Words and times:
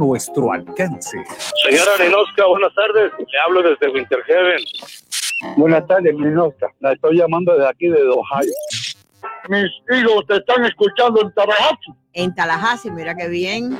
nuestro 0.00 0.50
alcance. 0.52 1.22
Señora 1.68 1.92
Ninoska, 2.02 2.46
buenas 2.46 2.74
tardes. 2.74 3.12
Le 3.18 3.40
hablo 3.46 3.62
desde 3.62 3.88
Winter 3.90 4.22
Heaven. 4.26 4.58
Buenas 5.56 5.86
tardes, 5.86 6.14
Ninoska. 6.14 6.68
La 6.80 6.92
estoy 6.92 7.18
llamando 7.18 7.52
desde 7.52 7.68
aquí, 7.68 7.88
de 7.88 8.08
Ohio. 8.08 8.52
Mis 9.48 9.70
hijos 9.90 10.26
te 10.26 10.36
están 10.36 10.64
escuchando 10.64 11.22
en 11.22 11.32
Tallahassee. 11.34 11.94
En 12.14 12.34
Tallahassee, 12.34 12.90
mira 12.90 13.14
qué 13.14 13.28
bien. 13.28 13.78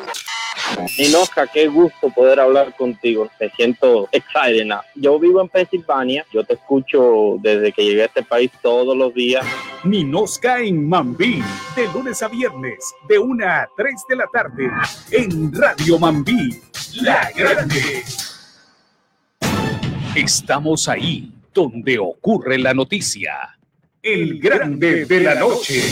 Ninoska, 0.99 1.47
qué 1.47 1.69
gusto 1.69 2.11
poder 2.11 2.41
hablar 2.41 2.75
contigo. 2.77 3.29
Me 3.41 3.51
siento 3.51 4.09
excited. 4.13 4.67
Yo 4.95 5.19
vivo 5.19 5.41
en 5.41 5.49
Pensilvania. 5.49 6.25
Yo 6.33 6.45
te 6.45 6.55
escucho 6.55 7.37
desde 7.41 7.73
que 7.73 7.85
llegué 7.85 8.03
a 8.03 8.07
este 8.07 8.23
país 8.23 8.51
todos 8.63 8.97
los 8.97 9.15
días. 9.15 9.45
Ninoska 9.85 10.61
en 10.61 10.89
Mambí, 10.89 11.43
de 11.77 11.87
lunes 11.93 12.23
a 12.23 12.29
viernes, 12.29 12.95
de 13.09 13.19
1 13.19 13.47
a 13.47 13.69
3 13.77 13.95
de 14.09 14.17
la 14.17 14.27
tarde, 14.33 14.71
en 15.11 15.53
Radio 15.53 15.99
Mambí, 15.99 16.61
La 17.03 17.31
Grande. 17.35 18.05
Estamos 20.15 20.89
ahí, 20.89 21.33
donde 21.55 21.99
ocurre 21.99 22.59
la 22.59 22.75
noticia. 22.75 23.59
El 24.03 24.41
Grande 24.41 25.05
de 25.05 25.21
la 25.21 25.35
Noche. 25.35 25.83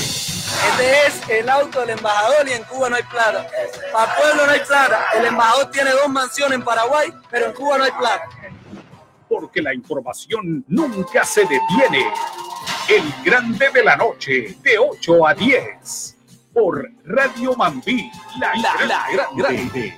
Este 0.70 1.06
es 1.06 1.40
el 1.40 1.48
auto 1.48 1.80
del 1.80 1.90
embajador 1.90 2.46
y 2.48 2.52
en 2.52 2.62
Cuba 2.64 2.90
no 2.90 2.96
hay 2.96 3.02
plata. 3.04 3.46
Para 3.92 4.12
el 4.12 4.20
pueblo 4.20 4.46
no 4.46 4.52
hay 4.52 4.60
plata. 4.60 5.04
El 5.16 5.24
embajador 5.26 5.70
tiene 5.70 5.90
dos 5.90 6.08
mansiones 6.08 6.58
en 6.58 6.64
Paraguay, 6.64 7.12
pero 7.30 7.46
en 7.46 7.52
Cuba 7.52 7.78
no 7.78 7.84
hay 7.84 7.90
plata. 7.92 8.28
Porque 9.28 9.62
la 9.62 9.74
información 9.74 10.64
nunca 10.68 11.24
se 11.24 11.42
detiene. 11.42 12.06
El 12.88 13.02
Grande 13.24 13.70
de 13.72 13.84
la 13.84 13.96
Noche, 13.96 14.56
de 14.62 14.78
8 14.78 15.26
a 15.26 15.34
10. 15.34 16.16
Por 16.52 16.90
Radio 17.04 17.54
Mambí, 17.54 18.10
la, 18.38 18.52
la, 18.56 18.86
la 18.86 19.28
grande. 19.36 19.94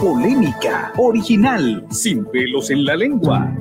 Polémica, 0.00 0.92
original, 0.96 1.86
sin 1.90 2.24
pelos 2.26 2.70
en 2.70 2.84
la 2.84 2.96
lengua. 2.96 3.52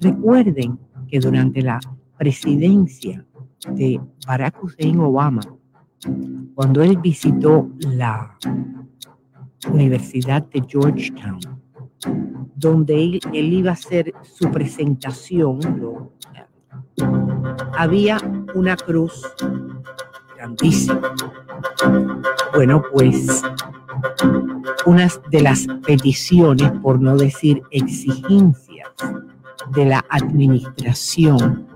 Recuerden 0.00 0.78
que 1.10 1.18
durante 1.18 1.62
la 1.62 1.80
presidencia 2.16 3.24
de 3.66 4.00
Barack 4.26 4.62
Hussein 4.62 5.00
Obama, 5.00 5.40
cuando 6.54 6.82
él 6.82 6.96
visitó 6.98 7.68
la 7.80 8.36
Universidad 9.70 10.46
de 10.50 10.62
Georgetown, 10.66 11.40
donde 12.54 13.20
él, 13.32 13.52
iba 13.52 13.70
a 13.70 13.74
hacer 13.74 14.12
su 14.22 14.50
presentación, 14.50 15.60
había 17.76 18.18
una 18.54 18.76
cruz 18.76 19.22
grandísima. 20.36 21.00
Bueno, 22.54 22.82
pues 22.92 23.42
una 24.86 25.08
de 25.30 25.42
las 25.42 25.66
peticiones, 25.86 26.70
por 26.82 27.00
no 27.00 27.16
decir 27.16 27.62
exigencias, 27.70 28.88
de 29.72 29.84
la 29.84 30.04
administración 30.08 31.66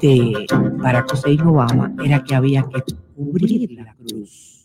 de 0.00 0.46
Barack 0.78 1.12
Hussein 1.12 1.40
Obama 1.42 1.92
era 2.04 2.22
que 2.22 2.34
había 2.34 2.62
que 2.62 2.82
cubrir 3.14 3.72
la 3.72 3.94
cruz. 3.94 4.64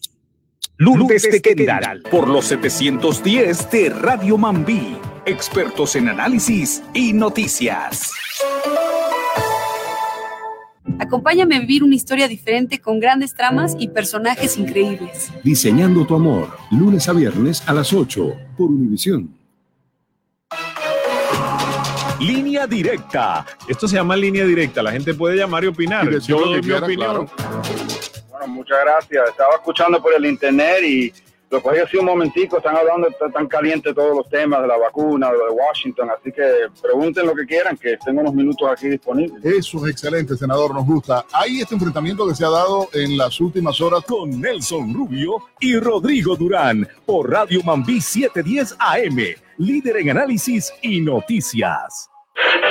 Lourdes 0.77 1.23
de 1.23 1.41
Kendall, 1.41 2.03
por 2.09 2.27
los 2.27 2.45
710 2.45 3.71
de 3.71 3.89
Radio 3.89 4.37
Mambí. 4.37 4.97
Expertos 5.25 5.95
en 5.95 6.09
análisis 6.09 6.83
y 6.93 7.13
noticias. 7.13 8.11
Acompáñame 10.99 11.55
a 11.55 11.59
vivir 11.59 11.83
una 11.83 11.95
historia 11.95 12.27
diferente 12.27 12.79
con 12.79 12.99
grandes 12.99 13.33
tramas 13.33 13.75
y 13.79 13.87
personajes 13.87 14.57
increíbles. 14.57 15.31
Diseñando 15.43 16.05
tu 16.05 16.15
amor, 16.15 16.49
lunes 16.71 17.07
a 17.07 17.13
viernes 17.13 17.63
a 17.67 17.73
las 17.73 17.93
8 17.93 18.33
por 18.57 18.69
Univisión. 18.69 19.42
Línea 22.23 22.65
directa. 22.65 23.45
Esto 23.67 23.85
se 23.85 23.97
llama 23.97 24.15
línea 24.15 24.45
directa. 24.45 24.81
La 24.81 24.93
gente 24.93 25.13
puede 25.13 25.35
llamar 25.35 25.65
y 25.65 25.67
opinar. 25.67 26.07
Y 26.11 26.19
Yo 26.21 26.39
doy 26.39 26.55
mi 26.55 26.61
quiera, 26.61 26.85
opinión. 26.85 27.29
Bueno, 28.29 28.47
muchas 28.47 28.77
gracias. 28.81 29.29
Estaba 29.29 29.55
escuchando 29.55 30.01
por 30.01 30.13
el 30.13 30.25
internet 30.25 30.83
y 30.85 31.13
lo 31.49 31.61
cogí 31.61 31.79
así 31.79 31.97
un 31.97 32.05
momentico. 32.05 32.57
Están 32.57 32.77
hablando 32.77 33.09
está 33.09 33.29
tan 33.29 33.47
caliente 33.47 33.93
todos 33.93 34.15
los 34.15 34.29
temas 34.29 34.61
de 34.61 34.67
la 34.69 34.77
vacuna, 34.77 35.31
de 35.33 35.37
lo 35.37 35.45
de 35.47 35.51
Washington. 35.51 36.09
Así 36.11 36.31
que 36.31 36.43
pregunten 36.81 37.25
lo 37.25 37.35
que 37.35 37.45
quieran, 37.45 37.75
que 37.75 37.97
tengo 37.97 38.21
unos 38.21 38.33
minutos 38.33 38.69
aquí 38.71 38.87
disponibles. 38.87 39.43
Eso 39.43 39.85
es 39.85 39.91
excelente, 39.91 40.37
senador, 40.37 40.73
nos 40.73 40.85
gusta. 40.85 41.25
Hay 41.33 41.59
este 41.59 41.75
enfrentamiento 41.75 42.25
que 42.25 42.35
se 42.35 42.45
ha 42.45 42.49
dado 42.49 42.87
en 42.93 43.17
las 43.17 43.37
últimas 43.41 43.81
horas 43.81 44.01
con 44.05 44.39
Nelson 44.39 44.93
Rubio 44.93 45.43
y 45.59 45.75
Rodrigo 45.77 46.37
Durán 46.37 46.87
por 47.05 47.29
Radio 47.29 47.61
Mambí 47.63 47.99
710 47.99 48.77
AM, 48.79 49.17
líder 49.57 49.97
en 49.97 50.11
análisis 50.11 50.73
y 50.81 51.01
noticias. 51.01 52.09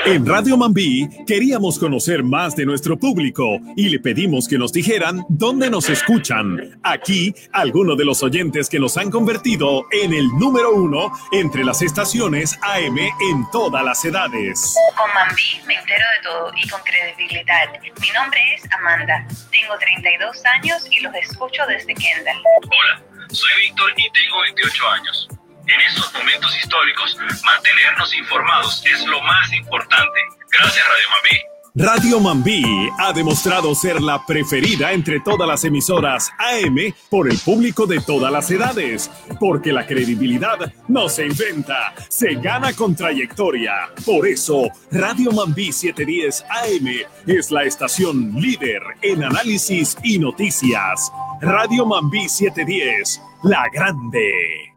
En 0.05 0.27
Radio 0.27 0.57
Mambí 0.57 1.09
queríamos 1.29 1.79
conocer 1.79 2.25
más 2.25 2.57
de 2.57 2.67
nuestro 2.67 2.99
público 2.99 3.61
y 3.77 3.89
le 3.89 4.01
pedimos 4.01 4.49
que 4.49 4.59
nos 4.59 4.73
dijeran 4.73 5.25
dónde 5.29 5.71
nos 5.71 5.89
escuchan. 5.89 6.81
Aquí, 6.83 7.33
algunos 7.53 7.97
de 7.97 8.05
los 8.05 8.21
oyentes 8.25 8.69
que 8.69 8.81
nos 8.81 8.97
han 8.97 9.13
convertido 9.13 9.87
en 9.93 10.13
el 10.13 10.27
número 10.41 10.75
uno 10.75 11.13
entre 11.31 11.63
las 11.63 11.83
estaciones 11.83 12.59
AM 12.63 12.99
en 12.99 13.51
todas 13.53 13.85
las 13.85 14.05
edades. 14.05 14.75
Con 14.97 15.15
Mambí 15.15 15.61
me 15.69 15.75
entero 15.75 16.05
de 16.17 16.23
todo 16.25 16.51
y 16.57 16.69
con 16.69 16.81
credibilidad. 16.83 17.81
Mi 18.01 18.11
nombre 18.11 18.41
es 18.55 18.69
Amanda. 18.73 19.25
Tengo 19.53 19.79
32 19.79 20.45
años 20.47 20.85
y 20.91 21.01
los 21.01 21.15
escucho 21.15 21.63
desde 21.69 21.95
Kendall. 21.95 22.43
Hola, 22.65 23.03
soy 23.31 23.51
Víctor 23.63 23.93
y 23.97 24.11
tengo 24.11 24.41
28 24.43 24.89
años. 24.89 25.29
En 25.67 25.81
estos 25.89 26.13
momentos 26.13 26.57
históricos, 26.57 27.17
mantenernos 27.45 28.15
informados 28.15 28.85
es 28.85 29.07
lo 29.07 29.21
más 29.23 29.53
importante. 29.53 30.21
Gracias, 30.51 30.85
Radio 30.85 31.09
Mambí. 31.11 31.53
Radio 31.75 32.21
Mambí 32.21 32.91
ha 32.99 33.15
demostrado 33.15 33.75
ser 33.75 34.03
la 34.03 34.27
preferida 34.27 34.93
entre 34.93 35.21
todas 35.21 35.49
las 35.49 35.65
emisoras 35.65 36.31
AM 36.39 36.77
por 37.09 37.31
el 37.31 37.39
público 37.39 37.87
de 37.87 38.01
todas 38.01 38.31
las 38.31 38.51
edades, 38.51 39.11
porque 39.41 39.73
la 39.73 39.87
credibilidad 39.87 40.59
no 40.89 41.09
se 41.09 41.25
inventa, 41.25 41.95
se 42.11 42.35
gana 42.35 42.75
con 42.75 42.95
trayectoria. 42.95 43.89
Por 44.05 44.27
eso, 44.27 44.69
Radio 44.91 45.33
Mambí 45.33 45.73
710 45.73 46.45
AM 46.51 46.89
es 47.27 47.51
la 47.51 47.63
estación 47.63 48.33
líder 48.35 48.83
en 49.01 49.25
análisis 49.25 49.97
y 50.03 50.19
noticias. 50.19 51.11
Radio 51.41 51.87
Mambí 51.87 52.29
710, 52.29 53.23
la 53.45 53.65
grande. 53.73 54.72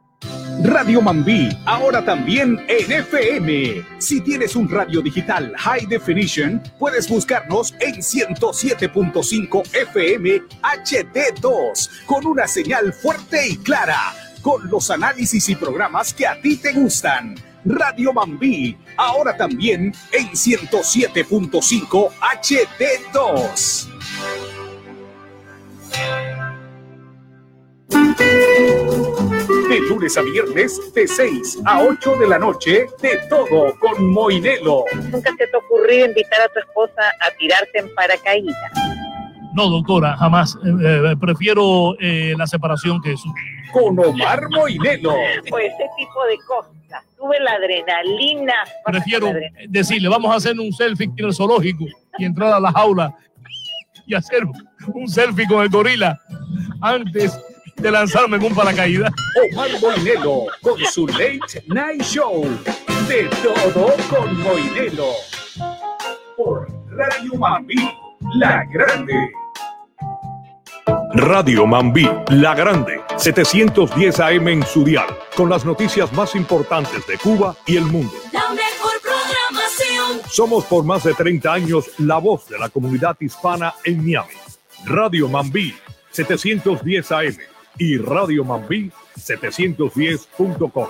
Radio 0.64 1.02
Mambí, 1.02 1.50
ahora 1.66 2.04
también 2.04 2.60
en 2.68 2.92
FM. 2.92 3.86
Si 4.00 4.22
tienes 4.22 4.56
un 4.56 4.70
radio 4.70 5.02
digital 5.02 5.54
High 5.58 5.86
Definition, 5.88 6.62
puedes 6.80 7.10
buscarnos 7.10 7.74
en 7.80 7.96
107.5 7.96 9.76
FM 9.76 10.42
HD2 10.62 12.06
con 12.06 12.26
una 12.26 12.48
señal 12.48 12.94
fuerte 12.94 13.50
y 13.50 13.58
clara, 13.58 14.00
con 14.42 14.68
los 14.70 14.90
análisis 14.90 15.50
y 15.50 15.56
programas 15.56 16.14
que 16.14 16.26
a 16.26 16.40
ti 16.42 16.58
te 16.58 16.74
gustan. 16.74 17.36
Radio 17.66 18.14
Mambí, 18.14 18.78
ahora 18.98 19.36
también 19.36 19.94
en 20.12 20.28
107.5 20.30 22.12
HD2. 22.44 24.55
Lunes 29.90 30.18
a 30.18 30.22
viernes, 30.22 30.94
de 30.94 31.08
6 31.08 31.60
a 31.66 31.84
8 31.84 32.16
de 32.18 32.28
la 32.28 32.40
noche, 32.40 32.88
de 33.02 33.18
todo 33.30 33.78
con 33.80 34.12
Moinelo. 34.12 34.84
¿Nunca 35.12 35.32
se 35.38 35.48
te 35.48 35.56
ha 35.56 35.60
ocurrido 35.60 36.08
invitar 36.08 36.42
a 36.42 36.48
tu 36.50 36.60
esposa 36.60 37.02
a 37.22 37.32
tirarte 37.38 37.80
en 37.80 37.94
paracaídas? 37.96 38.72
No, 39.54 39.70
doctora, 39.70 40.18
jamás. 40.18 40.58
Eh, 40.66 41.12
eh, 41.12 41.16
prefiero 41.20 41.96
eh, 42.00 42.34
la 42.38 42.46
separación 42.46 43.02
que 43.02 43.14
eso. 43.14 43.34
Con 43.72 43.98
Omar 43.98 44.50
Moinelo. 44.50 45.16
Pues 45.50 45.72
ese 45.74 45.90
tipo 45.98 46.26
de 46.26 46.38
cosas. 46.46 46.72
Sube 47.18 47.40
la 47.40 47.52
adrenalina. 47.52 48.54
Prefiero 48.86 49.28
la 49.28 49.32
adrenalina. 49.32 49.72
decirle, 49.72 50.10
vamos 50.10 50.32
a 50.32 50.36
hacer 50.36 50.60
un 50.60 50.74
selfie 50.74 51.10
en 51.16 51.26
el 51.26 51.34
zoológico 51.34 51.86
y 52.18 52.26
entrar 52.26 52.54
a 52.54 52.60
la 52.60 52.72
jaula 52.72 53.16
y 54.06 54.14
hacer 54.14 54.44
un 54.94 55.08
selfie 55.08 55.48
con 55.48 55.64
el 55.64 55.70
gorila 55.70 56.20
antes 56.82 57.40
de 57.76 57.92
lanzarme 57.92 58.38
en 58.38 58.44
un 58.44 58.56
paracaídas. 58.56 59.12
Omar 59.52 59.70
Moinelo 59.82 60.46
con 60.62 60.80
su 60.92 61.08
Late 61.08 61.64
Night 61.68 62.02
Show. 62.02 62.44
De 63.08 63.30
todo 63.44 63.94
con 64.10 64.40
Moinelo. 64.42 65.12
Por 66.38 66.68
Radio 66.90 67.36
Mambí, 67.36 67.90
la 68.36 68.64
grande. 68.72 69.32
Radio 71.18 71.66
Mambí, 71.66 72.10
La 72.30 72.54
Grande, 72.54 73.02
710 73.16 74.20
AM 74.20 74.48
en 74.50 74.66
su 74.66 74.84
dial, 74.84 75.08
con 75.34 75.50
las 75.50 75.64
noticias 75.64 76.12
más 76.12 76.36
importantes 76.36 77.08
de 77.08 77.18
Cuba 77.18 77.56
y 77.66 77.78
el 77.78 77.86
mundo. 77.86 78.14
La 78.34 78.50
mejor 78.50 78.92
programación. 79.02 80.30
Somos 80.30 80.66
por 80.66 80.84
más 80.84 81.06
de 81.06 81.14
30 81.14 81.54
años 81.54 81.86
la 82.00 82.18
voz 82.18 82.50
de 82.50 82.60
la 82.60 82.68
comunidad 82.68 83.16
hispana 83.22 83.74
en 83.86 84.06
Miami. 84.06 84.34
Radio 84.86 85.30
Mambí, 85.30 85.74
710 86.12 87.12
AM, 87.14 87.38
y 87.78 87.98
Radio 87.98 88.44
Mambí 88.44 88.92
710.com. 89.18 90.88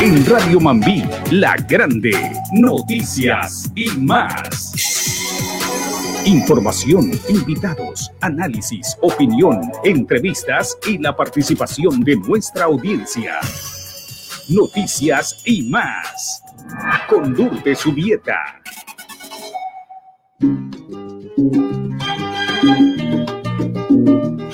En 0.00 0.26
Radio 0.26 0.60
Mambí, 0.60 1.02
La 1.30 1.56
Grande, 1.56 2.12
noticias 2.52 3.70
y 3.74 3.88
más. 3.98 4.74
Información, 6.26 7.10
invitados, 7.28 8.10
análisis, 8.20 8.96
opinión, 9.00 9.60
entrevistas 9.82 10.76
y 10.86 10.98
la 10.98 11.16
participación 11.16 12.00
de 12.02 12.16
nuestra 12.16 12.64
audiencia. 12.64 13.40
Noticias 14.48 15.42
y 15.46 15.70
más. 15.70 16.42
Con 17.08 17.34
Lourdes 17.34 17.78
Subieta. 17.78 18.60
thank 20.40 20.74
you 23.90 24.53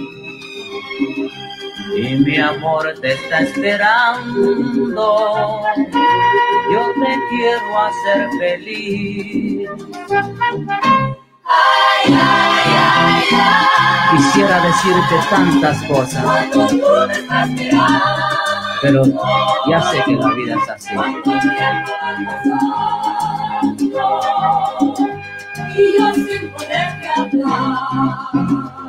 y 2.01 2.15
mi 2.15 2.37
amor 2.37 2.93
te 2.99 3.13
está 3.13 3.39
esperando. 3.41 4.41
Yo 6.71 6.85
te 6.99 7.15
quiero 7.29 7.79
hacer 7.79 8.29
feliz. 8.39 9.69
Quisiera 14.11 14.59
decirte 14.61 15.15
tantas 15.29 15.83
cosas, 15.83 16.47
pero 18.81 19.03
ya 19.69 19.81
sé 19.83 20.03
que 20.05 20.13
la 20.13 20.29
vida 20.33 20.55
es 20.55 20.69
así. 20.69 20.93
Y 25.77 25.97
yo 25.97 26.13
sin 26.13 26.49
poderte 26.51 27.07
hablar. 27.15 28.80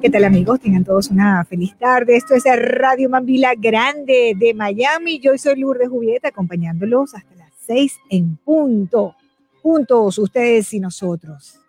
¿Qué 0.00 0.08
tal 0.08 0.24
amigos? 0.24 0.60
Tengan 0.60 0.84
todos 0.84 1.10
una 1.10 1.44
feliz 1.44 1.76
tarde. 1.78 2.16
Esto 2.16 2.34
es 2.34 2.44
Radio 2.56 3.10
Mambila 3.10 3.54
Grande 3.56 4.34
de 4.36 4.54
Miami. 4.54 5.20
Yo 5.20 5.36
soy 5.36 5.60
Lourdes 5.60 5.88
Jubieta 5.88 6.28
acompañándolos 6.28 7.14
hasta 7.14 7.34
las 7.34 7.52
seis 7.58 7.96
en 8.08 8.36
punto. 8.36 9.14
Juntos 9.62 10.18
ustedes 10.18 10.72
y 10.72 10.80
nosotros. 10.80 11.60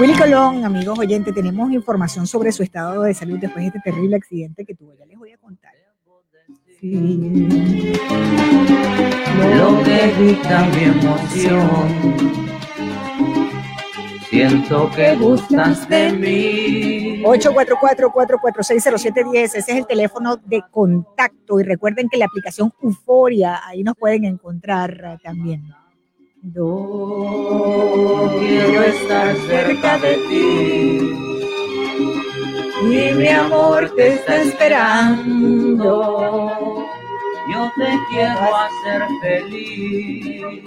Willy 0.00 0.14
Colón, 0.14 0.64
amigos 0.64 0.98
oyentes, 0.98 1.34
tenemos 1.34 1.72
información 1.72 2.26
sobre 2.26 2.52
su 2.52 2.62
estado 2.62 3.02
de 3.02 3.12
salud 3.12 3.38
después 3.38 3.62
de 3.64 3.66
este 3.66 3.80
terrible 3.80 4.16
accidente 4.16 4.64
que 4.64 4.74
tuvo. 4.74 4.94
Ya 4.96 5.04
les 5.06 5.18
voy 5.18 5.32
a 5.32 5.38
contar. 5.38 5.72
Sí. 6.80 7.48
Lo 9.56 9.82
que 9.82 10.14
dicta 10.22 10.68
mi 10.68 10.84
emoción. 10.84 12.59
Siento 14.30 14.90
que 14.94 15.16
gustas 15.16 15.88
de 15.88 16.12
mí. 16.12 17.20
844-446-0710, 17.24 19.42
ese 19.42 19.58
es 19.58 19.68
el 19.68 19.88
teléfono 19.88 20.36
de 20.36 20.62
contacto. 20.70 21.58
Y 21.58 21.64
recuerden 21.64 22.08
que 22.08 22.16
la 22.16 22.26
aplicación 22.26 22.72
Euforia, 22.80 23.60
ahí 23.66 23.82
nos 23.82 23.96
pueden 23.96 24.24
encontrar 24.24 25.18
también. 25.24 25.64
Yo 26.42 28.30
quiero 28.38 28.84
estar 28.84 29.36
cerca 29.48 29.98
de 29.98 30.14
ti. 30.28 31.10
Y 32.82 33.12
mi 33.14 33.28
amor 33.28 33.94
te 33.96 34.14
está 34.14 34.42
esperando. 34.42 35.84
Yo 37.52 37.70
te 37.76 37.98
quiero 38.10 38.56
hacer 38.56 39.02
feliz. 39.20 40.64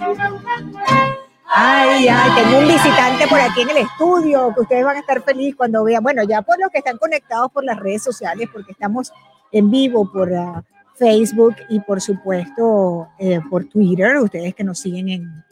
Ay, 1.56 2.08
ay, 2.08 2.30
tengo 2.34 2.58
un 2.58 2.66
visitante 2.66 3.28
por 3.28 3.38
aquí 3.38 3.60
en 3.60 3.70
el 3.70 3.76
estudio 3.76 4.52
que 4.52 4.62
ustedes 4.62 4.84
van 4.84 4.96
a 4.96 5.00
estar 5.00 5.22
felices 5.22 5.54
cuando 5.54 5.84
vean. 5.84 6.02
Bueno, 6.02 6.24
ya 6.24 6.42
por 6.42 6.58
los 6.58 6.68
que 6.70 6.78
están 6.78 6.98
conectados 6.98 7.52
por 7.52 7.64
las 7.64 7.78
redes 7.78 8.02
sociales, 8.02 8.48
porque 8.52 8.72
estamos 8.72 9.12
en 9.52 9.70
vivo 9.70 10.10
por 10.10 10.34
ah, 10.34 10.64
Facebook 10.96 11.54
y 11.68 11.78
por 11.78 12.00
supuesto 12.00 13.06
eh, 13.20 13.40
por 13.48 13.66
Twitter. 13.66 14.16
Ustedes 14.16 14.52
que 14.56 14.64
nos 14.64 14.80
siguen 14.80 15.08
en, 15.08 15.44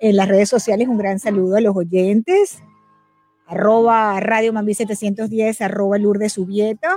en 0.00 0.16
las 0.16 0.28
redes 0.28 0.48
sociales, 0.48 0.88
un 0.88 0.98
gran 0.98 1.20
saludo 1.20 1.56
a 1.56 1.60
los 1.60 1.76
oyentes. 1.76 2.60
Arroba 3.46 4.18
Radio 4.18 4.52
Mambi 4.52 4.74
710, 4.74 5.60
arroba 5.60 5.98
Lourdes 5.98 6.32
Subieta. 6.32 6.96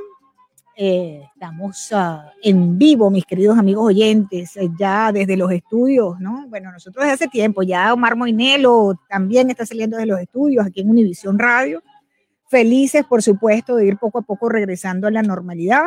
Eh, 0.80 1.28
estamos 1.34 1.90
ah, 1.92 2.32
en 2.44 2.78
vivo, 2.78 3.10
mis 3.10 3.26
queridos 3.26 3.58
amigos 3.58 3.88
oyentes, 3.88 4.56
eh, 4.58 4.70
ya 4.78 5.12
desde 5.12 5.36
los 5.36 5.52
estudios, 5.52 6.20
¿no? 6.20 6.46
Bueno, 6.50 6.72
nosotros 6.72 7.04
desde 7.04 7.16
hace 7.16 7.28
tiempo, 7.28 7.64
ya 7.64 7.92
Omar 7.92 8.16
Moinelo 8.16 8.94
también 9.10 9.50
está 9.50 9.66
saliendo 9.66 9.98
de 9.98 10.06
los 10.06 10.20
estudios 10.20 10.68
aquí 10.68 10.82
en 10.82 10.92
Univisión 10.92 11.40
Radio. 11.40 11.82
Felices, 12.48 13.04
por 13.06 13.24
supuesto, 13.24 13.76
de 13.76 13.88
ir 13.88 13.98
poco 13.98 14.20
a 14.20 14.22
poco 14.22 14.50
regresando 14.50 15.08
a 15.08 15.12
la 15.12 15.24
normalidad. 15.24 15.86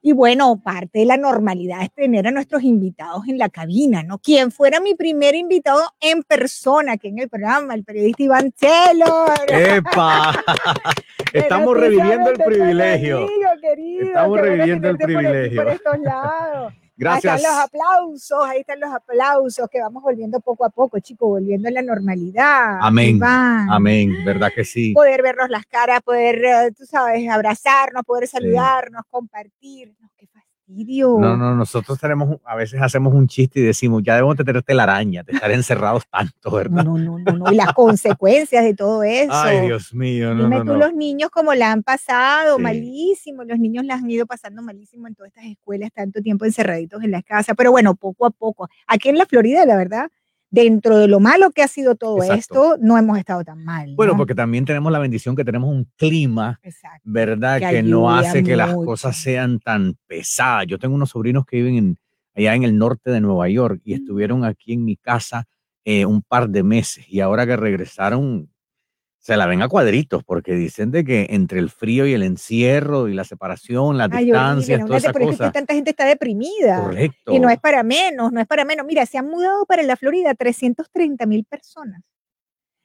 Y 0.00 0.12
bueno, 0.12 0.62
parte 0.62 1.00
de 1.00 1.06
la 1.06 1.16
normalidad 1.16 1.82
es 1.82 1.92
tener 1.92 2.28
a 2.28 2.30
nuestros 2.30 2.62
invitados 2.62 3.26
en 3.26 3.36
la 3.36 3.48
cabina, 3.48 4.04
¿no? 4.04 4.18
Quien 4.18 4.52
fuera 4.52 4.78
mi 4.78 4.94
primer 4.94 5.34
invitado 5.34 5.82
en 6.00 6.22
persona 6.22 6.92
aquí 6.92 7.08
en 7.08 7.18
el 7.18 7.28
programa, 7.28 7.74
el 7.74 7.82
periodista 7.82 8.22
Iván 8.22 8.52
Chelo. 8.52 9.26
¡Epa! 9.48 10.44
Estamos 11.34 11.76
reviviendo 11.76 12.30
el 12.30 12.38
privilegio. 12.38 13.28
Estamos 14.00 14.40
reviviendo 14.40 14.88
el 14.88 14.96
privilegio. 14.96 15.64
Por 15.64 15.72
estos 15.72 15.98
lados. 15.98 16.72
Gracias. 16.96 17.32
Ahí 17.34 17.40
están 17.40 17.52
los 17.52 17.64
aplausos, 17.64 18.38
ahí 18.46 18.60
están 18.60 18.80
los 18.80 18.92
aplausos, 18.92 19.68
que 19.68 19.80
vamos 19.80 20.00
volviendo 20.00 20.38
poco 20.38 20.64
a 20.64 20.70
poco, 20.70 21.00
chicos, 21.00 21.28
volviendo 21.28 21.68
a 21.68 21.72
la 21.72 21.82
normalidad. 21.82 22.78
Amén. 22.80 23.16
Iván. 23.16 23.68
Amén, 23.68 24.24
¿verdad 24.24 24.52
que 24.54 24.64
sí? 24.64 24.92
Poder 24.92 25.20
vernos 25.20 25.50
las 25.50 25.66
caras, 25.66 26.02
poder, 26.02 26.44
eh, 26.44 26.70
tú 26.70 26.86
sabes, 26.86 27.28
abrazarnos, 27.28 28.04
poder 28.04 28.28
saludarnos, 28.28 29.02
compartir. 29.10 29.92
No, 30.00 30.08
qué 30.16 30.28
fastidio. 30.66 31.18
No, 31.20 31.36
no, 31.36 31.54
nosotros 31.54 31.98
tenemos, 31.98 32.38
a 32.44 32.56
veces 32.56 32.80
hacemos 32.80 33.14
un 33.14 33.26
chiste 33.28 33.60
y 33.60 33.62
decimos, 33.62 34.02
ya 34.02 34.14
debemos 34.14 34.36
tener 34.36 34.62
telaraña, 34.62 35.22
de 35.22 35.32
estar 35.32 35.50
encerrados 35.50 36.04
tanto, 36.08 36.50
¿verdad? 36.50 36.84
No, 36.84 36.96
no, 36.98 37.18
no, 37.18 37.32
no, 37.32 37.52
y 37.52 37.54
las 37.54 37.72
consecuencias 37.72 38.64
de 38.64 38.74
todo 38.74 39.02
eso. 39.02 39.32
Ay, 39.32 39.66
Dios 39.66 39.94
mío, 39.94 40.34
no, 40.34 40.44
Dime 40.44 40.56
no, 40.58 40.64
tú 40.64 40.72
no. 40.72 40.78
los 40.78 40.94
niños 40.94 41.30
como 41.30 41.54
la 41.54 41.72
han 41.72 41.82
pasado, 41.82 42.56
Sí. 42.56 42.62
malísimo, 42.62 43.44
los 43.44 43.58
niños 43.58 43.84
la 43.84 43.94
han 43.94 44.08
ido 44.10 44.26
pasando 44.26 44.62
malísimo 44.62 45.06
en 45.08 45.14
todas 45.14 45.28
estas 45.28 45.44
escuelas, 45.44 45.90
tanto 45.92 46.20
tiempo 46.22 46.44
encerraditos 46.44 47.02
en 47.02 47.10
la 47.10 47.22
casa, 47.22 47.54
pero 47.54 47.70
bueno, 47.70 47.94
poco 47.94 48.26
a 48.26 48.30
poco. 48.30 48.68
Aquí 48.86 49.08
en 49.08 49.18
la 49.18 49.26
Florida, 49.26 49.64
la 49.66 49.76
verdad, 49.76 50.10
dentro 50.54 50.98
de 50.98 51.08
lo 51.08 51.18
malo 51.18 51.50
que 51.50 51.62
ha 51.62 51.68
sido 51.68 51.96
todo 51.96 52.18
Exacto. 52.22 52.38
esto, 52.38 52.76
no 52.80 52.96
hemos 52.96 53.18
estado 53.18 53.42
tan 53.42 53.64
mal. 53.64 53.94
Bueno, 53.96 54.12
¿no? 54.12 54.18
porque 54.18 54.34
también 54.36 54.64
tenemos 54.64 54.92
la 54.92 55.00
bendición 55.00 55.34
que 55.34 55.44
tenemos 55.44 55.68
un 55.68 55.90
clima, 55.96 56.60
¿verdad? 57.02 57.58
que 57.58 57.68
Que, 57.68 57.82
no 57.82 58.08
hace 58.14 58.44
que 58.44 58.54
las 58.56 58.72
cosas 58.74 59.16
sean 59.16 59.58
tan 59.58 59.96
pesadas. 60.06 60.66
Yo 60.68 60.78
tengo 60.78 60.94
unos 60.94 61.10
sobrinos 61.10 61.44
que 61.44 61.56
viven 61.56 61.74
en, 61.76 61.98
allá 62.36 62.54
en 62.54 62.62
el 62.62 62.78
norte 62.78 63.10
de 63.10 63.20
Nueva 63.20 63.48
York 63.48 63.80
Mm. 63.84 63.88
y 63.90 63.94
estuvieron 63.94 64.44
aquí 64.44 64.72
en 64.74 64.84
mi 64.84 64.96
casa 64.96 65.44
eh, 65.84 66.06
un 66.06 66.22
par 66.22 66.48
de 66.48 66.62
meses 66.62 67.04
y 67.08 67.20
ahora 67.20 67.46
que 67.46 67.56
regresaron 67.56 68.48
se 69.24 69.38
la 69.38 69.46
ven 69.46 69.62
a 69.62 69.68
cuadritos 69.68 70.22
porque 70.22 70.52
dicen 70.52 70.90
de 70.90 71.02
que 71.02 71.28
entre 71.30 71.58
el 71.58 71.70
frío 71.70 72.06
y 72.06 72.12
el 72.12 72.22
encierro 72.22 73.08
y 73.08 73.14
la 73.14 73.24
separación, 73.24 73.96
las 73.96 74.10
Ay, 74.12 74.26
distancias, 74.26 74.82
horrible, 74.82 74.86
toda 74.86 74.98
esa 74.98 75.08
eso 75.08 75.18
es 75.18 75.24
que 75.24 75.30
cosa. 75.30 75.52
tanta 75.52 75.72
gente 75.72 75.90
está 75.90 76.04
deprimida. 76.04 76.82
Correcto. 76.82 77.32
Y 77.32 77.40
no 77.40 77.48
es 77.48 77.58
para 77.58 77.82
menos, 77.82 78.32
no 78.32 78.40
es 78.42 78.46
para 78.46 78.66
menos. 78.66 78.84
Mira, 78.84 79.06
se 79.06 79.16
han 79.16 79.26
mudado 79.26 79.64
para 79.64 79.82
la 79.82 79.96
Florida 79.96 80.34
330 80.34 81.24
mil 81.24 81.46
personas. 81.46 82.02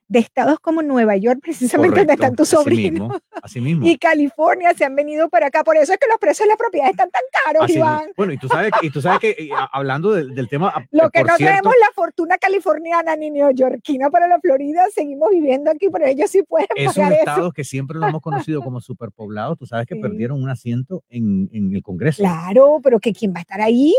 De 0.10 0.20
estados 0.20 0.60
como 0.60 0.82
Nueva 0.82 1.16
York, 1.18 1.40
precisamente 1.42 2.00
donde 2.00 2.14
están 2.14 2.36
tus 2.36 2.52
así 2.52 2.56
sobrinos, 2.64 3.10
mismo, 3.10 3.20
así 3.44 3.62
mismo. 3.62 3.88
y 3.88 3.96
California 3.98 4.74
se 4.74 4.84
han 4.84 4.96
venido 4.96 5.30
para 5.30 5.48
acá. 5.48 5.64
Por 5.64 5.78
eso 5.78 5.94
es 5.94 6.00
que 6.00 6.08
los 6.10 6.18
precios 6.18 6.46
de 6.46 6.50
las 6.50 6.58
propiedades 6.58 6.92
están 6.94 7.12
tan 7.12 7.22
caros, 7.46 7.64
Así. 7.66 7.78
Iván. 7.78 8.10
Bueno, 8.18 8.34
y 8.34 8.38
tú 8.40 8.48
sabes, 8.48 8.72
que- 8.82 8.88
y 8.88 8.90
tú 8.90 9.02
sabes 9.02 9.20
que 9.20 9.30
eh, 9.38 9.50
a- 9.56 9.70
hablando 9.72 10.12
del, 10.12 10.34
del 10.34 10.50
tema, 10.50 10.70
a- 10.70 10.84
Lo 10.92 11.12
que 11.12 11.20
por 11.20 11.30
no 11.30 11.38
cierto, 11.38 11.56
tenemos 11.58 11.74
la 11.80 11.94
fortuna 11.94 12.38
californiana 12.40 13.16
ni 13.16 13.30
neoyorquina 13.30 14.10
para 14.10 14.28
la 14.28 14.40
Florida, 14.40 14.84
seguimos 14.94 15.30
viviendo 15.30 15.70
aquí, 15.70 15.90
pero 15.92 16.06
ellos 16.08 16.30
sí 16.32 16.42
pueden 16.42 16.68
esos 16.76 16.96
pagar 16.96 17.12
eso. 17.14 17.20
estados 17.22 17.54
que 17.54 17.64
siempre 17.64 18.00
lo 18.00 18.08
hemos 18.08 18.22
conocido 18.22 18.64
como 18.64 18.82
superpoblados, 18.82 19.60
tú 19.60 19.68
sabes 19.68 19.86
que 19.86 19.96
perdieron 19.96 20.42
un 20.42 20.50
asiento 20.50 21.04
en, 21.10 21.50
en 21.54 21.76
el 21.76 21.84
Congreso. 21.84 22.24
Claro, 22.24 22.80
pero 22.84 23.00
que 23.00 23.14
quién 23.14 23.32
va 23.32 23.38
a 23.38 23.42
estar 23.42 23.62
ahí 23.62 23.94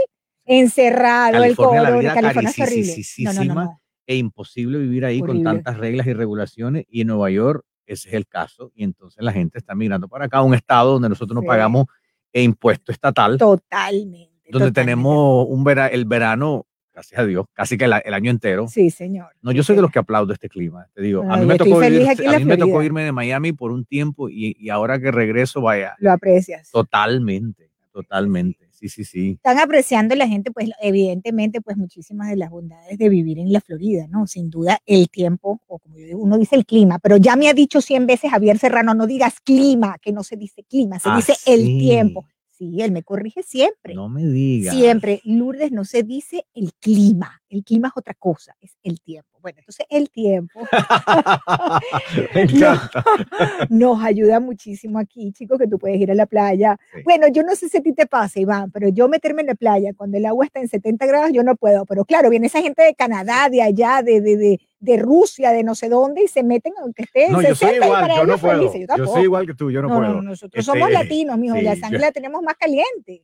encerrado, 0.44 1.32
California, 1.32 1.80
el 1.80 1.86
coro, 1.86 1.98
vida 2.00 2.14
California 2.14 2.50
es 2.50 2.58
horrible. 2.60 2.94
No, 3.18 3.32
no, 3.44 3.54
no. 3.54 3.79
E 4.06 4.16
imposible 4.16 4.78
vivir 4.78 5.04
ahí 5.04 5.20
Horrible. 5.20 5.44
con 5.44 5.54
tantas 5.54 5.76
reglas 5.78 6.06
y 6.06 6.12
regulaciones. 6.12 6.84
Y 6.88 7.02
en 7.02 7.08
Nueva 7.08 7.30
York 7.30 7.64
ese 7.86 8.08
es 8.08 8.14
el 8.14 8.26
caso. 8.26 8.70
Y 8.74 8.84
entonces 8.84 9.22
la 9.22 9.32
gente 9.32 9.58
está 9.58 9.74
migrando 9.74 10.06
para 10.08 10.26
acá, 10.26 10.42
un 10.42 10.54
estado 10.54 10.92
donde 10.92 11.08
nosotros 11.08 11.34
no 11.34 11.42
pagamos 11.42 11.86
eh, 12.32 12.42
impuesto 12.42 12.92
estatal, 12.92 13.36
Totalmente. 13.38 14.30
donde 14.50 14.70
tenemos 14.72 15.46
un 15.48 15.64
vera- 15.64 15.88
el 15.88 16.04
verano, 16.04 16.66
gracias 16.92 17.18
a 17.20 17.24
Dios, 17.26 17.46
casi 17.52 17.76
que 17.76 17.86
el, 17.86 17.92
el 18.04 18.14
año 18.14 18.30
entero. 18.30 18.68
Sí, 18.68 18.90
señor. 18.90 19.32
No, 19.42 19.50
yo 19.52 19.62
soy 19.64 19.74
de 19.76 19.82
los 19.82 19.90
que 19.90 19.98
aplaudo 19.98 20.32
este 20.32 20.48
clima. 20.48 20.86
Te 20.94 21.02
digo, 21.02 21.22
a 21.28 21.36
mí 21.36 21.46
me 21.46 21.56
tocó, 21.58 21.80
vivir- 21.80 22.06
a 22.28 22.38
mí 22.38 22.44
me 22.44 22.56
tocó 22.56 22.82
irme 22.84 23.02
de 23.02 23.10
Miami 23.12 23.52
por 23.52 23.72
un 23.72 23.84
tiempo 23.84 24.28
y, 24.28 24.54
y 24.58 24.68
ahora 24.70 25.00
que 25.00 25.10
regreso, 25.10 25.60
vaya, 25.60 25.96
Lo 25.98 26.12
aprecias. 26.12 26.70
totalmente, 26.70 27.70
totalmente. 27.92 28.58
Sí, 28.66 28.69
sí, 28.88 29.04
sí. 29.04 29.30
Están 29.32 29.58
apreciando 29.58 30.14
la 30.14 30.26
gente, 30.28 30.50
pues 30.50 30.70
evidentemente, 30.80 31.60
pues 31.60 31.76
muchísimas 31.76 32.28
de 32.30 32.36
las 32.36 32.50
bondades 32.50 32.98
de 32.98 33.08
vivir 33.08 33.38
en 33.38 33.52
la 33.52 33.60
Florida, 33.60 34.06
¿no? 34.08 34.26
Sin 34.26 34.50
duda 34.50 34.78
el 34.86 35.08
tiempo, 35.10 35.60
o 35.66 35.78
como 35.78 35.98
yo 35.98 36.06
digo, 36.06 36.18
uno 36.20 36.38
dice 36.38 36.56
el 36.56 36.64
clima, 36.66 36.98
pero 36.98 37.16
ya 37.16 37.36
me 37.36 37.48
ha 37.48 37.54
dicho 37.54 37.80
cien 37.80 38.06
veces 38.06 38.30
Javier 38.30 38.58
Serrano, 38.58 38.94
no 38.94 39.06
digas 39.06 39.40
clima, 39.40 39.96
que 40.00 40.12
no 40.12 40.22
se 40.22 40.36
dice 40.36 40.64
clima, 40.64 40.98
se 40.98 41.08
Ah, 41.10 41.16
dice 41.16 41.34
el 41.46 41.78
tiempo. 41.78 42.24
Sí, 42.60 42.82
él 42.82 42.92
me 42.92 43.02
corrige 43.02 43.42
siempre. 43.42 43.94
No 43.94 44.10
me 44.10 44.26
digas. 44.26 44.74
Siempre, 44.74 45.22
Lourdes, 45.24 45.72
no 45.72 45.86
se 45.86 46.02
dice 46.02 46.44
el 46.52 46.74
clima. 46.74 47.40
El 47.48 47.64
clima 47.64 47.88
es 47.88 47.94
otra 47.96 48.12
cosa, 48.12 48.54
es 48.60 48.76
el 48.82 49.00
tiempo. 49.00 49.30
Bueno, 49.40 49.60
entonces 49.60 49.86
el 49.88 50.10
tiempo 50.10 50.60
Me 52.34 52.42
encanta. 52.42 53.02
nos 53.70 54.04
ayuda 54.04 54.40
muchísimo 54.40 54.98
aquí, 54.98 55.32
chicos, 55.32 55.58
que 55.58 55.66
tú 55.66 55.78
puedes 55.78 55.98
ir 55.98 56.10
a 56.10 56.14
la 56.14 56.26
playa. 56.26 56.78
Bueno, 57.02 57.28
yo 57.28 57.42
no 57.44 57.56
sé 57.56 57.70
si 57.70 57.78
a 57.78 57.80
ti 57.80 57.94
te 57.94 58.04
pasa, 58.04 58.38
Iván, 58.38 58.70
pero 58.70 58.90
yo 58.90 59.08
meterme 59.08 59.40
en 59.40 59.46
la 59.46 59.54
playa 59.54 59.94
cuando 59.96 60.18
el 60.18 60.26
agua 60.26 60.44
está 60.44 60.60
en 60.60 60.68
70 60.68 61.06
grados, 61.06 61.30
yo 61.32 61.42
no 61.42 61.56
puedo. 61.56 61.86
Pero 61.86 62.04
claro, 62.04 62.28
viene 62.28 62.48
esa 62.48 62.60
gente 62.60 62.82
de 62.82 62.94
Canadá, 62.94 63.48
de 63.48 63.62
allá, 63.62 64.02
de, 64.02 64.20
de, 64.20 64.36
de, 64.36 64.60
de 64.80 64.96
Rusia, 64.96 65.52
de 65.52 65.62
no 65.62 65.74
sé 65.74 65.88
dónde, 65.88 66.24
y 66.24 66.28
se 66.28 66.42
meten 66.42 66.72
aunque 66.80 67.02
esté 67.02 67.26
en 67.26 67.32
No, 67.32 67.42
yo 67.42 67.48
60 67.54 67.66
soy 67.66 67.74
y 67.74 67.84
igual, 67.84 68.00
para 68.00 68.16
yo 68.16 68.26
no 68.26 68.38
puedo. 68.38 68.56
felices. 68.58 68.80
Yo 68.80 68.86
tampoco. 68.86 69.12
soy 69.12 69.22
igual 69.24 69.46
que 69.46 69.54
tú, 69.54 69.70
yo 69.70 69.82
no, 69.82 69.88
No, 69.88 69.96
puedo. 69.98 70.14
no, 70.14 70.22
nosotros 70.22 70.64
somos 70.64 70.88
Este, 70.90 70.92
latinos, 71.04 71.38
mijo, 71.38 71.54
sí, 71.56 71.62
la 71.62 71.74
yo- 71.74 71.80
sangre 71.80 71.98
la 72.00 72.12
tenemos 72.12 72.42
más 72.42 72.54
caliente. 72.56 73.22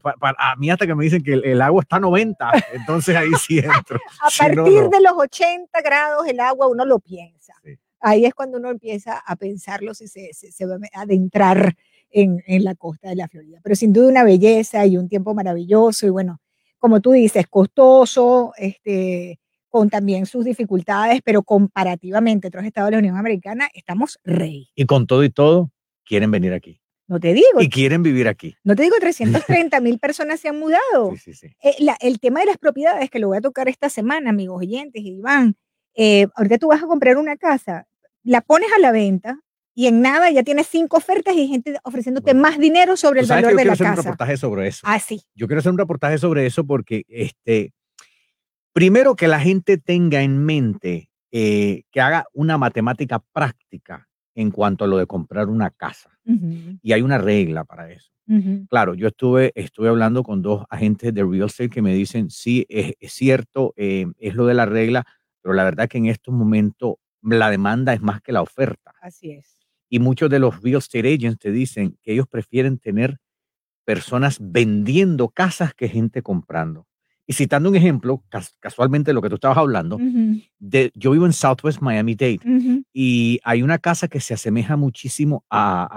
pa- 0.00 0.14
pa- 0.14 0.34
a 0.38 0.56
mí 0.56 0.70
hasta 0.70 0.86
que 0.86 0.94
me 0.94 1.04
dicen 1.04 1.22
que 1.22 1.32
el, 1.34 1.44
el 1.44 1.60
agua 1.60 1.82
está 1.82 1.96
a 1.96 2.00
90, 2.00 2.50
entonces 2.72 3.16
ahí 3.16 3.30
sí 3.40 3.58
entro. 3.86 3.98
A 4.22 4.30
Si 4.30 4.38
partir 4.38 4.82
no. 4.84 4.88
de 4.88 5.00
los 5.00 5.12
80 5.18 5.80
grados 5.82 6.26
el 6.28 6.38
agua 6.40 6.68
uno 6.68 6.84
lo 6.84 6.98
piensa. 7.00 7.54
Ahí 8.00 8.24
es 8.24 8.34
cuando 8.34 8.58
uno 8.58 8.70
empieza 8.70 9.18
a 9.18 9.36
pensarlo 9.36 9.94
si 9.94 10.08
se, 10.08 10.30
se, 10.32 10.50
se 10.50 10.66
va 10.66 10.76
a 10.94 11.02
adentrar 11.02 11.74
en, 12.10 12.42
en 12.46 12.64
la 12.64 12.74
costa 12.74 13.08
de 13.08 13.16
la 13.16 13.28
Florida. 13.28 13.60
Pero 13.62 13.74
sin 13.76 13.92
duda 13.92 14.08
una 14.08 14.24
belleza 14.24 14.84
y 14.86 14.96
un 14.96 15.08
tiempo 15.08 15.34
maravilloso 15.34 16.06
y 16.06 16.10
bueno, 16.10 16.40
como 16.78 17.00
tú 17.00 17.12
dices, 17.12 17.46
costoso, 17.48 18.52
este, 18.56 19.38
con 19.72 19.88
también 19.88 20.26
sus 20.26 20.44
dificultades, 20.44 21.22
pero 21.24 21.42
comparativamente 21.42 22.48
otros 22.48 22.64
estados 22.66 22.88
de 22.88 22.92
la 22.92 22.98
Unión 22.98 23.16
Americana 23.16 23.68
estamos 23.72 24.18
rey. 24.22 24.68
Y 24.74 24.84
con 24.84 25.06
todo 25.06 25.24
y 25.24 25.30
todo, 25.30 25.70
quieren 26.04 26.30
venir 26.30 26.52
aquí. 26.52 26.78
No 27.08 27.18
te 27.18 27.32
digo, 27.32 27.60
Y 27.60 27.70
quieren 27.70 28.02
vivir 28.02 28.28
aquí. 28.28 28.54
no 28.64 28.76
te 28.76 28.82
digo 28.82 28.96
330 29.00 29.80
mil 29.80 29.98
personas 29.98 30.40
se 30.40 30.48
han 30.50 30.58
mudado. 30.58 31.14
Eh, 31.62 31.74
la- 31.78 31.96
el 32.00 32.20
tema 32.20 32.40
de 32.40 32.46
las 32.46 32.58
propiedades, 32.58 33.08
que 33.08 33.18
lo 33.18 33.28
voy 33.28 33.38
a 33.38 33.40
tocar 33.40 33.66
esta 33.70 33.88
semana, 33.88 34.28
amigos 34.28 34.58
oyentes, 34.60 35.02
Iván, 35.02 35.56
eh, 35.94 36.26
ahorita 36.36 36.58
tú 36.58 36.68
vas 36.68 36.82
a 36.82 36.86
comprar 36.86 37.16
una 37.16 37.36
casa, 37.38 37.86
la 38.22 38.42
pones 38.42 38.68
a 38.76 38.78
la 38.78 38.92
venta 38.92 39.40
y 39.74 39.86
en 39.86 40.02
nada 40.02 40.30
ya 40.30 40.42
tienes 40.42 40.66
cinco 40.66 40.98
ofertas 40.98 41.34
y 41.34 41.48
gente 41.48 41.78
ofreciéndote 41.82 42.34
más 42.34 42.58
dinero 42.58 42.98
sobre 42.98 43.20
el 43.20 43.26
sabes 43.26 43.40
que 43.42 43.46
valor 43.46 43.52
yo 43.52 43.56
de 43.56 43.62
quiero 43.62 43.68
la 43.70 43.72
hacer 43.72 43.86
un 43.86 43.92
casa. 43.96 44.02
reportaje 44.02 44.36
sobre 44.36 44.68
eso. 44.68 44.80
Ah, 44.84 44.98
sí. 44.98 45.22
Yo 45.34 45.46
quiero 45.46 45.60
hacer 45.60 45.72
un 45.72 45.78
reportaje 45.78 46.18
sobre 46.18 46.44
eso 46.44 46.66
porque, 46.66 47.04
este, 47.08 47.72
primero 48.72 49.16
que 49.16 49.28
la 49.28 49.40
gente 49.40 49.78
tenga 49.78 50.22
en 50.22 50.44
mente 50.44 51.10
eh, 51.30 51.84
que 51.90 52.00
haga 52.00 52.26
una 52.32 52.58
matemática 52.58 53.22
práctica 53.32 54.08
en 54.34 54.50
cuanto 54.50 54.84
a 54.84 54.88
lo 54.88 54.98
de 54.98 55.06
comprar 55.06 55.48
una 55.48 55.70
casa. 55.70 56.10
Y 56.82 56.92
hay 56.92 57.02
una 57.02 57.18
regla 57.18 57.64
para 57.64 57.90
eso. 57.90 58.12
Claro, 58.68 58.94
yo 58.94 59.08
estuve, 59.08 59.52
estuve 59.54 59.88
hablando 59.88 60.22
con 60.22 60.40
dos 60.40 60.64
agentes 60.70 61.12
de 61.12 61.22
real 61.22 61.46
estate 61.46 61.68
que 61.68 61.82
me 61.82 61.94
dicen, 61.94 62.30
sí, 62.30 62.64
es, 62.68 62.94
es 62.98 63.12
cierto, 63.12 63.74
eh, 63.76 64.06
es 64.18 64.34
lo 64.34 64.46
de 64.46 64.54
la 64.54 64.64
regla, 64.64 65.04
pero 65.42 65.54
la 65.54 65.64
verdad 65.64 65.88
que 65.88 65.98
en 65.98 66.06
estos 66.06 66.32
momentos 66.32 66.94
la 67.22 67.50
demanda 67.50 67.92
es 67.92 68.00
más 68.00 68.22
que 68.22 68.32
la 68.32 68.40
oferta. 68.40 68.92
Así 69.02 69.32
es. 69.32 69.58
Y 69.90 69.98
muchos 69.98 70.30
de 70.30 70.38
los 70.38 70.62
real 70.62 70.78
estate 70.78 71.12
agents 71.12 71.38
te 71.38 71.50
dicen 71.50 71.98
que 72.02 72.12
ellos 72.12 72.26
prefieren 72.26 72.78
tener 72.78 73.18
personas 73.84 74.38
vendiendo 74.40 75.28
casas 75.28 75.74
que 75.74 75.88
gente 75.88 76.22
comprando. 76.22 76.86
Y 77.32 77.34
citando 77.34 77.70
un 77.70 77.76
ejemplo, 77.76 78.22
cas- 78.28 78.54
casualmente 78.60 79.14
lo 79.14 79.22
que 79.22 79.30
tú 79.30 79.36
estabas 79.36 79.56
hablando, 79.56 79.96
de, 80.58 80.92
yo 80.94 81.12
vivo 81.12 81.24
en 81.24 81.32
Southwest 81.32 81.80
Miami 81.80 82.14
Dade 82.14 82.40
ujú, 82.44 82.82
y 82.92 83.40
hay 83.42 83.62
una 83.62 83.78
casa 83.78 84.06
que 84.06 84.20
se 84.20 84.34
asemeja 84.34 84.76
muchísimo 84.76 85.42
a, 85.48 85.88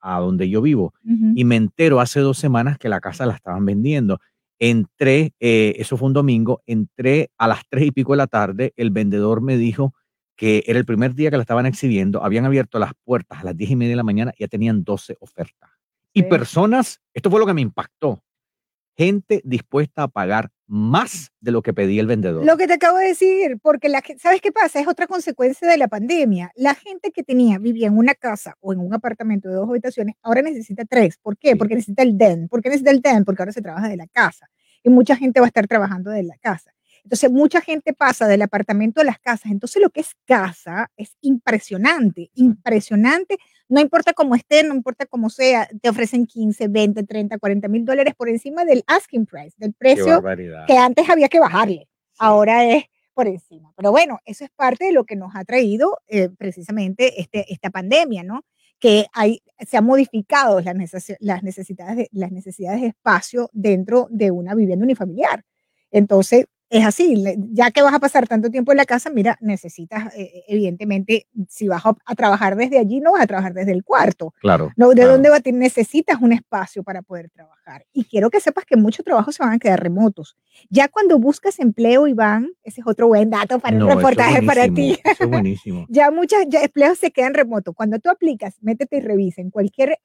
a- 0.00 0.16
a 0.16 0.20
donde 0.20 0.48
yo 0.48 0.62
vivo. 0.62 0.94
ujú. 1.04 1.32
Y 1.36 1.44
me 1.44 1.56
entero 1.56 2.00
hace 2.00 2.20
dos 2.20 2.38
semanas 2.38 2.78
que 2.78 2.88
la 2.88 3.00
casa 3.00 3.26
la 3.26 3.34
estaban 3.34 3.66
vendiendo. 3.66 4.18
Entré, 4.58 5.34
eh, 5.40 5.74
eso 5.76 5.98
fue 5.98 6.06
un 6.06 6.14
domingo, 6.14 6.62
entré 6.64 7.30
a 7.36 7.46
las 7.48 7.60
tres 7.68 7.84
y 7.84 7.90
pico 7.90 8.12
de 8.14 8.16
la 8.16 8.26
tarde, 8.26 8.72
el 8.76 8.90
vendedor 8.90 9.42
me 9.42 9.58
dijo 9.58 9.92
que 10.36 10.64
era 10.66 10.78
el 10.78 10.86
primer 10.86 11.14
día 11.14 11.30
que 11.30 11.36
la 11.36 11.42
estaban 11.42 11.66
exhibiendo, 11.66 12.24
habían 12.24 12.46
abierto 12.46 12.78
las 12.78 12.92
puertas 13.04 13.40
a 13.40 13.44
las 13.44 13.54
diez 13.54 13.70
y 13.72 13.76
media 13.76 13.90
de 13.92 13.96
la 13.96 14.04
mañana, 14.04 14.32
ya 14.38 14.48
tenían 14.48 14.84
12 14.84 15.18
ofertas. 15.20 15.68
Y 16.14 16.22
Sí. 16.22 16.28
personas, 16.30 17.02
esto 17.12 17.30
fue 17.30 17.40
lo 17.40 17.46
que 17.46 17.52
me 17.52 17.60
impactó, 17.60 18.22
gente 18.96 19.42
dispuesta 19.44 20.04
a 20.04 20.08
pagar 20.08 20.50
más 20.68 21.32
de 21.40 21.50
lo 21.50 21.62
que 21.62 21.72
pedía 21.72 22.02
el 22.02 22.06
vendedor. 22.06 22.44
Lo 22.44 22.56
que 22.56 22.66
te 22.66 22.74
acabo 22.74 22.98
de 22.98 23.08
decir, 23.08 23.58
porque 23.62 23.88
la, 23.88 24.02
¿sabes 24.18 24.40
qué 24.40 24.52
pasa? 24.52 24.78
Es 24.78 24.86
otra 24.86 25.06
consecuencia 25.06 25.66
de 25.66 25.78
la 25.78 25.88
pandemia. 25.88 26.52
La 26.54 26.74
gente 26.74 27.10
que 27.10 27.24
tenía, 27.24 27.58
vivía 27.58 27.88
en 27.88 27.96
una 27.96 28.14
casa 28.14 28.54
o 28.60 28.72
en 28.74 28.78
un 28.78 28.92
apartamento 28.92 29.48
de 29.48 29.54
dos 29.54 29.68
habitaciones, 29.68 30.14
ahora 30.22 30.42
necesita 30.42 30.84
tres. 30.84 31.18
¿Por 31.20 31.38
qué? 31.38 31.56
Porque 31.56 31.74
necesita 31.74 32.02
el 32.02 32.18
DEN. 32.18 32.48
¿Por 32.48 32.60
qué 32.62 32.68
necesita 32.68 32.90
el 32.90 33.00
DEN? 33.00 33.24
Porque 33.24 33.42
ahora 33.42 33.52
se 33.52 33.62
trabaja 33.62 33.88
de 33.88 33.96
la 33.96 34.06
casa. 34.06 34.48
Y 34.82 34.90
mucha 34.90 35.16
gente 35.16 35.40
va 35.40 35.46
a 35.46 35.48
estar 35.48 35.66
trabajando 35.66 36.10
de 36.10 36.22
la 36.22 36.36
casa. 36.38 36.70
Entonces, 37.08 37.30
mucha 37.32 37.62
gente 37.62 37.94
pasa 37.94 38.28
del 38.28 38.42
apartamento 38.42 39.00
a 39.00 39.04
las 39.04 39.18
casas. 39.18 39.50
Entonces, 39.50 39.80
lo 39.80 39.88
que 39.88 40.00
es 40.02 40.10
casa 40.26 40.90
es 40.94 41.16
impresionante, 41.22 42.30
impresionante. 42.34 43.38
No 43.66 43.80
importa 43.80 44.12
cómo 44.12 44.34
esté, 44.34 44.62
no 44.62 44.74
importa 44.74 45.06
cómo 45.06 45.30
sea, 45.30 45.66
te 45.80 45.88
ofrecen 45.88 46.26
15, 46.26 46.68
20, 46.68 47.04
30, 47.04 47.38
40 47.38 47.66
mil 47.68 47.86
dólares 47.86 48.14
por 48.14 48.28
encima 48.28 48.66
del 48.66 48.84
asking 48.86 49.24
price, 49.24 49.54
del 49.56 49.72
precio 49.72 50.20
que 50.66 50.76
antes 50.76 51.08
había 51.08 51.30
que 51.30 51.40
bajarle. 51.40 51.88
Ahora 52.18 52.66
es 52.66 52.84
por 53.14 53.26
encima. 53.26 53.72
Pero 53.74 53.90
bueno, 53.90 54.18
eso 54.26 54.44
es 54.44 54.50
parte 54.50 54.84
de 54.84 54.92
lo 54.92 55.04
que 55.04 55.16
nos 55.16 55.34
ha 55.34 55.46
traído 55.46 55.96
eh, 56.08 56.28
precisamente 56.28 57.22
este, 57.22 57.50
esta 57.50 57.70
pandemia, 57.70 58.22
¿no? 58.22 58.44
Que 58.78 59.06
hay, 59.14 59.42
se 59.66 59.78
han 59.78 59.86
modificado 59.86 60.60
las, 60.60 60.74
necesi- 60.74 61.16
las, 61.20 61.42
necesidades 61.42 61.96
de, 61.96 62.08
las 62.12 62.32
necesidades 62.32 62.82
de 62.82 62.88
espacio 62.88 63.48
dentro 63.54 64.08
de 64.10 64.30
una 64.30 64.54
vivienda 64.54 64.84
unifamiliar. 64.84 65.42
Entonces, 65.90 66.44
es 66.70 66.84
así, 66.84 67.24
ya 67.52 67.70
que 67.70 67.80
vas 67.82 67.94
a 67.94 67.98
pasar 67.98 68.28
tanto 68.28 68.50
tiempo 68.50 68.72
en 68.72 68.78
la 68.78 68.84
casa, 68.84 69.08
mira, 69.10 69.38
necesitas, 69.40 70.14
eh, 70.14 70.44
evidentemente, 70.48 71.26
si 71.48 71.66
vas 71.66 71.84
a, 71.86 71.96
a 72.04 72.14
trabajar 72.14 72.56
desde 72.56 72.78
allí, 72.78 73.00
no 73.00 73.12
vas 73.12 73.22
a 73.22 73.26
trabajar 73.26 73.54
desde 73.54 73.72
el 73.72 73.84
cuarto. 73.84 74.34
Claro. 74.40 74.70
No, 74.76 74.90
¿De 74.90 74.96
claro. 74.96 75.12
dónde 75.12 75.30
va 75.30 75.36
a 75.36 75.40
tener? 75.40 75.60
Necesitas 75.60 76.20
un 76.20 76.32
espacio 76.32 76.82
para 76.82 77.02
poder 77.02 77.30
trabajar. 77.30 77.86
Y 77.92 78.04
quiero 78.04 78.30
que 78.30 78.40
sepas 78.40 78.64
que 78.64 78.76
muchos 78.76 79.04
trabajos 79.04 79.34
se 79.34 79.42
van 79.42 79.54
a 79.54 79.58
quedar 79.58 79.82
remotos. 79.82 80.36
Ya 80.68 80.88
cuando 80.88 81.18
buscas 81.18 81.58
empleo, 81.58 82.06
Iván, 82.06 82.50
ese 82.62 82.82
es 82.82 82.86
otro 82.86 83.08
buen 83.08 83.30
dato 83.30 83.58
para 83.58 83.76
No, 83.76 83.86
un 83.86 83.90
es 83.90 83.96
reportaje 83.96 84.42
para 84.42 84.68
ti. 84.68 84.98
Eso 85.04 85.24
es 85.24 85.30
buenísimo. 85.30 85.86
Ya 85.98 86.10
muchos 86.10 86.38
ya 86.48 86.62
empleos 86.62 86.98
se 86.98 87.10
quedan 87.10 87.34
remotos. 87.34 87.74
Cuando 87.74 87.98
tú 87.98 88.10
aplicas, 88.10 88.56
métete 88.60 88.98
y 88.98 89.00
revisa 89.00 89.40
en 89.40 89.50
cualquier 89.50 89.98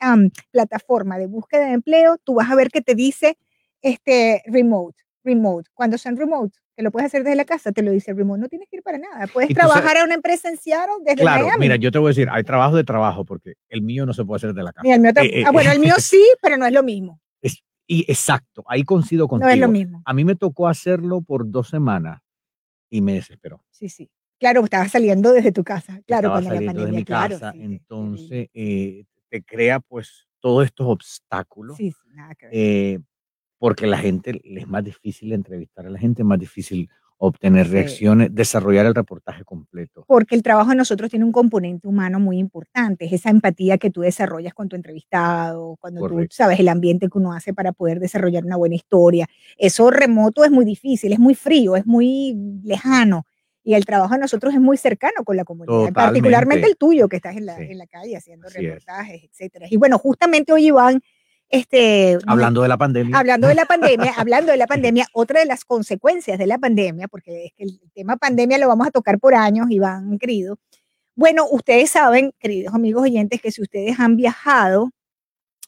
plataforma 0.51 1.17
de 1.17 1.27
búsqueda 1.27 1.65
de 1.65 1.74
empleo, 1.74 2.17
tú 2.24 2.36
vas 2.36 2.50
a 2.50 2.55
ver 2.55 2.70
que 2.70 2.82
te 2.82 2.96
dice 2.96 3.38
este 3.82 4.41
remote, 4.46 5.02
remote. 5.24 5.70
Cuando 5.74 5.98
son 5.98 6.18
remote, 6.18 6.58
que 6.75 6.84
lo 6.84 6.92
puedes 6.92 7.08
hacer 7.08 7.24
desde 7.24 7.36
la 7.36 7.46
casa, 7.46 7.72
te 7.72 7.82
lo 7.82 7.92
dice 7.92 8.13
remote. 8.13 8.42
No 8.42 8.50
tienes 8.50 8.68
que 8.70 8.77
ir 8.77 8.84
para 8.84 8.98
nada. 8.98 9.27
Puedes 9.27 9.53
trabajar 9.53 9.98
a 9.98 10.03
una 10.03 10.15
empresa 10.15 10.50
en 10.50 10.58
Seattle 10.58 10.96
desde 11.06 11.22
Claro, 11.22 11.46
Miami. 11.46 11.60
mira, 11.62 11.75
yo 11.75 11.92
te 11.92 12.00
voy 12.00 12.08
a 12.08 12.10
decir, 12.12 12.27
hay 12.32 12.44
trabajo 12.44 12.75
de 12.75 12.84
trabajo 12.84 13.25
porque 13.25 13.53
el 13.70 13.82
mío 13.82 14.06
no 14.06 14.13
se 14.13 14.24
puede 14.25 14.38
hacer 14.38 14.53
de 14.53 14.63
la 14.63 14.74
casa. 14.74 14.88
El 14.94 15.00
mío 15.01 15.12
Eh, 15.15 15.42
eh, 15.42 15.44
ah, 15.46 15.51
bueno, 15.51 15.72
el 15.72 15.80
mío 15.80 15.94
sí, 16.00 16.24
pero 16.42 16.58
no 16.58 16.65
es 16.65 16.74
lo 16.74 16.84
mismo. 16.84 17.20
es- 17.42 17.63
y 17.88 18.10
exacto, 18.10 18.63
ahí 18.68 18.84
coincido 18.84 19.27
contigo. 19.27 19.48
No 19.48 19.53
es 19.53 19.60
lo 19.60 19.68
mismo. 19.68 20.01
A 20.06 20.13
mí 20.13 20.24
me 20.24 20.36
tocó 20.36 20.68
hacerlo 20.68 21.22
por 21.22 21.50
dos 21.50 21.68
semanas 21.70 22.22
y 22.89 23.01
me 23.01 23.13
desesperó. 23.13 23.63
Sí, 23.72 23.89
sí. 23.89 24.10
Claro, 24.39 24.63
estabas 24.63 24.92
saliendo 24.92 25.32
desde 25.32 25.51
tu 25.51 25.63
casa. 25.63 26.01
Claro, 26.06 26.27
estaba 26.30 26.42
cuando 26.42 26.60
la 26.62 26.65
pandemia, 26.74 27.00
mi 27.00 27.06
claro. 27.06 27.36
casa, 27.39 27.53
entonces 27.56 28.48
eh, 28.53 29.06
te 29.30 29.44
crea 29.44 29.80
pues 29.80 30.27
todos 30.39 30.65
estos 30.65 30.88
obstáculos, 30.88 31.77
Sí, 31.77 31.92
sí, 31.92 32.10
nada 32.13 32.36
que 32.36 32.48
ver. 32.48 33.01
Porque 33.63 33.88
la 33.88 33.98
gente 33.98 34.41
es 34.43 34.67
más 34.67 34.84
difícil 34.84 35.32
entrevistar 35.32 35.86
a 35.86 35.89
la 35.89 35.98
gente, 35.98 36.22
es 36.22 36.25
más 36.25 36.38
difícil 36.38 36.89
obtener 37.17 37.65
Sí. 37.67 37.72
reacciones, 37.72 38.36
desarrollar 38.36 38.86
el 38.86 38.93
reportaje 38.93 39.46
completo. 39.46 40.03
Porque 40.05 40.36
el 40.36 40.43
trabajo 40.43 40.72
de 40.72 40.75
nosotros 40.75 41.10
tiene 41.10 41.24
un 41.24 41.32
componente 41.32 41.88
humano 41.88 42.20
muy 42.20 42.39
importante, 42.39 43.05
es 43.05 43.13
esa 43.13 43.29
empatía 43.29 43.77
que 43.77 43.89
tú 43.89 44.01
desarrollas 44.01 44.53
con 44.53 44.67
tu 44.67 44.75
entrevistado, 44.75 45.77
cuando 45.79 46.01
Correcto. 46.01 46.27
tú 46.32 46.36
sabes 46.36 46.60
el 46.60 46.67
ambiente 46.67 47.08
que 47.08 47.17
uno 47.17 47.32
hace 47.32 47.53
para 47.53 47.72
poder 47.72 48.01
desarrollar 48.01 48.43
una 48.43 48.58
buena 48.58 48.75
historia. 48.75 49.27
Eso 49.58 49.89
remoto 49.91 50.43
es 50.43 50.51
muy 50.51 50.65
difícil, 50.65 51.13
es 51.13 51.20
muy 51.20 51.34
frío, 51.34 51.77
es 51.77 51.86
muy 51.86 52.36
lejano. 52.65 53.25
Y 53.63 53.75
el 53.75 53.86
trabajo 53.86 54.13
de 54.15 54.20
nosotros 54.20 54.53
es 54.53 54.60
muy 54.60 54.75
cercano 54.75 55.24
con 55.24 55.38
la 55.38 55.46
comunidad, 55.46 55.93
particularmente 55.93 56.63
Totalmente. 56.63 56.67
el 56.67 56.75
tuyo, 56.75 57.08
que 57.08 57.15
estás 57.15 57.38
en 57.38 57.46
la, 57.46 57.55
Sí. 57.55 57.63
en 57.70 57.77
la 57.77 57.88
calle 57.88 58.17
haciendo 58.17 58.48
Así 58.48 58.58
es. 58.58 58.63
reportajes, 58.65 59.24
etcétera. 59.24 59.67
Y 59.70 59.77
bueno, 59.77 59.98
justamente 59.98 60.51
hoy, 60.51 60.65
Iván, 60.67 61.01
este, 61.53 62.13
nos- 62.15 62.24
Hablando 62.27 62.62
de 62.63 62.67
la 62.67 62.77
pandemia. 62.77 63.17
Hablando 63.17 63.48
de 63.48 63.55
la 63.55 63.65
pandemia, 63.65 64.13
hablando 64.17 64.51
de 64.51 64.57
la 64.57 64.67
pandemia, 64.67 65.05
otra 65.13 65.39
de 65.39 65.45
las 65.45 65.63
consecuencias 65.65 66.39
de 66.39 66.48
la 66.48 66.57
pandemia, 66.57 67.07
porque 67.07 67.45
es 67.45 67.53
que 67.55 67.63
el 67.63 67.79
tema 67.93 68.17
pandemia 68.17 68.57
lo 68.57 68.67
vamos 68.67 68.88
a 68.88 68.91
tocar 68.91 69.19
por 69.19 69.36
años, 69.36 69.67
Iván, 69.69 70.17
querido. 70.17 70.57
Bueno, 71.15 71.45
ustedes 71.51 71.91
saben, 71.91 72.33
queridos 72.39 72.74
amigos 72.74 73.03
oyentes, 73.03 73.39
que 73.39 73.51
si 73.51 73.62
ustedes 73.62 74.00
han 74.00 74.15
viajado, 74.15 74.89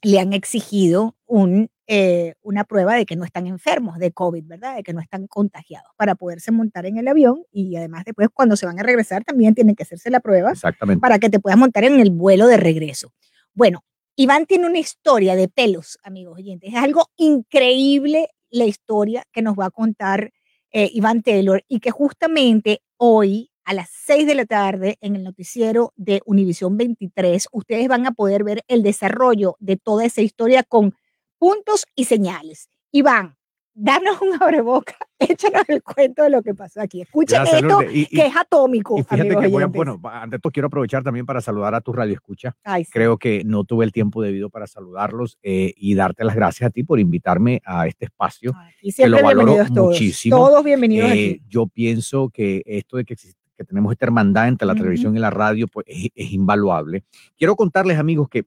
le 0.02 0.20
han 0.20 0.34
exigido 0.34 1.16
un, 1.28 1.70
eh, 1.86 2.34
una 2.42 2.64
prueba 2.64 2.96
de 2.96 3.06
que 3.06 3.16
no 3.16 3.24
están 3.24 3.46
enfermos 3.46 4.00
de 4.00 4.12
COVID, 4.12 4.44
¿verdad? 4.46 4.76
De 4.78 4.82
que 4.84 4.92
no 4.94 5.02
están 5.02 5.28
contagiados 5.28 5.92
para 5.98 6.16
poderse 6.16 6.52
montar 6.52 6.88
en 6.88 6.98
el 6.98 7.08
avión 7.08 7.44
y 7.52 7.76
además 7.76 8.06
después 8.06 8.30
cuando 8.34 8.56
se 8.56 8.66
van 8.66 8.80
a 8.80 8.84
regresar 8.84 9.24
también 9.24 9.54
tienen 9.54 9.76
que 9.76 9.84
hacerse 9.84 10.10
la 10.10 10.20
prueba 10.20 10.52
Exactamente. 10.52 11.00
para 11.00 11.20
que 11.20 11.30
te 11.30 11.40
puedas 11.40 11.60
montar 11.60 11.84
en 11.84 12.00
el 12.00 12.10
vuelo 12.10 12.48
de 12.48 12.58
regreso. 12.58 13.14
Bueno, 13.54 13.84
Iván 14.18 14.46
tiene 14.46 14.68
una 14.68 14.80
historia 14.80 15.36
de 15.36 15.50
pelos, 15.50 16.00
amigos 16.02 16.38
oyentes. 16.38 16.70
Es 16.74 16.82
algo 16.82 17.10
increíble 17.18 18.30
la 18.50 18.66
historia 18.66 19.26
que 19.34 19.42
nos 19.42 19.56
va 19.56 19.66
a 19.66 19.72
contar 19.72 20.32
eh, 20.72 20.90
Iván 20.94 21.22
Taylor 21.22 21.64
y 21.68 21.82
que 21.82 21.92
justamente 21.92 22.82
hoy 22.96 23.52
a 23.66 23.74
las 23.74 23.90
6 24.06 24.26
de 24.26 24.36
la 24.36 24.46
tarde 24.46 24.98
en 25.02 25.18
el 25.18 25.24
noticiero 25.24 25.92
de 25.98 26.22
Univisión 26.26 26.78
23 26.78 27.50
ustedes 27.52 27.90
van 27.90 28.06
a 28.06 28.12
poder 28.12 28.46
ver 28.46 28.64
el 28.70 28.84
desarrollo 28.84 29.58
de 29.60 29.76
toda 29.76 30.06
esa 30.06 30.22
historia 30.22 30.64
con 30.64 30.96
puntos 31.38 31.86
y 31.94 32.06
señales. 32.06 32.70
Iván, 32.92 33.36
danos 33.78 34.22
un 34.22 34.42
abreboca, 34.42 34.96
échanos 35.20 35.64
el 35.68 35.84
cuento 35.84 36.24
de 36.24 36.30
lo 36.30 36.42
que 36.42 36.56
pasó 36.56 36.82
aquí. 36.82 37.02
Escuchen 37.02 37.40
Gracias, 37.44 37.62
esto, 37.62 37.84
y- 37.84 38.06
que 38.06 38.26
es 38.26 38.36
atómico. 38.36 38.98
Y 38.98 39.04
fíjate 39.04 39.30
que 39.38 39.48
voy 39.48 39.64
a, 39.64 39.68
bueno, 39.68 40.00
ante 40.06 40.40
todo 40.40 40.52
quiero 40.52 40.68
aprovechar 40.68 41.04
también 41.04 41.26
para 41.26 41.42
saludar 41.42 41.76
a 41.76 41.82
tu 41.82 41.92
radio 41.94 42.14
escucha. 42.14 42.56
Ay, 42.64 42.86
sí. 42.86 42.92
Creo 42.94 43.18
que 43.18 43.44
no 43.44 43.66
tuve 43.66 43.84
el 43.86 43.92
tiempo 43.92 44.22
debido 44.22 44.50
para 44.50 44.66
saludarlos 44.66 45.38
eh, 45.44 45.74
y 45.76 45.94
darte 45.94 46.24
las 46.24 46.36
gracias 46.36 46.68
a 46.68 46.72
ti 46.72 46.84
por 46.84 47.00
invitarme 47.00 47.62
a 47.66 47.86
este 47.86 48.06
espacio. 48.06 48.54
Y 48.82 48.94
que 48.94 49.08
lo 49.08 49.18
siempre 49.18 49.22
valoro 49.24 49.46
bienvenidos 49.54 49.74
todos. 49.76 49.88
muchísimo. 49.92 50.38
Todos 50.38 50.64
bienvenidos 50.64 51.10
Eh, 51.10 51.14
aquí. 51.14 51.42
Yo 51.50 51.68
pienso 51.68 52.30
que 52.30 52.64
esto 52.66 52.98
de 52.98 53.04
que, 53.06 53.14
existe- 53.16 53.40
que 53.58 53.64
tenemos 53.66 53.92
esta 53.92 54.06
hermandad 54.06 54.48
entre 54.48 54.66
la 54.66 54.74
Ujú. 54.74 54.82
televisión 54.84 55.16
y 55.18 55.20
la 55.20 55.30
radio, 55.32 55.68
pues 55.68 55.86
es, 55.90 56.08
es 56.16 56.32
invaluable. 56.32 57.04
Quiero 57.38 57.56
contarles, 57.56 57.98
amigos, 58.00 58.30
que 58.30 58.46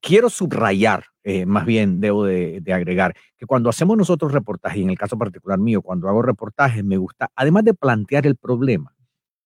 quiero 0.00 0.28
subrayar, 0.30 1.04
eh, 1.26 1.46
más 1.46 1.64
bien 1.64 2.00
debo 2.00 2.26
de, 2.26 2.62
agregar, 2.72 3.14
que 3.38 3.46
cuando 3.46 3.70
hacemos 3.70 3.96
nosotros 3.96 4.30
reportajes, 4.30 4.78
y 4.78 4.82
en 4.82 4.90
el 4.90 4.98
caso 4.98 5.16
particular 5.16 5.58
mío, 5.58 5.80
cuando 5.80 6.08
hago 6.08 6.20
reportajes, 6.20 6.84
me 6.84 6.98
gusta, 6.98 7.30
además 7.34 7.64
de 7.64 7.72
plantear 7.72 8.26
el 8.26 8.36
problema, 8.36 8.94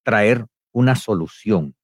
traer 0.02 0.44
una 0.72 0.96
solución. 0.96 1.76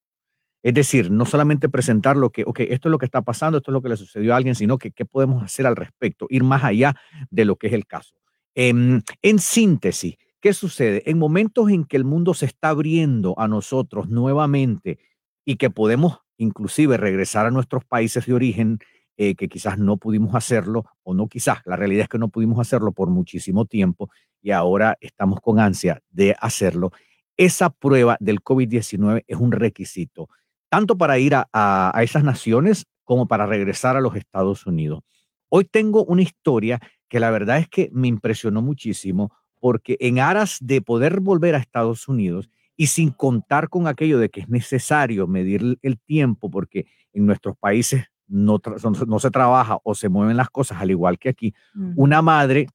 Es 0.64 0.74
decir, 0.74 1.12
no 1.12 1.26
solamente 1.26 1.68
presentar 1.68 2.16
lo 2.16 2.30
que, 2.30 2.42
ok, 2.44 2.60
esto 2.60 2.88
es 2.88 2.90
lo 2.90 2.98
que 2.98 3.04
está 3.04 3.22
pasando, 3.22 3.58
esto 3.58 3.70
es 3.70 3.72
lo 3.74 3.82
que 3.82 3.90
le 3.90 3.96
sucedió 3.96 4.34
a 4.34 4.36
alguien, 4.36 4.56
sino 4.56 4.78
que 4.78 4.90
qué 4.90 5.04
podemos 5.04 5.44
hacer 5.44 5.66
al 5.66 5.76
respecto, 5.76 6.26
ir 6.28 6.42
más 6.42 6.64
allá 6.64 6.96
de 7.30 7.44
lo 7.44 7.56
que 7.56 7.68
es 7.68 7.72
el 7.72 7.86
caso. 7.86 8.16
Em, 8.56 9.02
en 9.22 9.38
síntesis, 9.38 10.16
¿qué 10.40 10.52
sucede? 10.54 11.08
En 11.08 11.18
momentos 11.18 11.70
en 11.70 11.84
que 11.84 11.96
el 11.96 12.04
mundo 12.04 12.34
se 12.34 12.46
está 12.46 12.70
abriendo 12.70 13.38
a 13.38 13.46
nosotros 13.46 14.08
nuevamente 14.08 14.98
y 15.44 15.56
que 15.56 15.70
podemos 15.70 16.18
inclusive 16.36 16.96
regresar 16.96 17.46
a 17.46 17.50
nuestros 17.50 17.84
países 17.84 18.26
de 18.26 18.34
origen, 18.34 18.78
eh, 19.16 19.34
que 19.34 19.48
quizás 19.48 19.78
no 19.78 19.96
pudimos 19.96 20.34
hacerlo, 20.34 20.84
o 21.02 21.14
no 21.14 21.28
quizás, 21.28 21.58
la 21.64 21.76
realidad 21.76 22.02
es 22.04 22.08
que 22.08 22.18
no 22.18 22.28
pudimos 22.28 22.58
hacerlo 22.58 22.92
por 22.92 23.08
muchísimo 23.10 23.64
tiempo 23.66 24.10
y 24.42 24.50
ahora 24.50 24.96
estamos 25.00 25.40
con 25.40 25.58
ansia 25.60 26.00
de 26.10 26.34
hacerlo. 26.40 26.92
Esa 27.36 27.70
prueba 27.70 28.16
del 28.20 28.40
COVID-19 28.42 29.24
es 29.26 29.36
un 29.38 29.52
requisito, 29.52 30.28
tanto 30.68 30.96
para 30.98 31.18
ir 31.18 31.34
a, 31.34 31.48
a- 31.52 32.02
esas 32.02 32.24
naciones 32.24 32.86
como 33.04 33.26
para 33.28 33.46
regresar 33.46 33.96
a 33.96 34.00
los 34.00 34.16
Estados 34.16 34.66
Unidos. 34.66 35.00
Hoy 35.48 35.64
tengo 35.64 36.04
una 36.04 36.22
historia 36.22 36.80
que 37.08 37.20
la 37.20 37.30
verdad 37.30 37.58
es 37.58 37.68
que 37.68 37.90
me 37.92 38.08
impresionó 38.08 38.62
muchísimo 38.62 39.32
porque 39.60 39.96
en 40.00 40.18
aras 40.18 40.58
de 40.60 40.82
poder 40.82 41.20
volver 41.20 41.54
a 41.54 41.58
Estados 41.58 42.08
Unidos 42.08 42.50
y 42.76 42.88
sin 42.88 43.10
contar 43.10 43.68
con 43.68 43.86
aquello 43.86 44.18
de 44.18 44.28
que 44.30 44.40
es 44.40 44.48
necesario 44.48 45.26
medir 45.26 45.78
el 45.82 45.98
tiempo 46.00 46.50
porque 46.50 46.86
en 47.12 47.26
nuestros 47.26 47.56
países 47.56 48.06
no, 48.26 48.60
no- 49.06 49.18
se 49.18 49.30
trabaja 49.30 49.78
o 49.84 49.94
se 49.94 50.08
mueven 50.08 50.36
las 50.36 50.50
cosas 50.50 50.80
al 50.80 50.90
igual 50.90 51.18
que 51.18 51.28
aquí, 51.28 51.54
una 51.96 52.22
madre 52.22 52.66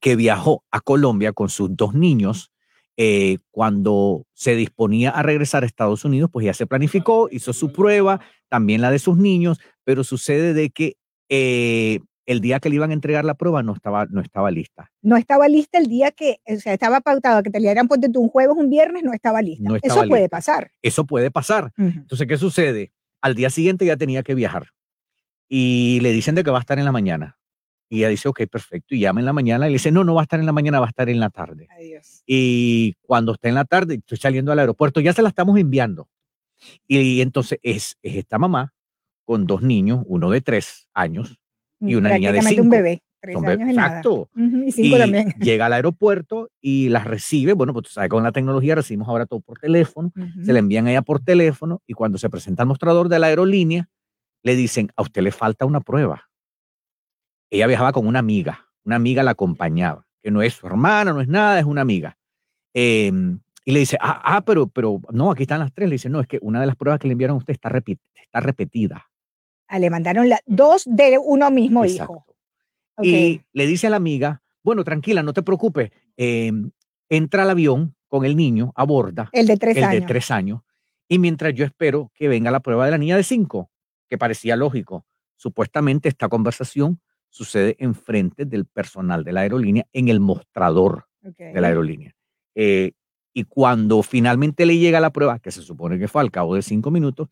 que 0.00 0.16
viajó 0.16 0.64
a 0.70 0.80
Colombia 0.80 1.32
con 1.32 1.48
sus 1.48 1.76
dos 1.76 1.94
niños 1.94 2.50
eh, 2.96 3.38
cuando 3.50 4.24
se 4.34 4.54
disponía 4.54 5.10
a 5.10 5.22
regresar 5.22 5.64
a 5.64 5.66
Estados 5.66 6.04
Unidos, 6.04 6.30
pues 6.32 6.46
ya 6.46 6.54
se 6.54 6.66
planificó, 6.66 7.28
hizo 7.30 7.52
su 7.52 7.72
prueba, 7.72 8.20
también 8.48 8.80
la 8.80 8.90
de 8.92 9.00
sus 9.00 9.16
niños, 9.16 9.58
pero 9.82 10.04
sucede 10.04 10.54
de 10.54 10.70
que 10.70 10.96
eh, 11.28 11.98
el 12.26 12.40
día 12.40 12.60
que 12.60 12.68
le 12.68 12.76
iban 12.76 12.90
a 12.90 12.94
entregar 12.94 13.24
la 13.24 13.34
prueba 13.34 13.62
no 13.62 13.74
estaba, 13.74 14.06
no 14.06 14.20
estaba 14.20 14.50
lista. 14.50 14.90
No 15.02 15.16
estaba 15.16 15.48
lista 15.48 15.78
el 15.78 15.88
día 15.88 16.12
que, 16.12 16.38
o 16.46 16.56
sea, 16.56 16.72
estaba 16.72 17.00
pautado 17.00 17.42
que 17.42 17.50
te 17.50 17.58
le 17.58 17.66
dieran 17.68 17.88
ponte 17.88 18.08
tú 18.08 18.20
un 18.20 18.28
jueves, 18.28 18.56
un 18.56 18.70
viernes, 18.70 19.02
no 19.02 19.12
estaba 19.12 19.42
lista. 19.42 19.68
No 19.68 19.76
Eso 19.82 20.06
puede 20.06 20.28
pasar. 20.28 20.70
Eso 20.80 21.04
puede 21.04 21.30
pasar. 21.30 21.72
Entonces, 21.76 22.26
¿qué 22.26 22.36
sucede? 22.36 22.92
Al 23.24 23.34
día 23.34 23.48
siguiente 23.48 23.86
ya 23.86 23.96
tenía 23.96 24.22
que 24.22 24.34
viajar 24.34 24.66
y 25.48 25.98
le 26.00 26.12
dicen 26.12 26.34
de 26.34 26.44
que 26.44 26.50
va 26.50 26.58
a 26.58 26.60
estar 26.60 26.78
en 26.78 26.84
la 26.84 26.92
mañana. 26.92 27.38
Y 27.88 28.00
ella 28.00 28.10
dice, 28.10 28.28
ok, 28.28 28.42
perfecto. 28.50 28.94
Y 28.94 29.00
llama 29.00 29.20
en 29.20 29.24
la 29.24 29.32
mañana 29.32 29.64
y 29.66 29.70
le 29.70 29.76
dice, 29.76 29.90
no, 29.90 30.04
no 30.04 30.14
va 30.14 30.20
a 30.20 30.24
estar 30.24 30.38
en 30.38 30.44
la 30.44 30.52
mañana, 30.52 30.78
va 30.78 30.84
a 30.84 30.90
estar 30.90 31.08
en 31.08 31.20
la 31.20 31.30
tarde. 31.30 31.66
Y 32.26 32.92
cuando 33.00 33.32
está 33.32 33.48
en 33.48 33.54
la 33.54 33.64
tarde, 33.64 33.94
estoy 33.94 34.18
saliendo 34.18 34.52
al 34.52 34.58
aeropuerto, 34.58 35.00
ya 35.00 35.14
se 35.14 35.22
la 35.22 35.30
estamos 35.30 35.58
enviando. 35.58 36.06
Y, 36.86 37.22
entonces 37.22 37.60
es, 37.62 37.96
es 38.02 38.16
esta 38.16 38.36
mamá 38.36 38.74
con 39.24 39.46
dos 39.46 39.62
niños, 39.62 40.02
uno 40.04 40.30
de 40.30 40.42
tres 40.42 40.90
años 40.92 41.38
y 41.80 41.94
una 41.94 42.10
niña 42.10 42.30
de 42.30 42.42
cinco. 42.42 42.62
un 42.62 42.68
bebé, 42.68 43.02
tres 43.24 43.36
años 43.36 43.70
y 43.70 43.74
nada. 43.74 43.98
Exacto. 43.98 44.28
Y 44.34 44.72
cinco 44.72 44.96
Y 44.96 44.98
también. 44.98 45.34
llega 45.40 45.66
al 45.66 45.72
aeropuerto 45.72 46.50
y 46.60 46.88
las 46.88 47.04
recibe. 47.04 47.54
Bueno, 47.54 47.72
pues 47.72 47.86
tú 47.86 47.90
sabes, 47.90 48.10
con 48.10 48.22
la 48.22 48.32
tecnología 48.32 48.74
recibimos 48.74 49.08
ahora 49.08 49.26
todo 49.26 49.40
por 49.40 49.58
teléfono. 49.58 50.12
Se 50.44 50.52
le 50.52 50.58
envían 50.58 50.86
a 50.86 50.90
ella 50.90 51.02
por 51.02 51.20
teléfono 51.20 51.82
y 51.86 51.94
cuando 51.94 52.18
se 52.18 52.28
presenta 52.30 52.62
al 52.62 52.68
mostrador 52.68 53.08
de 53.08 53.18
la 53.18 53.28
aerolínea, 53.28 53.88
le 54.42 54.56
dicen, 54.56 54.90
a 54.96 55.02
usted 55.02 55.22
le 55.22 55.32
falta 55.32 55.64
una 55.64 55.80
prueba. 55.80 56.28
Ella 57.50 57.66
viajaba 57.66 57.92
con 57.92 58.06
una 58.06 58.18
amiga, 58.18 58.66
una 58.84 58.96
amiga 58.96 59.22
la 59.22 59.32
acompañaba, 59.32 60.06
que 60.22 60.30
no 60.30 60.42
es 60.42 60.54
su 60.54 60.66
hermana, 60.66 61.12
no 61.12 61.20
es 61.20 61.28
nada, 61.28 61.58
es 61.58 61.64
una 61.64 61.80
amiga. 61.80 62.18
Em, 62.74 63.40
y 63.64 63.72
le 63.72 63.78
dice, 63.78 63.96
ah, 64.00 64.20
ah, 64.22 64.44
pero, 64.44 64.66
pero 64.66 65.00
no, 65.10 65.30
aquí 65.30 65.42
están 65.42 65.60
las 65.60 65.72
tres. 65.72 65.88
Le 65.88 65.94
dice, 65.94 66.10
no, 66.10 66.20
es 66.20 66.26
que 66.26 66.38
una 66.42 66.60
de 66.60 66.66
las 66.66 66.76
pruebas 66.76 67.00
que 67.00 67.08
le 67.08 67.12
enviaron 67.12 67.36
a 67.36 67.38
usted 67.38 67.54
está, 67.54 67.70
repetida. 68.40 69.06
Ah, 69.68 69.78
le 69.78 69.88
mandaron 69.88 70.28
la, 70.28 70.40
dos 70.44 70.84
de 70.86 71.18
uno 71.18 71.50
mismo 71.50 71.84
hijo. 71.84 72.26
Y 73.02 73.42
le 73.52 73.66
dice 73.66 73.88
a 73.88 73.90
la 73.90 73.96
amiga, 73.96 74.42
bueno, 74.62 74.84
tranquila, 74.84 75.22
no 75.22 75.32
te 75.32 75.42
preocupes, 75.42 75.90
em, 76.16 76.70
entra 77.08 77.42
al 77.42 77.50
avión 77.50 77.94
con 78.08 78.24
el 78.24 78.36
niño, 78.36 78.72
aborda. 78.76 79.28
El 79.32 79.46
de 79.46 79.56
tres 79.56 79.76
el 79.76 79.84
años. 79.84 80.00
de 80.00 80.06
tres 80.06 80.30
años. 80.30 80.60
Y 81.08 81.18
mientras 81.18 81.54
yo 81.54 81.64
espero 81.64 82.10
que 82.14 82.28
venga 82.28 82.50
la 82.50 82.60
prueba 82.60 82.84
de 82.84 82.92
la 82.92 82.98
niña 82.98 83.16
de 83.16 83.24
cinco, 83.24 83.70
que 84.08 84.16
parecía 84.16 84.56
lógico, 84.56 85.04
supuestamente 85.36 86.08
esta 86.08 86.28
conversación 86.28 87.00
sucede 87.28 87.76
enfrente 87.80 88.44
del 88.44 88.64
personal 88.64 89.24
de 89.24 89.32
la 89.32 89.40
aerolínea 89.40 89.86
en 89.92 90.08
el 90.08 90.20
mostrador 90.20 91.06
de 91.20 91.60
la 91.60 91.68
aerolínea. 91.68 92.14
Eh, 92.54 92.92
y 93.32 93.44
cuando 93.44 94.02
finalmente 94.02 94.64
le 94.64 94.78
llega 94.78 95.00
la 95.00 95.10
prueba, 95.10 95.40
que 95.40 95.50
se 95.50 95.62
supone 95.62 95.98
que 95.98 96.06
fue 96.06 96.22
al 96.22 96.30
cabo 96.30 96.54
de 96.54 96.62
cinco 96.62 96.92
minutos, 96.92 97.28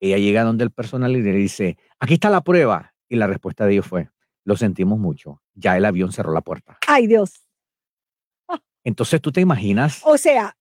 ella 0.00 0.16
llega 0.16 0.42
donde 0.42 0.64
el 0.64 0.70
personal 0.70 1.14
y 1.14 1.22
le 1.22 1.32
dice, 1.32 1.76
aquí 2.00 2.14
está 2.14 2.30
la 2.30 2.40
prueba. 2.40 2.94
Y 3.08 3.16
la 3.16 3.26
respuesta 3.26 3.66
de 3.66 3.74
ellos 3.74 3.86
fue, 3.86 4.08
lo 4.44 4.56
sentimos 4.56 4.98
mucho, 4.98 5.42
ya 5.54 5.76
el 5.76 5.84
avión 5.84 6.12
cerró 6.12 6.32
la 6.32 6.40
puerta. 6.40 6.78
Ay, 6.86 7.06
Dios. 7.06 7.42
Entonces 8.84 9.20
tú 9.20 9.30
te 9.30 9.40
imaginas, 9.40 10.00
O 10.04 10.18
sea, 10.18 10.56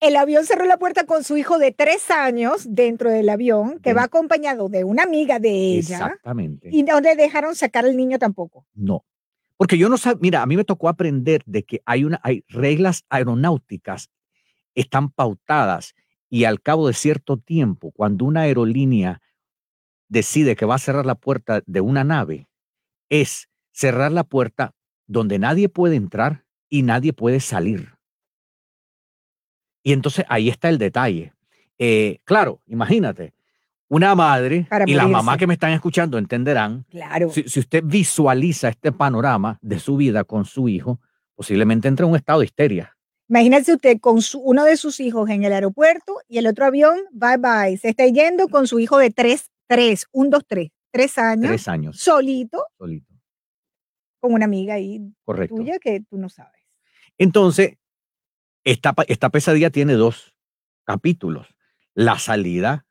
el 0.00 0.16
avión 0.16 0.44
cerró 0.44 0.66
la 0.66 0.76
puerta 0.76 1.06
con 1.06 1.24
su 1.24 1.38
hijo 1.38 1.58
de 1.58 1.72
tres 1.72 2.10
años 2.10 2.66
dentro 2.68 3.10
del 3.10 3.28
avión, 3.30 3.80
que 3.80 3.94
va 3.94 4.02
acompañado 4.04 4.68
de 4.68 4.84
una 4.84 5.04
amiga 5.04 5.38
de 5.38 5.50
ella. 5.50 5.96
exactamente. 5.96 6.68
Y 6.70 6.82
no 6.82 7.00
le 7.00 7.16
dejaron 7.16 7.54
sacar 7.54 7.86
al 7.86 7.96
niño 7.96 8.18
tampoco. 8.18 8.66
No. 8.74 9.06
Porque 9.56 9.78
yo 9.78 9.88
no 9.88 9.96
sabía, 9.96 10.18
mira, 10.20 10.42
a 10.42 10.46
mí 10.46 10.54
me 10.54 10.64
tocó 10.64 10.90
aprender 10.90 11.42
de 11.46 11.62
que 11.64 11.80
hay, 11.86 12.04
una, 12.04 12.20
hay 12.22 12.44
reglas 12.48 13.04
aeronáuticas 13.08 14.10
están 14.76 15.10
pautadas 15.10 15.94
y 16.28 16.44
al 16.44 16.60
cabo 16.60 16.86
de 16.86 16.94
cierto 16.94 17.38
tiempo, 17.38 17.90
cuando 17.90 18.24
una 18.24 18.42
aerolínea 18.42 19.20
decide 20.08 20.54
que 20.54 20.66
va 20.66 20.76
a 20.76 20.78
cerrar 20.78 21.06
la 21.06 21.16
puerta 21.16 21.62
de 21.66 21.80
una 21.80 22.04
nave, 22.04 22.48
es 23.08 23.48
cerrar 23.72 24.12
la 24.12 24.24
puerta 24.24 24.72
donde 25.06 25.38
nadie 25.38 25.68
puede 25.68 25.96
entrar 25.96 26.44
y 26.68 26.82
nadie 26.82 27.12
puede 27.12 27.40
salir. 27.40 27.94
Y 29.82 29.92
entonces 29.92 30.24
ahí 30.28 30.48
está 30.48 30.68
el 30.68 30.78
detalle. 30.78 31.32
Eh, 31.78 32.18
claro, 32.24 32.60
imagínate, 32.66 33.34
una 33.88 34.14
madre 34.14 34.66
Para 34.68 34.84
y 34.88 34.94
las 34.94 35.08
mamás 35.08 35.36
que 35.36 35.46
me 35.46 35.54
están 35.54 35.72
escuchando 35.72 36.18
entenderán, 36.18 36.84
Claro. 36.90 37.30
si, 37.30 37.44
si 37.48 37.60
usted 37.60 37.82
visualiza 37.84 38.68
este 38.68 38.90
panorama 38.92 39.58
de 39.62 39.78
su 39.78 39.96
vida 39.96 40.24
con 40.24 40.44
su 40.44 40.68
hijo, 40.68 41.00
posiblemente 41.36 41.86
entre 41.86 42.04
en 42.04 42.10
un 42.10 42.16
estado 42.16 42.40
de 42.40 42.46
histeria. 42.46 42.96
Imagínese 43.28 43.74
usted 43.74 43.98
con 44.00 44.22
su- 44.22 44.40
uno 44.40 44.64
de 44.64 44.76
sus 44.76 44.98
hijos 45.00 45.28
en 45.30 45.44
el 45.44 45.52
aeropuerto 45.52 46.16
y 46.28 46.38
el 46.38 46.46
otro 46.46 46.64
avión, 46.64 46.98
bye 47.12 47.36
bye, 47.36 47.76
se 47.76 47.90
está 47.90 48.06
yendo 48.06 48.48
con 48.48 48.66
su 48.66 48.78
hijo 48.80 48.98
de 48.98 49.10
tres, 49.10 49.50
tres, 49.68 50.06
un, 50.12 50.30
dos, 50.30 50.44
tres, 50.46 50.70
tres 50.90 51.18
años, 51.18 51.46
Tres 51.48 51.68
años. 51.68 51.98
solito, 51.98 52.64
solito. 52.78 53.12
con 54.20 54.32
una 54.34 54.44
amiga 54.46 54.74
ahí 54.74 55.00
Correcto. 55.24 55.56
tuya 55.56 55.78
que 55.78 56.00
tú 56.08 56.18
no 56.18 56.28
sabes. 56.28 56.62
Entonces, 57.18 57.76
esta, 58.64 58.94
esta 59.08 59.30
pesadilla 59.30 59.70
tiene 59.70 59.94
dos 59.94 60.34
capítulos, 60.84 61.46
la 61.94 62.18
salida 62.18 62.86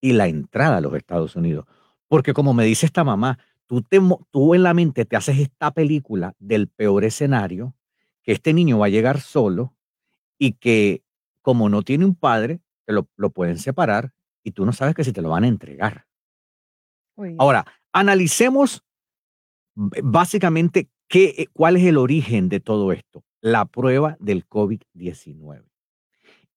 y 0.00 0.12
la 0.12 0.26
entrada 0.26 0.78
a 0.78 0.80
los 0.80 0.94
Estados 0.94 1.36
Unidos. 1.36 1.66
Porque 2.08 2.32
como 2.34 2.54
me 2.54 2.64
dice 2.64 2.86
esta 2.86 3.04
mamá, 3.04 3.38
tú, 3.66 3.82
te, 3.82 4.00
tú 4.30 4.54
en 4.54 4.62
la 4.62 4.74
mente 4.74 5.04
te 5.04 5.16
haces 5.16 5.38
esta 5.38 5.70
película 5.70 6.34
del 6.38 6.68
peor 6.68 7.04
escenario, 7.04 7.74
que 8.22 8.32
este 8.32 8.52
niño 8.52 8.78
va 8.78 8.86
a 8.86 8.90
llegar 8.90 9.20
solo 9.20 9.74
y 10.38 10.52
que 10.54 11.02
como 11.42 11.68
no 11.68 11.82
tiene 11.82 12.04
un 12.04 12.14
padre, 12.14 12.60
te 12.84 12.92
lo, 12.92 13.08
lo 13.16 13.30
pueden 13.30 13.58
separar 13.58 14.12
y 14.42 14.50
tú 14.52 14.66
no 14.66 14.72
sabes 14.72 14.94
que 14.94 15.04
si 15.04 15.12
te 15.12 15.22
lo 15.22 15.30
van 15.30 15.44
a 15.44 15.48
entregar. 15.48 16.06
Ahora, 17.38 17.64
analicemos 17.92 18.82
b- 19.74 20.00
básicamente 20.02 20.88
qué, 21.08 21.34
eh, 21.38 21.46
cuál 21.52 21.76
es 21.76 21.84
el 21.84 21.96
origen 21.98 22.48
de 22.48 22.60
todo 22.60 22.92
esto. 22.92 23.24
La 23.40 23.64
prueba 23.64 24.16
del 24.20 24.46
COVID-19. 24.48 25.64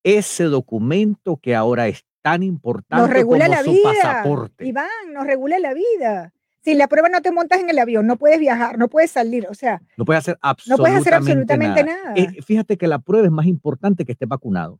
Ese 0.04 0.44
documento 0.46 1.38
que 1.38 1.56
ahora 1.56 1.88
es 1.88 2.04
tan 2.22 2.42
Nos 2.42 2.48
importante 2.50 3.14
regula 3.14 3.46
como 3.46 3.56
la 3.58 3.64
su 3.64 3.72
vida. 3.72 3.84
pasaporte. 3.84 4.66
Iván, 4.68 4.88
nos 5.14 5.26
regula 5.26 5.60
la 5.60 5.74
vida. 5.74 6.34
Si 6.62 6.74
la 6.76 6.88
prueba 6.88 7.10
no 7.10 7.22
te 7.22 7.32
montas 7.32 7.60
en 7.60 7.70
el 7.70 7.78
avión, 7.80 8.08
no 8.08 8.16
puedes 8.18 8.40
viajar, 8.40 8.78
no 8.78 8.88
puedes 8.88 9.12
salir, 9.12 9.48
o 9.50 9.54
sea, 9.54 9.82
No 9.98 10.06
hacer 10.14 10.38
puedes 10.78 10.96
hacer 10.98 11.14
absolutamente 11.14 11.84
nada. 11.84 12.14
Eh, 12.16 12.42
fíjate 12.42 12.78
que 12.78 12.88
la 12.88 13.00
prueba 13.00 13.26
es 13.28 13.32
más 13.34 13.46
importante 13.48 14.06
que 14.06 14.14
esté 14.14 14.26
vacunado. 14.26 14.80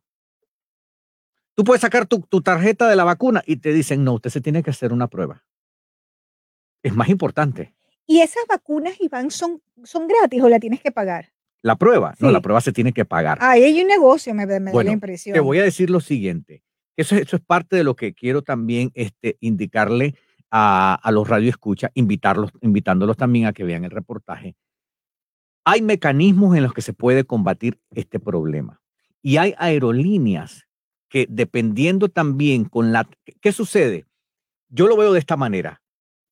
Tú 1.54 1.62
puedes 1.62 1.82
sacar 1.82 2.06
tu, 2.06 2.20
tu 2.20 2.40
tarjeta 2.40 2.88
de 2.88 2.96
la 2.96 3.04
vacuna 3.04 3.42
y 3.46 3.56
te 3.56 3.72
dicen, 3.72 4.02
no, 4.02 4.14
usted 4.14 4.30
se 4.30 4.40
tiene 4.40 4.62
que 4.62 4.70
hacer 4.70 4.92
una 4.92 5.08
prueba. 5.08 5.44
Es 6.84 6.94
más 6.94 7.08
importante. 7.08 7.74
Y 8.06 8.20
esas 8.20 8.44
vacunas, 8.48 9.00
Iván, 9.00 9.30
son, 9.30 9.62
son 9.82 10.06
gratis 10.06 10.42
o 10.42 10.48
la 10.48 10.60
tienes 10.60 10.80
que 10.80 10.92
pagar. 10.92 11.32
La 11.62 11.76
prueba, 11.76 12.14
no, 12.20 12.30
la 12.30 12.42
prueba 12.42 12.60
se 12.60 12.72
tiene 12.72 12.92
que 12.92 13.06
pagar. 13.06 13.38
Ahí 13.40 13.62
hay 13.62 13.80
un 13.80 13.88
negocio, 13.88 14.34
me, 14.34 14.44
me 14.44 14.70
da 14.70 14.84
la 14.84 14.92
impresión. 14.92 15.32
Te 15.32 15.40
voy 15.40 15.58
a 15.58 15.62
decir 15.62 15.88
lo 15.88 15.98
siguiente. 15.98 16.62
Eso, 16.94 17.16
eso 17.16 17.36
es 17.36 17.42
parte 17.42 17.74
de 17.74 17.84
lo 17.84 17.96
que 17.96 18.12
quiero 18.12 18.42
también 18.42 18.90
este, 18.92 19.38
indicarle 19.40 20.14
a, 20.50 20.94
a 20.94 21.10
los 21.10 21.26
radioescuchas, 21.26 21.90
invitarlos, 21.94 22.52
invitándolos 22.60 23.16
también 23.16 23.46
a 23.46 23.54
que 23.54 23.64
vean 23.64 23.84
el 23.84 23.90
reportaje. 23.90 24.56
Hay 25.64 25.80
mecanismos 25.80 26.54
en 26.54 26.64
los 26.64 26.74
que 26.74 26.82
se 26.82 26.92
puede 26.92 27.24
combatir 27.24 27.80
este 27.94 28.20
problema. 28.20 28.82
Y 29.22 29.38
hay 29.38 29.54
aerolíneas 29.56 30.68
que 31.08 31.26
dependiendo 31.30 32.10
también 32.10 32.66
con 32.66 32.92
la... 32.92 33.08
¿Qué 33.40 33.52
sucede? 33.52 34.04
Yo 34.68 34.86
lo 34.86 34.98
veo 34.98 35.14
de 35.14 35.18
esta 35.18 35.38
manera. 35.38 35.80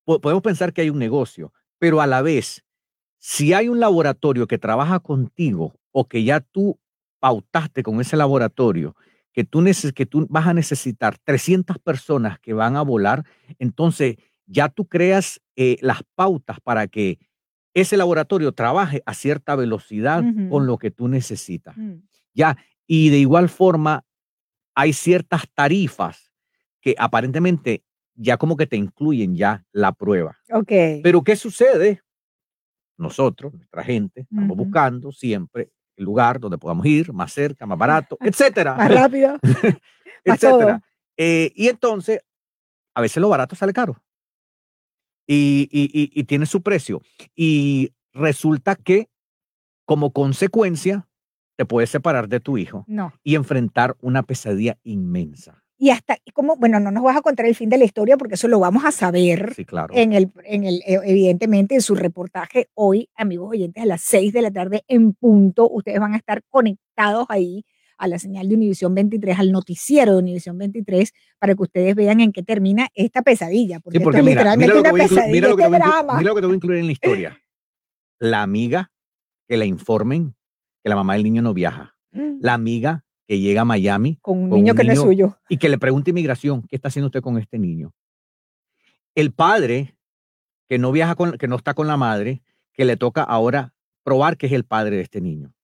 Po- 0.05 0.21
Podemos 0.21 0.43
pensar 0.43 0.73
que 0.73 0.83
hay 0.83 0.91
un 0.91 0.99
negocio, 0.99 1.53
pero 1.79 2.01
a 2.01 2.07
la 2.07 2.23
vez, 2.23 2.65
si 3.19 3.53
hay 3.53 3.69
un 3.69 3.81
laboratorio 3.81 4.47
que 4.47 4.59
trabaja 4.59 4.99
contigo 5.01 5.75
o 5.93 6.09
que 6.09 6.25
ya 6.25 6.41
tú 6.41 6.79
pautaste 7.21 7.83
con 7.83 8.01
ese 8.01 8.17
laboratorio, 8.17 8.97
que 9.33 9.45
tú, 9.45 9.61
neces- 9.63 9.93
que 9.93 10.07
tú 10.07 10.27
vas 10.29 10.47
a 10.47 10.55
necesitar 10.55 11.17
300 11.19 11.79
personas 11.79 12.39
que 12.41 12.53
van 12.53 12.77
a 12.77 12.83
volar, 12.83 13.25
entonces 13.59 14.17
ya 14.47 14.69
tú 14.69 14.87
creas 14.87 15.41
eh, 15.57 15.77
las 15.81 16.03
pautas 16.15 16.59
para 16.61 16.87
que 16.89 17.19
ese 17.75 17.97
laboratorio 17.97 18.53
trabaje 18.53 19.03
a 19.07 19.15
cierta 19.15 19.57
velocidad 19.57 20.23
con 20.51 20.67
lo 20.67 20.77
que 20.79 20.91
tú 20.91 21.09
necesitas. 21.09 21.77
Mm. 21.77 22.03
Ya, 22.35 22.57
y 22.87 23.09
de 23.11 23.19
igual 23.19 23.49
forma, 23.49 24.05
hay 24.75 24.93
ciertas 24.93 25.45
tarifas 25.55 26.33
que 26.81 26.95
aparentemente 26.99 27.83
ya 28.23 28.37
como 28.37 28.57
que 28.57 28.67
te 28.67 28.77
incluyen 28.77 29.35
ya 29.37 29.65
la 29.73 29.93
prueba. 29.93 30.39
Ok. 30.53 30.71
Pero 31.03 31.23
¿qué 31.23 31.37
sucede? 31.37 32.03
Nosotros, 32.99 33.53
nuestra 33.55 33.83
gente, 33.83 34.21
estamos 34.23 34.57
buscando 34.57 35.11
siempre 35.13 35.71
el 35.97 36.05
lugar 36.05 36.39
donde 36.41 36.59
podamos 36.59 36.87
ir, 36.87 37.13
más 37.13 37.33
cerca, 37.33 37.67
más 37.67 37.79
barato, 37.79 38.17
etcétera. 38.21 38.75
Más 38.75 38.93
rápido. 38.93 39.39
Etcétera. 40.25 40.83
Eh, 41.17 41.51
y 41.55 41.69
entonces, 41.69 42.21
a 42.95 43.01
veces 43.01 43.21
lo 43.21 43.29
barato 43.29 43.57
sale 43.57 43.73
caro. 43.73 43.97
Y, 45.27 45.69
y- 45.71 45.91
y- 45.93 46.11
y 46.21 46.25
tiene 46.25 46.47
su 46.47 46.63
precio. 46.63 47.01
Y 47.35 47.93
resulta 48.13 48.77
que, 48.77 49.09
como 49.85 50.13
consecuencia, 50.13 51.09
te 51.57 51.65
puedes 51.65 51.91
separar 51.91 52.29
de 52.29 52.41
tu 52.41 52.59
hijo 52.59 52.85
No. 52.89 53.13
y 53.23 53.35
enfrentar 53.35 53.97
una 54.01 54.23
pesadilla 54.23 54.79
inmensa. 54.83 55.62
Y 55.83 55.91
hasta, 55.91 56.17
como, 56.33 56.55
bueno, 56.55 56.79
no 56.79 56.93
nos 56.93 57.03
vas 57.03 57.17
a 57.17 57.23
contar 57.23 57.45
el 57.45 57.57
fin 57.57 57.69
de 57.69 57.77
la 57.77 57.85
historia 57.85 58.17
porque 58.17 58.35
eso 58.37 58.47
lo 58.47 58.61
vamos 58.61 58.85
a 58.85 58.93
saber 58.93 59.53
Sí, 59.57 59.65
claro. 59.65 59.93
en 59.97 60.13
el, 60.13 60.31
en 60.45 60.63
el, 60.63 60.77
eh, 60.87 61.01
evidentemente, 61.05 61.75
en 61.75 61.81
su 61.83 61.97
reportaje 61.97 62.69
hoy, 62.75 63.09
amigos 63.17 63.51
oyentes, 63.51 63.83
a 63.83 63.87
las 63.87 64.01
6 64.03 64.33
de 64.33 64.43
la 64.43 64.53
tarde 64.53 64.85
en 64.87 65.13
punto. 65.13 65.69
Ustedes 65.69 65.99
van 65.99 66.15
a 66.15 66.19
estar 66.19 66.41
conectados 66.51 67.27
ahí 67.31 67.65
a 67.99 68.07
la 68.07 68.21
señal 68.21 68.49
de 68.49 68.55
Univisión 68.55 68.95
23, 68.95 69.37
al 69.41 69.51
noticiero 69.51 70.13
de 70.13 70.19
Univisión 70.21 70.57
23, 70.57 71.13
para 71.41 71.57
que 71.57 71.63
ustedes 71.63 71.97
vean 71.97 72.21
en 72.21 72.31
qué 72.31 72.45
termina 72.45 72.87
esta 72.95 73.23
pesadilla. 73.23 73.81
Porque, 73.81 73.99
Sí, 73.99 74.05
porque 74.05 74.21
esto 74.21 74.31
mira, 74.31 74.57
mira 74.57 74.69
lo, 74.69 74.75
que 74.75 74.81
una 74.83 74.91
voy 74.93 75.01
a 75.01 75.05
inclu- 75.05 75.09
pesadilla, 75.09 75.33
mira 75.33 75.49
lo 75.49 75.57
que 75.57 75.63
te 75.63 75.67
este 75.67 75.79
voy 75.79 75.83
a 75.83 75.85
inclu- 75.85 75.93
drama. 76.05 76.19
mira 76.19 76.29
lo 76.31 76.35
que 76.37 76.41
te 76.43 76.47
voy 76.47 76.55
a 76.55 76.57
incluir 76.57 76.79
en 76.79 76.87
la 76.87 76.93
historia. 76.93 77.39
La 78.21 78.43
amiga 78.43 78.93
que 79.49 79.57
la 79.57 79.65
informen 79.65 80.37
que 80.85 80.89
la 80.91 80.95
mamá 80.95 81.15
del 81.15 81.25
niño 81.25 81.43
no 81.43 81.53
viaja. 81.55 81.97
Mm. 82.13 82.39
La 82.41 82.55
amiga 82.55 83.05
que 83.33 83.41
llega 83.41 83.63
a 83.63 83.65
Miami 83.65 84.19
Con 84.21 84.41
un 84.43 84.51
niño 84.51 84.75
que 84.75 84.85
no 84.85 84.93
es 84.93 84.99
suyo. 85.01 85.39
y 85.49 85.57
que 85.57 85.71
le 85.71 85.79
pregunta 85.79 86.11
inmigración, 86.11 86.67
¿qué 86.69 86.77
está 86.77 86.89
haciendo 86.89 87.07
usted 87.07 87.23
con 87.23 87.39
este 87.39 87.59
niño? 87.59 87.95
El 89.15 89.33
padre 89.33 89.97
que 90.69 90.77
no 90.79 90.93
viaja 90.93 91.15
con, 91.15 91.39
que 91.39 91.49
no 91.49 91.57
está 91.57 91.73
con 91.73 91.87
la 91.87 91.97
madre, 91.97 92.43
que 92.75 92.85
le 92.85 92.99
toca 92.99 93.23
ahora 93.23 93.73
probar 94.05 94.37
que 94.37 94.49
es 94.49 94.53
el 94.53 94.65
padre 94.65 94.97
de 94.97 95.03
este 95.03 95.23
niño. 95.23 95.55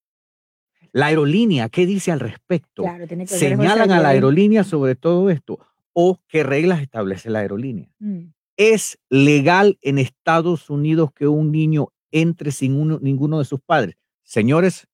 La 0.92 1.06
aerolínea, 1.08 1.68
¿qué 1.68 1.84
dice 1.84 2.10
al 2.10 2.20
respecto? 2.20 2.84
Claro, 2.84 3.06
tiene 3.06 3.26
que 3.26 3.34
haber 3.34 3.48
¿Señalan 3.50 3.90
a 3.90 4.00
la 4.00 4.08
aerolínea 4.08 4.64
sobre 4.64 4.94
todo 4.96 5.28
esto? 5.28 5.58
¿O 5.92 6.18
qué 6.26 6.44
reglas 6.44 6.80
establece 6.80 7.28
la 7.28 7.40
aerolínea? 7.40 7.90
Mm. 7.98 8.30
¿Es 8.56 8.98
legal 9.10 9.78
en 9.82 9.98
Estados 9.98 10.70
Unidos 10.70 11.10
que 11.14 11.28
un 11.28 11.52
niño 11.52 11.88
entre 12.12 12.50
sin 12.50 12.80
uno- 12.80 12.98
ninguno 13.02 13.38
de 13.38 13.44
sus 13.44 13.60
padres? 13.60 13.96
Señores, 14.22 14.88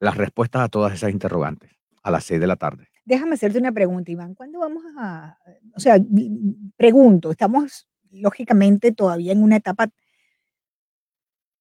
las 0.00 0.16
respuestas 0.16 0.62
a 0.62 0.68
todas 0.70 0.94
esas 0.94 1.10
interrogantes 1.10 1.70
a 2.04 2.10
las 2.10 2.24
seis 2.24 2.40
de 2.40 2.46
la 2.46 2.56
tarde. 2.56 2.86
Déjame 3.04 3.34
hacerte 3.34 3.58
una 3.58 3.72
pregunta, 3.72 4.10
Iván. 4.12 4.34
¿Cuándo 4.34 4.60
vamos 4.60 4.84
a, 4.96 5.36
o 5.76 5.80
sea, 5.80 5.98
pregunto, 6.76 7.30
estamos 7.32 7.88
lógicamente 8.10 8.92
todavía 8.92 9.32
en 9.32 9.42
una 9.42 9.56
etapa 9.56 9.88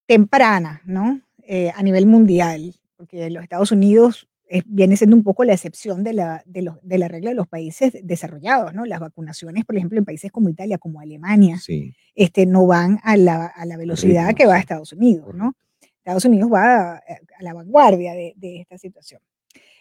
temprana, 0.05 0.81
¿no? 0.85 1.21
Eh, 1.43 1.71
a 1.75 1.81
nivel 1.83 2.05
mundial, 2.05 2.75
porque 2.95 3.29
los 3.29 3.43
Estados 3.43 3.71
Unidos 3.71 4.29
es- 4.47 4.63
viene 4.65 4.95
siendo 4.97 5.15
un 5.15 5.23
poco 5.23 5.43
la 5.43 5.53
excepción 5.53 6.03
de 6.03 6.13
la, 6.13 6.43
de, 6.45 6.61
los- 6.61 6.77
de 6.81 6.97
la 6.97 7.07
regla 7.07 7.31
de 7.31 7.35
los 7.35 7.47
países 7.47 7.93
desarrollados, 8.03 8.73
¿no? 8.73 8.85
Las 8.85 8.99
vacunaciones, 8.99 9.65
por 9.65 9.75
ejemplo, 9.75 9.97
en 9.97 10.05
países 10.05 10.31
como 10.31 10.49
Italia, 10.49 10.77
como 10.77 10.99
Alemania, 10.99 11.57
Sí. 11.57 11.93
este, 12.15 12.45
no 12.45 12.67
van 12.67 12.99
a 13.03 13.17
la, 13.17 13.47
a 13.47 13.65
la 13.65 13.77
velocidad 13.77 14.27
ritmo, 14.27 14.35
que 14.37 14.45
va 14.45 14.55
a 14.55 14.59
Estados 14.59 14.93
Unidos, 14.93 15.33
¿no? 15.35 15.55
Estados 15.97 16.25
Unidos 16.25 16.49
va 16.51 16.93
a, 16.93 16.97
a 16.97 17.43
la 17.43 17.53
vanguardia 17.53 18.13
de, 18.13 18.33
de 18.35 18.61
esta 18.61 18.77
situación. 18.77 19.21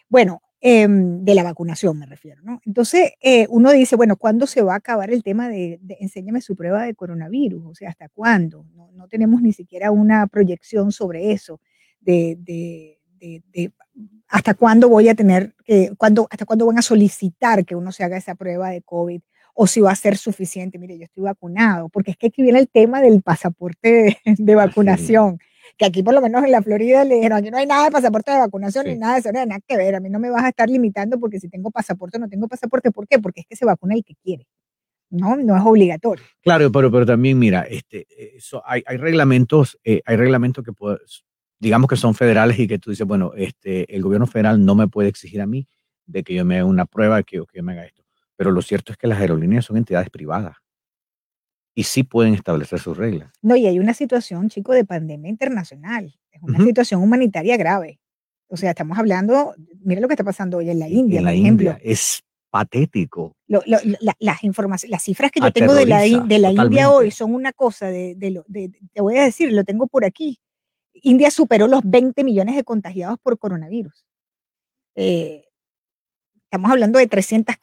Bueno, 0.08 0.40
em, 0.64 1.24
de 1.24 1.34
la 1.34 1.42
vacunación 1.42 1.98
me 1.98 2.06
refiero, 2.06 2.40
¿no? 2.42 2.60
Entonces, 2.64 3.12
eh, 3.20 3.46
uno 3.50 3.72
dice, 3.72 3.96
bueno, 3.96 4.16
¿cuándo 4.16 4.46
se 4.46 4.62
va 4.62 4.74
a 4.74 4.76
acabar 4.76 5.10
el 5.10 5.22
tema 5.24 5.48
de, 5.48 5.78
de 5.82 5.96
enséñame 6.00 6.40
su 6.40 6.54
prueba 6.56 6.84
de 6.84 6.94
coronavirus? 6.94 7.64
O 7.66 7.74
sea, 7.74 7.90
¿hasta 7.90 8.08
cuándo? 8.08 8.64
No, 8.76 8.90
no 8.92 9.08
tenemos 9.08 9.42
ni 9.42 9.52
siquiera 9.52 9.90
una 9.90 10.26
proyección 10.28 10.92
sobre 10.92 11.32
eso, 11.32 11.60
de, 12.00 12.36
de- 12.40 12.98
de- 13.18 13.42
de 13.52 13.72
hasta 14.28 14.54
cuándo 14.54 14.88
voy 14.88 15.08
a 15.08 15.14
tener, 15.14 15.54
que, 15.64 15.92
cuándo, 15.98 16.26
hasta 16.30 16.46
cuándo 16.46 16.66
van 16.66 16.78
a 16.78 16.82
solicitar 16.82 17.64
que 17.66 17.74
uno 17.76 17.92
se 17.92 18.04
haga 18.04 18.16
esa 18.16 18.34
prueba 18.36 18.70
de 18.70 18.82
COVID 18.82 19.20
o 19.54 19.66
si 19.66 19.80
va 19.80 19.90
a 19.92 19.96
ser 19.96 20.16
suficiente. 20.16 20.78
Mire, 20.78 20.96
yo 20.98 21.04
estoy 21.04 21.24
vacunado, 21.24 21.88
porque 21.90 22.12
es 22.12 22.16
que 22.16 22.28
aquí 22.28 22.42
viene 22.42 22.58
el 22.60 22.68
tema 22.68 23.00
del 23.02 23.20
pasaporte 23.22 24.16
de, 24.24 24.34
de 24.38 24.54
vacunación, 24.54 25.38
que 25.82 25.86
aquí 25.86 26.02
por 26.04 26.14
lo 26.14 26.20
menos 26.20 26.44
en 26.44 26.52
la 26.52 26.62
Florida 26.62 27.04
le 27.04 27.16
dijeron, 27.16 27.38
aquí 27.38 27.50
no 27.50 27.56
hay 27.56 27.66
nada 27.66 27.86
de 27.86 27.90
pasaporte 27.90 28.30
de 28.30 28.38
vacunación 28.38 28.86
ni 28.86 28.96
nada 28.96 29.14
de 29.14 29.20
eso, 29.20 29.32
no 29.32 29.40
hay 29.40 29.46
nada 29.46 29.60
que 29.66 29.76
ver, 29.76 29.96
a 29.96 30.00
mí 30.00 30.10
no 30.10 30.20
me 30.20 30.30
vas 30.30 30.44
a 30.44 30.50
estar 30.50 30.70
limitando 30.70 31.18
porque 31.18 31.40
si 31.40 31.48
tengo 31.48 31.72
pasaporte 31.72 32.18
o 32.18 32.20
no 32.20 32.28
tengo 32.28 32.46
pasaporte, 32.46 32.92
¿por 32.92 33.08
qué? 33.08 33.18
Porque 33.18 33.40
es 33.40 33.46
que 33.48 33.56
se 33.56 33.64
vacuna 33.64 33.96
el 33.96 34.04
que 34.04 34.14
quiere, 34.22 34.46
no, 35.10 35.34
no 35.36 35.56
es 35.56 35.62
obligatorio. 35.64 36.24
Claro, 36.40 36.70
pero, 36.70 36.88
pero 36.92 37.04
también, 37.04 37.36
mira, 37.36 37.62
este, 37.62 38.06
eso, 38.36 38.62
hay, 38.64 38.84
hay 38.86 38.96
reglamentos, 38.96 39.76
eh, 39.82 40.02
hay 40.04 40.16
reglamentos 40.16 40.64
que 40.64 40.72
pues, 40.72 41.24
digamos 41.58 41.88
que 41.88 41.96
son 41.96 42.14
federales 42.14 42.60
y 42.60 42.68
que 42.68 42.78
tú 42.78 42.90
dices, 42.90 43.04
bueno, 43.04 43.32
este, 43.36 43.92
el 43.92 44.02
gobierno 44.02 44.28
federal 44.28 44.64
no 44.64 44.76
me 44.76 44.86
puede 44.86 45.08
exigir 45.08 45.40
a 45.40 45.46
mí 45.46 45.66
de 46.06 46.22
que 46.22 46.34
yo 46.34 46.44
me 46.44 46.58
haga 46.58 46.64
una 46.64 46.86
prueba, 46.86 47.24
que, 47.24 47.38
que 47.38 47.58
yo 47.58 47.64
me 47.64 47.72
haga 47.72 47.86
esto. 47.86 48.04
Pero 48.36 48.52
lo 48.52 48.62
cierto 48.62 48.92
es 48.92 48.98
que 48.98 49.08
las 49.08 49.18
aerolíneas 49.18 49.64
son 49.64 49.76
entidades 49.76 50.10
privadas 50.10 50.61
y 51.74 51.84
sí 51.84 52.02
pueden 52.02 52.34
establecer 52.34 52.78
sus 52.80 52.96
reglas. 52.96 53.30
No, 53.42 53.56
y 53.56 53.66
hay 53.66 53.78
una 53.78 53.94
situación, 53.94 54.48
chico, 54.50 54.72
de 54.72 54.84
pandemia 54.84 55.30
internacional, 55.30 56.14
es 56.30 56.42
una 56.42 56.58
situación 56.64 57.02
humanitaria 57.02 57.56
grave. 57.56 57.98
O 58.48 58.56
sea, 58.56 58.70
estamos 58.70 58.98
hablando, 58.98 59.54
mira 59.82 60.00
lo 60.00 60.08
que 60.08 60.14
está 60.14 60.24
pasando 60.24 60.58
hoy 60.58 60.68
en 60.68 60.78
la 60.78 60.88
India, 60.88 61.18
en 61.20 61.24
la 61.24 61.30
por 61.30 61.38
ejemplo. 61.38 61.70
India 61.70 61.80
es 61.82 62.22
patético. 62.50 63.34
Lo- 63.46 63.62
lo- 63.66 63.78
la- 64.00 64.14
las 64.18 64.44
informaciones, 64.44 64.90
las 64.90 65.02
cifras 65.02 65.30
que 65.30 65.40
yo 65.40 65.46
tengo 65.52 65.72
de 65.74 65.86
la, 65.86 66.00
de 66.26 66.38
la 66.38 66.48
India 66.66 66.90
hoy 66.90 67.10
son 67.10 67.34
una 67.34 67.52
cosa 67.52 67.86
de, 67.86 68.14
de 68.14 68.30
lo, 68.30 68.44
de- 68.46 68.70
te 68.92 69.00
voy 69.00 69.16
a 69.16 69.22
decir, 69.24 69.50
lo 69.52 69.64
tengo 69.64 69.86
por 69.86 70.04
aquí. 70.04 70.38
India 70.92 71.30
superó 71.30 71.66
los 71.66 71.80
20 71.82 72.22
millones 72.24 72.54
de 72.56 72.64
contagiados 72.64 73.18
por 73.22 73.38
coronavirus. 73.38 74.04
Eh, 74.94 75.44
estamos 76.52 76.70
hablando 76.70 76.98
de 76.98 77.06
300, 77.06 77.56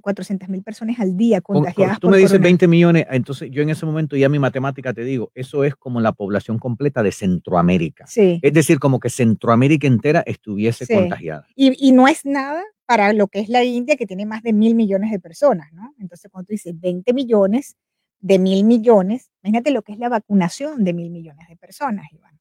400 0.00 0.48
mil 0.48 0.64
personas 0.64 0.98
al 0.98 1.16
día 1.16 1.40
Con- 1.40 1.54
con- 1.54 1.62
contagiadas 1.64 2.00
tú 2.00 2.08
por 2.08 2.10
me 2.10 2.16
dices 2.16 2.32
coronavirus. 2.32 2.42
20 2.60 2.66
millones, 2.68 3.06
entonces 3.10 3.50
yo 3.52 3.62
en 3.62 3.70
ese 3.70 3.86
momento 3.86 4.16
ya 4.16 4.28
mi 4.28 4.40
matemática 4.40 4.92
te 4.92 5.04
digo, 5.04 5.30
eso 5.36 5.62
es 5.62 5.76
como 5.76 6.00
la 6.00 6.10
población 6.10 6.58
completa 6.58 7.04
de 7.04 7.12
Centroamérica. 7.12 8.04
Sí. 8.08 8.40
Es 8.42 8.52
decir, 8.52 8.80
como 8.80 8.98
que 8.98 9.10
Centroamérica 9.10 9.86
entera 9.86 10.24
estuviese 10.26 10.86
Sí. 10.86 10.94
contagiada. 10.94 11.46
Y, 11.54 11.72
y 11.88 11.92
no 11.92 12.08
es 12.08 12.24
nada 12.26 12.64
para 12.84 13.12
lo 13.12 13.28
que 13.28 13.38
es 13.38 13.48
la 13.48 13.62
India, 13.62 13.94
que 13.96 14.06
tiene 14.06 14.26
más 14.26 14.42
de 14.42 14.52
mil 14.52 14.74
millones 14.74 15.12
de 15.12 15.20
personas, 15.20 15.72
¿no? 15.72 15.94
Entonces, 16.00 16.28
cuando 16.28 16.46
tú 16.48 16.52
dices 16.52 16.74
20 16.78 17.12
millones 17.14 17.76
de 18.18 18.40
mil 18.40 18.64
millones, 18.64 19.30
imagínate 19.44 19.70
lo 19.70 19.82
que 19.82 19.92
es 19.92 19.98
la 19.98 20.08
vacunación 20.08 20.82
de 20.82 20.92
mil 20.94 21.10
millones 21.10 21.46
de 21.48 21.56
personas, 21.56 22.06
Iván. 22.12 22.38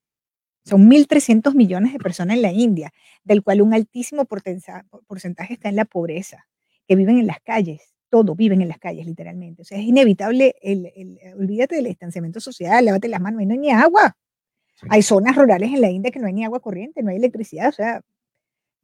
Son 0.63 0.87
1.300 0.87 1.55
millones 1.55 1.93
de 1.93 1.99
personas 1.99 2.35
en 2.35 2.41
la 2.43 2.51
India, 2.51 2.91
del 3.23 3.43
cual 3.43 3.61
un 3.61 3.73
altísimo 3.73 4.25
porcentaje 4.25 5.53
está 5.53 5.69
en 5.69 5.75
la 5.75 5.85
pobreza, 5.85 6.45
que 6.87 6.95
viven 6.95 7.17
en 7.17 7.27
las 7.27 7.39
calles, 7.41 7.93
todos 8.09 8.35
viven 8.37 8.61
en 8.61 8.67
las 8.67 8.77
calles, 8.77 9.05
literalmente. 9.05 9.61
O 9.63 9.65
sea, 9.65 9.77
es 9.79 9.85
inevitable, 9.85 10.55
el, 10.61 10.91
el- 10.95 11.17
olvídate 11.37 11.75
del 11.75 11.85
distanciamiento 11.85 12.39
social, 12.39 12.85
lávate 12.85 13.07
las 13.07 13.21
manos, 13.21 13.41
no 13.45 13.53
hay 13.53 13.57
ni 13.59 13.71
agua. 13.71 14.15
Hay 14.89 15.01
zonas 15.03 15.35
rurales 15.35 15.71
en 15.73 15.81
la 15.81 15.89
India 15.91 16.11
que 16.11 16.19
no 16.19 16.27
hay 16.27 16.33
ni 16.33 16.43
agua 16.43 16.59
corriente, 16.59 17.03
no 17.03 17.09
hay 17.11 17.17
electricidad, 17.17 17.69
o 17.69 17.71
sea, 17.71 18.01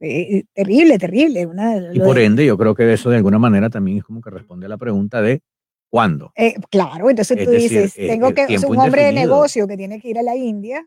eh, 0.00 0.44
terrible, 0.54 0.98
terrible. 0.98 1.44
Una, 1.46 1.76
Y 1.92 1.98
por 2.00 2.16
de- 2.16 2.24
ende, 2.24 2.46
yo 2.46 2.56
creo 2.56 2.74
que 2.74 2.92
eso 2.92 3.10
de 3.10 3.16
alguna 3.16 3.38
manera 3.38 3.68
también 3.68 3.98
es 3.98 4.04
como 4.04 4.20
que 4.20 4.30
responde 4.30 4.66
a 4.66 4.68
la 4.68 4.78
pregunta 4.78 5.20
de 5.20 5.42
¿cuándo? 5.90 6.32
eh, 6.36 6.54
claro, 6.70 7.10
entonces 7.10 7.36
Es 7.38 7.44
tú 7.44 7.50
decir, 7.50 7.70
dices, 7.82 7.98
eh, 7.98 8.06
tengo 8.08 8.28
el 8.28 8.34
que, 8.34 8.42
es 8.48 8.62
un 8.64 8.78
hombre 8.78 9.04
de 9.04 9.12
negocio 9.12 9.66
que 9.66 9.76
tiene 9.76 10.00
que 10.00 10.08
ir 10.08 10.18
a 10.18 10.22
la 10.22 10.36
India 10.36 10.86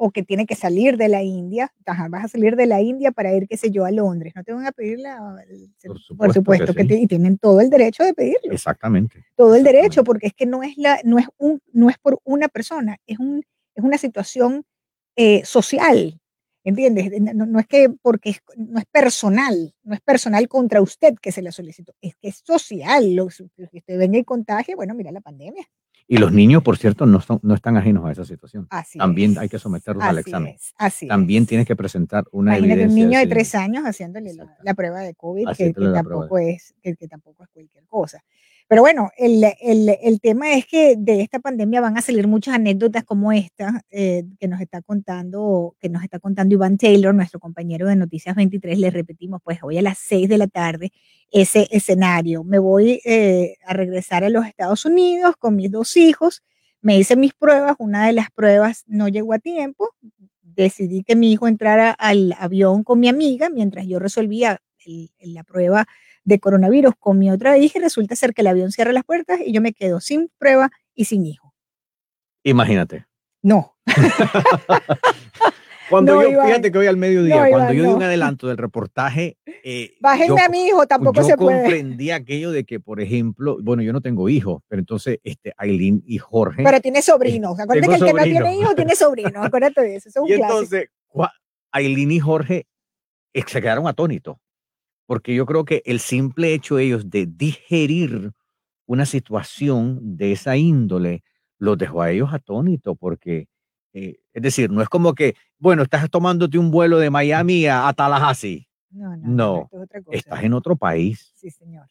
o 0.00 0.10
que 0.12 0.22
tiene 0.22 0.46
que 0.46 0.54
salir 0.54 0.96
de 0.96 1.08
la 1.08 1.22
India, 1.24 1.72
ajá, 1.84 2.06
vas 2.08 2.26
a 2.26 2.28
salir 2.28 2.54
de 2.54 2.66
la 2.66 2.80
India 2.80 3.10
para 3.10 3.34
ir, 3.34 3.48
qué 3.48 3.56
sé 3.56 3.70
yo, 3.70 3.84
a 3.84 3.90
Londres, 3.90 4.32
no 4.36 4.44
te 4.44 4.52
van 4.52 4.64
a 4.66 4.70
pedir 4.72 5.00
la, 5.00 5.18
el- 5.48 5.70
por 5.84 5.98
supuesto 6.00 6.34
supuesto, 6.34 6.66
que 6.66 6.74
que, 6.74 6.82
sí. 6.82 6.88
te- 6.88 7.00
y 7.00 7.06
tienen 7.08 7.36
todo 7.38 7.60
el 7.60 7.68
derecho 7.68 8.04
de 8.04 8.14
pedirlo, 8.14 8.52
Exactamente. 8.52 9.24
todo 9.34 9.56
el 9.56 9.64
derecho, 9.64 10.04
porque 10.04 10.28
es 10.28 10.34
que 10.34 10.46
no 10.46 10.62
es 10.62 10.76
la, 10.78 11.00
no 11.04 11.18
es 11.18 11.26
un, 11.36 11.60
no 11.72 11.90
es 11.90 11.98
por 11.98 12.20
una 12.24 12.46
persona, 12.48 12.96
es 13.06 13.18
un, 13.18 13.42
es 13.74 13.84
una 13.84 13.98
situación 13.98 14.64
eh, 15.16 15.44
social, 15.44 16.20
¿entiendes? 16.62 17.10
No, 17.34 17.44
no 17.46 17.58
es 17.58 17.66
que 17.66 17.88
porque 18.00 18.30
es- 18.30 18.42
no 18.56 18.78
es 18.78 18.86
personal, 18.86 19.74
no 19.82 19.94
es 19.94 20.00
personal 20.00 20.46
contra 20.48 20.80
usted 20.80 21.14
que 21.20 21.32
se 21.32 21.42
le 21.42 21.50
solicitó, 21.50 21.92
es 22.00 22.14
que 22.16 22.28
es 22.28 22.40
social, 22.44 23.14
lo, 23.16 23.26
que 23.28 23.78
usted 23.78 23.98
venga 23.98 24.18
y 24.18 24.24
contagie, 24.24 24.76
bueno, 24.76 24.94
mira 24.94 25.10
la 25.10 25.20
pandemia. 25.20 25.64
Y 26.10 26.16
los 26.16 26.32
niños, 26.32 26.62
por 26.62 26.78
cierto, 26.78 27.04
no, 27.04 27.20
son, 27.20 27.38
no 27.42 27.54
están 27.54 27.76
ajenos 27.76 28.04
a 28.06 28.10
esa 28.12 28.24
situación. 28.24 28.66
Así 28.70 28.98
También 28.98 29.32
es. 29.32 29.38
hay 29.38 29.48
que 29.50 29.58
someterlos 29.58 30.02
al 30.02 30.18
examen. 30.18 30.54
es, 30.54 30.72
así 30.78 31.06
También 31.06 31.44
tienes 31.44 31.66
que 31.66 31.76
presentar 31.76 32.24
una 32.32 32.56
Imagínate 32.56 32.86
un 32.86 32.90
evidencia. 32.90 33.04
niño 33.04 33.18
de 33.18 33.26
tres 33.26 33.54
años 33.54 33.84
haciéndole 33.84 34.32
la, 34.32 34.56
la 34.62 34.74
prueba 34.74 35.00
de 35.00 35.14
COVID, 35.14 35.48
que, 35.54 35.74
que 35.74 35.84
tampoco 35.92 36.38
es, 36.38 36.74
que, 36.82 36.96
que 36.96 37.08
tampoco 37.08 37.44
es 37.44 37.50
cualquier 37.50 37.84
cosa. 37.86 38.24
Pero 38.68 38.82
bueno, 38.82 39.10
el, 39.16 39.42
el- 39.62 39.96
el 40.02 40.20
tema 40.20 40.52
es 40.52 40.66
que 40.66 40.94
de 40.98 41.22
esta 41.22 41.38
pandemia 41.38 41.80
van 41.80 41.96
a 41.96 42.02
salir 42.02 42.28
muchas 42.28 42.54
anécdotas 42.54 43.02
como 43.04 43.32
esta 43.32 43.82
eh, 43.90 44.24
que 44.38 44.46
nos 44.46 44.60
está 44.60 44.82
contando, 44.82 45.74
que 45.80 45.88
nos 45.88 46.02
está 46.04 46.18
contando 46.18 46.54
Iván 46.54 46.76
Taylor, 46.76 47.14
nuestro 47.14 47.40
compañero 47.40 47.86
de 47.88 47.96
Noticias 47.96 48.36
23. 48.36 48.78
Les 48.78 48.92
repetimos, 48.92 49.40
pues 49.42 49.58
hoy 49.62 49.78
a 49.78 49.82
las 49.82 49.98
6 49.98 50.28
de 50.28 50.36
la 50.38 50.48
tarde, 50.48 50.92
ese 51.30 51.66
escenario. 51.70 52.44
Me 52.44 52.58
voy 52.58 53.00
eh, 53.06 53.56
a 53.66 53.72
regresar 53.72 54.22
a 54.24 54.28
los 54.30 54.44
Estados 54.46 54.84
Unidos 54.84 55.34
con 55.38 55.56
mis 55.56 55.70
dos 55.70 55.96
hijos. 55.96 56.42
Me 56.82 56.98
hice 56.98 57.16
mis 57.16 57.32
pruebas, 57.34 57.74
una 57.78 58.06
de 58.06 58.12
las 58.12 58.30
pruebas 58.30 58.84
no 58.86 59.08
llegó 59.08 59.32
a 59.32 59.38
tiempo, 59.38 59.90
decidí 60.42 61.02
que 61.04 61.16
mi 61.16 61.32
hijo 61.32 61.48
entrara 61.48 61.90
al 61.92 62.34
avión 62.38 62.84
con 62.84 63.00
mi 63.00 63.08
amiga 63.08 63.48
mientras 63.50 63.86
yo 63.86 63.98
resolvía 63.98 64.60
el- 64.84 65.10
la 65.20 65.42
prueba 65.44 65.86
de 66.28 66.38
coronavirus 66.38 66.92
con 66.98 67.18
mi 67.18 67.30
otra 67.30 67.56
hija 67.56 67.78
y 67.78 67.82
resulta 67.82 68.14
ser 68.14 68.34
que 68.34 68.42
el 68.42 68.48
avión 68.48 68.70
cierra 68.70 68.92
las 68.92 69.04
puertas 69.04 69.40
y 69.44 69.52
yo 69.52 69.62
me 69.62 69.72
quedo 69.72 69.98
sin 70.00 70.30
prueba 70.38 70.70
y 70.94 71.06
sin 71.06 71.24
hijo. 71.24 71.54
Imagínate. 72.44 73.06
No. 73.42 73.76
Cuando 75.88 76.16
No, 76.16 76.22
yo, 76.22 76.28
Iván. 76.28 76.46
fíjate 76.48 76.70
que 76.70 76.76
hoy 76.78 76.86
al 76.86 76.98
mediodía, 76.98 77.44
No, 77.44 77.48
cuando 77.48 77.72
Iván, 77.72 77.76
yo 77.76 77.82
di 77.84 77.88
un 77.88 77.98
no. 78.00 78.04
adelanto 78.04 78.46
del 78.46 78.58
reportaje, 78.58 79.38
eh, 79.64 79.94
Bájenme 80.00 80.36
yo- 80.36 80.44
a 80.44 80.48
mi 80.50 80.66
hijo, 80.66 80.86
tampoco 80.86 81.22
yo 81.22 81.26
se 81.26 81.36
puede. 81.38 81.62
comprendí 81.62 82.10
aquello 82.10 82.50
de 82.50 82.64
que, 82.64 82.78
por 82.78 83.00
ejemplo, 83.00 83.56
bueno, 83.62 83.82
yo 83.82 83.94
no 83.94 84.02
tengo 84.02 84.28
hijos, 84.28 84.60
pero 84.68 84.80
entonces 84.80 85.18
este, 85.24 85.54
Aileen 85.56 86.02
y 86.06 86.18
Jorge. 86.18 86.62
Pero 86.62 86.80
tiene 86.82 87.00
sobrinos. 87.00 87.52
Acuérdate 87.58 87.88
que 87.88 87.94
el 87.94 88.00
que 88.00 88.12
no 88.12 88.18
sobrino. 88.18 88.40
tiene 88.44 88.60
hijos 88.60 88.74
tiene 88.76 88.94
sobrinos. 88.94 89.46
Acuérdate 89.46 89.80
de 89.80 89.96
eso. 89.96 90.10
Eso 90.10 90.18
es 90.18 90.22
un 90.24 90.28
Y 90.30 90.34
clásico. 90.36 90.58
entonces, 90.60 90.88
Aileen 91.72 92.10
y 92.10 92.18
Jorge 92.20 92.66
eh, 93.32 93.42
se 93.46 93.62
quedaron 93.62 93.88
atónitos, 93.88 94.36
porque 95.08 95.34
yo 95.34 95.46
creo 95.46 95.64
que 95.64 95.82
el 95.86 96.00
simple 96.00 96.52
hecho 96.52 96.78
ellos 96.78 97.08
de 97.08 97.24
digerir 97.24 98.32
una 98.86 99.06
situación 99.06 100.18
de 100.18 100.32
esa 100.32 100.58
índole 100.58 101.22
los 101.58 101.78
dejó 101.78 102.02
a 102.02 102.10
ellos 102.10 102.28
atónitos, 102.34 102.94
porque, 103.00 103.48
eh, 103.94 104.18
es 104.34 104.42
decir, 104.42 104.70
no 104.70 104.82
es 104.82 104.88
como 104.90 105.14
que, 105.14 105.34
bueno, 105.58 105.82
estás 105.82 106.10
tomándote 106.10 106.58
un 106.58 106.70
vuelo 106.70 106.98
de 106.98 107.08
Miami 107.08 107.64
a, 107.66 107.88
a 107.88 107.94
Tallahassee. 107.94 108.68
No, 108.90 109.16
no, 109.16 109.28
No, 109.28 109.62
esto 109.62 109.76
es 109.78 109.82
otra 109.84 110.02
cosa. 110.02 110.18
estás 110.18 110.44
en 110.44 110.52
otro 110.52 110.76
país 110.76 111.32
Sí, 111.36 111.50
señor. 111.50 111.86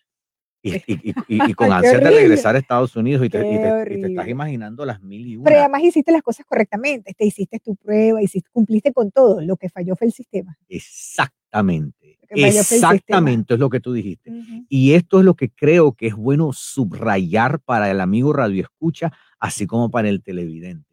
y, 0.61 0.75
y- 0.75 0.83
y- 0.87 1.09
y- 1.27 1.49
y 1.49 1.53
con 1.55 1.71
ansias 1.73 1.99
de 2.03 2.11
regresar 2.11 2.55
a 2.55 2.59
Estados 2.59 2.95
Unidos 2.95 3.25
y 3.25 3.29
te, 3.29 3.39
y 3.39 4.05
estás 4.05 4.27
imaginando 4.27 4.85
las 4.85 5.01
mil 5.01 5.25
y 5.27 5.37
una. 5.37 5.45
Pero 5.45 5.59
además 5.61 5.81
hiciste 5.83 6.11
las 6.11 6.21
cosas 6.21 6.45
correctamente. 6.45 7.15
Te 7.17 7.25
hiciste 7.25 7.59
tu 7.59 7.75
prueba, 7.75 8.21
hiciste, 8.21 8.47
cumpliste 8.51 8.93
con 8.93 9.09
todo. 9.09 9.41
Lo 9.41 9.57
que 9.57 9.69
falló 9.69 9.95
fue 9.95 10.05
el 10.07 10.13
sistema. 10.13 10.55
Exactamente. 10.69 12.06
Exactamente 12.29 13.53
es 13.53 13.59
lo 13.59 13.69
que 13.69 13.79
tú 13.79 13.93
dijiste. 13.93 14.31
Y 14.69 14.93
esto 14.93 15.19
es 15.19 15.25
lo 15.25 15.35
que 15.35 15.49
creo 15.49 15.93
que 15.93 16.07
es 16.07 16.15
bueno 16.15 16.51
subrayar 16.53 17.59
para 17.59 17.89
el 17.91 18.01
amigo 18.01 18.33
Radio 18.33 18.63
Escucha, 18.63 19.11
así 19.39 19.67
como 19.67 19.89
para 19.89 20.09
el 20.09 20.21
televidente. 20.21 20.85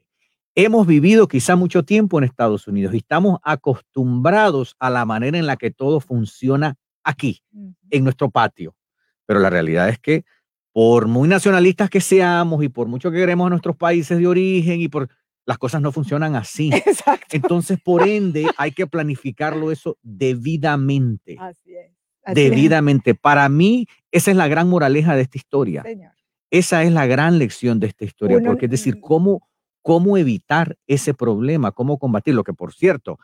Hemos 0.56 0.86
vivido 0.86 1.26
quizá 1.26 1.56
mucho 1.56 1.84
tiempo 1.84 2.18
en 2.18 2.24
Estados 2.24 2.68
Unidos 2.68 2.94
y 2.94 2.98
estamos 2.98 3.40
acostumbrados 3.42 4.76
a 4.78 4.88
la 4.88 5.04
manera 5.04 5.36
en 5.36 5.46
la 5.46 5.56
que 5.56 5.72
todo 5.72 5.98
funciona 5.98 6.76
aquí, 7.02 7.42
en 7.90 8.04
nuestro 8.04 8.30
patio. 8.30 8.76
Pero 9.26 9.40
la 9.40 9.50
realidad 9.50 9.88
es 9.88 9.98
que 9.98 10.24
por 10.72 11.06
muy 11.06 11.28
nacionalistas 11.28 11.90
que 11.90 12.00
seamos 12.00 12.62
y 12.62 12.68
por 12.68 12.88
mucho 12.88 13.10
que 13.10 13.18
queremos 13.18 13.46
a 13.46 13.50
nuestros 13.50 13.76
países 13.76 14.18
de 14.18 14.26
origen 14.26 14.80
y 14.80 14.88
por 14.88 15.08
las 15.46 15.58
cosas 15.58 15.82
no 15.82 15.92
funcionan 15.92 16.36
así. 16.36 16.70
Entonces, 17.30 17.78
por 17.82 18.02
ende, 18.08 18.46
hay 18.56 18.72
que 18.72 18.86
planificarlo 18.86 19.70
eso 19.70 19.98
debidamente. 20.02 21.36
Así 21.38 21.74
es. 21.74 21.90
Así 22.24 22.40
es. 22.40 22.50
Debidamente. 22.50 23.14
Para 23.14 23.48
mí, 23.48 23.86
esa 24.10 24.30
es 24.30 24.36
la 24.36 24.48
gran 24.48 24.68
moraleja 24.68 25.14
de 25.16 25.22
esta 25.22 25.36
historia. 25.38 25.82
Señor. 25.82 26.12
Esa 26.50 26.82
es 26.84 26.92
la 26.92 27.06
gran 27.06 27.38
lección 27.38 27.80
de 27.80 27.88
esta 27.88 28.04
historia, 28.04 28.38
Uno- 28.38 28.46
porque 28.46 28.66
es 28.66 28.70
decir, 28.70 29.00
cómo, 29.00 29.48
cómo 29.82 30.16
evitar 30.16 30.76
ese 30.86 31.12
problema, 31.12 31.72
cómo 31.72 31.98
combatirlo, 31.98 32.44
que 32.44 32.54
por 32.54 32.72
cierto, 32.72 33.18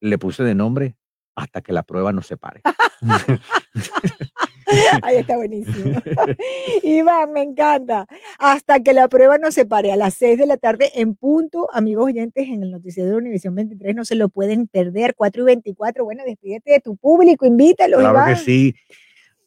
le 0.00 0.18
puse 0.18 0.44
de 0.44 0.54
nombre 0.54 0.94
hasta 1.34 1.62
que 1.62 1.72
la 1.72 1.82
prueba 1.82 2.12
nos 2.12 2.26
separe. 2.26 2.60
Ahí 5.02 5.16
está 5.16 5.36
buenísimo. 5.36 6.00
Iván, 6.82 7.32
me 7.32 7.42
encanta. 7.42 8.06
Hasta 8.38 8.80
que 8.80 8.92
la 8.92 9.08
prueba 9.08 9.38
nos 9.38 9.54
separe 9.54 9.92
a 9.92 9.96
las 9.96 10.14
6 10.14 10.38
de 10.38 10.46
la 10.46 10.56
tarde 10.56 10.90
en 10.94 11.14
punto, 11.14 11.68
amigos 11.72 12.06
oyentes, 12.06 12.48
en 12.48 12.62
el 12.62 12.70
noticiero 12.70 13.10
de 13.10 13.16
Univisión 13.16 13.54
23, 13.54 13.94
no 13.94 14.04
se 14.04 14.14
lo 14.16 14.28
pueden 14.28 14.66
perder. 14.66 15.14
4 15.16 15.42
y 15.42 15.46
24. 15.46 16.04
Bueno, 16.04 16.22
despídete 16.26 16.72
de 16.72 16.80
tu 16.80 16.96
público, 16.96 17.46
invítalo, 17.46 17.98
Claro 17.98 18.14
Iván. 18.18 18.34
que 18.34 18.40
sí. 18.40 18.74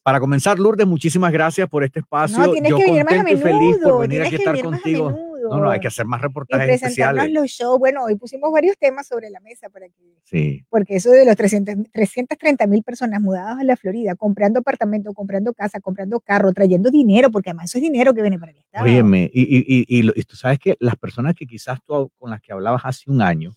Para 0.01 0.19
comenzar, 0.19 0.57
Lourdes, 0.57 0.87
muchísimas 0.87 1.31
gracias 1.31 1.67
por 1.69 1.83
este 1.83 1.99
espacio. 1.99 2.39
No, 2.39 2.51
tienes 2.51 2.71
Yo 2.71 2.77
que 2.77 2.85
venir 2.85 3.05
más 3.05 3.13
a 3.13 3.23
feliz 3.23 3.77
por 3.83 4.01
venir 4.01 4.09
tienes 4.09 4.27
aquí 4.27 4.35
a 4.35 4.37
que 4.37 4.43
estar 4.43 4.53
venir 4.53 4.65
más 4.65 4.79
a 4.79 4.81
contigo. 4.81 5.09
menudo. 5.11 5.28
No, 5.49 5.59
no, 5.63 5.69
hay 5.71 5.79
que 5.79 5.87
hacer 5.87 6.05
más 6.05 6.19
y 6.19 6.23
reportajes 6.23 6.65
presentarnos 6.79 7.23
especiales. 7.25 7.33
los 7.33 7.47
shows. 7.49 7.79
Bueno, 7.79 8.03
hoy 8.05 8.15
pusimos 8.15 8.51
varios 8.51 8.77
temas 8.77 9.07
sobre 9.07 9.29
la 9.29 9.39
mesa 9.39 9.69
para 9.69 9.87
que, 9.87 10.15
Sí. 10.23 10.63
porque 10.69 10.95
eso 10.97 11.11
de 11.11 11.25
los 11.25 11.35
300 11.35 11.75
330 11.91 12.67
mil 12.67 12.83
personas 12.83 13.21
mudadas 13.21 13.59
a 13.59 13.63
la 13.63 13.75
Florida, 13.75 14.15
comprando 14.15 14.59
apartamento, 14.59 15.13
comprando 15.13 15.53
casa, 15.53 15.79
comprando 15.79 16.19
carro, 16.19 16.51
trayendo 16.53 16.89
dinero, 16.91 17.31
porque 17.31 17.49
además 17.49 17.65
eso 17.71 17.77
es 17.77 17.83
dinero 17.83 18.13
que 18.13 18.21
viene 18.21 18.37
para 18.39 18.51
el 18.51 18.57
Estado. 18.59 18.85
Óyeme, 18.85 19.29
y, 19.33 19.41
y, 19.41 19.59
y, 19.67 19.99
y 19.99 20.11
y 20.15 20.23
tú 20.23 20.35
sabes 20.35 20.59
que 20.59 20.75
las 20.79 20.95
personas 20.95 21.33
que 21.35 21.45
quizás 21.45 21.79
tú 21.85 22.11
con 22.17 22.29
las 22.29 22.41
que 22.41 22.53
hablabas 22.53 22.81
hace 22.85 23.09
un 23.09 23.21
año, 23.21 23.51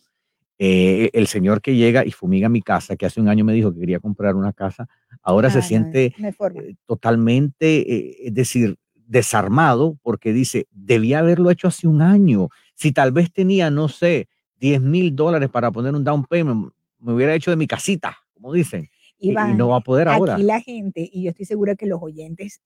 eh, 0.59 1.11
el 1.12 1.26
señor 1.26 1.61
que 1.61 1.74
llega 1.74 2.05
y 2.07 2.12
fumiga 2.12 2.48
mi 2.48 2.62
casa, 2.62 2.94
que 2.94 3.05
hace 3.07 3.20
un 3.20 3.28
año 3.28 3.44
me 3.44 3.52
dijo 3.52 3.72
que 3.74 3.81
quería 3.81 3.98
comprar 3.98 4.37
una 4.37 4.52
casa, 4.52 4.87
ahora 5.22 5.48
Ah, 5.48 5.50
se 5.50 5.59
no, 5.59 5.62
siente 5.64 6.05
eh, 6.16 6.74
totalmente, 6.87 7.81
eh, 7.94 8.16
es 8.28 8.35
decir, 8.35 8.76
desarmado 9.12 9.96
porque 10.03 10.33
dice, 10.33 10.66
debía 10.72 11.20
haberlo 11.20 11.51
hecho 11.51 11.68
hace 11.68 11.87
un 11.87 12.03
año. 12.03 12.48
Si 12.75 12.92
tal 12.92 13.12
vez 13.12 13.33
tenía, 13.33 13.70
no 13.70 13.88
sé, 13.88 14.29
10 14.59 14.81
mil 14.81 15.14
dólares 15.14 15.51
para 15.51 15.70
poner 15.70 15.94
un 15.94 16.03
down 16.03 16.25
payment, 16.25 16.72
me 16.98 17.12
hubiera 17.12 17.35
hecho 17.35 17.51
de 17.51 17.57
mi 17.57 17.66
casita, 17.66 18.16
como 18.35 18.53
dicen. 18.53 18.88
Y, 19.18 19.29
y 19.29 19.31
Iván, 19.33 19.57
no 19.57 19.68
va 19.68 19.77
a 19.77 19.81
poder 19.81 20.09
ahora. 20.09 20.35
Aquí 20.35 20.42
la 20.42 20.61
gente, 20.61 21.09
y 21.12 21.25
yo 21.25 21.31
estoy 21.31 21.44
segura 21.46 21.75
que 21.77 21.87
los 21.87 22.01
oyentes 22.03 22.61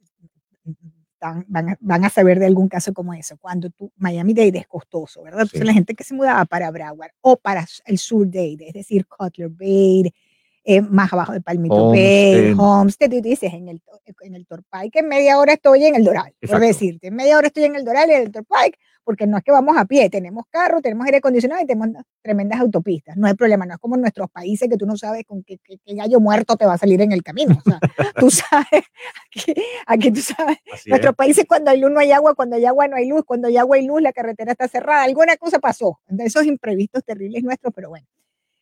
están- 1.14 1.44
van, 1.48 1.70
a, 1.70 1.76
van 1.80 2.04
a 2.04 2.11
saber 2.11 2.38
de 2.38 2.46
algún 2.46 2.68
caso 2.68 2.92
como 2.92 3.12
eso. 3.14 3.37
Cuando 3.38 3.70
tú, 3.70 3.92
Miami 3.96 4.32
Dade 4.35 4.59
es 4.59 4.66
costoso, 4.66 5.22
¿verdad? 5.22 5.40
Entonces 5.42 5.61
Sí. 5.61 5.66
la 5.66 5.72
gente 5.72 5.94
que 5.94 6.04
se 6.04 6.14
mudaba 6.14 6.44
para 6.44 6.70
Broward 6.70 7.11
o 7.22 7.37
para 7.37 7.66
el 7.87 7.98
sur 7.98 8.26
Dade, 8.30 8.68
es 8.68 8.74
decir, 8.74 9.06
Cutler 9.06 9.48
Bay, 9.48 10.12
eh, 10.68 10.81
más 10.83 11.12
abajo 11.12 11.33
de 11.33 11.40
Palmito 11.40 11.90
Bay, 11.90 12.52
Homestead. 12.52 12.59
Homestead, 12.59 13.11
tú 13.11 13.20
dices 13.22 13.52
en 13.55 13.68
el, 13.68 13.81
en 14.22 14.35
el 14.35 14.46
Torpike, 14.46 14.96
en 14.98 15.09
media 15.09 15.38
hora 15.38 15.52
estoy 15.55 15.85
en 15.87 15.94
el 15.94 16.05
Doral, 16.05 16.33
por 16.40 16.44
Exacto. 16.48 16.66
decirte, 16.66 17.07
en 17.07 17.14
media 17.14 17.38
hora 17.38 17.46
estoy 17.46 17.64
en 17.64 17.76
el 17.76 17.85
Doral 17.85 18.11
y 18.11 18.14
en 18.14 18.22
el 18.22 18.33
Torpike, 18.33 18.76
porque 19.05 19.26
no 19.29 19.38
es 19.38 19.44
que 19.44 19.52
vamos 19.52 19.76
a 19.79 19.85
pie, 19.85 20.11
tenemos 20.11 20.44
carro, 20.50 20.81
tenemos 20.83 21.05
aire 21.07 21.18
acondicionado 21.18 21.62
y 21.62 21.66
tenemos 21.66 22.02
tremendas 22.22 22.59
autopistas, 22.59 23.16
no 23.16 23.29
hay 23.29 23.35
problema, 23.35 23.64
no 23.64 23.74
es 23.74 23.79
como 23.79 23.94
en 23.94 24.00
nuestros 24.00 24.29
países 24.29 24.68
que 24.68 24.76
tú 24.76 24.85
no 24.87 24.96
sabes 24.96 25.24
con 25.24 25.44
qué, 25.44 25.59
qué- 25.62 25.79
qué 25.85 25.94
gallo 25.94 26.18
muerto 26.18 26.57
te 26.57 26.66
va 26.66 26.74
a 26.74 26.79
salir 26.79 27.00
en 27.00 27.12
el 27.12 27.22
camino, 27.22 27.57
o 27.57 27.62
sea, 27.70 27.79
tú 28.18 28.31
sabes, 28.31 28.83
aquí, 29.31 29.55
aquí 29.87 30.11
tú 30.11 30.20
sabes, 30.20 30.59
Así 30.72 30.90
nuestros 30.90 31.12
es. 31.12 31.16
países 31.16 31.44
cuando 31.46 31.70
hay 31.70 31.79
luz 31.81 31.92
no 31.92 32.00
hay 32.00 32.11
agua, 32.11 32.35
cuando 32.35 32.57
hay 32.57 32.64
agua 32.64 32.88
no 32.88 32.96
hay 32.96 33.07
luz, 33.09 33.22
cuando 33.24 33.46
hay 33.46 33.57
agua 33.57 33.76
hay 33.76 33.87
luz, 33.87 34.02
la 34.02 34.12
carretera 34.12 34.50
está 34.52 34.66
cerrada, 34.66 35.05
alguna 35.05 35.37
cosa 35.37 35.61
pasó, 35.61 36.00
esos 36.18 36.44
imprevistos 36.44 37.05
terribles 37.05 37.44
nuestros, 37.44 37.72
pero 37.72 37.90
bueno. 37.90 38.07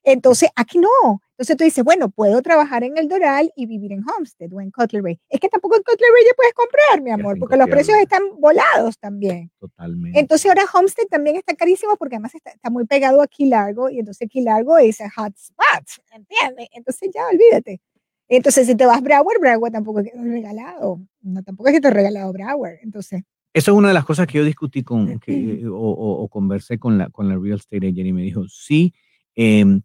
Entonces, 0.05 0.51
aquí 0.55 0.79
no. 0.79 1.21
Entonces 1.31 1.57
tú 1.57 1.64
dices, 1.64 1.83
bueno, 1.83 2.11
puedo 2.11 2.40
trabajar 2.43 2.85
en 2.85 2.97
el 2.97 3.09
Doral 3.09 3.51
y 3.57 3.67
vivir 3.67 3.93
en 3.93 4.05
Homestead 4.09 4.53
o 4.53 4.61
en 4.61 4.71
Cutler 4.71 5.03
Bay. 5.03 5.19
Es 5.29 5.40
que 5.40 5.49
tampoco 5.49 5.75
en 5.77 5.83
Cutler 5.83 6.11
Bay 6.12 6.23
ya 6.25 6.35
puedes 6.37 6.55
comprar, 6.55 7.03
mi 7.03 7.11
amor, 7.11 7.38
porque 7.40 7.57
los 7.57 7.67
precios 7.69 7.97
están 7.99 8.23
volados 8.38 8.99
también. 8.99 9.51
Totalmente. 9.59 10.21
Entonces 10.21 10.47
ahora 10.49 10.62
Homestead 10.73 11.07
también 11.09 11.35
está 11.37 11.55
carísimo 11.57 11.97
porque 11.97 12.14
además 12.17 12.35
está, 12.37 12.51
está 12.51 12.71
muy 12.71 12.85
pegado 12.87 13.21
a 13.21 13.27
Key 13.27 13.47
Largo 13.49 13.90
y 13.90 13.99
entonces 13.99 14.29
Key 14.31 14.43
Largo 14.43 14.79
es 14.79 15.01
a 15.01 15.11
hot 15.11 15.35
spot, 15.37 16.05
¿entiendes? 16.14 16.69
Entonces 16.73 17.11
ya 17.12 17.23
olvídate. 17.33 17.81
Entonces 18.29 18.67
si 18.69 18.75
te 18.77 18.87
vas 18.87 18.99
a 18.99 19.01
Broward, 19.01 19.40
Broward 19.40 19.73
tampoco 19.73 20.01
es 20.01 20.07
que 20.07 20.12
te 20.12 20.19
he 20.19 20.23
regalado. 20.31 21.01
No, 21.23 21.43
tampoco 21.43 21.69
es 21.69 21.75
que 21.75 21.81
te 21.81 21.88
he 21.88 21.90
regalado 21.90 22.33
Broward. 22.33 22.77
Entonces, 22.83 23.23
Eso 23.53 23.73
es 23.73 23.77
una 23.77 23.88
de 23.88 23.95
las 23.95 24.05
cosas 24.05 24.27
que 24.29 24.38
yo 24.38 24.45
discutí 24.45 24.83
con, 24.85 25.19
que, 25.19 25.64
o, 25.67 25.75
o- 25.77 26.23
o 26.23 26.29
conversé 26.29 26.79
con 26.79 26.97
la, 26.97 27.09
con 27.11 27.29
la 27.29 27.37
real 27.37 27.57
estate 27.59 27.88
agent 27.88 28.07
y 28.07 28.12
me 28.12 28.23
dijo, 28.23 28.45
sí, 28.49 28.95
em, 29.35 29.83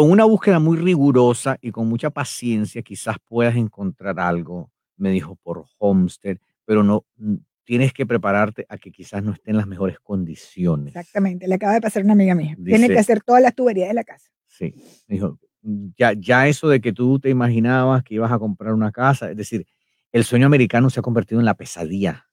con 0.00 0.10
una 0.10 0.24
búsqueda 0.24 0.58
muy 0.58 0.78
rigurosa 0.78 1.58
y 1.60 1.70
con 1.72 1.86
mucha 1.86 2.08
paciencia 2.08 2.80
quizás 2.80 3.18
puedas 3.22 3.54
encontrar 3.54 4.18
algo, 4.18 4.70
me 4.96 5.10
dijo, 5.10 5.36
por 5.36 5.66
Homestead, 5.76 6.38
pero 6.64 6.82
no, 6.82 7.04
mm, 7.18 7.34
tienes 7.64 7.92
que 7.92 8.06
prepararte 8.06 8.64
a 8.70 8.78
que 8.78 8.90
quizás 8.90 9.22
no 9.22 9.32
esté 9.32 9.50
en 9.50 9.58
las 9.58 9.66
mejores 9.66 10.00
condiciones. 10.00 10.96
exactamente, 10.96 11.46
le 11.46 11.54
acaba 11.54 11.74
de 11.74 11.82
pasar 11.82 12.02
una 12.02 12.14
amiga 12.14 12.34
mía. 12.34 12.54
Tiene 12.64 12.86
que 12.86 12.92
Dice- 12.94 12.98
hacer 12.98 13.20
todas 13.22 13.42
las 13.42 13.54
tuberías 13.54 13.88
de 13.88 13.94
la 13.94 14.04
casa. 14.04 14.30
Sí, 14.46 14.72
me 15.06 15.16
dijo, 15.16 15.38
ya, 15.98 16.14
ya 16.16 16.48
eso 16.48 16.70
de 16.70 16.80
que 16.80 16.94
tú 16.94 17.20
te 17.20 17.28
imaginabas 17.28 18.02
que 18.02 18.14
ibas 18.14 18.32
a 18.32 18.38
comprar 18.38 18.72
una 18.72 18.92
casa, 18.92 19.30
es 19.30 19.36
decir, 19.36 19.66
el 20.12 20.24
sueño 20.24 20.46
americano 20.46 20.88
se 20.88 21.00
ha 21.00 21.02
convertido 21.02 21.40
en 21.40 21.44
la 21.44 21.54
pesadilla 21.54 22.26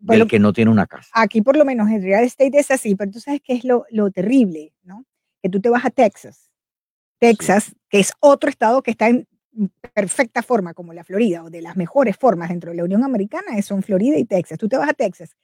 del 0.00 0.26
que 0.26 0.40
no 0.40 0.52
tiene 0.52 0.72
una 0.72 0.88
casa. 0.88 1.08
Aquí 1.14 1.40
por 1.40 1.56
lo 1.56 1.64
menos 1.64 1.88
en 1.88 2.02
real 2.02 2.24
estate 2.24 2.58
es 2.58 2.72
así, 2.72 2.96
pero 2.96 3.12
tú 3.12 3.20
sabes 3.20 3.40
qué 3.44 3.52
es 3.52 3.62
lo, 3.64 3.84
lo 3.90 4.10
terrible, 4.10 4.74
¿no? 4.82 5.06
Que 5.40 5.48
tú 5.48 5.60
te 5.60 5.68
vas 5.68 5.84
a 5.84 5.90
Texas, 5.90 6.50
Texas, 7.22 7.76
que 7.88 8.00
es 8.00 8.12
otro 8.18 8.50
estado 8.50 8.82
que 8.82 8.90
está 8.90 9.06
en 9.06 9.28
perfecta 9.94 10.42
forma 10.42 10.74
como 10.74 10.92
la 10.92 11.04
Florida, 11.04 11.44
o 11.44 11.50
de 11.50 11.62
las 11.62 11.76
mejores 11.76 12.16
formas 12.16 12.48
dentro 12.48 12.72
de 12.72 12.78
la 12.78 12.82
Unión 12.82 13.04
Americana, 13.04 13.62
son 13.62 13.84
Florida 13.84 14.18
y 14.18 14.24
Texas. 14.24 14.58
Tú 14.58 14.68
te 14.68 14.76
vas 14.76 14.88
a 14.88 14.92
Texas 14.92 15.36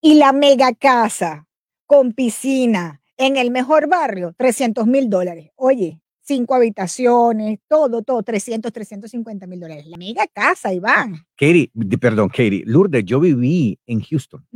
y 0.00 0.14
la 0.14 0.32
mega 0.32 0.72
casa 0.74 1.48
con 1.86 2.12
piscina 2.12 3.00
en 3.16 3.36
el 3.36 3.50
mejor 3.50 3.88
barrio, 3.88 4.32
300 4.38 4.86
mil 4.86 5.10
dólares. 5.10 5.50
Oye, 5.56 6.00
cinco 6.20 6.54
habitaciones, 6.54 7.58
todo, 7.66 8.02
todo, 8.02 8.22
300, 8.22 8.72
350 8.72 9.48
mil 9.48 9.58
dólares. 9.58 9.86
La 9.86 9.96
mega 9.96 10.24
casa, 10.28 10.72
Iván. 10.72 11.26
Katie, 11.36 11.72
perdón, 12.00 12.28
Katie, 12.28 12.62
Lourdes, 12.64 13.04
yo 13.04 13.18
viví 13.18 13.76
en 13.86 14.02
Houston. 14.02 14.46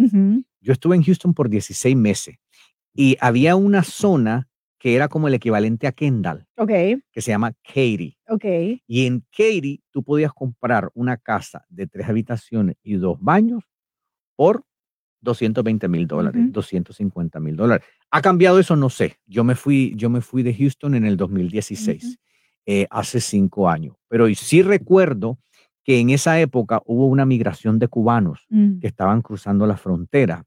Yo 0.60 0.72
estuve 0.72 0.94
en 0.94 1.02
Houston 1.02 1.34
por 1.34 1.48
16 1.48 1.96
meses 1.96 2.36
y 2.94 3.16
había 3.20 3.56
una 3.56 3.82
zona 3.82 4.48
que 4.82 4.96
era 4.96 5.06
como 5.06 5.28
el 5.28 5.34
equivalente 5.34 5.86
a 5.86 5.92
Kendall, 5.92 6.44
Ok, 6.56 6.70
que 7.12 7.20
se 7.20 7.30
llama 7.30 7.52
Katy. 7.62 8.18
ok. 8.28 8.44
Y 8.88 9.06
en 9.06 9.20
Katy 9.30 9.80
tú 9.92 10.02
podías 10.02 10.32
comprar 10.32 10.90
una 10.94 11.16
casa 11.18 11.64
de 11.68 11.86
tres 11.86 12.08
habitaciones 12.08 12.74
y 12.82 12.94
dos 12.94 13.16
baños 13.20 13.62
por 14.34 14.64
220 15.20 15.86
mil 15.86 16.08
dólares, 16.08 16.42
250 16.50 17.38
mil 17.38 17.54
dólares. 17.54 17.86
¿Ha 18.10 18.20
cambiado 18.20 18.58
eso? 18.58 18.74
No 18.74 18.90
sé. 18.90 19.18
Yo 19.24 19.44
me 19.44 19.54
fui, 19.54 19.92
yo 19.96 20.10
me 20.10 20.20
fui 20.20 20.42
de 20.42 20.52
Houston 20.52 20.96
en 20.96 21.04
el 21.06 21.16
2016, 21.16 22.18
eh, 22.66 22.88
hace 22.90 23.20
cinco 23.20 23.68
años. 23.68 23.94
Pero 24.08 24.26
sí 24.34 24.62
recuerdo 24.62 25.38
que 25.84 26.00
en 26.00 26.10
esa 26.10 26.40
época 26.40 26.82
hubo 26.86 27.06
una 27.06 27.24
migración 27.24 27.78
de 27.78 27.86
cubanos 27.86 28.46
Mm. 28.48 28.80
que 28.80 28.88
estaban 28.88 29.22
cruzando 29.22 29.64
la 29.64 29.76
frontera 29.76 30.44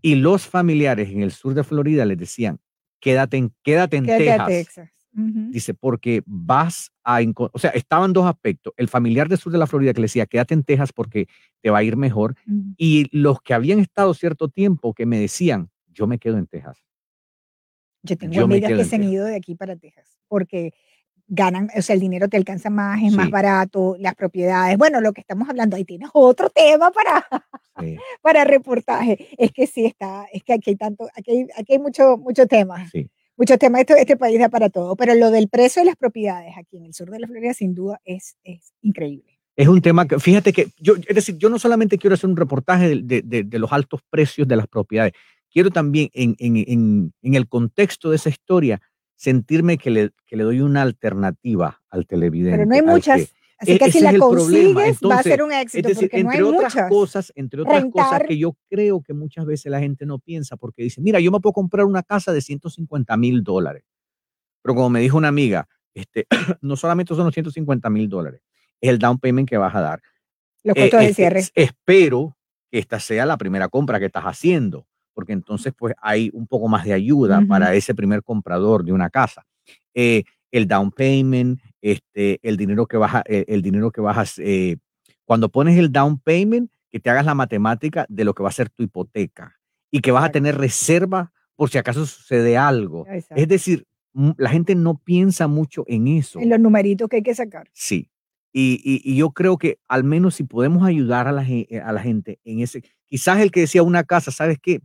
y 0.00 0.14
los 0.14 0.46
familiares 0.46 1.10
en 1.10 1.20
el 1.22 1.32
sur 1.32 1.54
de 1.54 1.64
Florida 1.64 2.04
les 2.04 2.18
decían, 2.18 2.60
quédate 3.02 3.36
en, 3.36 3.52
quédate 3.62 3.98
en 3.98 4.06
Quédate 4.06 4.32
a 4.32 4.46
Texas. 4.46 4.74
Texas. 4.74 4.90
Ujú. 5.14 5.50
Dice, 5.50 5.74
porque 5.74 6.22
vas 6.24 6.90
a... 7.04 7.18
O 7.36 7.58
sea, 7.58 7.70
estaban 7.70 8.14
dos 8.14 8.24
aspectos. 8.24 8.72
El 8.78 8.88
familiar 8.88 9.28
del 9.28 9.36
sur 9.36 9.52
de 9.52 9.58
la 9.58 9.66
Florida 9.66 9.92
que 9.92 10.00
le 10.00 10.06
decía, 10.06 10.24
quédate 10.24 10.54
en 10.54 10.62
Texas 10.62 10.92
porque 10.94 11.26
te 11.60 11.68
va 11.68 11.78
a 11.78 11.82
ir 11.82 11.98
mejor. 11.98 12.36
Ujú. 12.46 12.74
Y 12.78 13.06
los 13.14 13.42
que 13.42 13.52
habían 13.52 13.80
estado 13.80 14.14
cierto 14.14 14.48
tiempo 14.48 14.94
que 14.94 15.04
me 15.04 15.18
decían, 15.18 15.68
yo 15.88 16.06
me 16.06 16.18
quedo 16.18 16.38
en 16.38 16.46
Texas. 16.46 16.82
Yo 18.04 18.16
tengo 18.16 18.32
Yo 18.32 18.44
amigas 18.44 18.70
que 18.70 18.84
se 18.84 18.96
han 18.96 19.02
Texas. 19.02 19.12
ido 19.12 19.24
de 19.26 19.36
aquí 19.36 19.54
para 19.54 19.76
Texas 19.76 20.18
porque 20.28 20.72
ganan, 21.34 21.70
o 21.74 21.80
sea, 21.80 21.94
el 21.94 22.00
dinero 22.00 22.28
te 22.28 22.36
alcanza 22.36 22.68
más, 22.68 23.02
es 23.02 23.12
más 23.12 23.26
Sí. 23.26 23.32
barato, 23.32 23.96
las 23.98 24.14
propiedades. 24.14 24.76
Bueno, 24.76 25.00
lo 25.00 25.12
que 25.14 25.22
estamos 25.22 25.48
hablando, 25.48 25.76
ahí 25.76 25.84
tienes 25.84 26.10
otro 26.12 26.50
tema 26.50 26.90
para, 26.90 27.26
Sí, 27.80 27.96
para 28.22 28.44
reportaje. 28.44 29.28
Es 29.38 29.50
que 29.50 29.66
sí 29.66 29.86
está, 29.86 30.26
es 30.32 30.42
que 30.42 30.52
aquí 30.52 30.70
hay 30.70 30.76
tanto, 30.76 31.08
aquí 31.16 31.30
hay, 31.30 31.46
aquí 31.56 31.72
hay 31.72 31.78
mucho, 31.78 32.16
mucho 32.18 32.46
tema. 32.46 32.86
sí. 32.90 33.08
Muchos 33.34 33.58
temas, 33.58 33.80
esto, 33.80 33.94
este 33.96 34.16
país 34.18 34.38
da 34.38 34.50
para 34.50 34.68
todo, 34.68 34.94
pero 34.94 35.14
lo 35.14 35.30
del 35.30 35.48
precio 35.48 35.80
de 35.80 35.86
las 35.86 35.96
propiedades 35.96 36.52
aquí 36.56 36.76
en 36.76 36.84
el 36.84 36.92
sur 36.92 37.10
de 37.10 37.18
la 37.18 37.26
Florida 37.26 37.54
sin 37.54 37.74
duda 37.74 37.98
es, 38.04 38.36
es 38.44 38.74
increíble. 38.82 39.38
Es 39.56 39.66
un 39.68 39.80
tema 39.80 40.06
que, 40.06 40.18
fíjate 40.20 40.52
que 40.52 40.68
yo, 40.78 40.94
es 41.08 41.14
decir, 41.14 41.38
yo 41.38 41.48
no 41.48 41.58
solamente 41.58 41.96
quiero 41.96 42.12
hacer 42.14 42.28
un 42.28 42.36
reportaje 42.36 42.90
de, 42.90 43.00
de- 43.02 43.22
de- 43.22 43.42
de 43.44 43.58
los 43.58 43.72
altos 43.72 44.00
precios 44.10 44.46
de 44.46 44.54
las 44.56 44.66
propiedades, 44.68 45.14
quiero 45.50 45.70
también 45.70 46.10
en, 46.12 46.36
en- 46.38 46.56
en- 46.58 47.12
en 47.22 47.34
el 47.34 47.48
contexto 47.48 48.10
de 48.10 48.16
esa 48.16 48.28
historia 48.28 48.80
sentirme 49.22 49.78
que 49.78 49.90
le, 49.90 50.10
que 50.26 50.36
le 50.36 50.42
doy 50.42 50.60
una 50.60 50.82
alternativa 50.82 51.80
al 51.90 52.06
televidente. 52.06 52.58
Pero 52.58 52.68
no 52.68 52.74
hay 52.74 52.82
muchas, 52.82 53.16
que- 53.28 53.32
así 53.58 53.78
que 53.78 53.92
si 53.92 54.00
la 54.00 54.18
consigues 54.18 54.74
va 54.76 54.82
a 54.82 54.88
Entonces, 54.88 55.22
ser 55.32 55.42
un 55.44 55.52
éxito, 55.52 55.88
es 55.88 55.94
decir, 55.94 56.10
porque 56.10 56.24
no 56.24 56.30
hay 56.30 56.38
entre 56.38 56.56
otras 56.56 56.74
muchas. 56.74 56.88
cosas, 56.90 57.32
entre 57.36 57.60
otras 57.62 57.84
cosas 57.84 58.10
Rentar. 58.10 58.26
que 58.26 58.36
yo 58.38 58.56
creo 58.68 59.00
que 59.00 59.14
muchas 59.14 59.46
veces 59.46 59.70
la 59.70 59.78
gente 59.78 60.06
no 60.06 60.18
piensa 60.18 60.56
porque 60.56 60.82
dice, 60.82 61.00
mira, 61.00 61.20
yo 61.20 61.30
me 61.30 61.38
puedo 61.38 61.52
comprar 61.52 61.86
una 61.86 62.02
casa 62.02 62.32
de 62.32 62.40
150 62.40 63.16
mil 63.16 63.44
dólares. 63.44 63.84
Pero 64.62 64.74
como 64.74 64.90
me 64.90 65.00
dijo 65.00 65.16
una 65.16 65.28
amiga, 65.28 65.68
este, 65.94 66.26
no 66.60 66.74
solamente 66.74 67.14
son 67.14 67.24
los 67.24 67.32
150 67.34 67.88
mil 67.90 68.08
dólares, 68.08 68.40
es 68.80 68.90
el 68.90 68.98
down 68.98 69.20
payment 69.20 69.48
que 69.48 69.56
vas 69.56 69.74
a 69.76 69.80
dar. 69.80 70.02
Los 70.64 70.76
Eh, 70.76 70.80
costos 70.82 70.98
de 71.00 71.06
este, 71.06 71.14
cierre. 71.14 71.40
espero 71.54 72.36
que 72.72 72.78
esta 72.80 72.98
sea 72.98 73.24
la 73.24 73.36
primera 73.36 73.68
compra 73.68 74.00
que 74.00 74.06
estás 74.06 74.24
haciendo, 74.24 74.88
porque 75.14 75.32
entonces 75.32 75.72
pues 75.76 75.94
hay 76.00 76.30
un 76.32 76.46
poco 76.46 76.68
más 76.68 76.84
de 76.84 76.92
ayuda 76.92 77.42
para 77.48 77.74
ese 77.74 77.94
primer 77.94 78.22
comprador 78.22 78.84
de 78.84 78.92
una 78.92 79.10
casa. 79.10 79.44
Eh, 79.94 80.24
el 80.50 80.66
down 80.68 80.90
payment, 80.90 81.60
este, 81.80 82.38
el 82.42 82.56
dinero 82.56 82.86
que 82.86 82.96
vas 82.96 83.14
a, 83.16 83.22
eh, 83.26 83.44
el 83.48 83.62
dinero 83.62 83.90
que 83.90 84.02
eh, 84.38 84.76
cuando 85.24 85.48
pones 85.48 85.78
el 85.78 85.90
down 85.90 86.18
payment, 86.18 86.70
que 86.90 87.00
te 87.00 87.08
hagas 87.08 87.24
la 87.24 87.34
matemática 87.34 88.04
de 88.08 88.24
lo 88.24 88.34
que 88.34 88.42
va 88.42 88.50
a 88.50 88.52
ser 88.52 88.68
tu 88.68 88.82
hipoteca 88.82 89.58
y 89.90 90.00
que 90.00 90.10
vas 90.12 90.24
a 90.24 90.30
tener 90.30 90.58
reserva 90.58 91.32
por 91.56 91.70
si 91.70 91.78
acaso 91.78 92.04
sucede 92.04 92.56
algo. 92.58 93.06
Exacto. 93.08 93.40
Es 93.40 93.48
decir, 93.48 93.86
m- 94.14 94.34
la 94.36 94.50
gente 94.50 94.74
no 94.74 94.98
piensa 94.98 95.46
mucho 95.46 95.84
en 95.86 96.06
eso. 96.08 96.38
En 96.38 96.50
los 96.50 96.60
numeritos 96.60 97.08
que 97.08 97.16
hay 97.16 97.22
que 97.22 97.34
sacar. 97.34 97.68
Sí. 97.72 98.10
Y, 98.52 98.80
y- 98.84 99.00
y 99.10 99.16
yo 99.16 99.30
creo 99.30 99.56
que 99.56 99.78
al 99.88 100.04
menos 100.04 100.34
si 100.34 100.44
podemos 100.44 100.86
ayudar 100.86 101.26
a 101.28 101.32
la, 101.32 101.44
gen- 101.44 101.66
a 101.84 101.92
la 101.92 102.00
gente 102.02 102.38
en 102.44 102.60
ese, 102.60 102.82
quizás 103.06 103.40
el 103.40 103.50
que 103.50 103.60
decía 103.60 103.82
una 103.82 104.04
casa, 104.04 104.30
¿sabes 104.30 104.58
qué? 104.60 104.80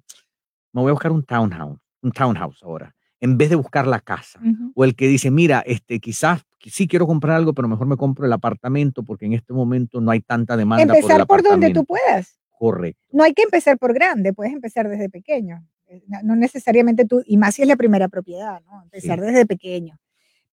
me 0.74 0.82
voy 0.82 0.90
a 0.90 0.94
buscar 0.94 1.12
un 1.12 1.24
townhouse, 1.24 1.80
un 2.04 2.12
townhouse 2.12 2.62
ahora, 2.62 2.94
en 3.20 3.38
vez 3.38 3.50
de 3.50 3.56
buscar 3.56 3.88
la 3.88 4.00
casa. 4.00 4.40
O 4.76 4.84
el 4.86 4.96
que 4.96 5.08
dice, 5.08 5.32
mira, 5.32 5.64
este, 5.66 6.00
quizás 6.00 6.44
sí 6.66 6.88
quiero 6.88 7.08
comprar 7.08 7.36
algo, 7.36 7.54
pero 7.54 7.68
mejor 7.68 7.88
me 7.88 7.98
compro 7.98 8.26
el 8.26 8.34
apartamento 8.34 9.02
porque 9.04 9.26
en 9.26 9.34
este 9.34 9.54
momento 9.54 10.02
no 10.02 10.12
hay 10.12 10.20
tanta 10.22 10.56
demanda 10.56 10.84
por 10.86 11.12
el 11.12 11.18
Empezar 11.18 11.28
por 11.28 11.42
donde 11.44 11.68
tú 11.74 11.86
puedas. 11.86 12.40
Correcto. 12.60 13.02
No 13.12 13.24
hay 13.24 13.34
que 13.34 13.42
empezar 13.44 13.78
por 13.80 13.94
grande, 13.94 14.34
puedes 14.34 14.54
empezar 14.54 14.88
desde 14.88 15.10
pequeño. 15.10 15.66
Eh, 15.88 16.04
No, 16.08 16.20
no 16.24 16.36
necesariamente 16.36 17.06
tú, 17.06 17.24
y 17.26 17.38
más 17.38 17.56
si 17.56 17.64
es 17.64 17.68
la 17.68 17.76
primera 17.76 18.08
propiedad, 18.08 18.62
¿no? 18.66 18.84
Empezar 18.84 19.20
desde 19.22 19.46
pequeño. 19.48 19.98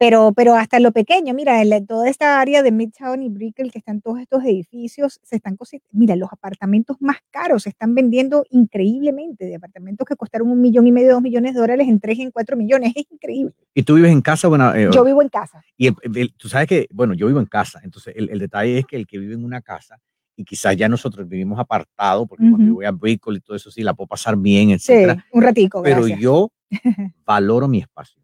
Pero, 0.07 0.33
pero 0.37 0.55
hasta 0.55 0.81
lo 0.81 0.93
pequeño, 0.93 1.33
mira, 1.33 1.63
en 1.63 1.71
la- 1.71 1.81
toda 1.83 2.11
esta 2.11 2.39
área 2.39 2.63
de 2.63 2.71
Midtown 2.73 3.23
y 3.23 3.31
Brickell, 3.31 3.73
que 3.73 3.79
están 3.79 4.03
todos 4.03 4.21
estos 4.21 4.45
edificios, 4.45 5.19
se 5.23 5.37
están 5.37 5.57
cosi- 5.57 5.81
Mira, 5.93 6.15
los 6.15 6.31
apartamentos 6.31 6.99
más 7.01 7.17
caros 7.31 7.63
se 7.63 7.71
están 7.71 7.95
vendiendo 7.95 8.45
increíblemente, 8.51 9.47
de 9.47 9.55
apartamentos 9.55 10.07
que 10.07 10.15
costaron 10.15 10.51
un 10.51 10.61
millón 10.61 10.87
y 10.87 10.93
medio, 10.93 11.13
dos 11.15 11.23
millones 11.23 11.55
de 11.55 11.61
dólares 11.61 11.89
en 11.89 12.01
tres 12.01 12.19
y 12.19 12.23
en 12.23 12.31
cuatro 12.33 12.55
millones. 12.55 12.93
Es 12.95 13.07
increíble. 13.11 13.55
¿Y 13.73 13.83
tú 13.83 13.95
vives 13.95 14.13
en 14.13 14.21
casa? 14.21 14.47
Bueno, 14.49 14.75
eh, 14.75 14.91
Yo 14.93 15.05
vivo 15.05 15.23
en 15.23 15.31
casa. 15.31 15.65
Y 15.79 15.87
el- 15.87 15.95
el- 16.15 16.35
tú 16.35 16.51
sabes 16.51 16.69
que, 16.69 16.87
bueno, 16.93 17.15
yo 17.15 17.27
vivo 17.27 17.41
en 17.41 17.47
casa, 17.47 17.81
entonces 17.83 18.13
el, 18.15 18.29
el 18.29 18.39
detalle 18.41 18.81
es 18.81 18.85
que 18.85 18.97
el 18.97 19.07
que 19.07 19.17
vive 19.17 19.33
en 19.33 19.43
una 19.43 19.63
casa, 19.63 19.99
y 20.37 20.45
quizás 20.45 20.77
ya 20.77 20.87
nosotros 20.87 21.27
vivimos 21.27 21.59
apartados, 21.59 22.29
porque 22.29 22.45
cuando 22.47 22.67
yo 22.67 22.75
voy 22.75 22.85
a 22.85 22.91
Brickell 22.91 23.37
y 23.37 23.41
todo 23.41 23.57
eso, 23.57 23.71
sí, 23.71 23.83
la 23.83 23.95
puedo 23.95 24.09
pasar 24.09 24.37
bien, 24.37 24.69
Sí, 24.79 24.93
etcétera. 24.93 25.25
un 25.33 25.43
ratico, 25.43 25.81
Pero 25.83 26.01
gracias. 26.01 26.21
yo 26.21 26.51
valoro 27.25 27.69
mi 27.69 27.79
espacio. 27.79 28.21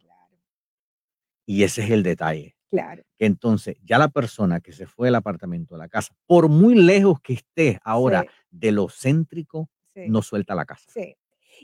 Y 1.46 1.62
ese 1.64 1.82
es 1.84 1.90
el 1.90 2.02
detalle. 2.02 2.56
Claro. 2.70 3.02
Que 3.18 3.26
entonces 3.26 3.76
ya 3.82 3.98
la 3.98 4.08
persona 4.08 4.60
que 4.60 4.72
se 4.72 4.86
fue 4.86 5.08
del 5.08 5.16
apartamento 5.16 5.74
a 5.74 5.78
la 5.78 5.88
casa, 5.88 6.14
por 6.26 6.48
muy 6.48 6.74
lejos 6.76 7.20
que 7.20 7.32
esté 7.34 7.80
ahora 7.84 8.22
Sí. 8.22 8.28
de 8.50 8.72
lo 8.72 8.88
céntrico, 8.88 9.68
Sí. 9.94 10.02
no 10.08 10.22
suelta 10.22 10.54
la 10.54 10.64
casa. 10.64 10.88
Sí. 10.92 11.16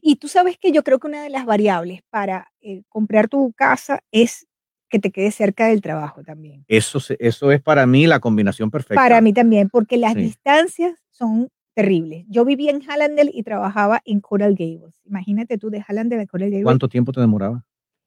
Y 0.02 0.16
tú 0.16 0.26
sabes 0.28 0.58
que 0.58 0.72
yo 0.72 0.82
creo 0.82 0.98
que 0.98 1.06
una 1.06 1.22
de 1.22 1.30
las 1.30 1.46
variables 1.46 2.00
para 2.10 2.50
eh, 2.60 2.82
comprar 2.88 3.28
tu 3.28 3.52
casa 3.52 4.00
es 4.10 4.46
que 4.88 4.98
te 4.98 5.10
quede 5.12 5.30
cerca 5.30 5.66
del 5.68 5.80
trabajo 5.80 6.22
también. 6.24 6.64
Eso, 6.68 6.98
eso 7.18 7.52
es 7.52 7.62
para 7.62 7.86
mí 7.86 8.06
la 8.06 8.18
combinación 8.20 8.70
perfecta. 8.70 8.96
Para 8.96 9.20
mí 9.20 9.32
también, 9.32 9.68
porque 9.70 9.96
las 9.96 10.14
Sí. 10.14 10.20
distancias 10.20 10.98
son 11.10 11.48
terribles. 11.74 12.24
Yo 12.28 12.44
vivía 12.44 12.70
en 12.72 12.82
Hallandale 12.82 13.30
y 13.32 13.42
trabajaba 13.42 14.00
en 14.04 14.20
Coral 14.20 14.54
Gables. 14.58 15.00
Imagínate 15.04 15.56
tú 15.58 15.70
de 15.70 15.80
Hallandale 15.86 16.22
a 16.22 16.26
Coral 16.26 16.50
Gables. 16.50 16.64
¿Cuánto 16.64 16.88
tiempo 16.88 17.12
te 17.12 17.20
demoraba? 17.20 17.64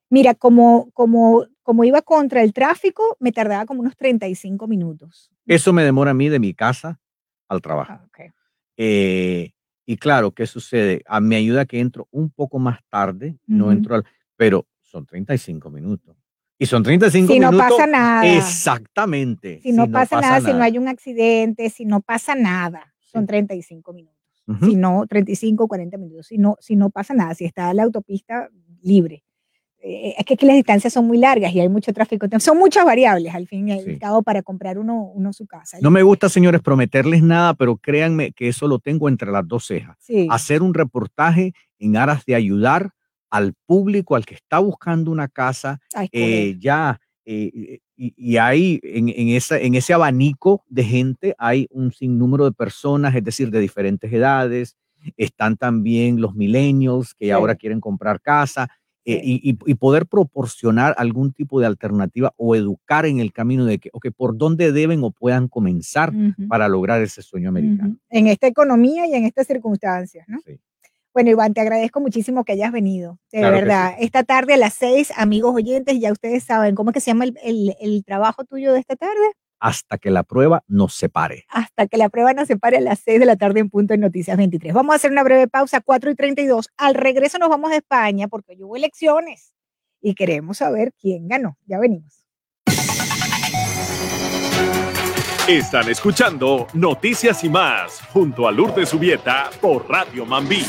Mira, 0.09 0.33
como, 0.35 0.89
como, 0.93 1.45
como 1.69 1.83
iba 1.83 2.01
contra 2.01 2.41
el 2.41 2.51
tráfico, 2.51 3.15
me 3.19 3.31
tardaba 3.31 3.67
como 3.67 3.81
unos 3.81 3.95
35 3.95 4.65
minutos. 4.67 5.29
Eso 5.45 5.71
me 5.71 5.83
demora 5.83 6.09
a 6.09 6.13
mí 6.15 6.27
de 6.27 6.39
mi 6.39 6.55
casa 6.55 6.99
al 7.47 7.61
trabajo. 7.61 7.91
Ah, 7.93 8.03
ok. 8.07 8.33
Eh, 8.75 9.51
y 9.85 9.97
claro, 9.97 10.31
¿qué 10.31 10.47
sucede? 10.47 11.03
A 11.05 11.21
me 11.21 11.35
ayuda 11.35 11.67
que 11.67 11.79
entro 11.79 12.07
un 12.09 12.31
poco 12.31 12.57
más 12.57 12.79
tarde, 12.89 13.37
no 13.45 13.65
Ujú. 13.65 13.73
entro 13.73 13.93
al, 13.93 14.03
pero 14.35 14.65
son 14.81 15.05
35 15.05 15.69
minutos. 15.69 16.17
Y 16.57 16.65
son 16.65 16.81
35 16.81 17.33
Si 17.33 17.39
no 17.39 17.51
minutos. 17.51 17.69
pasa 17.69 17.85
nada. 17.85 18.25
Exactamente. 18.35 19.59
Si 19.61 19.71
no, 19.71 19.91
pasa, 19.91 20.19
nada, 20.21 20.41
si 20.41 20.51
no 20.51 20.63
hay 20.63 20.79
un 20.79 20.87
accidente, 20.87 21.69
si 21.69 21.85
no 21.85 22.01
pasa 22.01 22.33
nada, 22.33 22.95
son 22.99 23.27
35 23.27 23.93
minutos. 23.93 24.17
Ujú. 24.47 24.65
Si 24.65 24.75
no, 24.75 25.05
35, 25.07 25.67
40 25.67 25.97
minutos. 25.99 26.25
Si 26.25 26.39
no, 26.39 26.57
si 26.61 26.75
no 26.75 26.89
pasa 26.89 27.13
nada, 27.13 27.35
si 27.35 27.45
está 27.45 27.71
la 27.75 27.83
autopista 27.83 28.49
libre. 28.81 29.23
Eh, 29.81 30.13
es 30.17 30.25
que 30.25 30.33
aquí 30.33 30.45
las 30.45 30.55
distancias 30.57 30.91
son 30.91 31.07
muy 31.07 31.17
largas 31.17 31.53
y 31.53 31.59
hay 31.61 31.69
mucho 31.69 31.93
tráfico. 31.93 32.27
Son 32.41 32.57
muchas 32.57 32.83
variables 32.85 33.33
al 33.33 33.47
fin 33.47 33.69
y 33.69 33.71
al 33.71 33.83
Sí. 33.85 33.97
cabo 33.97 34.21
para 34.23 34.41
comprar 34.43 34.77
uno, 34.77 35.03
uno 35.13 35.31
su 35.31 35.47
casa. 35.47 35.77
No 35.81 35.89
me 35.89 36.03
gusta, 36.03 36.27
señores, 36.27 36.61
prometerles 36.61 37.23
nada, 37.23 37.53
pero 37.53 37.77
créanme 37.77 38.31
que 38.33 38.49
eso 38.49 38.67
lo 38.67 38.79
tengo 38.79 39.07
entre 39.07 39.31
las 39.31 39.47
dos 39.47 39.65
cejas. 39.67 39.95
Sí. 39.99 40.27
Hacer 40.29 40.61
un 40.63 40.73
reportaje 40.73 41.53
en 41.79 41.95
aras 41.95 42.25
de 42.25 42.35
ayudar 42.35 42.91
al 43.29 43.53
público, 43.65 44.15
al 44.15 44.25
que 44.25 44.35
está 44.35 44.59
buscando 44.59 45.11
una 45.11 45.27
casa, 45.29 45.79
A 45.93 46.03
escoger. 46.03 46.29
eh, 46.29 46.57
ya, 46.59 46.99
eh, 47.25 47.79
y, 47.95 48.13
y 48.17 48.37
hay 48.37 48.79
en, 48.83 49.07
en 49.09 49.29
esa, 49.29 49.59
en 49.59 49.75
ese 49.75 49.93
abanico 49.93 50.63
de 50.67 50.83
gente, 50.83 51.35
hay 51.37 51.67
un 51.69 51.91
sinnúmero 51.93 52.43
de 52.45 52.51
personas, 52.51 53.15
es 53.15 53.23
decir, 53.23 53.49
de 53.51 53.59
diferentes 53.59 54.11
edades. 54.11 54.75
Están 55.15 55.55
también 55.55 56.19
los 56.19 56.33
millennials 56.35 57.13
que 57.13 57.25
Sí. 57.27 57.31
ahora 57.31 57.55
quieren 57.55 57.79
comprar 57.79 58.19
casa. 58.19 58.67
Eh, 59.05 59.21
y, 59.23 59.53
poder 59.75 60.05
proporcionar 60.05 60.93
algún 60.97 61.31
tipo 61.31 61.59
de 61.59 61.65
alternativa 61.65 62.33
o 62.37 62.55
educar 62.55 63.05
en 63.05 63.19
el 63.19 63.31
camino 63.31 63.65
de 63.65 63.79
que, 63.79 63.89
ok, 63.93 64.07
por 64.15 64.37
dónde 64.37 64.71
deben 64.71 65.03
o 65.03 65.11
puedan 65.11 65.47
comenzar 65.47 66.13
para 66.47 66.67
lograr 66.67 67.01
ese 67.01 67.21
sueño 67.21 67.49
americano. 67.49 67.97
En 68.09 68.27
esta 68.27 68.47
economía 68.47 69.07
y 69.07 69.13
en 69.15 69.23
estas 69.25 69.47
circunstancias, 69.47 70.25
¿no? 70.27 70.39
Bueno, 71.11 71.31
Iván, 71.31 71.53
te 71.55 71.61
agradezco 71.61 71.99
muchísimo 71.99 72.43
que 72.43 72.51
hayas 72.51 72.71
venido, 72.71 73.17
de 73.31 73.39
Claro 73.39 73.55
verdad. 73.55 73.93
Esta 73.99 74.23
tarde 74.23 74.53
a 74.53 74.57
las 74.57 74.75
seis, 74.75 75.11
amigos 75.17 75.55
oyentes, 75.55 75.99
ya 75.99 76.11
ustedes 76.11 76.43
saben, 76.43 76.75
¿cómo 76.75 76.91
es 76.91 76.93
que 76.93 76.99
se 77.01 77.07
llama 77.11 77.25
el, 77.25 77.35
el- 77.43 77.75
el 77.81 78.03
trabajo 78.05 78.43
tuyo 78.45 78.71
de 78.73 78.79
esta 78.79 78.95
tarde? 78.95 79.33
Hasta 79.59 79.97
que 79.97 80.09
la 80.09 80.23
prueba 80.23 80.63
nos 80.67 80.93
separe. 80.93 81.45
Hasta 81.49 81.87
que 81.87 81.97
la 81.97 82.09
prueba 82.09 82.33
nos 82.33 82.47
separe 82.47 82.77
a 82.77 82.81
las 82.81 82.99
seis 82.99 83.19
de 83.19 83.25
la 83.25 83.35
tarde 83.35 83.59
en 83.59 83.69
punto 83.69 83.93
en 83.93 84.01
Noticias 84.01 84.37
23. 84.37 84.73
Vamos 84.73 84.93
a 84.93 84.95
hacer 84.95 85.11
una 85.11 85.23
breve 85.23 85.47
pausa, 85.47 85.81
4 85.81 86.11
y 86.11 86.15
32. 86.15 86.69
Al 86.77 86.95
regreso 86.95 87.37
nos 87.37 87.49
vamos 87.49 87.71
a 87.71 87.75
España 87.75 88.27
porque 88.27 88.53
hoy 88.53 88.63
hubo 88.63 88.75
elecciones 88.75 89.53
y 90.01 90.15
queremos 90.15 90.57
saber 90.57 90.93
quién 90.99 91.27
ganó. 91.27 91.57
Ya 91.65 91.79
venimos. 91.79 92.25
Están 95.47 95.89
escuchando 95.89 96.67
Noticias 96.73 97.43
y 97.43 97.49
más 97.49 98.01
junto 98.13 98.47
a 98.47 98.51
Lourdes 98.51 98.89
Subieta 98.89 99.49
por 99.59 99.89
Radio 99.89 100.25
Mambí. 100.25 100.63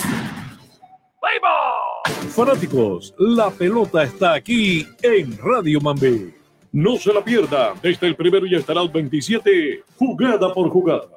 Fanáticos, 2.30 3.14
la 3.18 3.50
pelota 3.50 4.04
está 4.04 4.34
aquí 4.34 4.86
en 5.02 5.36
Radio 5.36 5.80
Mambí. 5.80 6.39
No 6.72 6.96
se 6.96 7.12
la 7.12 7.24
pierda 7.24 7.74
desde 7.82 8.06
el 8.06 8.14
primero 8.14 8.46
y 8.46 8.54
hasta 8.54 8.72
el 8.72 8.88
27, 8.88 9.82
jugada 9.96 10.54
por 10.54 10.68
jugada. 10.68 11.08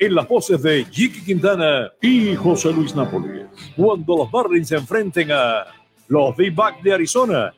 En 0.00 0.14
las 0.14 0.26
voces 0.26 0.62
de 0.62 0.84
Jiki 0.84 1.24
Quintana 1.24 1.92
y 2.00 2.34
José 2.34 2.72
Luis 2.72 2.94
Nápoles. 2.96 3.46
Cuando 3.76 4.16
los 4.16 4.32
Marlins 4.32 4.68
se 4.68 4.76
enfrenten 4.76 5.30
a 5.30 5.66
los 6.10 6.36
D-Back 6.36 6.82
de 6.82 6.92
Arizona. 6.92 7.54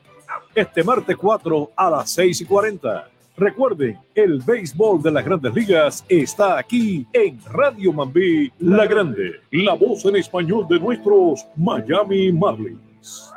Este 0.53 0.83
martes 0.83 1.17
4 1.17 1.71
a 1.75 1.89
las 1.89 2.11
6 2.11 2.41
y 2.41 2.45
40. 2.45 3.09
Recuerden, 3.35 3.97
el 4.13 4.39
béisbol 4.41 5.01
de 5.01 5.11
las 5.11 5.25
grandes 5.25 5.55
ligas 5.55 6.05
está 6.07 6.59
aquí 6.59 7.07
en 7.13 7.39
Radio 7.45 7.91
Mambí, 7.91 8.51
La 8.59 8.85
Grande, 8.85 9.41
la 9.49 9.73
voz 9.73 10.05
en 10.05 10.17
español 10.17 10.67
de 10.69 10.79
nuestros 10.79 11.47
Miami 11.57 12.31
Marlins. 12.31 13.33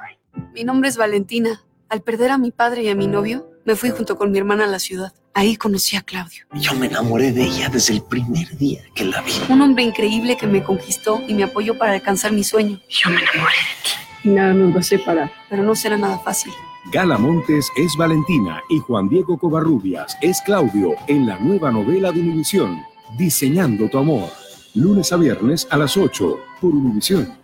Mi 0.52 0.64
nombre 0.64 0.90
es 0.90 0.98
Valentina. 0.98 1.62
Al 1.88 2.02
perder 2.02 2.32
a 2.32 2.38
mi 2.38 2.50
padre 2.50 2.82
y 2.82 2.88
a 2.88 2.94
mi 2.94 3.06
novio, 3.06 3.48
me 3.66 3.74
fui 3.76 3.90
junto 3.90 4.16
con 4.16 4.30
mi 4.30 4.38
hermana 4.38 4.64
a 4.64 4.68
la 4.68 4.78
ciudad. 4.78 5.12
Ahí 5.34 5.56
conocí 5.56 5.96
a 5.96 6.00
Claudio, 6.02 6.46
Yo 6.54 6.72
me 6.74 6.86
enamoré 6.86 7.32
de 7.32 7.44
ella 7.44 7.68
desde 7.68 7.92
el 7.94 8.02
primer 8.02 8.56
día 8.56 8.80
que 8.94 9.04
la 9.04 9.20
vi. 9.20 9.32
un 9.50 9.60
hombre 9.60 9.82
increíble 9.84 10.36
que 10.38 10.46
me 10.46 10.62
conquistó 10.62 11.20
y 11.28 11.34
me 11.34 11.42
apoyó 11.42 11.76
para 11.76 11.92
alcanzar 11.92 12.32
mi 12.32 12.42
sueño. 12.42 12.80
Yo 12.88 13.10
me 13.10 13.16
enamoré 13.20 13.54
de 13.54 13.82
ti. 13.82 13.90
Y 14.24 14.28
nada 14.30 14.54
nos 14.54 14.74
va 14.74 14.80
a 14.80 14.82
separar. 14.82 15.30
Pero 15.50 15.62
no 15.62 15.74
será 15.74 15.98
nada 15.98 16.18
fácil. 16.20 16.52
Gala 16.92 17.18
Montes 17.18 17.68
es 17.76 17.96
Valentina 17.98 18.62
y 18.70 18.78
Juan 18.78 19.08
Diego 19.08 19.36
Covarrubias 19.36 20.16
es 20.22 20.40
Claudio 20.42 20.94
en 21.08 21.26
la 21.26 21.36
nueva 21.38 21.70
novela 21.72 22.12
de 22.12 22.20
Univisión, 22.20 22.80
Diseñando 23.18 23.88
tu 23.88 23.98
amor. 23.98 24.30
Lunes 24.74 25.12
a 25.12 25.16
viernes 25.16 25.66
a 25.70 25.76
las 25.76 25.96
8 25.96 26.38
por 26.60 26.70
Univisión. 26.74 27.36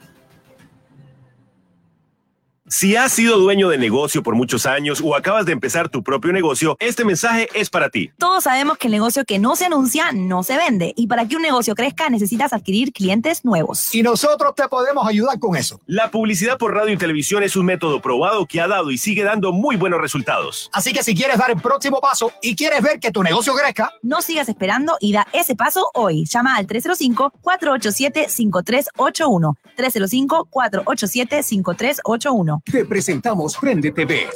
Si 2.73 2.97
has 2.97 3.13
sido 3.13 3.39
dueño 3.39 3.69
de 3.69 3.77
negocio 3.77 4.23
por 4.23 4.35
muchos 4.35 4.65
años 4.65 5.03
o 5.05 5.15
acabas 5.15 5.45
de 5.45 5.53
empezar 5.53 5.91
tu 5.91 6.03
propio 6.03 6.33
negocio, 6.33 6.79
este 6.81 7.05
mensaje 7.05 7.51
es 7.53 7.69
para 7.69 7.91
ti. 7.91 8.11
Todos 8.17 8.45
sabemos 8.45 8.79
que 8.79 8.87
el 8.87 8.93
negocio 8.93 9.27
que 9.27 9.39
no 9.39 9.57
se 9.57 9.67
anuncia 9.67 10.11
no 10.13 10.43
se 10.43 10.57
vende. 10.57 10.95
Y 10.97 11.07
para 11.07 11.29
que 11.29 11.37
un 11.37 11.43
negocio 11.43 11.75
crezca 11.75 12.09
necesitas 12.09 12.55
adquirir 12.55 12.95
clientes 12.95 13.45
nuevos. 13.45 13.95
Y 13.95 14.03
nosotros 14.03 14.55
te 14.55 14.67
podemos 14.69 15.07
ayudar 15.07 15.39
con 15.39 15.55
eso. 15.55 15.83
La 15.85 16.11
publicidad 16.11 16.57
por 16.57 16.73
radio 16.73 16.95
y 16.95 16.97
televisión 16.97 17.43
es 17.43 17.57
un 17.57 17.67
método 17.67 18.01
probado 18.01 18.47
que 18.47 18.63
ha 18.63 18.69
dado 18.69 18.91
y 18.91 18.97
sigue 18.97 19.23
dando 19.23 19.53
muy 19.53 19.77
buenos 19.77 20.01
resultados. 20.01 20.71
Así 20.73 20.95
que 20.95 21.03
si 21.03 21.15
quieres 21.15 21.37
dar 21.37 21.51
el 21.51 21.61
próximo 21.61 22.01
paso 22.01 22.33
y 22.41 22.57
quieres 22.57 22.81
ver 22.81 23.01
que 23.01 23.11
tu 23.11 23.23
negocio 23.23 23.55
crezca, 23.55 23.93
No 24.01 24.23
sigas 24.23 24.49
esperando 24.49 24.97
y 24.99 25.13
da 25.13 25.27
ese 25.35 25.57
paso 25.57 25.91
hoy. 25.93 26.25
Llama 26.25 26.57
al 26.57 26.67
305-487-5381. 26.67 29.57
305-487-5381. 29.77 32.62
Te 32.65 32.85
presentamos 32.85 33.57
Prende 33.57 33.91
TV, 33.91 34.29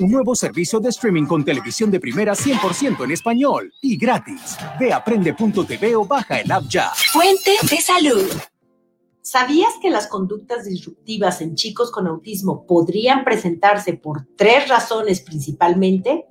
un 0.00 0.10
nuevo 0.10 0.34
servicio 0.34 0.80
de 0.80 0.90
streaming 0.90 1.24
con 1.24 1.44
televisión 1.44 1.90
de 1.90 1.98
primera 1.98 2.34
100% 2.34 3.04
en 3.04 3.10
español 3.10 3.72
y 3.80 3.96
gratis. 3.96 4.58
Ve 4.78 4.92
a 4.92 5.02
prende.tv 5.02 5.96
o 5.96 6.04
baja 6.04 6.40
el 6.40 6.52
app 6.52 6.64
ya. 6.68 6.92
Fuente 7.12 7.52
de 7.70 7.76
salud. 7.78 8.28
¿Sabías 9.22 9.72
que 9.80 9.90
las 9.90 10.08
conductas 10.08 10.66
disruptivas 10.66 11.40
en 11.40 11.54
chicos 11.54 11.90
con 11.90 12.06
autismo 12.06 12.66
podrían 12.66 13.24
presentarse 13.24 13.94
por 13.94 14.26
tres 14.36 14.68
razones 14.68 15.22
principalmente? 15.22 16.26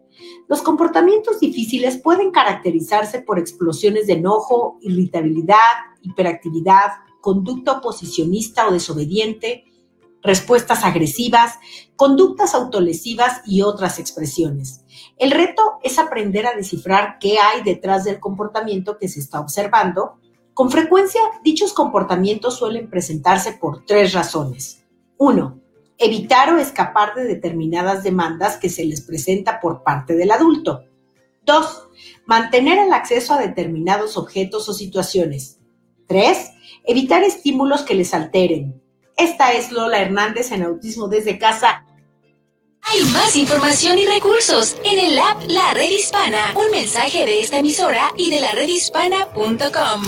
Los 0.47 0.61
comportamientos 0.61 1.39
difíciles 1.39 1.97
pueden 1.97 2.31
caracterizarse 2.31 3.21
por 3.21 3.39
explosiones 3.39 4.07
de 4.07 4.13
enojo, 4.13 4.77
irritabilidad, 4.81 5.57
hiperactividad, 6.01 6.89
conducta 7.21 7.79
oposicionista 7.79 8.67
o 8.67 8.71
desobediente, 8.71 9.65
respuestas 10.21 10.83
agresivas, 10.83 11.55
conductas 11.95 12.53
autolesivas 12.53 13.41
y 13.45 13.61
otras 13.61 13.99
expresiones. 13.99 14.83
El 15.17 15.31
reto 15.31 15.79
es 15.83 15.99
aprender 15.99 16.45
a 16.45 16.55
descifrar 16.55 17.17
qué 17.19 17.39
hay 17.39 17.63
detrás 17.63 18.03
del 18.03 18.19
comportamiento 18.19 18.97
que 18.97 19.07
se 19.07 19.19
está 19.19 19.39
observando. 19.39 20.19
Con 20.53 20.71
frecuencia, 20.71 21.21
dichos 21.43 21.73
comportamientos 21.73 22.57
suelen 22.57 22.89
presentarse 22.89 23.53
por 23.53 23.85
tres 23.85 24.13
razones. 24.13 24.83
Uno, 25.17 25.59
evitar 25.97 26.53
o 26.53 26.57
escapar 26.57 27.13
de 27.13 27.25
determinadas 27.25 28.03
demandas 28.03 28.57
que 28.57 28.69
se 28.69 28.85
les 28.85 29.01
presenta 29.01 29.59
por 29.59 29.83
parte 29.83 30.15
del 30.15 30.31
adulto. 30.31 30.85
Dos, 31.45 31.89
mantener 32.25 32.79
el 32.79 32.93
acceso 32.93 33.33
a 33.33 33.39
determinados 33.39 34.17
objetos 34.17 34.67
o 34.69 34.73
situaciones. 34.73 35.59
Tres, 36.07 36.51
evitar 36.85 37.23
estímulos 37.23 37.81
que 37.81 37.95
les 37.95 38.13
alteren. 38.13 38.78
Esta 39.19 39.51
es 39.51 39.71
Lola 39.73 39.99
Hernández 39.99 40.49
en 40.53 40.63
Autismo 40.63 41.09
desde 41.09 41.37
casa. 41.37 41.83
Hay 42.83 43.01
más 43.11 43.35
información 43.35 43.99
y 43.99 44.05
recursos 44.05 44.77
en 44.85 44.97
el 44.97 45.19
app 45.19 45.41
La 45.49 45.73
Red 45.73 45.89
Hispana. 45.89 46.53
Un 46.55 46.71
mensaje 46.71 47.25
de 47.25 47.41
esta 47.41 47.59
emisora 47.59 48.11
y 48.15 48.31
de 48.31 48.39
la 48.39 48.53
redhispana.com. 48.53 50.03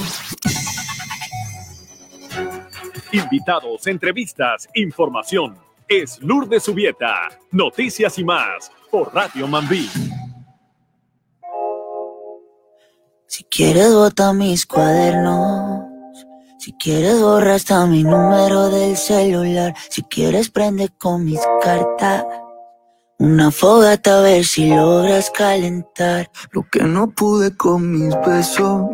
Invitados, 3.12 3.86
entrevistas, 3.88 4.70
información. 4.76 5.57
Es 5.89 6.22
Lourdes 6.22 6.64
Subieta. 6.64 7.38
Noticias 7.51 8.18
y 8.18 8.24
más 8.24 8.72
por 8.89 9.14
Radio 9.14 9.45
Mambí. 9.45 9.89
Si 13.28 13.43
quieres 13.43 13.93
bota 13.93 14.32
mis 14.32 14.66
cuadernos. 14.66 15.70
Si 16.62 16.74
quieres 16.74 17.20
borra 17.20 17.55
hasta 17.55 17.88
mi 17.88 18.03
número 18.03 18.70
del 18.70 18.95
celular. 18.95 19.74
Si 19.89 20.03
quieres 20.03 20.51
prende 20.51 20.89
con 20.89 21.26
mis 21.26 21.39
cartas. 21.59 22.24
Una 23.18 23.49
fogata 23.49 24.20
a 24.20 24.22
ver 24.22 24.45
si 24.45 24.70
logras 24.70 25.32
calentar. 25.32 26.30
Lo 26.51 26.62
que 26.72 26.84
no 26.84 27.09
pude 27.09 27.57
con 27.57 27.91
mis 27.91 28.16
besos. 28.24 28.91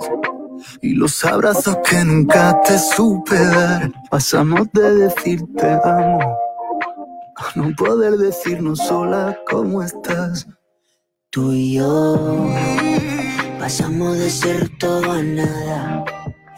Y 0.81 0.93
los 0.93 1.25
abrazos 1.25 1.77
que 1.83 2.05
nunca 2.05 2.57
te 2.61 2.79
supe 2.79 3.35
dar. 3.35 3.91
Pasamos 4.09 4.69
de 4.71 4.95
decirte 4.95 5.77
amo. 5.83 6.19
A 7.35 7.51
no 7.55 7.75
poder 7.75 8.13
decirnos 8.13 8.79
sola 8.79 9.37
cómo 9.45 9.83
estás. 9.83 10.47
Tú 11.31 11.51
y 11.51 11.73
yo 11.73 12.47
pasamos 13.59 14.17
de 14.17 14.29
ser 14.29 14.69
todo 14.77 15.11
a 15.11 15.21
nada, 15.21 16.05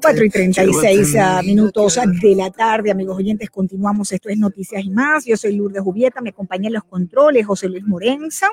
4 0.00 0.24
y 0.24 0.30
36 0.30 1.16
ah, 1.16 1.40
minutos 1.44 1.98
de 2.20 2.34
la 2.34 2.50
tarde, 2.50 2.90
amigos 2.90 3.16
oyentes, 3.16 3.50
continuamos. 3.50 4.10
Esto 4.10 4.28
es 4.28 4.36
Noticias 4.36 4.84
y 4.84 4.90
más. 4.90 5.24
Yo 5.24 5.36
soy 5.36 5.54
Lourdes 5.54 5.82
Jubieta, 5.82 6.20
me 6.20 6.30
acompaña 6.30 6.66
en 6.66 6.74
los 6.74 6.84
controles 6.84 7.46
José 7.46 7.68
Luis 7.68 7.84
Morenza. 7.84 8.48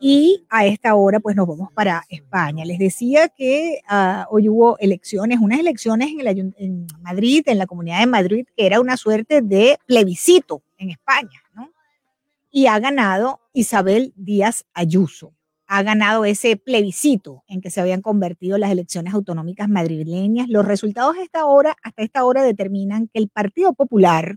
Y 0.00 0.46
a 0.48 0.64
esta 0.64 0.94
hora, 0.94 1.20
pues 1.20 1.36
nos 1.36 1.46
vamos 1.46 1.70
para 1.74 2.04
España. 2.08 2.64
Les 2.64 2.78
decía 2.78 3.28
que 3.28 3.80
ah, 3.86 4.26
hoy 4.30 4.48
hubo 4.48 4.78
elecciones, 4.78 5.38
unas 5.40 5.60
elecciones 5.60 6.08
en, 6.10 6.26
el, 6.26 6.54
en 6.56 6.86
Madrid, 7.02 7.42
en 7.46 7.58
la 7.58 7.66
comunidad 7.66 8.00
de 8.00 8.06
Madrid, 8.06 8.46
que 8.56 8.64
era 8.64 8.80
una 8.80 8.96
suerte 8.96 9.42
de 9.42 9.78
plebiscito 9.84 10.62
en 10.78 10.90
España, 10.90 11.42
¿no? 11.54 11.70
Y 12.50 12.66
ha 12.66 12.78
ganado 12.78 13.40
Isabel 13.52 14.14
Díaz 14.16 14.64
Ayuso 14.72 15.34
ha 15.72 15.84
ganado 15.84 16.24
ese 16.24 16.56
plebiscito 16.56 17.44
en 17.46 17.60
que 17.60 17.70
se 17.70 17.80
habían 17.80 18.02
convertido 18.02 18.58
las 18.58 18.72
elecciones 18.72 19.14
autonómicas 19.14 19.68
madrileñas. 19.68 20.48
Los 20.48 20.66
resultados 20.66 21.14
hasta, 21.16 21.44
esta 21.96 22.24
hora 22.24 22.42
determinan 22.42 23.06
que 23.06 23.20
el 23.20 23.28
Partido 23.28 23.72
Popular 23.72 24.36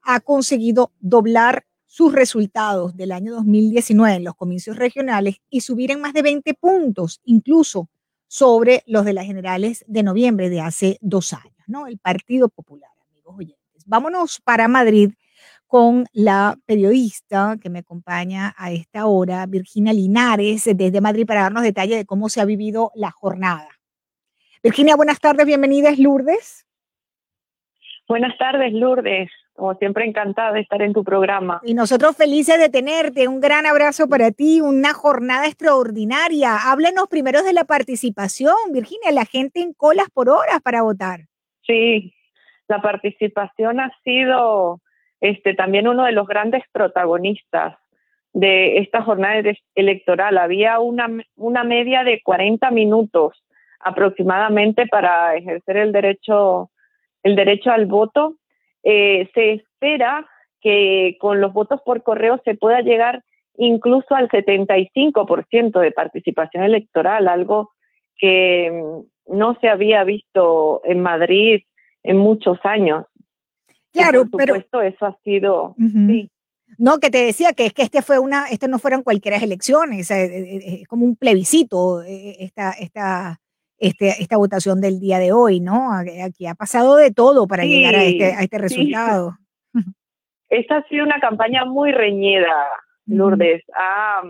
ha 0.00 0.20
conseguido 0.20 0.90
doblar 1.00 1.66
sus 1.84 2.14
resultados 2.14 2.96
del 2.96 3.12
año 3.12 3.34
2019 3.34 4.16
en 4.16 4.24
los 4.24 4.36
comicios 4.36 4.78
regionales 4.78 5.36
y 5.50 5.60
subir 5.60 5.90
en 5.90 6.00
más 6.00 6.14
de 6.14 6.22
20 6.22 6.54
puntos, 6.54 7.20
incluso 7.26 7.90
sobre 8.26 8.84
los 8.86 9.04
de 9.04 9.12
las 9.12 9.26
generales 9.26 9.84
de 9.86 10.02
noviembre 10.02 10.48
de 10.48 10.62
hace 10.62 10.96
dos 11.02 11.34
años. 11.34 11.52
El 11.86 11.98
Partido 11.98 12.48
Popular, 12.48 12.90
amigos 13.10 13.34
oyentes. 13.36 13.84
Vámonos 13.84 14.40
para 14.40 14.66
Madrid 14.66 15.12
con 15.74 16.04
la 16.12 16.54
periodista 16.66 17.56
que 17.60 17.68
me 17.68 17.80
acompaña 17.80 18.54
a 18.56 18.70
esta 18.70 19.06
hora, 19.06 19.44
Virginia 19.46 19.92
Linares, 19.92 20.70
desde 20.72 21.00
Madrid, 21.00 21.26
para 21.26 21.42
darnos 21.42 21.64
detalles 21.64 21.96
de 21.96 22.06
cómo 22.06 22.28
se 22.28 22.40
ha 22.40 22.44
vivido 22.44 22.92
la 22.94 23.10
jornada. 23.10 23.66
Virginia, 24.62 24.94
buenas 24.94 25.18
tardes, 25.18 25.44
bienvenida, 25.44 25.88
es 25.88 25.98
Lourdes. 25.98 26.64
Buenas 28.06 28.38
tardes, 28.38 28.72
Lourdes. 28.72 29.28
Como 29.52 29.74
siempre, 29.74 30.04
encantada 30.04 30.52
de 30.52 30.60
estar 30.60 30.80
en 30.80 30.92
tu 30.92 31.02
programa. 31.02 31.60
Y 31.64 31.74
nosotros 31.74 32.16
felices 32.16 32.56
de 32.60 32.68
tenerte. 32.68 33.26
Un 33.26 33.40
gran 33.40 33.66
abrazo 33.66 34.08
para 34.08 34.30
ti, 34.30 34.60
una 34.60 34.94
jornada 34.94 35.46
extraordinaria. 35.46 36.70
Háblanos 36.70 37.08
primero 37.08 37.42
de 37.42 37.52
la 37.52 37.64
participación, 37.64 38.54
Virginia, 38.72 39.10
la 39.10 39.24
gente 39.24 39.60
en 39.60 39.72
colas 39.72 40.06
por 40.14 40.28
horas 40.28 40.60
para 40.62 40.82
votar. 40.82 41.22
Sí, 41.66 42.14
la 42.68 42.80
participación 42.80 43.80
ha 43.80 43.90
sido 44.04 44.80
este, 45.24 45.54
también 45.54 45.88
uno 45.88 46.04
de 46.04 46.12
los 46.12 46.26
grandes 46.26 46.62
protagonistas 46.70 47.78
de 48.34 48.76
esta 48.76 49.00
jornada 49.00 49.40
electoral. 49.74 50.36
Había 50.36 50.80
una, 50.80 51.08
una 51.36 51.64
media 51.64 52.04
de 52.04 52.20
40 52.22 52.70
minutos 52.70 53.42
aproximadamente 53.80 54.86
para 54.86 55.34
ejercer 55.34 55.78
el 55.78 55.92
derecho, 55.92 56.70
el 57.22 57.36
derecho 57.36 57.70
al 57.70 57.86
voto. 57.86 58.36
Eh, 58.82 59.30
se 59.32 59.52
espera 59.52 60.26
que 60.60 61.16
con 61.18 61.40
los 61.40 61.54
votos 61.54 61.80
por 61.86 62.02
correo 62.02 62.38
se 62.44 62.54
pueda 62.54 62.82
llegar 62.82 63.22
incluso 63.56 64.14
al 64.14 64.28
75% 64.28 65.80
de 65.80 65.90
participación 65.90 66.64
electoral, 66.64 67.28
algo 67.28 67.70
que 68.18 68.70
mm, 68.70 69.38
no 69.38 69.56
se 69.58 69.70
había 69.70 70.04
visto 70.04 70.82
en 70.84 71.00
Madrid 71.00 71.62
en 72.02 72.18
muchos 72.18 72.58
años. 72.62 73.06
Claro, 73.94 74.26
por 74.26 74.38
pero 74.40 74.54
supuesto, 74.56 74.82
eso 74.82 75.06
ha 75.06 75.16
sido. 75.22 75.76
No, 76.78 76.98
que 76.98 77.10
te 77.10 77.24
decía 77.24 77.52
que 77.52 77.66
es 77.66 77.72
que 77.72 77.82
este 77.82 78.02
fue 78.02 78.18
una, 78.18 78.48
esto 78.48 78.66
no 78.66 78.80
fueron 78.80 79.04
cualquier 79.04 79.34
elecciones, 79.34 80.10
eh, 80.10 80.24
eh, 80.24 80.56
eh, 80.56 80.78
es 80.82 80.88
como 80.88 81.04
un 81.04 81.14
plebiscito 81.14 82.02
esta, 82.02 82.72
esta, 82.72 83.40
este, 83.78 84.08
esta 84.20 84.36
votación 84.36 84.80
del 84.80 84.98
día 84.98 85.20
de 85.20 85.32
hoy, 85.32 85.60
¿no? 85.60 85.90
Aquí 85.92 86.46
ha 86.46 86.54
pasado 86.54 86.96
de 86.96 87.12
todo 87.12 87.46
para 87.46 87.64
llegar 87.64 87.94
a 87.94 88.02
este, 88.04 88.32
a 88.32 88.40
este 88.40 88.58
resultado. 88.58 89.38
Esta 90.50 90.76
ha 90.76 90.88
sido 90.88 91.04
una 91.04 91.18
campaña 91.20 91.64
muy 91.64 91.90
reñida, 91.90 92.52
Lourdes. 93.06 93.62
Ah, 93.74 94.22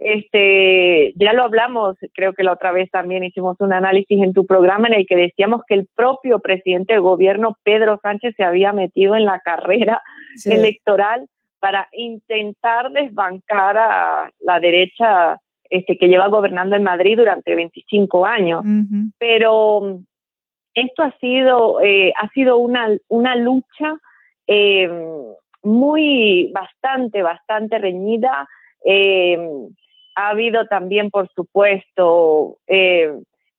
este, 0.00 1.12
ya 1.16 1.34
lo 1.34 1.44
hablamos, 1.44 1.96
creo 2.14 2.32
que 2.32 2.42
la 2.42 2.52
otra 2.52 2.72
vez 2.72 2.90
también 2.90 3.22
hicimos 3.22 3.56
un 3.60 3.74
análisis 3.74 4.20
en 4.22 4.32
tu 4.32 4.46
programa 4.46 4.88
en 4.88 4.94
el 4.94 5.06
que 5.06 5.14
decíamos 5.14 5.60
que 5.68 5.74
el 5.74 5.88
propio 5.94 6.38
presidente 6.38 6.94
del 6.94 7.02
gobierno, 7.02 7.56
Pedro 7.62 8.00
Sánchez, 8.02 8.34
se 8.34 8.42
había 8.42 8.72
metido 8.72 9.14
en 9.14 9.26
la 9.26 9.40
carrera 9.40 10.02
electoral 10.46 11.26
para 11.60 11.86
intentar 11.92 12.90
desbancar 12.92 13.76
a 13.76 14.30
la 14.40 14.58
derecha 14.58 15.38
este, 15.68 15.98
que 15.98 16.08
lleva 16.08 16.28
gobernando 16.28 16.76
en 16.76 16.82
Madrid 16.82 17.18
durante 17.18 17.54
25 17.54 18.24
años. 18.24 18.64
Pero 19.18 20.00
esto 20.74 21.02
ha 21.02 21.14
sido, 21.18 21.80
eh, 21.82 22.14
ha 22.18 22.28
sido 22.30 22.56
una, 22.56 22.88
una 23.08 23.36
lucha 23.36 23.98
eh, 24.46 24.88
muy, 25.62 26.50
bastante, 26.54 27.22
bastante 27.22 27.78
reñida. 27.78 28.48
Eh, 28.82 29.38
ha 30.20 30.28
habido 30.30 30.66
también, 30.66 31.10
por 31.10 31.28
supuesto, 31.34 32.58
eh, 32.66 33.12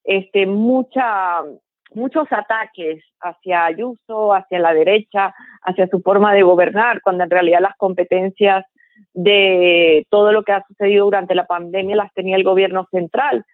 este, 0.03 0.45
muchos 0.45 2.27
ataques 2.31 3.03
hacia 3.19 3.65
Ayuso, 3.65 4.33
hacia 4.33 4.59
la 4.59 4.73
derecha, 4.73 5.33
hacia 5.63 5.87
su 5.87 6.01
forma 6.01 6.33
de 6.33 6.43
gobernar, 6.43 7.01
cuando 7.01 7.23
en 7.23 7.29
realidad 7.29 7.61
las 7.61 7.75
competencias 7.77 8.65
de 9.13 10.05
todo 10.09 10.31
lo 10.31 10.43
que 10.43 10.51
ha 10.51 10.65
sucedido 10.67 11.05
durante 11.05 11.35
la 11.35 11.45
pandemia 11.45 11.95
las 11.95 12.13
tenía 12.13 12.35
el 12.35 12.43
gobierno 12.43 12.87
central. 12.91 13.45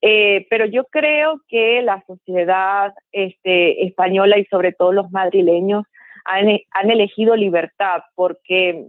Eh, 0.00 0.46
pero 0.50 0.66
yo 0.66 0.84
creo 0.84 1.40
que 1.48 1.82
la 1.82 2.02
sociedad 2.06 2.92
este, 3.12 3.86
española 3.86 4.38
y 4.38 4.44
sobre 4.46 4.72
todo 4.72 4.92
los 4.92 5.10
madrileños 5.10 5.84
han 6.26 6.90
elegido 6.90 7.36
libertad 7.36 8.02
porque 8.14 8.86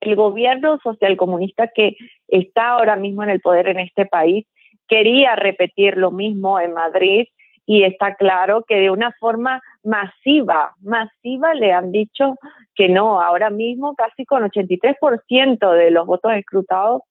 el 0.00 0.16
gobierno 0.16 0.78
socialcomunista 0.82 1.68
que 1.68 1.96
está 2.28 2.70
ahora 2.70 2.96
mismo 2.96 3.22
en 3.22 3.30
el 3.30 3.40
poder 3.40 3.68
en 3.68 3.80
este 3.80 4.06
país 4.06 4.46
quería 4.88 5.36
repetir 5.36 5.96
lo 5.96 6.10
mismo 6.10 6.58
en 6.58 6.74
Madrid 6.74 7.26
y 7.66 7.84
está 7.84 8.16
claro 8.16 8.64
que 8.66 8.76
de 8.76 8.90
una 8.90 9.12
forma 9.20 9.62
masiva, 9.84 10.74
masiva 10.80 11.54
le 11.54 11.72
han 11.72 11.92
dicho 11.92 12.34
que 12.74 12.88
no. 12.88 13.20
Ahora 13.20 13.50
mismo 13.50 13.94
casi 13.94 14.24
con 14.24 14.42
83% 14.42 15.72
de 15.72 15.90
los 15.92 16.06
votos 16.06 16.32
escrutados, 16.32 17.02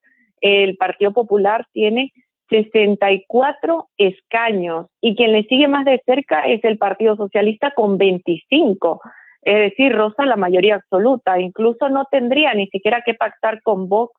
el 0.41 0.75
Partido 0.75 1.13
Popular 1.13 1.65
tiene 1.71 2.11
64 2.49 3.87
escaños 3.97 4.87
y 4.99 5.15
quien 5.15 5.31
le 5.31 5.43
sigue 5.43 5.67
más 5.67 5.85
de 5.85 6.01
cerca 6.05 6.41
es 6.41 6.63
el 6.65 6.77
Partido 6.77 7.15
Socialista 7.15 7.71
con 7.71 7.97
25. 7.97 8.99
Es 9.41 9.71
decir, 9.71 9.95
Rosa 9.95 10.25
la 10.25 10.35
mayoría 10.35 10.75
absoluta. 10.75 11.39
Incluso 11.39 11.89
no 11.89 12.05
tendría 12.11 12.53
ni 12.53 12.67
siquiera 12.67 13.01
que 13.05 13.13
pactar 13.13 13.61
con 13.61 13.87
Vox. 13.89 14.13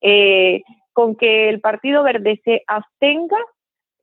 Eh, 0.00 0.62
con 0.92 1.16
que 1.16 1.48
el 1.48 1.60
Partido 1.60 2.02
Verde 2.02 2.40
se 2.44 2.62
abstenga, 2.66 3.38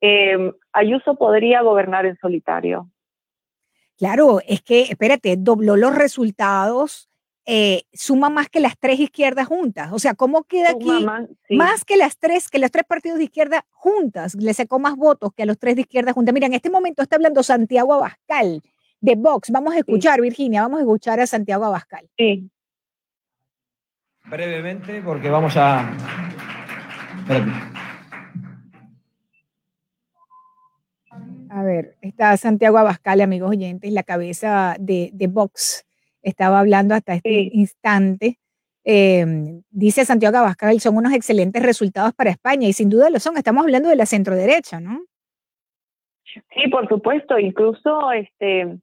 eh, 0.01 0.51
Ayuso 0.73 1.15
podría 1.15 1.61
gobernar 1.61 2.05
en 2.05 2.17
solitario. 2.17 2.91
Claro, 3.97 4.39
es 4.45 4.61
que, 4.61 4.81
espérate, 4.81 5.35
dobló 5.37 5.77
los 5.77 5.95
resultados, 5.95 7.07
eh, 7.45 7.83
suma 7.93 8.29
más 8.29 8.49
que 8.49 8.59
las 8.59 8.77
tres 8.77 8.99
izquierdas 8.99 9.47
juntas. 9.47 9.91
O 9.93 9.99
sea, 9.99 10.15
¿cómo 10.15 10.43
queda 10.43 10.71
aquí? 10.71 11.05
Más, 11.49 11.85
que 11.85 11.97
las 11.97 12.17
tres, 12.17 12.49
que 12.49 12.59
los 12.59 12.71
tres 12.71 12.83
partidos 12.85 13.19
de 13.19 13.25
izquierda 13.25 13.65
juntas, 13.69 14.35
le 14.35 14.53
sacó 14.53 14.79
más 14.79 14.95
votos 14.95 15.31
que 15.33 15.43
a 15.43 15.45
los 15.45 15.57
tres 15.57 15.75
de 15.75 15.81
izquierda 15.81 16.13
juntas. 16.13 16.33
Mira, 16.33 16.47
en 16.47 16.53
este 16.53 16.69
momento 16.69 17.03
está 17.03 17.15
hablando 17.15 17.41
Santiago 17.41 17.93
Abascal 17.93 18.61
de 19.01 19.15
Vox. 19.15 19.49
Vamos 19.51 19.73
a 19.73 19.79
escuchar, 19.79 20.21
Virginia, 20.21 20.61
vamos 20.61 20.79
a 20.79 20.81
escuchar 20.83 21.19
a 21.19 21.27
Santiago 21.27 21.65
Abascal. 21.65 22.07
Sí. 22.17 22.49
Brevemente, 24.25 25.01
porque 25.01 25.29
vamos 25.29 25.57
a, 25.57 25.91
a 31.49 31.63
ver, 31.63 31.97
está 32.01 32.37
Santiago 32.37 32.77
Abascal, 32.77 33.19
amigos 33.21 33.49
oyentes, 33.49 33.91
la 33.91 34.03
cabeza 34.03 34.75
de, 34.79 35.11
Vox. 35.29 35.85
Estaba 36.21 36.59
hablando 36.59 36.93
hasta 36.93 37.15
este 37.15 37.49
instante. 37.51 38.37
Em, 38.83 39.63
dice 39.69 40.05
Santiago 40.05 40.37
Abascal, 40.37 40.79
son 40.79 40.97
unos 40.97 41.13
excelentes 41.13 41.61
resultados 41.61 42.13
para 42.13 42.29
España 42.29 42.67
y 42.67 42.73
sin 42.73 42.89
duda 42.89 43.09
lo 43.09 43.19
son. 43.19 43.37
Estamos 43.37 43.63
hablando 43.63 43.89
de 43.89 43.95
la 43.95 44.05
centro 44.05 44.35
derecha, 44.35 44.79
¿no? 44.79 45.03
Sí, 46.23 46.69
por 46.71 46.87
supuesto. 46.87 47.37
Incluso 47.37 48.11
este 48.11 48.79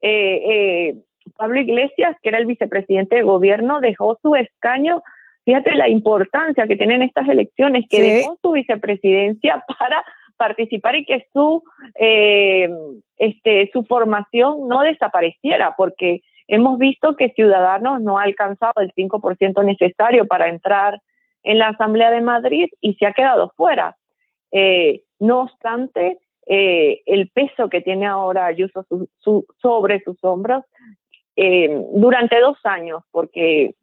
eh, 0.00 0.42
eh, 0.90 0.94
Pablo 1.36 1.60
Iglesias, 1.60 2.16
que 2.22 2.28
era 2.30 2.38
el 2.38 2.46
vicepresidente 2.46 3.16
de 3.16 3.22
gobierno, 3.22 3.80
dejó 3.80 4.18
su 4.22 4.34
escaño 4.34 5.02
Fíjate 5.48 5.74
la 5.76 5.88
importancia 5.88 6.66
que 6.66 6.76
tienen 6.76 7.00
estas 7.00 7.26
elecciones, 7.26 7.86
que 7.88 8.02
dejó 8.02 8.38
su 8.42 8.52
vicepresidencia 8.52 9.64
para 9.78 10.04
participar 10.36 10.96
y 10.96 11.06
que 11.06 11.26
su, 11.32 11.62
eh, 11.98 12.68
este, 13.16 13.70
su 13.72 13.82
formación 13.84 14.68
no 14.68 14.82
desapareciera, 14.82 15.74
porque 15.74 16.20
hemos 16.48 16.78
visto 16.78 17.16
que 17.16 17.30
Ciudadanos 17.30 18.02
no 18.02 18.18
ha 18.18 18.24
alcanzado 18.24 18.74
el 18.82 18.92
5% 18.92 19.64
necesario 19.64 20.26
para 20.26 20.50
entrar 20.50 21.00
en 21.42 21.58
la 21.58 21.68
Asamblea 21.68 22.10
de 22.10 22.20
Madrid 22.20 22.66
y 22.82 22.92
se 22.96 23.06
ha 23.06 23.14
quedado 23.14 23.50
fuera. 23.56 23.96
Eh, 24.52 25.00
no 25.18 25.40
obstante, 25.44 26.18
eh, 26.48 27.02
el 27.06 27.28
peso 27.30 27.68
que 27.68 27.80
tiene 27.80 28.06
ahora 28.06 28.46
Ayuso 28.46 28.84
sobre 29.60 30.00
sus 30.00 30.22
hombros 30.24 30.64
durante 31.92 32.40
dos 32.40 32.58
años, 32.64 33.04
porque 33.12 33.74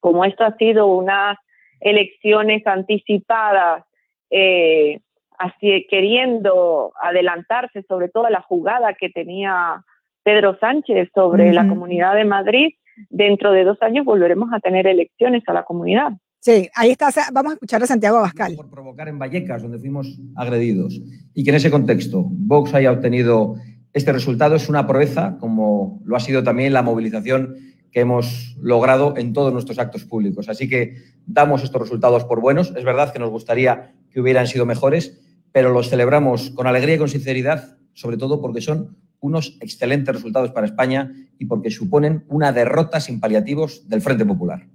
como 0.00 0.24
esto 0.24 0.44
ha 0.44 0.54
sido 0.56 0.88
unas 0.88 1.38
elecciones 1.80 2.66
anticipadas, 2.66 3.84
eh, 4.30 5.00
así 5.38 5.86
queriendo 5.88 6.92
adelantarse 7.00 7.82
sobre 7.84 8.08
todo 8.08 8.26
a 8.26 8.30
la 8.30 8.42
jugada 8.42 8.94
que 8.94 9.10
tenía 9.10 9.82
Pedro 10.22 10.56
Sánchez 10.58 11.08
sobre 11.14 11.52
la 11.52 11.68
Comunidad 11.68 12.14
de 12.14 12.24
Madrid, 12.24 12.74
dentro 13.10 13.52
de 13.52 13.64
dos 13.64 13.80
años 13.82 14.04
volveremos 14.04 14.52
a 14.52 14.60
tener 14.60 14.86
elecciones 14.86 15.42
a 15.46 15.52
la 15.52 15.64
comunidad. 15.64 16.12
Sí, 16.42 16.68
ahí 16.74 16.90
está. 16.90 17.08
Vamos 17.32 17.52
a 17.52 17.54
escuchar 17.54 17.80
a 17.84 17.86
Santiago 17.86 18.18
Abascal. 18.18 18.56
Por 18.56 18.68
provocar 18.68 19.08
en 19.08 19.16
Vallecas, 19.16 19.62
donde 19.62 19.78
fuimos 19.78 20.18
agredidos, 20.34 21.00
y 21.34 21.44
que 21.44 21.50
en 21.50 21.56
ese 21.56 21.70
contexto 21.70 22.26
Vox 22.28 22.74
haya 22.74 22.90
obtenido 22.90 23.54
este 23.92 24.10
resultado 24.10 24.56
es 24.56 24.68
una 24.68 24.84
proeza, 24.84 25.36
como 25.38 26.02
lo 26.04 26.16
ha 26.16 26.20
sido 26.20 26.42
también 26.42 26.72
la 26.72 26.82
movilización 26.82 27.54
que 27.92 28.00
hemos 28.00 28.56
logrado 28.60 29.16
en 29.16 29.32
todos 29.32 29.52
nuestros 29.52 29.78
actos 29.78 30.04
públicos. 30.04 30.48
Así 30.48 30.68
que 30.68 30.96
damos 31.26 31.62
estos 31.62 31.80
resultados 31.80 32.24
por 32.24 32.40
buenos. 32.40 32.74
Es 32.76 32.82
verdad 32.82 33.12
que 33.12 33.20
nos 33.20 33.30
gustaría 33.30 33.92
que 34.10 34.20
hubieran 34.20 34.48
sido 34.48 34.66
mejores, 34.66 35.20
pero 35.52 35.70
los 35.70 35.90
celebramos 35.90 36.50
con 36.50 36.66
alegría 36.66 36.96
y 36.96 36.98
con 36.98 37.08
sinceridad, 37.08 37.78
sobre 37.92 38.16
todo 38.16 38.40
porque 38.40 38.62
son 38.62 38.96
unos 39.20 39.58
excelentes 39.60 40.12
resultados 40.12 40.50
para 40.50 40.66
España 40.66 41.12
y 41.38 41.44
porque 41.44 41.70
suponen 41.70 42.24
una 42.26 42.50
derrota 42.50 42.98
sin 42.98 43.20
paliativos 43.20 43.88
del 43.88 44.02
Frente 44.02 44.26
Popular. 44.26 44.66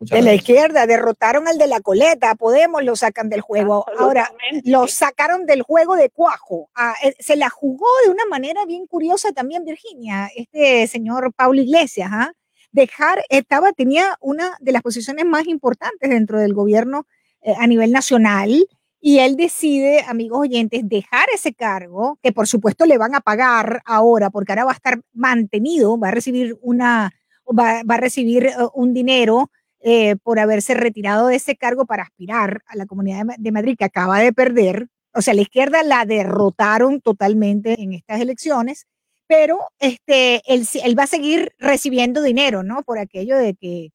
De 0.00 0.22
la 0.22 0.34
izquierda, 0.34 0.86
derrotaron 0.86 1.48
al 1.48 1.58
de 1.58 1.66
la 1.66 1.80
coleta, 1.80 2.34
Podemos 2.34 2.84
lo 2.84 2.96
sacan 2.96 3.28
del 3.28 3.40
juego. 3.40 3.86
Ahora, 3.98 4.30
lo 4.64 4.86
sacaron 4.88 5.46
del 5.46 5.62
juego 5.62 5.96
de 5.96 6.10
cuajo. 6.10 6.68
Ah, 6.74 6.94
eh, 7.02 7.14
se 7.18 7.36
la 7.36 7.48
jugó 7.48 7.86
de 8.04 8.10
una 8.10 8.26
manera 8.26 8.64
bien 8.66 8.86
curiosa 8.86 9.32
también 9.32 9.64
Virginia, 9.64 10.30
este 10.36 10.86
señor 10.86 11.32
Paulo 11.34 11.62
Iglesias, 11.62 12.10
¿ah? 12.12 12.32
dejar, 12.72 13.24
estaba, 13.30 13.72
tenía 13.72 14.16
una 14.20 14.56
de 14.60 14.72
las 14.72 14.82
posiciones 14.82 15.24
más 15.24 15.46
importantes 15.46 16.10
dentro 16.10 16.38
del 16.38 16.52
gobierno 16.52 17.06
eh, 17.40 17.54
a 17.58 17.66
nivel 17.66 17.90
nacional 17.90 18.66
y 19.00 19.18
él 19.20 19.36
decide, 19.36 20.04
amigos 20.08 20.40
oyentes, 20.40 20.80
dejar 20.84 21.26
ese 21.32 21.54
cargo, 21.54 22.18
que 22.22 22.32
por 22.32 22.46
supuesto 22.46 22.86
le 22.86 22.98
van 22.98 23.14
a 23.14 23.20
pagar 23.20 23.82
ahora, 23.84 24.30
porque 24.30 24.52
ahora 24.52 24.64
va 24.64 24.72
a 24.72 24.74
estar 24.74 25.00
mantenido, 25.12 25.98
va 25.98 26.08
a 26.08 26.10
recibir 26.10 26.58
una, 26.60 27.12
va, 27.46 27.80
a 27.86 27.96
recibir 27.98 28.46
eh, 28.46 28.54
un 28.74 28.92
dinero 28.92 29.50
eh, 29.88 30.16
por 30.16 30.40
haberse 30.40 30.74
retirado 30.74 31.28
de 31.28 31.36
ese 31.36 31.54
cargo 31.54 31.86
para 31.86 32.02
aspirar 32.02 32.62
a 32.66 32.74
la 32.74 32.86
Comunidad 32.86 33.24
de 33.38 33.52
Madrid, 33.52 33.76
que 33.78 33.84
acaba 33.84 34.18
de 34.18 34.32
perder. 34.32 34.88
O 35.14 35.22
sea, 35.22 35.32
la 35.32 35.42
izquierda 35.42 35.82
la 35.84 36.04
derrotaron 36.04 37.00
totalmente 37.00 37.80
en 37.80 37.92
estas 37.92 38.20
elecciones 38.20 38.86
pero 39.26 39.58
este, 39.78 40.40
él, 40.46 40.62
él 40.84 40.98
va 40.98 41.04
a 41.04 41.08
seguir 41.08 41.52
recibiendo 41.58 42.22
dinero, 42.22 42.62
¿no? 42.62 42.82
Por 42.82 42.98
aquello 42.98 43.36
de 43.36 43.54
que... 43.54 43.88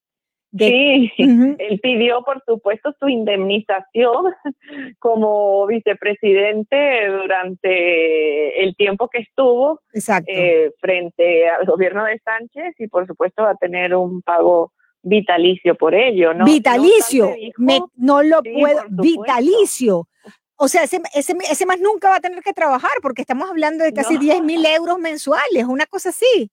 sí, 0.58 1.12
él 1.18 1.80
pidió, 1.82 2.24
por 2.24 2.44
supuesto, 2.46 2.94
su 3.00 3.08
indemnización 3.08 4.34
como 5.00 5.66
vicepresidente 5.68 7.08
durante 7.08 8.64
el 8.64 8.76
tiempo 8.76 9.08
que 9.08 9.20
estuvo 9.20 9.80
eh, 10.28 10.72
frente 10.80 11.50
al 11.50 11.66
gobierno 11.66 12.06
de 12.06 12.20
Sánchez 12.20 12.76
y, 12.80 12.88
por 12.88 13.08
supuesto, 13.08 13.44
va 13.44 13.52
a 13.52 13.56
tener 13.56 13.96
un 13.96 14.22
pago 14.22 14.74
vitalicio 15.04 15.76
por 15.76 15.96
ello, 15.96 16.34
¿no? 16.34 16.46
Vitalicio, 16.46 17.34
no, 17.58 18.24
lo 18.24 18.42
puedo, 18.44 18.84
vitalicio. 18.90 20.08
O 20.56 20.68
sea, 20.68 20.84
ese, 20.84 21.02
ese, 21.16 21.36
ese, 21.50 21.66
más 21.66 21.80
nunca 21.80 22.10
va 22.10 22.18
a 22.18 22.22
tener 22.22 22.42
que 22.44 22.54
trabajar 22.54 22.92
porque 23.02 23.22
estamos 23.22 23.50
hablando 23.50 23.84
de 23.84 23.94
casi 23.94 24.18
10 24.18 24.44
mil 24.44 24.64
euros 24.66 25.00
mensuales, 25.00 25.66
una 25.66 25.88
cosa 25.88 26.10
así. 26.10 26.52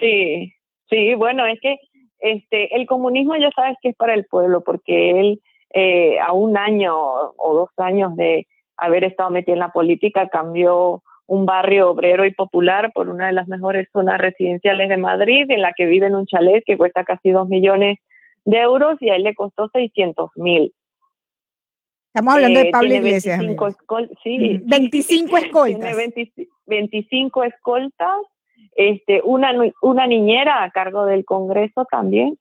Sí, 0.00 0.52
sí, 0.90 1.14
bueno, 1.14 1.46
es 1.46 1.60
que 1.60 1.76
este, 2.18 2.74
el 2.74 2.86
comunismo 2.86 3.36
ya 3.36 3.50
sabes 3.54 3.76
que 3.80 3.90
es 3.90 3.96
para 3.96 4.14
el 4.14 4.26
pueblo 4.26 4.62
porque 4.64 5.10
él 5.10 5.40
eh, 5.72 6.18
a 6.18 6.32
un 6.32 6.56
año 6.56 6.96
o 6.96 7.54
dos 7.54 7.70
años 7.76 8.16
de 8.16 8.46
haber 8.76 9.04
estado 9.04 9.30
metido 9.30 9.54
en 9.54 9.60
la 9.60 9.72
política 9.72 10.28
cambió 10.28 11.02
un 11.26 11.44
barrio 11.44 11.90
obrero 11.90 12.24
y 12.24 12.32
popular 12.32 12.92
por 12.92 13.08
una 13.08 13.26
de 13.26 13.32
las 13.32 13.48
mejores 13.48 13.88
zonas 13.92 14.18
residenciales 14.18 14.88
de 14.88 14.96
Madrid 14.96 15.50
en 15.50 15.62
la 15.62 15.72
que 15.72 15.86
vive 15.86 16.06
en 16.06 16.14
un 16.14 16.26
chalet 16.26 16.62
que 16.64 16.76
cuesta 16.76 17.04
casi 17.04 17.30
dos 17.30 17.48
millones 17.48 17.98
de 18.44 18.58
euros 18.58 18.96
y 19.00 19.10
a 19.10 19.16
él 19.16 19.24
le 19.24 19.34
costó 19.34 19.68
600 19.72 20.30
mil. 20.36 20.72
Estamos 22.14 22.34
hablando 22.34 22.60
de 22.60 22.68
eh, 22.68 22.72
Pablo 22.72 22.94
Iglesias. 22.94 23.38
25, 23.38 23.76
sí, 24.22 24.60
25 24.64 25.36
escoltas. 25.36 25.96
Tiene 26.14 26.48
25 26.66 27.44
escoltas, 27.44 28.16
este, 28.74 29.20
una, 29.22 29.52
una 29.82 30.06
niñera 30.06 30.62
a 30.62 30.70
cargo 30.70 31.04
del 31.04 31.24
Congreso 31.24 31.86
también. 31.90 32.38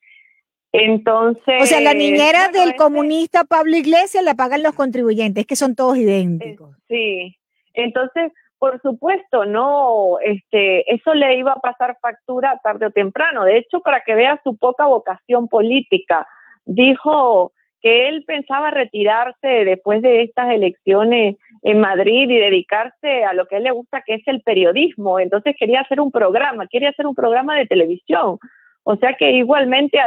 Entonces. 0.71 1.61
O 1.61 1.65
sea, 1.65 1.81
la 1.81 1.93
niñera 1.93 2.49
del 2.49 2.75
comunista 2.75 3.43
Pablo 3.43 3.75
Iglesias 3.75 4.23
la 4.23 4.35
pagan 4.35 4.63
los 4.63 4.75
contribuyentes, 4.75 5.45
que 5.45 5.55
son 5.55 5.75
todos 5.75 5.97
idénticos. 5.97 6.77
Sí. 6.87 7.35
Entonces, 7.73 8.31
por 8.57 8.81
supuesto, 8.81 9.45
no, 9.45 10.19
este, 10.19 10.93
eso 10.93 11.13
le 11.13 11.37
iba 11.37 11.53
a 11.53 11.59
pasar 11.59 11.97
factura 12.01 12.59
tarde 12.63 12.87
o 12.87 12.91
temprano. 12.91 13.43
De 13.43 13.57
hecho, 13.57 13.81
para 13.81 14.01
que 14.01 14.15
vea 14.15 14.39
su 14.43 14.57
poca 14.57 14.85
vocación 14.85 15.47
política, 15.47 16.27
dijo 16.65 17.51
que 17.81 18.07
él 18.07 18.23
pensaba 18.25 18.71
retirarse 18.71 19.47
después 19.65 20.01
de 20.01 20.23
estas 20.23 20.51
elecciones 20.51 21.35
en 21.61 21.79
Madrid 21.79 22.29
y 22.29 22.39
dedicarse 22.39 23.23
a 23.25 23.33
lo 23.33 23.45
que 23.45 23.55
a 23.55 23.57
él 23.59 23.65
le 23.65 23.71
gusta, 23.71 24.01
que 24.01 24.15
es 24.15 24.27
el 24.27 24.41
periodismo. 24.41 25.19
Entonces 25.19 25.55
quería 25.59 25.81
hacer 25.81 25.99
un 25.99 26.11
programa, 26.11 26.67
quería 26.67 26.89
hacer 26.89 27.05
un 27.05 27.13
programa 27.15 27.55
de 27.57 27.67
televisión. 27.67 28.39
O 28.83 28.95
sea 28.97 29.13
que 29.13 29.31
igualmente 29.31 29.99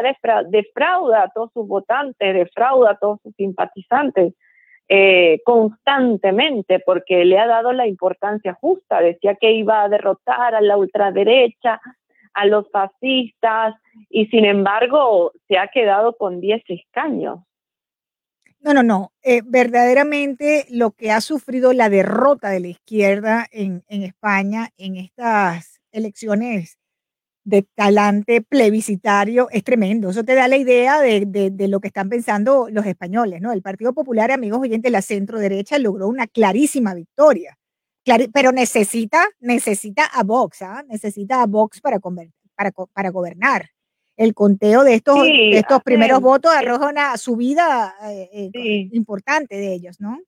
defrauda 0.49 1.23
a 1.23 1.31
todos 1.31 1.53
sus 1.53 1.69
votantes, 1.69 2.35
defrauda 2.35 2.93
a 2.93 2.99
todos 2.99 3.21
sus 3.23 3.35
simpatizantes 3.37 4.35
eh, 4.89 5.41
constantemente 5.45 6.81
porque 6.81 7.25
le 7.25 7.39
ha 7.39 7.47
dado 7.47 7.73
la 7.73 7.87
importancia 7.87 8.55
justa. 8.55 9.01
Decía 9.01 9.35
que 9.35 9.53
iba 9.53 9.83
a 9.83 9.89
derrotar 9.89 10.55
a 10.55 10.61
la 10.61 10.77
ultraderecha, 10.77 11.81
a 12.35 12.47
los 12.47 12.71
fascistas 12.71 13.75
y 14.09 14.27
sin 14.27 14.45
embargo 14.45 15.33
se 15.47 15.59
ha 15.59 15.69
quedado 15.69 16.17
con 16.17 16.41
10 16.41 16.63
escaños. 16.69 17.41
No, 18.61 18.75
no, 18.75 18.83
no. 18.83 19.13
Eh, 19.23 19.43
verdaderamente 19.45 20.67
lo 20.71 20.91
que 20.91 21.11
ha 21.11 21.21
sufrido 21.21 21.73
la 21.73 21.89
derrota 21.89 22.51
de 22.51 22.61
la 22.61 22.69
izquierda 22.69 23.47
en, 23.53 23.85
en 23.89 24.03
España 24.03 24.71
en 24.77 24.97
estas 24.97 25.81
elecciones 25.93 26.79
de 27.49 27.63
talante 27.63 28.43
plebiscitario 28.43 29.49
es 29.51 29.65
tremendo. 29.65 30.11
Eso 30.11 30.23
te 30.23 30.35
da 30.35 30.49
la 30.49 30.59
idea 30.59 31.01
de, 31.01 31.25
de, 31.25 31.69
lo 31.69 31.81
que 31.81 31.89
están 31.89 32.11
pensando 32.11 32.69
los 32.71 32.85
españoles, 32.85 33.41
¿no? 33.41 33.53
El 33.53 33.63
Partido 33.63 33.95
Popular, 33.95 34.31
amigos 34.31 34.61
oyentes, 34.61 34.93
la 34.93 35.01
centro 35.01 35.39
derecha 35.39 35.79
logró 35.79 36.09
una 36.09 36.27
clarísima 36.27 36.93
victoria, 36.93 37.57
pero 38.35 38.53
necesita, 38.53 39.25
necesita 39.41 40.05
a 40.05 40.25
Vox, 40.25 40.61
¿ah? 40.61 40.85
Necesita 40.89 41.43
a 41.43 41.47
Vox 41.47 41.81
para, 41.81 41.99
para, 42.01 42.71
para 42.93 43.11
gobernar 43.11 43.71
el 44.19 44.35
conteo 44.35 44.85
de 44.85 44.95
estos, 44.95 45.19
estos 45.25 45.83
primeros 45.83 46.21
votos 46.21 46.53
arroja 46.55 46.91
una 46.91 47.17
subida 47.17 47.95
eh, 48.11 48.51
eh, 48.53 48.89
importante 48.93 49.57
de 49.57 49.73
ellos, 49.73 50.01
¿no? 50.01 50.19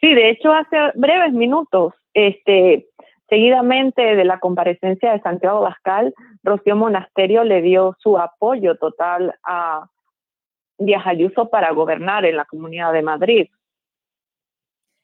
Sí, 0.00 0.14
de 0.14 0.30
hecho 0.30 0.52
hace 0.52 0.76
breves 0.94 1.32
minutos, 1.32 1.94
este, 2.14 2.89
seguidamente 3.30 4.02
de 4.16 4.24
la 4.24 4.38
comparecencia 4.38 5.12
de 5.12 5.20
Santiago 5.20 5.60
Bascal, 5.60 6.12
Rocío 6.42 6.76
Monasterio 6.76 7.44
le 7.44 7.62
dio 7.62 7.96
su 8.00 8.18
apoyo 8.18 8.76
total 8.76 9.34
a 9.42 9.86
Díaz 10.76 11.06
Ayuso 11.06 11.48
para 11.48 11.72
gobernar 11.72 12.26
en 12.26 12.36
la 12.36 12.44
Comunidad 12.44 12.92
de 12.92 13.02
Madrid 13.02 13.48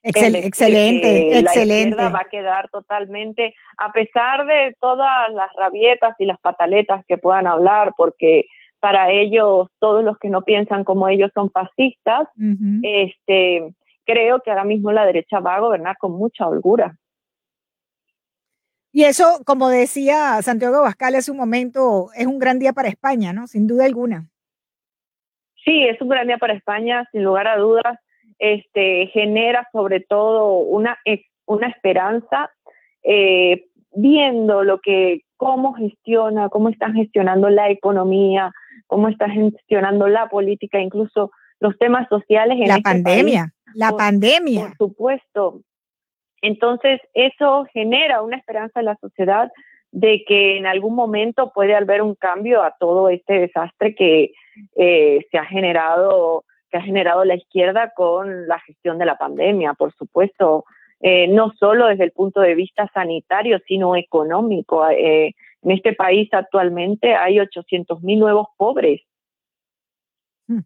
excelente, 0.07 1.39
excelente. 1.39 1.97
La 1.97 2.09
va 2.09 2.21
a 2.21 2.29
quedar 2.31 2.69
totalmente, 2.71 3.55
a 3.79 3.93
pesar 3.93 4.47
de 4.47 4.77
todas 4.81 5.33
las 5.33 5.51
rabietas 5.57 6.15
y 6.19 6.27
las 6.27 6.39
pataletas 6.41 7.05
que 7.07 7.19
puedan 7.19 7.47
hablar, 7.47 7.93
porque 7.97 8.47
para 8.81 9.11
ellos, 9.11 9.69
todos 9.79 10.05
los 10.05 10.19
que 10.19 10.29
no 10.29 10.43
piensan 10.43 10.85
como 10.85 11.09
ellos 11.09 11.31
son 11.35 11.51
fascistas, 11.51 12.29
este, 12.83 13.75
creo 14.05 14.41
que 14.41 14.51
ahora 14.51 14.65
mismo 14.65 14.93
la 14.93 15.07
derecha 15.07 15.41
va 15.41 15.57
a 15.57 15.61
gobernar 15.61 15.97
con 15.99 16.13
mucha 16.13 16.47
holgura. 16.47 16.97
Y 18.97 19.05
eso, 19.05 19.43
como 19.45 19.69
decía 19.69 20.41
Santiago 20.41 20.81
Bascal 20.81 21.17
hace 21.17 21.31
un 21.31 21.37
momento, 21.37 22.09
es 22.17 22.27
un 22.27 22.39
gran 22.39 22.59
día 22.59 22.73
para 22.73 22.89
España, 22.89 23.35
¿no? 23.35 23.47
Sin 23.47 23.67
duda 23.67 23.85
alguna. 23.85 24.31
Sí, 25.63 25.83
es 25.87 26.01
un 26.01 26.09
gran 26.09 26.29
día 26.29 26.39
para 26.39 26.55
España, 26.55 27.07
sin 27.13 27.23
lugar 27.23 27.47
a 27.47 27.59
dudas 27.59 27.99
este, 28.39 29.09
genera 29.09 29.69
sobre 29.71 30.01
todo 30.01 30.61
una, 30.61 30.97
una 31.45 31.69
esperanza 31.69 32.51
eh, 33.03 33.67
viendo 33.95 34.65
lo 34.65 34.81
que, 34.81 35.21
cómo 35.37 35.75
gestiona, 35.75 36.49
cómo 36.49 36.71
están 36.71 36.95
gestionando 36.95 37.51
la 37.51 37.69
economía, 37.69 38.51
cómo 38.87 39.11
están 39.11 39.31
gestionando 39.31 40.09
la 40.09 40.31
política, 40.31 40.81
incluso 40.81 41.33
los 41.61 41.77
temas 41.77 42.09
sociales. 42.09 42.57
En 42.63 42.69
la 42.69 42.77
este 42.77 42.83
pandemia, 42.83 43.53
la 43.75 43.93
pandemia. 43.93 44.69
Por 44.69 44.77
supuesto. 44.79 45.61
Entonces, 46.43 47.01
eso 47.15 47.67
genera 47.73 48.23
una 48.23 48.37
esperanza 48.37 48.81
en 48.81 48.87
la 48.87 48.97
sociedad 48.97 49.51
de 49.93 50.25
que 50.27 50.59
en 50.59 50.67
algún 50.67 50.95
momento 50.95 51.53
puede 51.55 51.75
haber 51.75 52.03
un 52.03 52.15
cambio 52.15 52.63
a 52.63 52.75
todo 52.79 53.09
este 53.09 53.41
desastre 53.41 53.95
que 53.95 54.33
eh, 54.77 55.27
se 55.31 55.39
ha 55.39 55.45
generado 55.45 56.45
que 56.71 56.79
ha 56.79 56.83
generado 56.83 57.25
la 57.25 57.37
izquierda 57.37 57.93
con 57.95 58.49
la 58.49 58.59
gestión 58.61 58.99
de 58.99 59.07
la 59.07 59.17
pandemia, 59.17 59.75
por 59.75 59.95
supuesto, 59.95 60.65
eh, 61.01 61.29
no 61.29 61.53
solo 61.59 61.87
desde 61.87 62.05
el 62.05 62.11
punto 62.11 62.41
de 62.41 62.55
vista 62.55 62.91
sanitario, 62.93 63.61
sino 63.69 63.95
económico. 63.95 64.89
Eh, 64.89 65.35
en 65.63 65.71
este 65.71 65.93
país 65.93 66.29
actualmente 66.33 67.15
hay 67.15 67.39
800 67.39 68.03
mil 68.03 68.19
nuevos 68.19 68.49
pobres. 68.57 69.01
Hmm. 70.49 70.61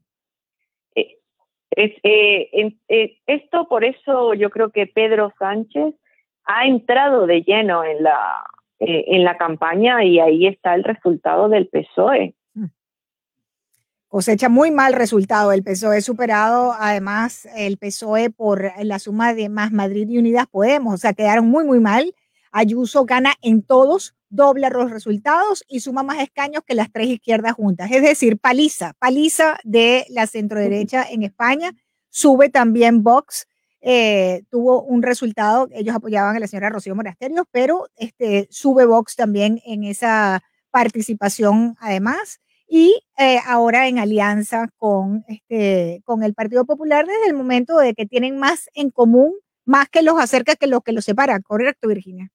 Eh, 1.77 2.75
esto 3.27 3.69
por 3.69 3.85
eso 3.85 4.35
yo 4.35 4.51
creo 4.51 4.71
que 4.71 4.87
Pedro 4.87 5.33
Sánchez 5.39 5.95
ha 6.45 6.67
entrado 6.67 7.27
de 7.27 7.43
lleno 7.43 7.85
en 7.85 8.03
la, 8.03 8.45
en 8.79 9.25
la 9.25 9.37
campaña 9.37 10.05
y 10.05 10.19
ahí 10.19 10.47
está 10.47 10.75
el 10.75 10.85
resultado 10.85 11.49
del 11.49 11.69
PSOE 11.69 12.35
cosecha 14.11 14.49
muy 14.49 14.73
mal 14.73 14.93
resultado. 14.93 15.53
El 15.53 15.63
PSOE 15.63 16.03
superado, 16.03 16.75
además, 16.79 17.49
el 17.57 17.79
PSOE 17.79 18.31
por 18.31 18.73
la 18.83 18.99
suma 18.99 19.35
de 19.35 19.49
más 19.49 19.71
Madrid 19.71 20.09
y 20.09 20.19
Unidas 20.19 20.49
Podemos. 20.49 20.95
O 20.95 20.97
sea, 20.99 21.15
quedaron 21.15 21.47
muy, 21.47 21.65
muy 21.65 21.79
mal. 21.79 22.13
Ayuso 22.53 23.05
gana 23.05 23.35
en 23.43 23.63
todos, 23.63 24.15
dobla 24.29 24.71
los 24.71 24.91
resultados 24.91 25.65
y 25.69 25.81
suma 25.81 26.03
más 26.03 26.21
escaños 26.21 26.63
que 26.67 26.75
las 26.75 26.91
tres 26.91 27.09
izquierdas 27.09 27.53
juntas. 27.53 27.91
Es 27.91 28.03
decir, 28.03 28.39
paliza, 28.39 28.95
paliza 28.99 29.59
de 29.65 30.07
la 30.09 30.27
centroderecha 30.27 31.05
en 31.09 31.23
España. 31.23 31.73
Sube 32.09 32.49
también 32.49 33.03
Vox. 33.03 33.47
Eh, 33.83 34.43
tuvo 34.51 34.83
un 34.83 35.03
resultado, 35.03 35.69
ellos 35.73 35.95
apoyaban 35.95 36.37
a 36.37 36.41
la 36.41 36.47
señora 36.47 36.69
Rocío 36.69 36.95
Monasterios, 36.95 37.47
pero 37.51 37.87
este, 37.97 38.47
sube 38.51 38.85
Vox 38.85 39.17
también 39.17 39.61
en 39.65 39.85
esa 39.85 40.43
participación 40.71 41.77
además 41.81 42.41
y 42.69 43.03
eh, 43.19 43.39
ahora 43.47 43.89
en 43.89 43.99
alianza 43.99 44.69
con, 44.77 45.25
este, 45.29 46.03
con 46.05 46.23
el 46.23 46.35
Partido 46.35 46.65
Popular 46.65 47.07
desde 47.07 47.27
el 47.27 47.35
momento 47.35 47.77
de 47.79 47.95
que 47.95 48.07
tienen 48.07 48.39
más 48.39 48.71
en 48.75 48.91
común, 48.91 49.35
más 49.65 49.89
que 49.89 50.03
los 50.03 50.21
acerca 50.21 50.55
que 50.57 50.69
los 50.69 50.83
que 50.83 50.93
los 50.93 51.05
separa. 51.05 51.41
¿Correcto, 51.41 51.89
Virginia? 51.89 52.31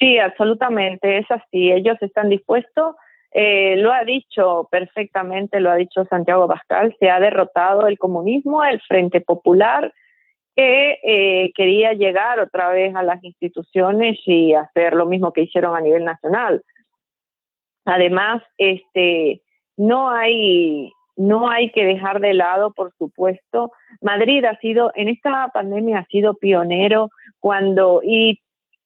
Sí, 0.00 0.18
absolutamente, 0.18 1.18
es 1.18 1.30
así. 1.30 1.70
Ellos 1.70 1.98
están 2.00 2.30
dispuestos, 2.30 2.96
eh, 3.32 3.76
lo 3.76 3.92
ha 3.92 4.02
dicho 4.04 4.66
perfectamente, 4.70 5.60
lo 5.60 5.70
ha 5.70 5.76
dicho 5.76 6.06
Santiago 6.06 6.48
Pascal, 6.48 6.96
se 6.98 7.10
ha 7.10 7.20
derrotado 7.20 7.86
el 7.86 7.98
comunismo, 7.98 8.64
el 8.64 8.80
Frente 8.80 9.20
Popular, 9.20 9.92
que 10.56 10.98
eh, 11.04 11.52
quería 11.54 11.92
llegar 11.92 12.40
otra 12.40 12.70
vez 12.70 12.94
a 12.96 13.02
las 13.02 13.22
instituciones 13.22 14.18
y 14.24 14.54
hacer 14.54 14.94
lo 14.94 15.04
mismo 15.04 15.34
que 15.34 15.42
hicieron 15.42 15.76
a 15.76 15.82
nivel 15.82 16.04
nacional. 16.04 16.62
Además, 17.84 18.42
este, 18.56 19.42
no 19.76 20.10
hay, 20.10 20.92
no 21.16 21.50
hay 21.50 21.70
que 21.72 21.84
dejar 21.84 22.20
de 22.20 22.32
lado, 22.32 22.72
por 22.72 22.94
supuesto. 22.96 23.70
Madrid 24.00 24.44
ha 24.46 24.56
sido, 24.60 24.92
en 24.94 25.08
esta 25.08 25.48
pandemia 25.48 25.98
ha 25.98 26.06
sido 26.06 26.34
pionero 26.34 27.10
cuando, 27.38 28.00
y, 28.02 28.40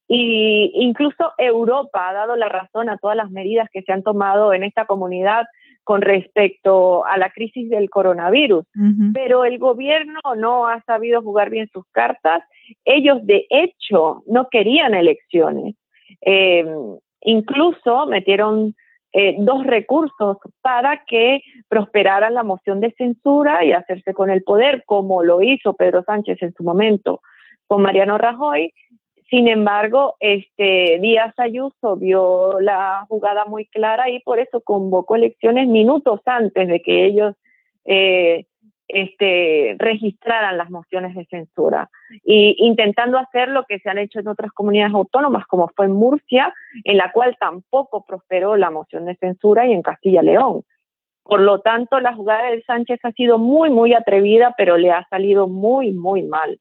y 0.07 0.71
incluso 0.75 1.33
Europa 1.39 2.09
ha 2.09 2.13
dado 2.13 2.37
la 2.37 2.49
razón 2.49 2.91
a 2.91 2.99
todas 2.99 3.17
las 3.17 3.31
medidas 3.31 3.69
que 3.73 3.83
se 3.83 3.93
han 3.93 4.03
tomado 4.03 4.53
en 4.53 4.65
esta 4.65 4.85
comunidad 4.85 5.47
con 5.83 6.01
respecto 6.01 7.05
a 7.05 7.19
la 7.19 7.31
crisis 7.31 7.69
del 7.69 7.91
coronavirus. 7.91 8.65
Pero 9.13 9.45
el 9.45 9.59
gobierno 9.59 10.21
no 10.37 10.67
ha 10.67 10.83
sabido 10.83 11.23
jugar 11.23 11.51
bien 11.51 11.69
sus 11.73 11.85
cartas. 11.93 12.43
Ellos, 12.85 13.19
de 13.23 13.47
hecho, 13.51 14.23
no 14.27 14.49
querían 14.49 14.95
elecciones. 14.95 15.77
Eh, 16.23 16.65
incluso 17.21 18.07
metieron 18.07 18.75
eh, 19.13 19.37
dos 19.39 19.65
recursos 19.65 20.39
para 20.63 21.05
que 21.07 21.43
prosperara 21.69 22.31
la 22.31 22.43
moción 22.43 22.81
de 22.81 22.93
censura 22.97 23.65
y 23.65 23.73
hacerse 23.73 24.15
con 24.15 24.31
el 24.31 24.43
poder, 24.43 24.83
como 24.87 25.23
lo 25.23 25.43
hizo 25.43 25.75
Pedro 25.75 26.03
Sánchez 26.03 26.43
en 26.43 26.55
su 26.55 26.65
momento 26.65 27.21
con 27.67 27.83
Mariano 27.83 28.19
Rajoy. 28.19 28.73
Sin 29.31 29.49
embargo, 29.49 30.17
este 30.21 30.99
Díaz 31.01 31.35
Ayuso 31.39 31.97
vio 31.97 32.61
la 32.61 33.07
jugada 33.09 33.47
muy 33.47 33.67
clara 33.67 34.11
y 34.11 34.21
por 34.21 34.39
eso 34.39 34.61
convocó 34.61 35.17
elecciones 35.17 35.67
minutos 35.67 36.21
antes 36.27 36.69
de 36.69 36.81
que 36.83 37.07
ellos 37.07 37.35
eh, 37.85 38.47
este, 38.87 39.77
registraran 39.79 40.59
las 40.59 40.71
mociones 40.71 41.15
de 41.15 41.25
censura 41.27 41.89
y 42.23 42.55
intentando 42.59 43.19
hacer 43.19 43.49
lo 43.49 43.65
que 43.65 43.79
se 43.79 43.89
han 43.89 43.99
hecho 43.99 44.21
en 44.21 44.29
otras 44.29 44.53
comunidades 44.53 44.95
autónomas, 44.95 45.47
como 45.47 45.69
fue 45.75 45.87
en 45.87 45.93
Murcia, 45.93 46.53
en 46.85 46.99
la 46.99 47.11
cual 47.11 47.37
tampoco 47.41 48.05
prosperó 48.07 48.57
la 48.57 48.71
moción 48.71 49.07
de 49.07 49.17
censura 49.17 49.67
y 49.67 49.73
en 49.73 49.83
Castilla-León. 49.83 50.65
Por 51.23 51.41
lo 51.41 51.61
tanto, 51.61 51.99
la 52.01 52.15
jugada 52.15 52.51
de 52.51 52.63
Sánchez 52.65 53.01
ha 53.03 53.13
sido 53.13 53.39
muy, 53.39 53.71
muy 53.71 53.95
atrevida, 53.95 54.55
pero 54.59 54.77
le 54.77 54.91
ha 54.91 55.09
salido 55.09 55.49
muy, 55.49 55.93
muy 55.93 56.23
mal. 56.23 56.61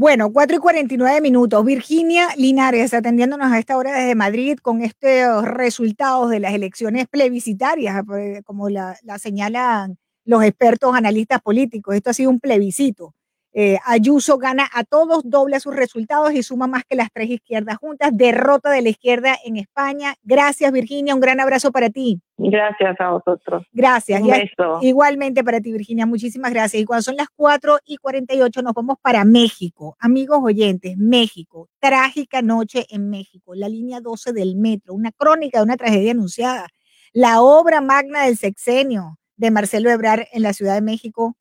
Bueno, 0.00 0.32
4 0.32 0.56
y 0.56 0.60
49 0.60 1.20
minutos. 1.20 1.62
Virginia 1.62 2.28
Linares 2.34 2.94
atendiéndonos 2.94 3.52
a 3.52 3.58
esta 3.58 3.76
hora 3.76 3.92
desde 3.92 4.14
Madrid 4.14 4.56
con 4.56 4.80
estos 4.80 5.44
resultados 5.44 6.30
de 6.30 6.40
las 6.40 6.54
elecciones 6.54 7.06
plebiscitarias, 7.06 8.02
como 8.46 8.70
la, 8.70 8.96
la 9.02 9.18
señalan 9.18 9.98
los 10.24 10.42
expertos 10.42 10.94
analistas 10.94 11.42
políticos. 11.42 11.94
Esto 11.94 12.08
ha 12.08 12.14
sido 12.14 12.30
un 12.30 12.40
plebiscito. 12.40 13.12
Eh, 13.52 13.78
Ayuso 13.84 14.38
gana 14.38 14.68
a 14.72 14.84
todos, 14.84 15.22
dobla 15.24 15.58
sus 15.58 15.74
resultados 15.74 16.32
y 16.32 16.42
suma 16.42 16.66
más 16.68 16.84
que 16.88 16.94
las 16.94 17.08
tres 17.12 17.30
izquierdas 17.30 17.76
juntas. 17.78 18.10
Derrota 18.12 18.70
de 18.70 18.82
la 18.82 18.90
izquierda 18.90 19.36
en 19.44 19.56
España. 19.56 20.14
Gracias, 20.22 20.70
Virginia. 20.70 21.14
Un 21.14 21.20
gran 21.20 21.40
abrazo 21.40 21.72
para 21.72 21.90
ti. 21.90 22.20
Gracias 22.38 23.00
a 23.00 23.10
vosotros. 23.10 23.64
Gracias. 23.72 24.20
Un 24.22 24.28
Ya- 24.28 24.38
beso. 24.38 24.78
Igualmente 24.82 25.42
para 25.42 25.60
ti, 25.60 25.72
Virginia. 25.72 26.06
Muchísimas 26.06 26.52
gracias. 26.52 26.80
Y 26.80 26.84
cuando 26.84 27.02
son 27.02 27.16
las 27.16 27.28
4 27.34 27.78
y 27.84 27.96
48 27.96 28.62
nos 28.62 28.72
vamos 28.72 28.96
para 29.02 29.24
México. 29.24 29.96
Amigos 29.98 30.38
oyentes, 30.42 30.96
México. 30.96 31.68
Trágica 31.80 32.42
noche 32.42 32.86
en 32.90 33.10
México. 33.10 33.54
La 33.54 33.68
línea 33.68 34.00
12 34.00 34.32
del 34.32 34.56
metro. 34.56 34.94
Una 34.94 35.10
crónica 35.12 35.58
de 35.58 35.64
una 35.64 35.76
tragedia 35.76 36.12
anunciada. 36.12 36.68
La 37.12 37.42
obra 37.42 37.80
magna 37.80 38.24
del 38.26 38.36
sexenio 38.36 39.18
de 39.36 39.50
Marcelo 39.50 39.90
Ebrard 39.90 40.26
en 40.32 40.42
la 40.42 40.52
Ciudad 40.52 40.74
de 40.74 40.82
México 40.82 41.36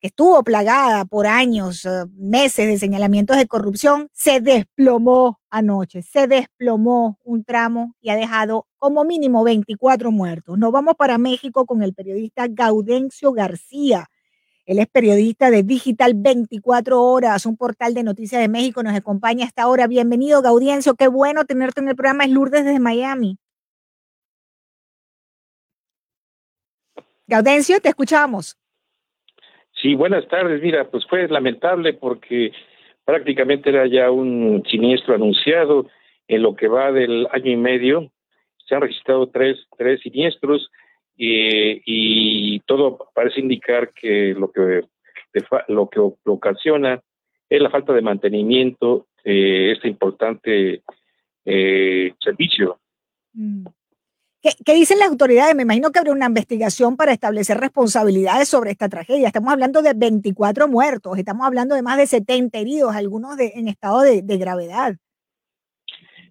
estuvo 0.00 0.42
plagada 0.42 1.04
por 1.04 1.26
años, 1.26 1.84
eh, 1.84 2.04
meses 2.14 2.66
de 2.66 2.78
señalamientos 2.78 3.36
de 3.36 3.46
corrupción, 3.46 4.08
se 4.12 4.40
desplomó 4.40 5.40
anoche, 5.50 6.02
se 6.02 6.26
desplomó 6.26 7.18
un 7.24 7.44
tramo 7.44 7.94
y 8.00 8.10
ha 8.10 8.16
dejado 8.16 8.66
como 8.78 9.04
mínimo 9.04 9.44
24 9.44 10.10
muertos. 10.10 10.58
Nos 10.58 10.72
vamos 10.72 10.94
para 10.96 11.18
México 11.18 11.66
con 11.66 11.82
el 11.82 11.94
periodista 11.94 12.46
Gaudencio 12.48 13.32
García. 13.32 14.08
Él 14.66 14.78
es 14.78 14.86
periodista 14.86 15.50
de 15.50 15.62
Digital 15.64 16.14
24 16.14 17.02
Horas, 17.02 17.44
un 17.44 17.56
portal 17.56 17.92
de 17.94 18.04
noticias 18.04 18.40
de 18.40 18.48
México. 18.48 18.82
Nos 18.82 18.94
acompaña 18.94 19.44
hasta 19.44 19.62
ahora. 19.62 19.86
Bienvenido, 19.88 20.42
Gaudencio. 20.42 20.94
Qué 20.94 21.08
bueno 21.08 21.44
tenerte 21.44 21.80
en 21.80 21.88
el 21.88 21.96
programa. 21.96 22.24
Es 22.24 22.30
Lourdes 22.30 22.64
desde 22.64 22.78
Miami. 22.78 23.36
Gaudencio, 27.26 27.80
te 27.80 27.88
escuchamos. 27.88 28.56
Sí, 29.80 29.94
buenas 29.94 30.26
tardes. 30.28 30.62
Mira, 30.62 30.90
pues 30.90 31.06
fue 31.06 31.26
lamentable 31.28 31.94
porque 31.94 32.52
prácticamente 33.04 33.70
era 33.70 33.86
ya 33.86 34.10
un 34.10 34.62
siniestro 34.70 35.14
anunciado 35.14 35.88
en 36.28 36.42
lo 36.42 36.54
que 36.54 36.68
va 36.68 36.92
del 36.92 37.26
año 37.32 37.50
y 37.50 37.56
medio. 37.56 38.12
Se 38.66 38.74
han 38.74 38.82
registrado 38.82 39.28
tres, 39.28 39.58
tres 39.78 40.00
siniestros 40.00 40.70
eh, 41.18 41.80
y 41.84 42.60
todo 42.60 43.10
parece 43.14 43.40
indicar 43.40 43.92
que 43.92 44.34
lo 44.34 44.50
que 44.52 44.82
lo 45.68 45.88
que 45.88 46.00
ocasiona 46.24 47.00
es 47.48 47.60
la 47.60 47.70
falta 47.70 47.92
de 47.92 48.02
mantenimiento 48.02 49.06
de 49.24 49.72
este 49.72 49.88
importante 49.88 50.82
eh, 51.44 52.14
servicio. 52.20 52.78
Mm. 53.32 53.66
¿Qué, 54.42 54.74
dicen 54.74 54.98
las 54.98 55.10
autoridades? 55.10 55.54
Me 55.54 55.64
imagino 55.64 55.90
que 55.90 55.98
habrá 55.98 56.12
una 56.12 56.26
investigación 56.26 56.96
para 56.96 57.12
establecer 57.12 57.58
responsabilidades 57.58 58.48
sobre 58.48 58.70
esta 58.70 58.88
tragedia. 58.88 59.26
Estamos 59.26 59.52
hablando 59.52 59.82
de 59.82 59.92
24 59.94 60.66
muertos, 60.66 61.18
estamos 61.18 61.46
hablando 61.46 61.74
de 61.74 61.82
más 61.82 61.98
de 61.98 62.06
70 62.06 62.58
heridos, 62.58 62.94
algunos 62.94 63.38
en 63.38 63.68
estado 63.68 64.00
de, 64.00 64.38
gravedad. 64.38 64.94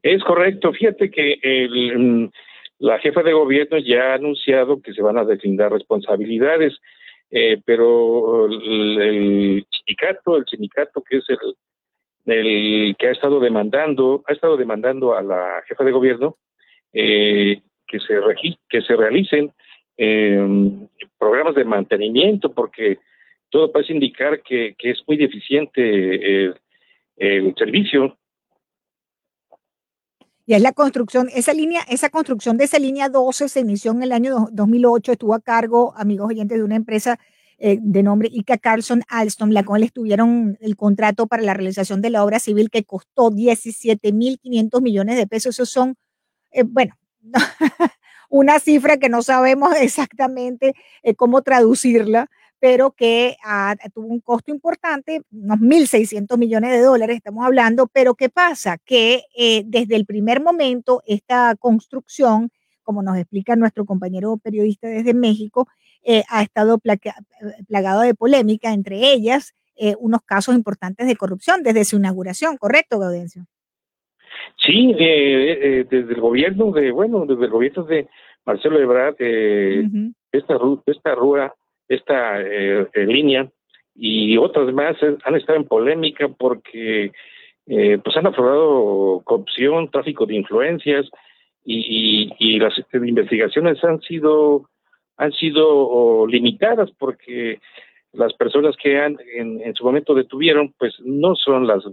Es 0.01 0.23
correcto. 0.23 0.73
Fíjate 0.73 1.11
que 1.11 1.37
mm, 1.95 2.25
la 2.79 2.97
jefa 2.97 3.21
de 3.21 3.33
gobierno 3.33 3.77
ya 3.77 4.11
ha 4.11 4.13
anunciado 4.15 4.81
que 4.81 4.93
se 4.93 5.03
van 5.03 5.19
a 5.19 5.25
deslindar 5.25 5.71
responsabilidades, 5.71 6.77
eh, 7.29 7.61
pero 7.63 8.47
el, 8.47 9.01
el 9.01 9.67
sindicato, 9.69 10.35
el 10.35 10.45
sindicato 10.45 11.03
que 11.07 11.17
es 11.17 11.25
el, 11.29 12.33
el 12.33 12.95
que 12.97 13.07
ha 13.07 13.11
estado 13.11 13.39
demandando, 13.39 14.23
ha 14.27 14.33
estado 14.33 14.57
demandando 14.57 15.15
a 15.15 15.21
la 15.21 15.61
jefa 15.67 15.83
de 15.83 15.91
gobierno 15.91 16.37
eh, 16.91 17.61
que 17.89 17.99
se 17.99 18.13
que 18.69 18.81
se 18.81 18.95
realicen 18.95 19.51
eh, 19.97 20.87
programas 21.17 21.55
de 21.55 21.65
mantenimiento, 21.65 22.53
porque 22.53 22.99
todo 23.49 23.71
parece 23.71 23.93
indicar 23.93 24.41
que, 24.43 24.75
que 24.77 24.91
es 24.91 24.99
muy 25.07 25.17
deficiente 25.17 26.43
el, 26.45 26.55
el 27.17 27.55
servicio. 27.57 28.15
Y 30.45 30.53
es 30.53 30.61
la 30.61 30.71
construcción, 30.71 31.29
esa 31.35 31.53
línea, 31.53 31.81
esa 31.89 32.09
construcción 32.09 32.57
de 32.57 32.63
esa 32.63 32.79
línea 32.79 33.09
12 33.09 33.49
se 33.49 33.59
inició 33.59 33.91
en 33.91 34.01
el 34.03 34.11
año 34.11 34.31
do- 34.31 34.49
2008, 34.51 35.11
estuvo 35.11 35.33
a 35.35 35.41
cargo, 35.41 35.93
amigos 35.95 36.29
oyentes, 36.29 36.57
de 36.57 36.63
una 36.63 36.75
empresa 36.75 37.19
eh, 37.59 37.77
de 37.81 38.03
nombre 38.03 38.29
Ica 38.31 38.57
Carlson 38.57 39.03
Alstom, 39.09 39.51
la 39.51 39.63
cual 39.63 39.83
estuvieron 39.83 40.57
el 40.61 40.75
contrato 40.75 41.27
para 41.27 41.43
la 41.43 41.53
realización 41.53 42.01
de 42.01 42.09
la 42.09 42.23
obra 42.23 42.39
civil 42.39 42.69
que 42.71 42.83
costó 42.83 43.29
17.500 43.31 44.81
millones 44.81 45.17
de 45.17 45.27
pesos. 45.27 45.55
Esos 45.55 45.69
son, 45.69 45.95
eh, 46.51 46.63
bueno, 46.65 46.95
una 48.29 48.59
cifra 48.59 48.97
que 48.97 49.09
no 49.09 49.21
sabemos 49.21 49.73
exactamente 49.79 50.73
eh, 51.03 51.15
cómo 51.15 51.41
traducirla, 51.41 52.29
pero 52.59 52.91
que 52.91 53.37
ah, 53.43 53.75
tuvo 53.93 54.07
un 54.07 54.19
costo 54.19 54.51
importante, 54.51 55.21
unos 55.31 55.59
1.600 55.59 56.37
millones 56.37 56.71
de 56.71 56.81
dólares 56.81 57.17
estamos 57.17 57.45
hablando, 57.45 57.87
pero 57.87 58.15
¿qué 58.15 58.29
pasa? 58.29 58.77
Que 58.77 59.23
eh, 59.35 59.63
desde 59.65 59.95
el 59.95 60.05
primer 60.05 60.41
momento 60.41 61.01
esta 61.05 61.55
construcción, 61.55 62.51
como 62.83 63.01
nos 63.01 63.17
explica 63.17 63.55
nuestro 63.55 63.85
compañero 63.85 64.37
periodista 64.37 64.87
desde 64.87 65.13
México, 65.13 65.67
eh, 66.03 66.23
ha 66.29 66.41
estado 66.43 66.79
placa- 66.79 67.15
plagado 67.67 68.01
de 68.01 68.15
polémica, 68.15 68.73
entre 68.73 69.11
ellas 69.11 69.53
unos 69.99 70.21
casos 70.23 70.55
importantes 70.55 71.07
de 71.07 71.15
corrupción 71.15 71.63
desde 71.63 71.85
su 71.85 71.95
inauguración, 71.95 72.57
¿correcto, 72.57 72.99
Gaudencio? 72.99 73.45
Sí, 74.57 74.95
eh, 74.97 75.59
eh, 75.61 75.85
desde 75.89 76.13
el 76.13 76.21
gobierno 76.21 76.71
de, 76.71 76.91
bueno, 76.91 77.25
desde 77.25 77.45
el 77.45 77.51
gobierno 77.51 77.83
de 77.83 78.07
Marcelo 78.45 78.79
Ebrard, 78.79 79.15
eh, 79.19 79.83
esta, 80.31 80.55
ru- 80.55 80.81
esta 80.85 81.15
rúa, 81.15 81.53
esta 81.87 82.41
eh, 82.41 82.87
eh, 82.93 83.05
línea 83.05 83.49
y 83.95 84.37
otras 84.37 84.71
más 84.73 85.01
eh, 85.01 85.17
han 85.23 85.35
estado 85.35 85.57
en 85.59 85.65
polémica 85.65 86.27
porque 86.27 87.11
eh, 87.67 87.97
pues 88.03 88.15
han 88.17 88.27
aflorado 88.27 89.21
corrupción, 89.23 89.89
tráfico 89.89 90.25
de 90.25 90.35
influencias 90.35 91.09
y, 91.65 92.29
y, 92.39 92.55
y 92.55 92.59
las 92.59 92.73
investigaciones 92.93 93.83
han 93.83 94.01
sido 94.01 94.69
han 95.17 95.31
sido 95.33 96.25
limitadas 96.27 96.89
porque 96.97 97.59
las 98.13 98.33
personas 98.33 98.75
que 98.81 98.97
han 98.99 99.17
en, 99.35 99.61
en 99.61 99.73
su 99.75 99.83
momento 99.83 100.13
detuvieron 100.15 100.73
pues 100.79 100.95
no 101.03 101.35
son 101.35 101.67
las 101.67 101.83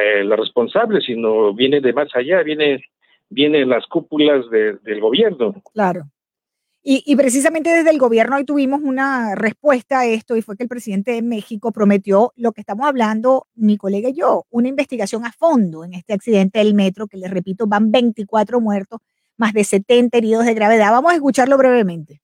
eh, 0.00 0.24
las 0.24 0.38
responsables 0.38 1.04
sino 1.04 1.52
viene 1.54 1.80
de 1.80 1.92
más 1.92 2.08
allá 2.14 2.42
viene 2.42 2.82
vienen 3.28 3.68
las 3.68 3.86
cúpulas 3.86 4.48
de- 4.50 4.76
del 4.82 5.00
gobierno 5.00 5.54
Claro. 5.72 6.04
Y, 6.84 7.04
y 7.06 7.14
precisamente 7.14 7.70
desde 7.70 7.90
el 7.90 7.98
gobierno 7.98 8.34
hoy 8.36 8.44
tuvimos 8.44 8.80
una 8.82 9.36
respuesta 9.36 10.00
a 10.00 10.06
esto 10.06 10.36
y 10.36 10.42
fue 10.42 10.56
que 10.56 10.64
el 10.64 10.68
presidente 10.68 11.12
de 11.12 11.22
México 11.22 11.70
prometió 11.70 12.32
lo 12.34 12.50
que 12.50 12.60
estamos 12.60 12.88
hablando, 12.88 13.46
mi 13.54 13.76
colega 13.76 14.08
y 14.08 14.14
yo, 14.14 14.46
una 14.50 14.66
investigación 14.68 15.24
a 15.24 15.30
fondo 15.30 15.84
en 15.84 15.94
este 15.94 16.12
accidente 16.12 16.58
del 16.58 16.74
metro, 16.74 17.06
que 17.06 17.18
les 17.18 17.30
repito, 17.30 17.68
van 17.68 17.92
24 17.92 18.60
muertos, 18.60 18.98
más 19.36 19.52
de 19.52 19.62
70 19.62 20.18
heridos 20.18 20.44
de 20.44 20.54
gravedad. 20.54 20.90
Vamos 20.90 21.12
a 21.12 21.14
escucharlo 21.14 21.56
brevemente. 21.56 22.20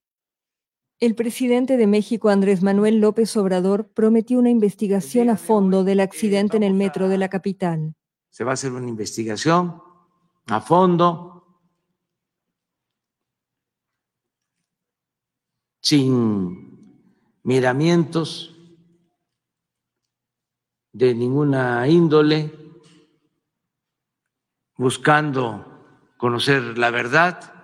El 0.99 1.15
presidente 1.15 1.77
de 1.77 1.87
México, 1.87 2.27
Andrés 2.27 2.61
Manuel 2.61 2.99
López 2.99 3.37
Obrador, 3.37 3.87
prometió 3.87 4.37
una 4.37 4.49
investigación 4.49 5.29
a 5.29 5.37
fondo 5.37 5.85
del 5.85 6.01
accidente 6.01 6.57
en 6.57 6.63
el 6.63 6.73
metro 6.73 7.07
de 7.07 7.17
la 7.17 7.29
capital. 7.29 7.95
Se 8.29 8.43
va 8.43 8.51
a 8.51 8.53
hacer 8.55 8.73
una 8.73 8.89
investigación 8.89 9.81
a 10.47 10.59
fondo, 10.59 11.61
sin 15.81 17.07
miramientos 17.43 18.57
de 20.91 21.15
ninguna 21.15 21.87
índole, 21.87 22.53
buscando 24.75 25.65
conocer 26.17 26.77
la 26.77 26.91
verdad. 26.91 27.58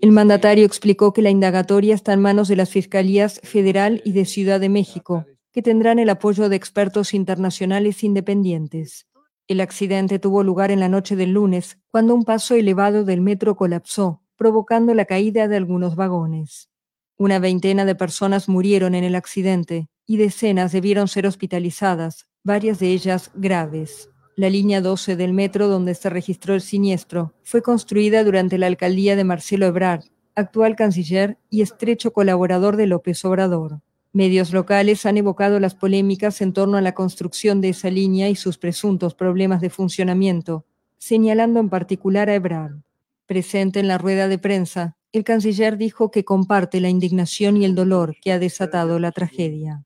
El 0.00 0.12
mandatario 0.12 0.64
explicó 0.64 1.12
que 1.12 1.20
la 1.20 1.28
indagatoria 1.28 1.94
está 1.94 2.14
en 2.14 2.22
manos 2.22 2.48
de 2.48 2.56
las 2.56 2.70
Fiscalías 2.70 3.38
Federal 3.44 4.00
y 4.02 4.12
de 4.12 4.24
Ciudad 4.24 4.58
de 4.58 4.70
México, 4.70 5.26
que 5.52 5.60
tendrán 5.60 5.98
el 5.98 6.08
apoyo 6.08 6.48
de 6.48 6.56
expertos 6.56 7.12
internacionales 7.12 8.02
independientes. 8.02 9.06
El 9.46 9.60
accidente 9.60 10.18
tuvo 10.18 10.42
lugar 10.42 10.70
en 10.70 10.80
la 10.80 10.88
noche 10.88 11.16
del 11.16 11.32
lunes, 11.32 11.76
cuando 11.90 12.14
un 12.14 12.24
paso 12.24 12.54
elevado 12.54 13.04
del 13.04 13.20
metro 13.20 13.56
colapsó, 13.56 14.22
provocando 14.36 14.94
la 14.94 15.04
caída 15.04 15.48
de 15.48 15.58
algunos 15.58 15.96
vagones. 15.96 16.70
Una 17.18 17.38
veintena 17.38 17.84
de 17.84 17.94
personas 17.94 18.48
murieron 18.48 18.94
en 18.94 19.04
el 19.04 19.14
accidente 19.14 19.90
y 20.06 20.16
decenas 20.16 20.72
debieron 20.72 21.08
ser 21.08 21.26
hospitalizadas, 21.26 22.26
varias 22.42 22.78
de 22.78 22.88
ellas 22.92 23.32
graves. 23.34 24.08
La 24.40 24.48
línea 24.48 24.80
12 24.80 25.16
del 25.16 25.34
metro 25.34 25.68
donde 25.68 25.94
se 25.94 26.08
registró 26.08 26.54
el 26.54 26.62
siniestro 26.62 27.34
fue 27.42 27.60
construida 27.60 28.24
durante 28.24 28.56
la 28.56 28.68
alcaldía 28.68 29.14
de 29.14 29.22
Marcelo 29.22 29.66
Ebrard, 29.66 30.04
actual 30.34 30.76
canciller 30.76 31.36
y 31.50 31.60
estrecho 31.60 32.14
colaborador 32.14 32.76
de 32.76 32.86
López 32.86 33.22
Obrador. 33.26 33.82
Medios 34.14 34.54
locales 34.54 35.04
han 35.04 35.18
evocado 35.18 35.60
las 35.60 35.74
polémicas 35.74 36.40
en 36.40 36.54
torno 36.54 36.78
a 36.78 36.80
la 36.80 36.94
construcción 36.94 37.60
de 37.60 37.68
esa 37.68 37.90
línea 37.90 38.30
y 38.30 38.34
sus 38.34 38.56
presuntos 38.56 39.14
problemas 39.14 39.60
de 39.60 39.68
funcionamiento, 39.68 40.64
señalando 40.96 41.60
en 41.60 41.68
particular 41.68 42.30
a 42.30 42.34
Ebrard. 42.36 42.78
Presente 43.26 43.78
en 43.80 43.88
la 43.88 43.98
rueda 43.98 44.26
de 44.26 44.38
prensa, 44.38 44.96
el 45.12 45.22
canciller 45.22 45.76
dijo 45.76 46.10
que 46.10 46.24
comparte 46.24 46.80
la 46.80 46.88
indignación 46.88 47.58
y 47.58 47.66
el 47.66 47.74
dolor 47.74 48.16
que 48.22 48.32
ha 48.32 48.38
desatado 48.38 48.98
la 49.00 49.12
tragedia. 49.12 49.84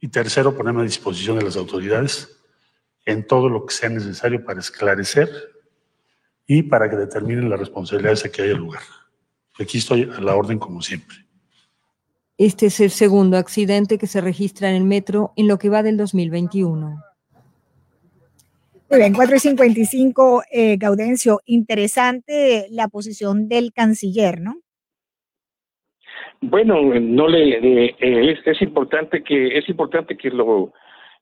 Y 0.00 0.06
tercero, 0.06 0.56
ponerme 0.56 0.82
a 0.82 0.84
disposición 0.84 1.40
de 1.40 1.44
las 1.46 1.56
autoridades 1.56 2.33
en 3.06 3.26
todo 3.26 3.48
lo 3.48 3.66
que 3.66 3.74
sea 3.74 3.88
necesario 3.88 4.44
para 4.44 4.60
esclarecer 4.60 5.28
y 6.46 6.62
para 6.62 6.88
que 6.90 6.96
determinen 6.96 7.50
las 7.50 7.60
responsabilidades 7.60 8.22
de 8.22 8.30
que 8.30 8.42
haya 8.42 8.54
lugar. 8.54 8.82
Aquí 9.58 9.78
estoy 9.78 10.10
a 10.16 10.20
la 10.20 10.34
orden 10.34 10.58
como 10.58 10.82
siempre. 10.82 11.16
Este 12.36 12.66
es 12.66 12.80
el 12.80 12.90
segundo 12.90 13.36
accidente 13.36 13.98
que 13.98 14.08
se 14.08 14.20
registra 14.20 14.68
en 14.68 14.76
el 14.76 14.84
metro 14.84 15.32
en 15.36 15.46
lo 15.46 15.58
que 15.58 15.68
va 15.68 15.82
del 15.82 15.96
2021. 15.96 17.00
Muy 18.90 18.98
bien, 18.98 19.14
4 19.14 19.36
y 19.36 19.38
55, 19.38 20.42
eh, 20.50 20.76
Gaudencio, 20.76 21.40
interesante 21.46 22.66
la 22.70 22.88
posición 22.88 23.48
del 23.48 23.72
canciller, 23.72 24.40
¿no? 24.40 24.60
Bueno, 26.40 26.82
no 26.82 27.28
le, 27.28 27.88
eh, 27.88 28.36
es, 28.44 28.62
importante 28.62 29.22
que 29.22 29.56
es 29.56 29.68
importante 29.68 30.16
que 30.16 30.28
lo 30.28 30.72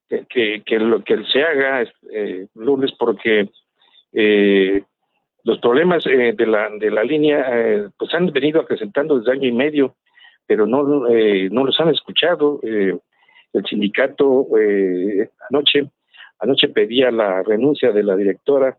que, 0.09 0.63
que 0.65 0.79
lo 0.79 1.03
que 1.03 1.25
se 1.25 1.43
haga 1.43 1.83
eh, 2.13 2.47
lunes 2.55 2.93
porque 2.99 3.49
eh, 4.13 4.83
los 5.45 5.59
problemas 5.59 6.07
eh, 6.07 6.35
de 6.37 6.47
la 6.47 6.69
de 6.71 6.91
la 6.91 7.03
línea 7.03 7.47
eh, 7.51 7.89
pues 7.99 8.13
han 8.15 8.27
venido 8.27 8.61
acrecentando 8.61 9.19
desde 9.19 9.33
año 9.33 9.49
y 9.49 9.53
medio, 9.53 9.97
pero 10.47 10.67
no 10.67 10.83
no 10.83 11.65
los 11.65 11.81
han 11.81 11.89
escuchado. 11.89 12.61
el 12.63 13.67
sindicato 13.69 14.47
anoche 15.51 15.91
anoche 16.39 16.69
pedía 16.69 17.11
la 17.11 17.43
renuncia 17.43 17.93
de 17.93 18.03
la 18.03 18.17
directora, 18.17 18.77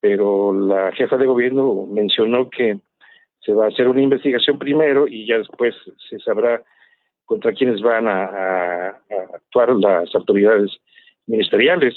pero 0.00 0.52
la 0.52 0.92
jefa 0.92 1.16
de 1.16 1.26
gobierno 1.26 1.86
mencionó 1.86 2.50
que 2.50 2.78
se 3.40 3.52
va 3.52 3.66
a 3.66 3.68
hacer 3.68 3.88
una 3.88 4.02
investigación 4.02 4.58
primero 4.58 5.06
y 5.06 5.26
ya 5.26 5.38
después 5.38 5.74
se 6.10 6.18
sabrá 6.18 6.62
contra 7.26 7.52
quiénes 7.52 7.82
van 7.82 8.08
a, 8.08 8.98
actuar 9.34 9.70
las 9.76 10.14
autoridades 10.14 10.70
ministeriales. 11.26 11.94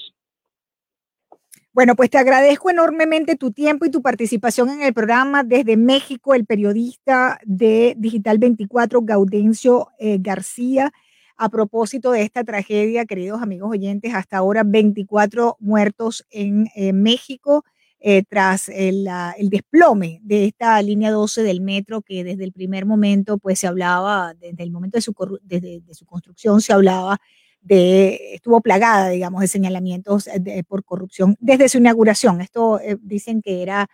Bueno, 1.71 1.95
pues 1.95 2.09
te 2.09 2.17
agradezco 2.17 2.69
enormemente 2.71 3.35
tu 3.35 3.51
tiempo 3.51 3.85
y 3.85 3.91
tu 3.91 4.01
participación 4.01 4.69
en 4.69 4.81
el 4.81 4.93
programa 4.93 5.43
desde 5.43 5.77
México, 5.77 6.33
el 6.33 6.45
periodista 6.45 7.39
de 7.45 7.93
Digital 7.97 8.39
24, 8.39 9.01
Gaudencio 9.03 9.87
eh, 9.99 10.17
García. 10.19 10.91
A 11.37 11.47
propósito 11.47 12.11
de 12.11 12.23
esta 12.23 12.43
tragedia, 12.43 13.05
queridos 13.05 13.41
amigos 13.41 13.71
oyentes, 13.71 14.13
hasta 14.13 14.37
ahora 14.37 14.63
24 14.65 15.55
muertos 15.61 16.27
en 16.31 16.67
eh, 16.75 16.91
México. 16.91 17.63
Eh, 18.01 18.23
tras 18.23 18.69
el, 18.69 19.09
desplome 19.49 20.21
de 20.23 20.45
esta 20.45 20.81
línea 20.81 21.11
12 21.11 21.43
del 21.43 21.59
metro, 21.59 22.01
que 22.01 22.23
desde 22.23 22.45
el 22.45 22.53
primer 22.53 22.85
momento, 22.85 23.37
pues 23.37 23.59
se 23.59 23.67
hablaba, 23.67 24.33
desde 24.35 24.63
el 24.63 24.71
momento 24.71 24.97
de 24.97 25.01
su, 25.01 25.13
de, 25.41 25.83
su 25.91 26.05
construcción, 26.05 26.61
se 26.61 26.71
hablaba 26.71 27.19
de, 27.61 28.35
estuvo 28.35 28.61
plagada, 28.61 29.09
digamos, 29.09 29.41
de 29.41 29.49
señalamientos 29.49 30.27
eh, 30.27 30.63
por 30.65 30.85
corrupción 30.85 31.35
desde 31.41 31.67
su 31.67 31.79
inauguración. 31.79 32.39
Esto 32.39 32.79
eh, 32.79 32.95
dicen 33.01 33.41
que 33.41 33.61
era 33.63 33.89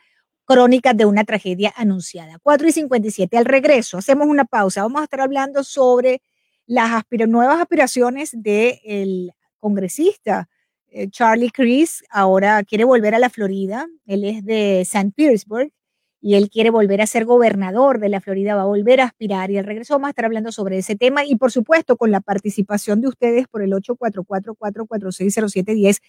crónica 0.46 0.94
de 0.94 1.06
una 1.06 1.24
tragedia 1.24 1.74
anunciada. 1.76 2.38
4 2.44 2.68
y 2.68 2.72
57, 2.74 3.38
al 3.38 3.46
regreso, 3.46 3.98
hacemos 3.98 4.28
una 4.28 4.46
pausa. 4.46 4.84
Vamos 4.84 5.02
a 5.02 5.06
estar 5.06 5.22
hablando 5.22 5.64
sobre 5.64 6.22
las 6.68 7.04
nuevas 7.28 7.60
aspiraciones 7.60 8.30
del 8.34 9.34
congresista 9.60 10.48
Charlie 11.12 11.52
Chris 11.52 12.04
ahora 12.10 12.64
quiere 12.64 12.84
volver 12.84 13.14
a 13.16 13.20
la 13.20 13.30
Florida. 13.30 13.88
Él 14.06 14.24
es 14.24 14.46
de 14.46 14.82
St. 14.82 15.12
Petersburg 15.16 15.72
y 16.22 16.36
él 16.36 16.50
quiere 16.50 16.70
volver 16.72 17.02
a 17.02 17.08
ser 17.08 17.24
gobernador 17.26 18.00
de 18.00 18.10
la 18.10 18.20
Florida, 18.20 18.56
va 18.56 18.64
a 18.64 18.66
volver 18.66 19.00
a 19.00 19.06
aspirar 19.06 19.52
y 19.52 19.60
al 19.60 19.66
regreso 19.66 19.94
vamos 19.94 20.08
a 20.08 20.10
estar 20.10 20.26
hablando 20.26 20.52
sobre 20.52 20.80
ese 20.80 20.96
tema 20.96 21.24
y 21.24 21.36
por 21.36 21.52
supuesto 21.52 21.98
con 21.98 22.10
la 22.10 22.20
participación 22.20 23.00
de 23.00 23.10
ustedes 23.10 23.48
por 23.48 23.62
el 23.62 23.74
844-446-0710. 23.74 26.00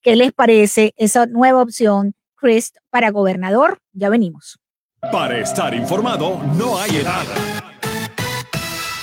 ¿Qué 0.00 0.14
les 0.14 0.32
parece 0.32 0.94
esa 0.96 1.26
nueva 1.26 1.60
opción, 1.60 2.14
Chris, 2.36 2.72
para 2.90 3.10
gobernador? 3.10 3.80
Ya 3.92 4.10
venimos. 4.10 4.60
Para 5.00 5.40
estar 5.40 5.74
informado, 5.74 6.40
no 6.56 6.78
hay 6.78 6.98
edad. 6.98 7.24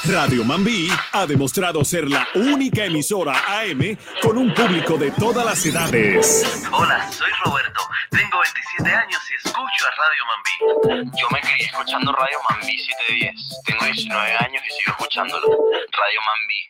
Radio 0.06 0.44
Mambí 0.44 0.90
ha 1.12 1.28
demostrado 1.28 1.86
ser 1.86 2.10
la 2.10 2.28
única 2.34 2.86
emisora 2.86 3.34
AM 3.60 3.96
con 4.22 4.36
un 4.36 4.52
público 4.52 4.98
de 4.98 5.12
todas 5.12 5.46
las 5.46 5.64
edades. 5.64 6.44
Hola, 6.72 7.12
soy 7.12 7.30
Roberto, 7.46 7.82
tengo 8.10 8.40
27 8.40 8.96
años 8.96 9.22
y 9.30 9.36
escucho 9.36 9.86
a 9.86 9.92
Radio 10.02 10.24
Mambí. 10.26 11.12
Yo 11.20 11.28
me 11.32 11.40
crié 11.42 11.68
escuchando 11.68 12.12
Radio 12.14 12.38
Mambí 12.50 12.80
710. 12.80 13.62
Tengo 13.66 13.86
19 13.86 14.34
años 14.38 14.64
y 14.66 14.74
sigo 14.74 14.92
escuchándolo. 14.98 15.48
Radio 15.48 16.20
Mambí, 16.26 16.70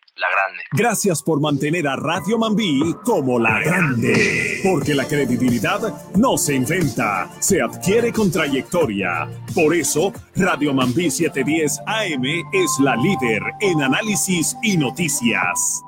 Gracias 0.74 1.24
por 1.24 1.40
mantener 1.42 1.88
a 1.88 1.96
Radio 1.96 2.38
Mambí 2.38 2.96
como 3.04 3.40
la 3.40 3.60
grande. 3.60 4.60
Porque 4.64 4.94
la 4.94 5.08
credibilidad 5.08 5.80
no 6.16 6.38
se 6.38 6.56
inventa, 6.56 7.30
se 7.40 7.62
adquiere 7.62 8.12
con 8.12 8.32
trayectoria. 8.32 9.30
Por 9.54 9.76
eso, 9.76 10.14
Radio 10.36 10.74
Mambí 10.74 11.10
710 11.10 11.80
AM 11.86 12.26
es 12.54 12.72
la 12.84 12.96
líder 12.96 13.42
en 13.62 13.82
análisis 13.82 14.56
y 14.62 14.78
noticias. 14.78 15.82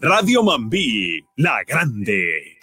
Radio 0.00 0.42
Mambí, 0.42 1.24
la 1.36 1.62
grande. 1.64 2.58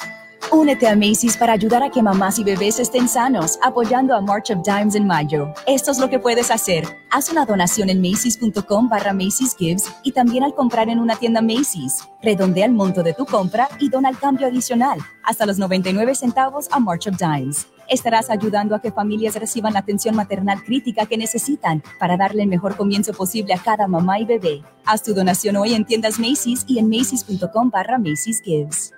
Únete 0.51 0.87
a 0.87 0.95
Macy's 0.95 1.37
para 1.37 1.53
ayudar 1.53 1.83
a 1.83 1.89
que 1.89 2.01
mamás 2.01 2.39
y 2.39 2.43
bebés 2.43 2.79
estén 2.79 3.07
sanos, 3.07 3.59
apoyando 3.61 4.15
a 4.15 4.21
March 4.21 4.49
of 4.49 4.63
Dimes 4.63 4.95
en 4.95 5.05
mayo. 5.05 5.53
Esto 5.67 5.91
es 5.91 5.99
lo 5.99 6.09
que 6.09 6.17
puedes 6.17 6.49
hacer. 6.49 6.85
Haz 7.11 7.29
una 7.29 7.45
donación 7.45 7.89
en 7.89 8.01
macy's.com 8.01 8.89
barra 8.89 9.13
Macy's 9.13 9.55
Gives 9.55 9.91
y 10.03 10.11
también 10.11 10.43
al 10.43 10.55
comprar 10.55 10.89
en 10.89 10.99
una 10.99 11.15
tienda 11.15 11.41
Macy's. 11.41 12.07
Redondea 12.21 12.65
el 12.65 12.73
monto 12.73 13.03
de 13.03 13.13
tu 13.13 13.25
compra 13.25 13.69
y 13.79 13.89
dona 13.89 14.09
el 14.09 14.17
cambio 14.17 14.47
adicional, 14.47 14.99
hasta 15.23 15.45
los 15.45 15.59
99 15.59 16.15
centavos 16.15 16.67
a 16.71 16.79
March 16.79 17.07
of 17.07 17.17
Dimes. 17.17 17.67
Estarás 17.87 18.29
ayudando 18.29 18.75
a 18.75 18.81
que 18.81 18.91
familias 18.91 19.35
reciban 19.35 19.73
la 19.73 19.79
atención 19.79 20.15
maternal 20.15 20.63
crítica 20.63 21.05
que 21.05 21.17
necesitan 21.17 21.83
para 21.99 22.17
darle 22.17 22.43
el 22.43 22.49
mejor 22.49 22.75
comienzo 22.75 23.13
posible 23.13 23.53
a 23.53 23.59
cada 23.59 23.87
mamá 23.87 24.19
y 24.19 24.25
bebé. 24.25 24.63
Haz 24.85 25.03
tu 25.03 25.13
donación 25.13 25.57
hoy 25.57 25.73
en 25.73 25.85
tiendas 25.85 26.19
Macy's 26.19 26.63
y 26.67 26.79
en 26.79 26.89
macy's.com 26.89 27.69
barra 27.69 27.97
Macy's 27.97 28.41
Gives. 28.41 28.93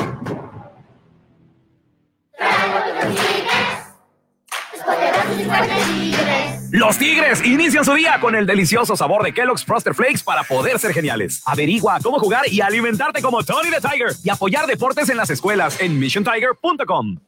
Los 6.71 6.99
Tigres 6.99 7.45
inician 7.45 7.85
su 7.85 7.95
día 7.95 8.19
con 8.21 8.35
el 8.35 8.47
delicioso 8.47 8.97
sabor 8.97 9.23
de 9.23 9.33
Kellogg's 9.33 9.65
Frosted 9.65 9.93
Flakes 9.93 10.23
para 10.25 10.43
poder 10.43 10.79
ser 10.79 10.93
geniales. 10.93 11.43
Averigua 11.47 11.99
cómo 12.03 12.19
jugar 12.19 12.43
y 12.51 12.61
alimentarte 12.61 13.23
como 13.23 13.45
Tony 13.45 13.71
the 13.71 13.81
Tiger 13.81 14.09
y 14.25 14.31
apoyar 14.31 14.67
deportes 14.67 15.09
en 15.09 15.17
las 15.17 15.31
escuelas 15.31 15.81
en 15.81 15.99
missiontiger.com. 15.99 17.19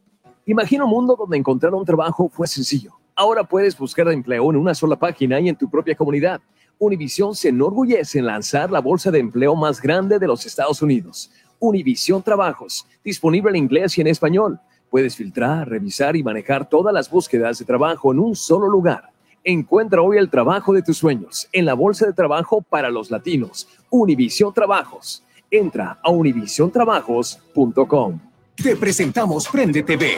Imagina 0.47 0.85
un 0.85 0.91
mundo 0.91 1.17
donde 1.17 1.37
encontrar 1.37 1.75
un 1.75 1.85
trabajo 1.85 2.29
fue 2.29 2.49
sencillo. 2.49 2.93
Ahora 3.15 3.45
puedes 3.45 3.79
buscar 3.79 4.09
empleo 4.09 4.51
en 4.51 4.57
una 4.57 4.75
sola 4.75 4.97
página 4.97 5.39
y 5.41 5.49
en 5.49 5.57
tu 5.57 5.71
propia 5.71 5.95
comunidad. 5.95 6.41
Univision 6.79 7.35
se 7.35 7.49
enorgullece 7.49 8.19
en 8.19 8.27
lanzar 8.27 8.71
la 8.71 8.81
bolsa 8.81 9.11
de 9.11 9.19
empleo 9.19 9.55
más 9.55 9.81
grande 9.81 10.19
de 10.19 10.27
los 10.27 10.45
Estados 10.47 10.83
Unidos. 10.83 11.31
Univision 11.59 12.23
Trabajos, 12.23 12.87
disponible 13.05 13.51
en 13.51 13.57
inglés 13.57 13.97
y 13.99 14.03
en 14.03 14.09
español. 14.09 14.61
Puedes 14.91 15.17
filtrar, 15.17 15.69
revisar 15.69 16.17
y 16.17 16.23
manejar 16.23 16.69
todas 16.69 16.93
las 16.93 17.11
búsquedas 17.11 17.59
de 17.59 17.65
trabajo 17.65 18.13
en 18.13 18.19
un 18.19 18.37
solo 18.37 18.69
lugar 18.69 19.11
Encuentra 19.49 20.03
hoy 20.03 20.19
el 20.19 20.29
trabajo 20.29 20.73
de 20.73 20.83
tus 20.83 20.99
sueños 20.99 21.49
en 21.53 21.67
la 21.67 21.75
bolsa 21.75 22.05
de 22.05 22.13
trabajo 22.13 22.63
para 22.63 22.91
los 22.91 23.13
latinos, 23.13 23.69
Univisión 23.91 24.53
Trabajos. 24.53 25.23
Entra 25.49 26.01
a 26.03 26.11
univisiontrabajos.com. 26.11 28.19
Te 28.57 28.75
presentamos 28.75 29.47
Prende 29.47 29.85
TV, 29.85 30.17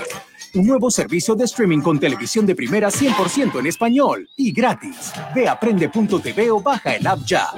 un 0.54 0.66
nuevo 0.66 0.90
servicio 0.90 1.34
de 1.34 1.44
streaming 1.44 1.80
con 1.80 1.98
televisión 1.98 2.46
de 2.46 2.54
primera 2.54 2.88
100% 2.88 3.58
en 3.58 3.66
español 3.66 4.28
y 4.36 4.52
gratis. 4.52 5.12
Ve 5.34 5.48
a 5.48 5.58
prende.tv 5.58 6.50
o 6.50 6.60
baja 6.60 6.94
el 6.94 7.06
app 7.06 7.20
ya. 7.24 7.48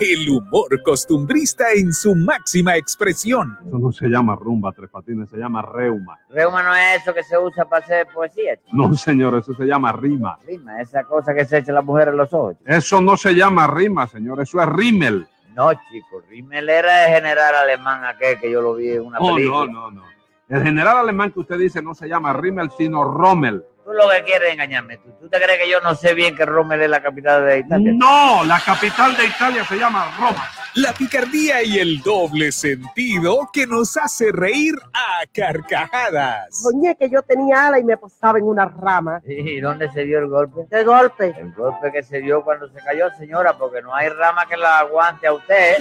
El 0.00 0.28
humor 0.28 0.80
costumbrista 0.84 1.72
en 1.74 1.92
su 1.92 2.14
máxima 2.14 2.76
expresión. 2.76 3.58
Eso 3.66 3.78
no 3.78 3.90
se 3.90 4.06
llama 4.06 4.36
rumba, 4.36 4.72
Tres 4.72 4.90
Patines, 4.90 5.28
se 5.28 5.36
llama 5.36 5.60
reuma. 5.60 6.18
Reuma 6.30 6.62
no 6.62 6.74
es 6.74 7.02
eso 7.02 7.12
que 7.12 7.24
se 7.24 7.36
usa 7.36 7.64
para 7.64 7.84
hacer 7.84 8.06
poesía. 8.14 8.58
No, 8.72 8.94
señor, 8.94 9.36
eso 9.36 9.54
se 9.54 9.64
llama 9.64 9.90
rima. 9.92 10.38
Rima, 10.46 10.80
esa 10.80 11.02
cosa 11.02 11.34
que 11.34 11.44
se 11.44 11.58
echa 11.58 11.72
la 11.72 11.82
mujer 11.82 12.08
en 12.08 12.16
los 12.16 12.32
ojos. 12.32 12.56
Eso 12.64 13.00
no 13.00 13.16
se 13.16 13.34
llama 13.34 13.66
rima, 13.66 14.06
señor, 14.06 14.40
eso 14.40 14.62
es 14.62 14.68
rímel. 14.68 15.26
No, 15.54 15.72
chico, 15.72 16.22
rímel 16.28 16.68
era 16.68 17.08
el 17.08 17.14
general 17.14 17.56
alemán 17.56 18.04
aquel 18.04 18.38
que 18.38 18.48
yo 18.48 18.62
lo 18.62 18.76
vi 18.76 18.92
en 18.92 19.02
una 19.02 19.18
no, 19.18 19.34
película. 19.34 19.66
No, 19.66 19.90
no, 19.90 19.90
no. 19.90 20.17
El 20.48 20.62
general 20.62 20.96
alemán 20.96 21.30
que 21.30 21.40
usted 21.40 21.58
dice 21.58 21.82
no 21.82 21.94
se 21.94 22.08
llama 22.08 22.32
Rimmel, 22.32 22.70
sino 22.76 23.04
Rommel. 23.04 23.62
Tú 23.84 23.92
lo 23.92 24.08
que 24.08 24.22
quieres 24.24 24.48
es 24.48 24.54
engañarme. 24.54 24.96
¿Tú, 24.96 25.10
¿Tú 25.20 25.28
te 25.28 25.38
crees 25.38 25.58
que 25.58 25.70
yo 25.70 25.80
no 25.80 25.94
sé 25.94 26.14
bien 26.14 26.34
que 26.36 26.46
Rommel 26.46 26.80
es 26.80 26.88
la 26.88 27.02
capital 27.02 27.44
de 27.44 27.58
Italia? 27.58 27.92
No, 27.94 28.44
la 28.44 28.58
capital 28.60 29.14
de 29.14 29.26
Italia 29.26 29.64
se 29.64 29.76
llama 29.76 30.10
Roma. 30.18 30.48
La 30.74 30.92
picardía 30.92 31.62
y 31.62 31.78
el 31.78 32.00
doble 32.02 32.52
sentido 32.52 33.48
que 33.52 33.66
nos 33.66 33.96
hace 33.98 34.30
reír 34.32 34.74
a 34.94 35.26
carcajadas. 35.32 36.48
Soñé 36.62 36.96
que 36.96 37.10
yo 37.10 37.22
tenía 37.22 37.66
ala 37.66 37.78
y 37.78 37.84
me 37.84 37.96
posaba 37.96 38.38
en 38.38 38.44
una 38.44 38.66
rama. 38.66 39.20
¿Y 39.26 39.60
dónde 39.60 39.90
se 39.90 40.04
dio 40.04 40.18
el 40.18 40.28
golpe? 40.28 40.66
¿Qué 40.70 40.84
golpe? 40.84 41.34
El 41.38 41.52
golpe 41.52 41.92
que 41.92 42.02
se 42.02 42.20
dio 42.20 42.42
cuando 42.42 42.68
se 42.68 42.78
cayó, 42.82 43.10
señora, 43.18 43.58
porque 43.58 43.82
no 43.82 43.94
hay 43.94 44.08
rama 44.08 44.46
que 44.46 44.56
la 44.56 44.78
aguante 44.78 45.26
a 45.26 45.32
usted. 45.32 45.76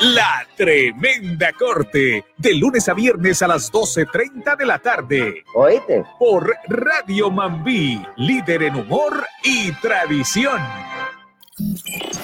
La 0.00 0.46
tremenda 0.56 1.52
corte, 1.52 2.24
de 2.36 2.54
lunes 2.54 2.88
a 2.88 2.94
viernes 2.94 3.42
a 3.42 3.48
las 3.48 3.70
12.30 3.72 4.56
de 4.56 4.66
la 4.66 4.78
tarde. 4.78 5.44
¿Oíste? 5.54 6.04
Por 6.18 6.54
Radio 6.68 7.30
Mambí, 7.30 8.02
líder 8.16 8.64
en 8.64 8.76
humor 8.76 9.24
y 9.44 9.72
tradición. 9.72 10.60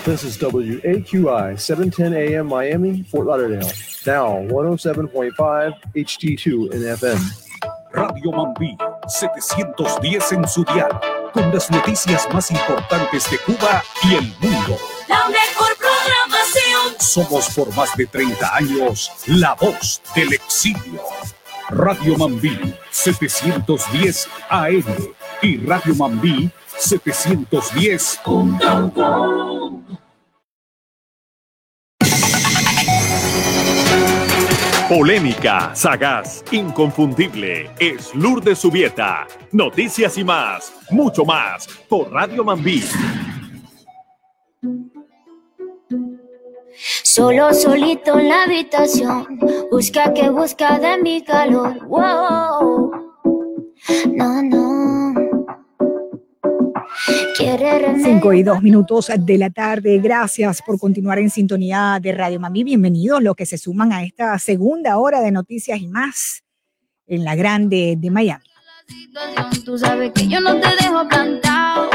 This 0.04 0.24
is 0.24 0.38
WAQI 0.38 1.58
710 1.58 2.38
AM 2.38 2.48
Miami, 2.48 3.04
Fort 3.04 3.26
Lauderdale. 3.26 3.70
Now 4.06 4.40
107.5 4.48 5.74
HD2 5.94 6.74
in 6.74 6.88
FM. 6.88 7.20
Radio 7.92 8.32
Mambí, 8.32 8.76
710 9.06 10.32
en 10.32 10.48
su 10.48 10.64
dial, 10.64 11.00
con 11.32 11.52
las 11.52 11.70
noticias 11.70 12.26
más 12.32 12.50
importantes 12.50 13.30
de 13.30 13.38
Cuba 13.38 13.82
y 14.04 14.14
el 14.14 14.32
mundo. 14.40 14.78
La 15.08 15.28
mejor 15.28 15.76
programación. 15.76 16.77
Somos 16.98 17.50
por 17.54 17.74
más 17.74 17.96
de 17.96 18.06
30 18.06 18.54
años 18.54 19.10
la 19.26 19.54
voz 19.54 20.02
del 20.14 20.32
exilio. 20.34 21.02
Radio 21.70 22.16
Mambí 22.16 22.74
710 22.90 24.28
AM 24.50 24.84
y 25.42 25.58
Radio 25.58 25.94
Mambí 25.94 26.50
710.com. 26.78 28.58
Polémica, 34.88 35.74
sagaz, 35.74 36.42
inconfundible. 36.50 37.70
Es 37.78 38.14
Lourdes 38.14 38.58
Subieta. 38.58 39.26
Noticias 39.52 40.16
y 40.16 40.24
más, 40.24 40.72
mucho 40.90 41.26
más, 41.26 41.68
por 41.90 42.10
Radio 42.10 42.42
Mambí. 42.42 42.82
Solo 47.02 47.52
solito 47.52 48.18
en 48.18 48.28
la 48.28 48.44
habitación, 48.44 49.40
busca 49.70 50.14
que 50.14 50.30
busca 50.30 50.78
de 50.78 50.98
mi 51.02 51.22
calor. 51.22 51.84
Wow. 51.86 52.90
No, 54.14 54.42
no. 54.42 55.14
Quiere 57.36 57.78
remedio. 57.78 58.04
5 58.04 58.32
y 58.32 58.42
2 58.42 58.62
minutos 58.62 59.10
de 59.18 59.38
la 59.38 59.50
tarde. 59.50 59.98
Gracias 59.98 60.62
por 60.62 60.78
continuar 60.78 61.18
en 61.18 61.30
sintonía 61.30 61.98
de 62.00 62.12
Radio 62.12 62.38
Mami. 62.38 62.64
Bienvenidos 62.64 63.22
los 63.22 63.34
que 63.34 63.46
se 63.46 63.58
suman 63.58 63.92
a 63.92 64.04
esta 64.04 64.38
segunda 64.38 64.98
hora 64.98 65.20
de 65.20 65.32
noticias 65.32 65.80
y 65.80 65.88
más 65.88 66.44
en 67.06 67.24
la 67.24 67.34
grande 67.34 67.96
de 67.98 68.10
Miami. 68.10 68.44
Tú 69.64 69.78
sabes 69.78 70.12
que 70.12 70.28
yo 70.28 70.40
no 70.40 70.58
te 70.60 70.68
dejo 70.80 71.06
plantado, 71.08 71.90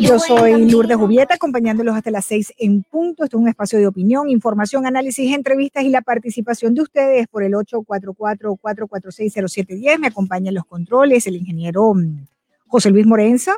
Yo 0.00 0.18
soy 0.18 0.70
Lourdes 0.70 0.96
Jubieta, 0.96 1.34
acompañándolos 1.34 1.94
hasta 1.96 2.10
las 2.10 2.24
6 2.26 2.54
en 2.58 2.82
punto. 2.84 3.24
Esto 3.24 3.36
es 3.36 3.42
un 3.42 3.48
espacio 3.48 3.78
de 3.78 3.86
opinión, 3.86 4.30
información, 4.30 4.86
análisis, 4.86 5.34
entrevistas 5.34 5.84
y 5.84 5.88
la 5.88 6.02
participación 6.02 6.74
de 6.74 6.82
ustedes 6.82 7.26
por 7.28 7.42
el 7.42 7.54
844-446-0710. 7.54 9.98
Me 9.98 10.06
acompañan 10.06 10.54
los 10.54 10.64
controles, 10.64 11.26
el 11.26 11.36
ingeniero 11.36 11.94
mm, 11.94 12.26
José 12.68 12.90
Luis 12.90 13.06
Morenza. 13.06 13.56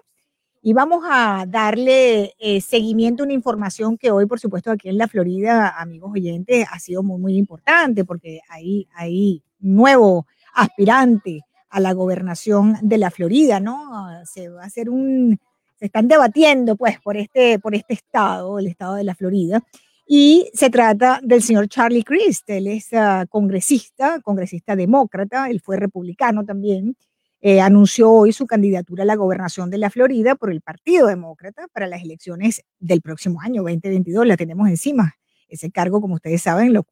Y 0.63 0.73
vamos 0.73 1.05
a 1.09 1.45
darle 1.47 2.35
eh, 2.39 2.61
seguimiento 2.61 3.23
a 3.23 3.27
una 3.27 3.35
información 3.35 3.97
que 3.97 4.11
hoy, 4.11 4.27
por 4.27 4.41
supuesto, 4.41 4.71
aquí 4.71 4.89
en 4.89 4.99
la 4.99 5.09
Florida, 5.09 5.75
amigos 5.79 6.13
oyentes, 6.13 6.67
ha 6.71 6.79
sido 6.79 7.03
muy, 7.03 7.21
muy 7.21 7.37
importante 7.37 8.05
porque 8.05 8.41
hay, 8.49 8.87
hay 8.95 9.43
nuevo 9.59 10.27
aspirante 10.55 11.45
a 11.71 11.81
la 11.81 11.93
gobernación 11.93 12.77
de 12.83 12.99
la 12.99 13.11
Florida, 13.11 13.61
¿no? 13.61 13.81
Se 14.25 14.49
va 14.49 14.63
a 14.63 14.67
hacer 14.67 14.91
un, 14.91 15.41
se 15.79 15.87
están 15.87 16.09
debatiendo, 16.09 16.77
pues, 16.77 17.01
por 17.01 17.17
este, 17.17 17.59
por 17.59 17.75
este 17.75 17.95
estado, 17.95 18.59
el 18.59 18.67
estado 18.67 18.97
de 18.97 19.05
la 19.05 19.15
Florida. 19.15 19.63
Y 20.07 20.51
se 20.53 20.71
trata 20.71 21.21
del 21.23 21.43
señor 21.43 21.69
Charlie 21.69 22.03
Crist. 22.03 22.51
Él 22.51 22.67
es 22.67 22.93
ah, 22.93 23.27
congresista, 23.31 24.21
congresista 24.21 24.75
demócrata, 24.75 25.49
él 25.49 25.61
fue 25.61 25.77
republicano 25.77 26.45
también. 26.45 26.97
Eh, 27.43 27.61
anunció 27.61 28.11
hoy 28.11 28.33
su 28.33 28.47
candidatura 28.47 29.05
a 29.05 29.07
la 29.07 29.15
gobernación 29.15 29.71
de 29.71 29.79
la 29.79 29.89
Florida 29.89 30.35
por 30.35 30.51
el 30.51 30.61
Partido 30.61 31.07
Demócrata 31.07 31.69
para 31.73 31.87
las 31.87 32.03
elecciones 32.03 32.63
del 32.79 33.01
próximo 33.01 33.41
año, 33.41 33.63
2022. 33.63 34.27
La 34.27 34.37
tenemos 34.37 34.69
encima. 34.69 35.15
Ese 35.49 35.71
cargo, 35.71 36.01
como 36.01 36.17
ustedes 36.17 36.43
saben, 36.43 36.75
lo, 36.75 36.85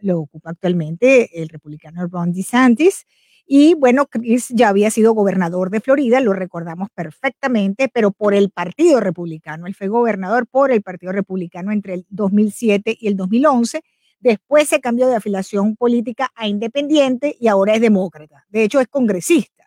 lo 0.00 0.20
ocupa 0.20 0.50
actualmente 0.50 1.40
el 1.40 1.48
republicano 1.48 2.06
Ron 2.06 2.32
DeSantis. 2.32 3.06
Y 3.46 3.74
bueno, 3.74 4.06
Chris 4.06 4.48
ya 4.48 4.70
había 4.70 4.90
sido 4.90 5.12
gobernador 5.12 5.70
de 5.70 5.80
Florida, 5.80 6.20
lo 6.20 6.32
recordamos 6.32 6.88
perfectamente, 6.94 7.88
pero 7.92 8.10
por 8.10 8.34
el 8.34 8.50
Partido 8.50 9.00
Republicano. 9.00 9.66
Él 9.66 9.74
fue 9.74 9.88
gobernador 9.88 10.46
por 10.46 10.72
el 10.72 10.82
Partido 10.82 11.12
Republicano 11.12 11.70
entre 11.70 11.94
el 11.94 12.06
2007 12.08 12.96
y 12.98 13.08
el 13.08 13.16
2011. 13.16 13.82
Después 14.20 14.68
se 14.68 14.80
cambió 14.80 15.06
de 15.08 15.16
afiliación 15.16 15.76
política 15.76 16.30
a 16.34 16.48
independiente 16.48 17.36
y 17.38 17.48
ahora 17.48 17.74
es 17.74 17.82
demócrata. 17.82 18.46
De 18.48 18.64
hecho, 18.64 18.80
es 18.80 18.88
congresista 18.88 19.64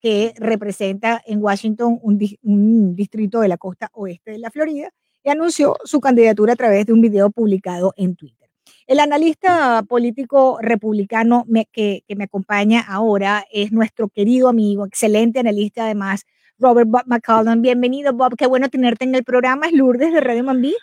que 0.00 0.34
representa 0.36 1.22
en 1.24 1.40
Washington 1.40 2.00
un, 2.02 2.18
un 2.42 2.96
distrito 2.96 3.40
de 3.40 3.48
la 3.48 3.56
costa 3.56 3.88
oeste 3.92 4.32
de 4.32 4.38
la 4.38 4.50
Florida 4.50 4.90
y 5.22 5.30
anunció 5.30 5.76
su 5.84 6.00
candidatura 6.00 6.54
a 6.54 6.56
través 6.56 6.86
de 6.86 6.92
un 6.92 7.00
video 7.00 7.30
publicado 7.30 7.94
en 7.96 8.16
Twitter. 8.16 8.41
El 8.86 8.98
analista 9.00 9.82
político 9.88 10.58
republicano 10.60 11.44
me- 11.46 11.66
que, 11.72 12.02
que 12.06 12.16
me 12.16 12.24
acompaña 12.24 12.82
ahora 12.88 13.44
es 13.52 13.72
nuestro 13.72 14.08
querido 14.08 14.48
amigo, 14.48 14.84
excelente 14.86 15.38
analista 15.40 15.84
además, 15.84 16.24
Robert 16.58 16.88
Bob 16.88 17.02
McCollum. 17.06 17.62
Bienvenido, 17.62 18.12
Bob. 18.12 18.34
Qué 18.36 18.46
bueno 18.46 18.68
tenerte 18.68 19.04
en 19.04 19.14
el 19.14 19.24
programa. 19.24 19.66
Es 19.66 19.72
Lourdes 19.72 20.12
de 20.12 20.20
Radio 20.20 20.44
Mambí. 20.44 20.74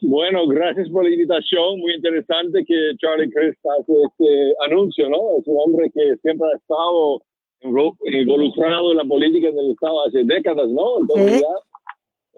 Bueno, 0.00 0.46
gracias 0.46 0.88
por 0.90 1.04
la 1.04 1.10
invitación. 1.10 1.80
Muy 1.80 1.94
interesante 1.94 2.64
que 2.64 2.92
Charlie 2.98 3.30
Crist 3.30 3.58
hace 3.66 3.92
este 3.92 4.54
anuncio, 4.64 5.08
¿no? 5.08 5.38
Es 5.40 5.46
un 5.46 5.56
hombre 5.58 5.90
que 5.92 6.16
siempre 6.22 6.46
ha 6.52 6.56
estado 6.56 7.20
involucrado 7.60 8.92
en 8.92 8.98
la 8.98 9.04
política 9.04 9.50
del 9.50 9.72
Estado 9.72 10.06
hace 10.06 10.22
décadas, 10.22 10.68
¿no? 10.68 11.00
Entonces 11.00 11.40
ya, 11.40 11.48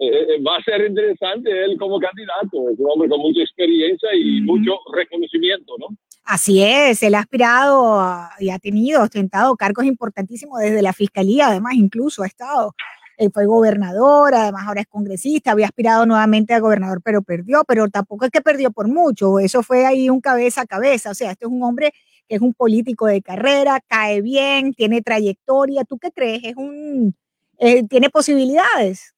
eh, 0.03 0.35
eh, 0.35 0.41
va 0.41 0.57
a 0.57 0.63
ser 0.63 0.83
interesante 0.87 1.51
él 1.63 1.77
como 1.77 1.99
candidato. 1.99 2.71
Es 2.71 2.79
un 2.79 2.87
hombre 2.89 3.07
con 3.07 3.19
mucha 3.19 3.41
experiencia 3.41 4.09
y 4.15 4.41
mucho 4.41 4.79
reconocimiento, 4.91 5.75
¿no? 5.77 5.89
Así 6.25 6.63
es, 6.63 7.03
él 7.03 7.13
ha 7.13 7.19
aspirado 7.19 8.01
y 8.39 8.49
ha 8.49 8.57
tenido, 8.57 9.03
ostentado 9.03 9.55
cargos 9.55 9.85
importantísimos 9.85 10.59
desde 10.59 10.81
la 10.81 10.93
fiscalía, 10.93 11.49
además 11.49 11.73
incluso 11.75 12.23
ha 12.23 12.27
estado, 12.27 12.73
él 13.17 13.29
fue 13.31 13.45
gobernador, 13.45 14.33
además 14.33 14.63
ahora 14.67 14.81
es 14.81 14.87
congresista, 14.87 15.51
había 15.51 15.67
aspirado 15.67 16.05
nuevamente 16.07 16.53
a 16.55 16.59
gobernador, 16.59 17.01
pero 17.03 17.21
perdió, 17.21 17.63
pero 17.67 17.87
tampoco 17.89 18.25
es 18.25 18.31
que 18.31 18.41
perdió 18.41 18.71
por 18.71 18.87
mucho, 18.87 19.39
eso 19.39 19.61
fue 19.61 19.85
ahí 19.85 20.09
un 20.09 20.21
cabeza 20.21 20.61
a 20.61 20.65
cabeza, 20.65 21.11
o 21.11 21.15
sea, 21.15 21.31
este 21.31 21.45
es 21.45 21.51
un 21.51 21.61
hombre 21.63 21.91
que 22.27 22.35
es 22.35 22.41
un 22.41 22.53
político 22.53 23.07
de 23.07 23.21
carrera, 23.21 23.79
cae 23.87 24.21
bien, 24.21 24.73
tiene 24.73 25.01
trayectoria, 25.01 25.83
¿tú 25.83 25.97
qué 25.99 26.11
crees? 26.11 26.43
Es 26.43 26.55
un, 26.55 27.15
eh, 27.59 27.83
tiene 27.87 28.09
posibilidades. 28.09 29.13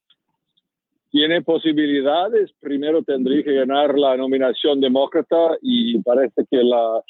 Tiene 1.14 1.44
posibilidades. 1.44 2.52
Primero 2.60 3.04
tendría 3.04 3.44
que 3.44 3.54
ganar 3.54 3.98
la 3.98 4.18
nominación 4.18 4.82
demócrata 4.82 5.56
y 5.62 6.02
parece 6.02 6.44
que 6.50 6.64
la 6.64 7.02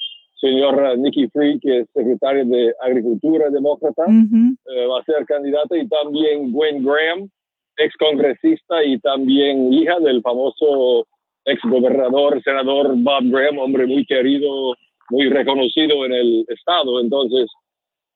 señora 0.41 0.97
Nikki 0.97 1.29
Free, 1.29 1.57
que 1.57 1.79
es 1.79 1.87
secretaria 1.93 2.43
de 2.43 2.73
Agricultura 2.81 3.49
demócrata, 3.49 4.03
eh, 4.09 4.85
va 4.87 4.99
a 4.99 5.03
ser 5.05 5.25
candidata, 5.25 5.77
y 5.77 5.87
también 5.87 6.51
Gwen 6.51 6.83
Graham, 6.83 7.29
ex 7.77 7.95
congresista 7.95 8.83
y 8.83 8.99
también 8.99 9.71
hija 9.71 9.97
del 10.01 10.21
famoso 10.21 11.07
ex 11.45 11.61
gobernador, 11.63 12.43
senador 12.43 12.93
Bob 12.97 13.23
Graham, 13.31 13.57
hombre 13.57 13.87
muy 13.87 14.05
querido, 14.05 14.75
muy 15.11 15.29
reconocido 15.29 16.05
en 16.05 16.11
el 16.11 16.45
estado. 16.49 16.99
Entonces, 16.99 17.49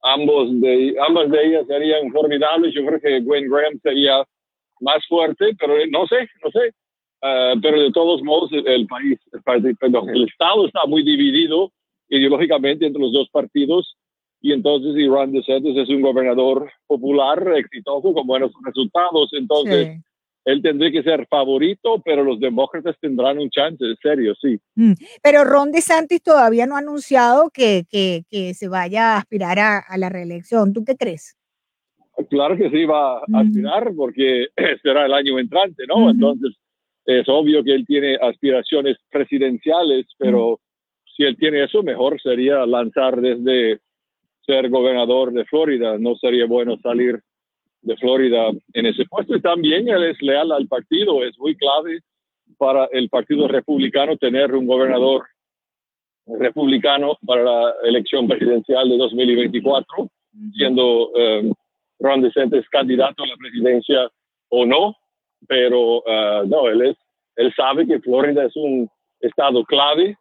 ambos 0.04 0.50
de, 0.60 0.98
ambas 1.08 1.32
de 1.32 1.48
ellas 1.48 1.66
serían 1.66 2.12
formidables. 2.12 2.74
Yo 2.74 2.86
creo 2.86 3.00
que 3.00 3.22
Gwen 3.22 3.50
Graham 3.50 3.80
sería 3.82 4.26
más 4.82 5.06
fuerte, 5.08 5.56
pero 5.60 5.74
no 5.90 6.08
sé, 6.08 6.28
no 6.44 6.52
sé. 6.52 6.74
Ah, 7.22 7.54
pero 7.62 7.82
de 7.82 7.92
todos 7.92 8.22
modos, 8.24 8.52
el 8.54 8.86
país, 8.88 9.20
perdón, 9.80 10.10
el 10.10 10.26
estado 10.26 10.68
está 10.68 10.86
muy 10.86 11.04
dividido 11.04 11.72
ideológicamente 12.10 12.86
entre 12.86 13.02
los 13.02 13.12
dos 13.12 13.30
partidos 13.30 13.98
y 14.42 14.54
entonces 14.54 14.94
Ron 15.08 15.32
DeSantis 15.32 15.78
es 15.78 15.90
un 15.90 16.02
gobernador 16.02 16.72
popular, 16.86 17.54
exitoso, 17.58 18.14
con 18.14 18.28
buenos 18.28 18.52
resultados. 18.64 19.30
Entonces, 19.34 20.00
él 20.46 20.62
tendría 20.62 20.92
que 20.92 21.04
ser 21.04 21.28
favorito, 21.28 22.02
pero 22.06 22.24
los 22.24 22.40
demócratas 22.40 22.96
tendrán 23.02 23.40
un 23.40 23.50
chance, 23.50 23.84
en 23.84 23.98
serio, 23.98 24.34
sí. 24.40 24.60
Mm, 24.76 24.94
pero 25.22 25.44
Ron 25.44 25.72
DeSantis 25.72 26.22
todavía 26.22 26.66
no 26.66 26.76
ha 26.76 26.80
anunciado 26.80 27.50
que, 27.50 27.84
que, 27.90 28.24
que 28.30 28.54
se 28.54 28.68
vaya 28.68 29.16
a 29.16 29.18
aspirar 29.18 29.60
a, 29.60 29.80
a, 29.80 29.98
la 29.98 30.10
reelección. 30.10 30.72
¿Tú 30.72 30.86
qué 30.86 30.96
crees? 30.96 31.36
Claro 32.30 32.58
que 32.58 32.70
sí 32.70 32.86
va 32.86 33.20
a 33.20 33.40
aspirar 33.40 33.94
porque 33.96 34.48
será 34.82 35.06
el 35.06 35.14
año 35.14 35.38
entrante, 35.40 35.84
¿no? 35.88 36.10
Entonces, 36.10 36.56
es 37.06 37.28
obvio 37.30 37.64
que 37.64 37.74
él 37.74 37.86
tiene 37.86 38.18
aspiraciones 38.22 38.98
presidenciales, 39.10 40.08
pero 40.18 40.60
si 41.16 41.24
él 41.24 41.38
tiene 41.38 41.64
eso, 41.64 41.84
mejor 41.84 42.20
sería 42.22 42.66
lanzar 42.66 43.22
desde 43.22 43.80
ser 44.46 44.70
gobernador 44.70 45.32
de 45.32 45.46
Florida. 45.46 45.98
No 45.98 46.16
sería 46.16 46.46
bueno 46.46 46.78
salir 46.82 47.20
de 47.82 47.98
Florida 47.98 48.50
en 48.74 48.86
ese 48.86 49.06
puesto. 49.06 49.36
Y 49.36 49.42
también 49.42 49.88
él 49.88 50.04
es 50.04 50.22
leal 50.22 50.52
al 50.52 50.68
partido. 50.68 51.24
Es 51.24 51.38
muy 51.38 51.56
clave 51.56 52.00
para 52.58 52.86
el 52.92 53.10
Partido 53.10 53.48
Republicano 53.48 54.18
tener 54.18 54.56
un 54.56 54.66
gobernador 54.66 55.26
republicano 56.26 57.18
para 57.26 57.44
la 57.44 57.74
elección 57.84 58.28
presidencial 58.28 58.90
de 58.90 58.98
2024, 58.98 60.10
siendo 60.56 61.10
um, 61.10 61.54
Ron 62.00 62.22
DeSantis 62.22 62.68
candidato 62.70 63.24
a 63.24 63.28
la 63.28 63.38
presidencia 63.38 64.10
o 64.50 64.66
no. 64.66 64.96
Pero 65.48 66.00
uh, 66.00 66.48
no, 66.48 66.68
él, 66.68 66.82
es, 66.82 66.98
él 67.36 67.54
sabe 67.56 67.86
que 67.86 68.00
Florida 68.00 68.46
es 68.46 68.56
un 68.56 68.90
estado 69.20 69.64
clave 69.66 70.18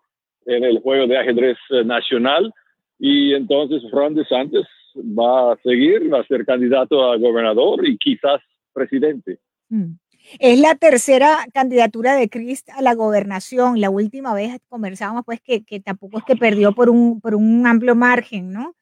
en 0.46 0.64
el 0.64 0.78
juego 0.80 1.06
de 1.06 1.18
ajedrez 1.18 1.56
eh, 1.70 1.84
nacional 1.84 2.52
y 2.98 3.34
entonces 3.34 3.82
Ron 3.90 4.14
DeSantis 4.14 4.66
va 4.96 5.52
a 5.52 5.56
seguir, 5.62 6.12
va 6.12 6.20
a 6.20 6.26
ser 6.26 6.44
candidato 6.46 7.10
a 7.10 7.16
gobernador 7.16 7.86
y 7.86 7.98
quizás 7.98 8.40
presidente. 8.72 9.38
Mm. 9.68 9.94
Es 10.40 10.60
la 10.60 10.74
tercera 10.74 11.38
candidatura 11.54 12.14
de 12.14 12.28
Chris 12.28 12.64
a 12.76 12.82
la 12.82 12.94
gobernación. 12.94 13.80
La 13.80 13.90
última 13.90 14.34
vez 14.34 14.58
conversábamos 14.68 15.24
pues 15.24 15.40
que, 15.40 15.64
que 15.64 15.80
tampoco 15.80 16.18
es 16.18 16.24
que 16.24 16.36
perdió 16.36 16.72
por 16.72 16.90
un, 16.90 17.20
por 17.20 17.34
un 17.34 17.66
amplio 17.66 17.94
margen, 17.94 18.50
¿no? 18.52 18.74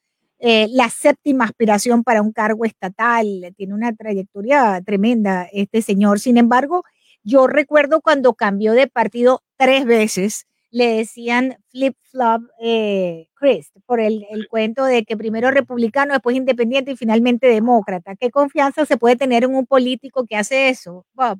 Eh, 0.46 0.68
la 0.72 0.90
séptima 0.90 1.46
aspiración 1.46 2.04
para 2.04 2.20
un 2.20 2.30
cargo 2.30 2.66
estatal, 2.66 3.26
tiene 3.56 3.72
una 3.72 3.94
trayectoria 3.96 4.78
tremenda 4.84 5.48
este 5.50 5.80
señor. 5.80 6.18
Sin 6.18 6.36
embargo, 6.36 6.84
yo 7.22 7.46
recuerdo 7.46 8.02
cuando 8.02 8.34
cambió 8.34 8.74
de 8.74 8.86
partido 8.86 9.40
tres 9.56 9.86
veces, 9.86 10.46
le 10.70 10.98
decían 10.98 11.56
flip-flop 11.70 12.42
eh, 12.60 13.28
Chris, 13.36 13.72
por 13.86 14.00
el, 14.00 14.26
el, 14.28 14.46
cuento 14.46 14.84
de 14.84 15.04
que 15.04 15.16
primero 15.16 15.50
republicano, 15.50 16.12
después 16.12 16.36
independiente 16.36 16.90
y 16.90 16.96
finalmente 16.96 17.46
demócrata. 17.46 18.14
¿Qué 18.14 18.30
confianza 18.30 18.84
se 18.84 18.98
puede 18.98 19.16
tener 19.16 19.44
en 19.44 19.54
un 19.54 19.64
político 19.64 20.26
que 20.26 20.36
hace 20.36 20.68
eso, 20.68 21.06
Bob? 21.14 21.38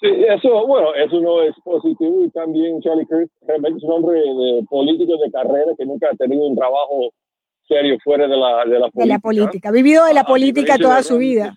Sí, 0.00 0.06
eso, 0.28 0.66
bueno, 0.66 0.94
eso 0.94 1.18
no 1.18 1.40
es 1.40 1.54
positivo 1.64 2.22
y 2.22 2.28
también 2.28 2.82
Charlie 2.82 3.06
Chris 3.06 3.30
realmente 3.40 3.78
es 3.78 3.84
un 3.84 3.92
hombre 3.92 4.20
de, 4.20 4.66
político 4.68 5.16
de 5.16 5.30
carrera 5.30 5.72
que 5.78 5.86
nunca 5.86 6.08
ha 6.12 6.16
tenido 6.16 6.46
un 6.46 6.54
trabajo 6.54 7.10
serio 7.68 7.98
fuera 8.02 8.26
de 8.26 8.36
la, 8.36 8.64
de 8.64 8.78
la 8.78 8.88
política. 8.88 9.02
De 9.02 9.06
la 9.06 9.18
política, 9.18 9.68
ha 9.68 9.72
vivido 9.72 10.04
de 10.06 10.14
la 10.14 10.24
política 10.24 10.78
toda 10.78 11.02
su 11.02 11.18
vida. 11.18 11.54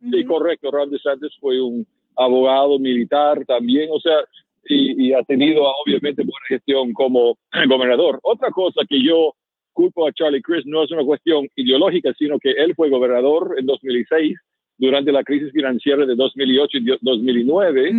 sí, 0.00 0.24
correcto, 0.24 0.70
Ron 0.70 0.90
DeSantis 0.90 1.32
fue 1.40 1.60
un 1.60 1.86
abogado 2.16 2.78
militar 2.78 3.44
también, 3.46 3.88
o 3.90 3.98
sea, 4.00 4.18
y, 4.64 5.12
ha 5.12 5.22
tenido 5.22 5.62
obviamente 5.84 6.22
buena 6.22 6.46
gestión 6.46 6.92
como 6.92 7.38
gobernador. 7.68 8.20
Otra 8.22 8.50
cosa 8.50 8.82
que 8.88 9.02
yo 9.02 9.34
culpo 9.72 10.06
a 10.06 10.12
Charlie 10.12 10.42
Crist 10.42 10.66
no 10.66 10.82
es 10.82 10.90
una 10.90 11.04
cuestión 11.04 11.48
ideológica, 11.56 12.12
sino 12.18 12.38
que 12.38 12.50
él 12.50 12.74
fue 12.74 12.90
gobernador 12.90 13.54
en 13.58 13.66
2006 13.66 14.36
durante 14.76 15.12
la 15.12 15.22
crisis 15.22 15.52
financiera 15.52 16.04
de 16.04 16.14
2008 16.14 16.78
y 16.78 16.98
2009 17.00 17.92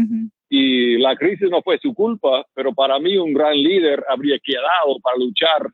y 0.49 0.97
la 0.97 1.15
crisis 1.15 1.49
no 1.49 1.61
fue 1.61 1.77
su 1.79 1.93
culpa, 1.93 2.45
pero 2.53 2.73
para 2.73 2.99
mí 2.99 3.17
un 3.17 3.33
gran 3.33 3.55
líder 3.55 4.03
habría 4.09 4.37
quedado 4.39 4.99
para 5.01 5.17
luchar 5.17 5.67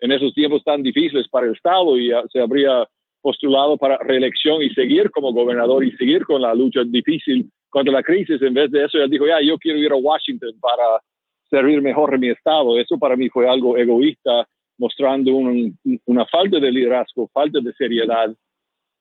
en 0.00 0.12
esos 0.12 0.34
tiempos 0.34 0.62
tan 0.64 0.82
difíciles 0.82 1.28
para 1.28 1.46
el 1.46 1.54
Estado 1.54 1.98
y 1.98 2.10
se 2.32 2.40
habría 2.40 2.86
postulado 3.20 3.76
para 3.76 3.98
reelección 3.98 4.62
y 4.62 4.70
seguir 4.70 5.10
como 5.10 5.32
gobernador 5.32 5.84
y 5.84 5.92
seguir 5.96 6.24
con 6.24 6.42
la 6.42 6.54
lucha 6.54 6.82
difícil 6.84 7.50
contra 7.68 7.92
la 7.92 8.02
crisis, 8.02 8.40
en 8.40 8.54
vez 8.54 8.70
de 8.70 8.84
eso, 8.84 8.98
él 8.98 9.10
dijo, 9.10 9.26
ya, 9.26 9.40
yo 9.42 9.58
quiero 9.58 9.78
ir 9.78 9.92
a 9.92 9.96
Washington 9.96 10.52
para 10.60 11.02
servir 11.50 11.82
mejor 11.82 12.14
en 12.14 12.20
mi 12.20 12.30
estado. 12.30 12.78
Eso 12.78 12.98
para 12.98 13.16
mí 13.16 13.28
fue 13.28 13.48
algo 13.48 13.76
egoísta, 13.76 14.46
mostrando 14.78 15.32
una 15.34 16.26
falta 16.26 16.58
de 16.58 16.70
liderazgo, 16.70 17.28
falta 17.32 17.60
de 17.60 17.72
seriedad, 17.74 18.34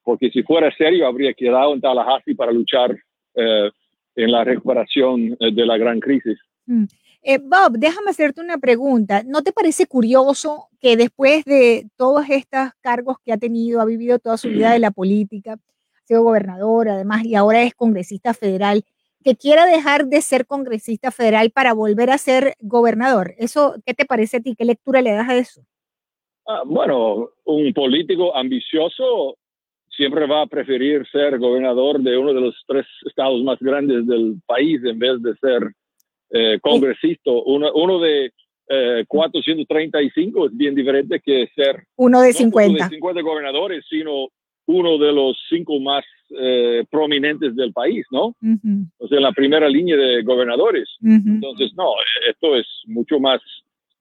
porque 0.03 0.29
si 0.29 0.43
fuera 0.43 0.75
serio 0.75 1.07
habría 1.07 1.33
quedado 1.33 1.73
en 1.73 1.81
Tallahassee 1.81 2.35
para 2.35 2.51
luchar 2.51 2.97
eh, 3.35 3.71
en 4.15 4.31
la 4.31 4.43
recuperación 4.43 5.37
eh, 5.39 5.51
de 5.51 5.65
la 5.65 5.77
gran 5.77 5.99
crisis. 5.99 6.39
Mm. 6.65 6.85
Eh, 7.27 7.39
Bob, 7.39 7.79
déjame 7.79 8.11
hacerte 8.11 8.39
una 8.39 8.59
pregunta. 8.59 9.23
¿No 9.25 9.41
te 9.41 9.51
parece 9.51 9.87
curioso 9.87 10.67
que 10.79 10.95
después 10.95 11.43
de 11.43 11.87
todos 11.97 12.23
estos 12.29 12.69
cargos 12.81 13.17
que 13.25 13.33
ha 13.33 13.37
tenido, 13.37 13.81
ha 13.81 13.85
vivido 13.85 14.19
toda 14.19 14.37
su 14.37 14.49
vida 14.49 14.71
de 14.71 14.77
la 14.77 14.91
política, 14.91 15.57
sido 16.03 16.21
gobernador, 16.21 16.87
además, 16.87 17.25
y 17.25 17.33
ahora 17.33 17.63
es 17.63 17.73
congresista 17.73 18.35
federal, 18.35 18.83
que 19.23 19.35
quiera 19.35 19.65
dejar 19.65 20.05
de 20.05 20.21
ser 20.21 20.45
congresista 20.45 21.09
federal 21.09 21.49
para 21.49 21.73
volver 21.73 22.11
a 22.11 22.19
ser 22.19 22.53
gobernador. 22.59 23.33
¿Eso 23.39 23.73
qué 23.87 23.95
te 23.95 24.05
parece 24.05 24.37
a 24.37 24.41
ti? 24.41 24.53
¿Qué 24.55 24.63
lectura 24.63 25.01
le 25.01 25.13
das 25.13 25.27
a 25.27 25.35
eso? 25.35 25.61
Ah, 26.47 26.61
bueno, 26.63 27.31
un 27.45 27.73
político 27.73 28.35
ambicioso 28.35 29.35
siempre 29.89 30.27
va 30.27 30.43
a 30.43 30.47
preferir 30.47 31.07
ser 31.11 31.39
gobernador 31.39 31.99
de 32.01 32.19
uno 32.19 32.35
de 32.35 32.41
los 32.41 32.55
tres 32.67 32.85
estados 33.03 33.41
más 33.41 33.57
grandes 33.59 34.05
del 34.05 34.35
país 34.45 34.79
en 34.83 34.99
vez 34.99 35.19
de 35.23 35.33
ser 35.37 35.73
eh, 36.31 36.59
congresista. 36.61 37.31
Uno, 37.31 37.71
uno 37.73 37.99
de 37.99 38.31
eh, 38.67 39.05
435 39.07 40.47
es 40.47 40.57
bien 40.57 40.75
diferente 40.75 41.19
que 41.19 41.47
ser 41.55 41.83
uno 41.97 42.21
de 42.21 42.33
50. 42.33 42.71
No 42.71 42.89
de 42.89 42.95
50 42.95 43.21
gobernadores, 43.21 43.85
sino 43.89 44.29
uno 44.67 44.97
de 44.97 45.13
los 45.13 45.37
cinco 45.49 45.79
más 45.79 46.03
eh, 46.31 46.83
prominentes 46.89 47.55
del 47.55 47.71
país, 47.71 48.05
¿no? 48.11 48.35
O 48.97 49.07
sea, 49.07 49.19
la 49.19 49.31
primera 49.31 49.69
línea 49.69 49.95
de 49.95 50.23
gobernadores. 50.23 50.89
Entonces, 51.03 51.71
no, 51.75 51.91
esto 52.27 52.55
es 52.55 52.65
mucho 52.87 53.19
más 53.19 53.41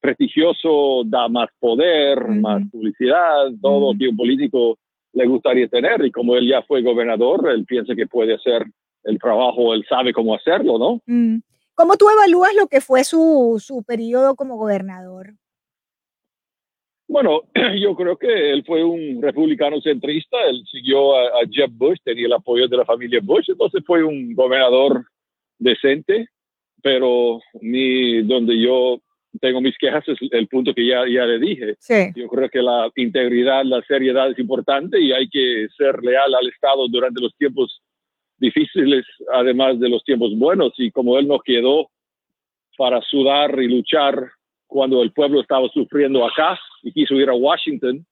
prestigioso, 0.00 1.02
da 1.04 1.28
más 1.28 1.48
poder, 1.58 2.26
más 2.28 2.62
publicidad, 2.70 3.50
todo 3.60 3.94
que 3.98 4.08
un 4.08 4.16
político 4.16 4.78
le 5.12 5.26
gustaría 5.26 5.68
tener. 5.68 6.04
Y 6.04 6.10
como 6.10 6.36
él 6.36 6.48
ya 6.48 6.62
fue 6.62 6.82
gobernador, 6.82 7.50
él 7.50 7.64
piensa 7.64 7.94
que 7.94 8.06
puede 8.06 8.34
hacer 8.34 8.64
el 9.04 9.18
trabajo, 9.18 9.74
él 9.74 9.84
sabe 9.88 10.12
cómo 10.12 10.34
hacerlo, 10.34 10.78
¿no? 10.78 11.00
¿Cómo 11.74 11.96
tú 11.96 12.06
evalúas 12.08 12.54
lo 12.54 12.68
que 12.68 12.80
fue 12.80 13.04
su, 13.04 13.60
su 13.64 13.82
periodo 13.82 14.36
como 14.36 14.56
gobernador? 14.56 15.34
Bueno, 17.08 17.42
yo 17.80 17.94
creo 17.94 18.16
que 18.16 18.52
él 18.52 18.64
fue 18.66 18.84
un 18.84 19.20
republicano 19.20 19.80
centrista, 19.80 20.36
él 20.48 20.62
siguió 20.70 21.16
a, 21.16 21.42
Jeb 21.50 21.70
Bush, 21.72 21.98
tenía 22.02 22.26
el 22.26 22.32
apoyo 22.32 22.68
de 22.68 22.76
la 22.76 22.84
familia 22.84 23.20
Bush, 23.22 23.46
entonces 23.48 23.82
fue 23.86 24.02
un 24.02 24.34
gobernador 24.34 25.04
decente, 25.58 26.28
pero 26.82 27.40
ni 27.60 28.22
donde 28.22 28.60
yo 28.60 29.00
tengo 29.40 29.60
mis 29.60 29.76
quejas 29.78 30.04
es 30.08 30.18
el 30.30 30.46
punto 30.46 30.72
que 30.72 30.86
ya, 30.86 31.04
ya 31.08 31.24
le 31.24 31.38
dije. 31.38 31.76
Yo 32.14 32.28
creo 32.28 32.48
que 32.48 32.62
la 32.62 32.90
integridad, 32.94 33.64
la 33.64 33.82
seriedad 33.82 34.30
es 34.30 34.38
importante 34.38 35.00
y 35.00 35.12
hay 35.12 35.28
que 35.28 35.66
ser 35.76 36.02
leal 36.02 36.34
al 36.34 36.48
Estado 36.48 36.86
durante 36.88 37.20
los 37.20 37.34
tiempos 37.36 37.82
difíciles, 38.38 39.04
además 39.32 39.78
de 39.80 39.88
los 39.88 40.02
tiempos 40.04 40.36
buenos. 40.36 40.72
Y 40.78 40.90
como 40.90 41.18
él 41.18 41.26
no 41.28 41.38
quedó 41.40 41.90
para 42.76 43.00
sudar 43.02 43.60
y 43.60 43.68
luchar 43.68 44.30
cuando 44.66 45.02
el 45.02 45.12
pueblo 45.12 45.40
estaba 45.40 45.68
sufriendo 45.68 46.26
acá 46.26 46.58
y 46.82 46.92
quiso 46.92 47.14
ir 47.14 47.28
a 47.28 47.34
Washington 47.34 48.04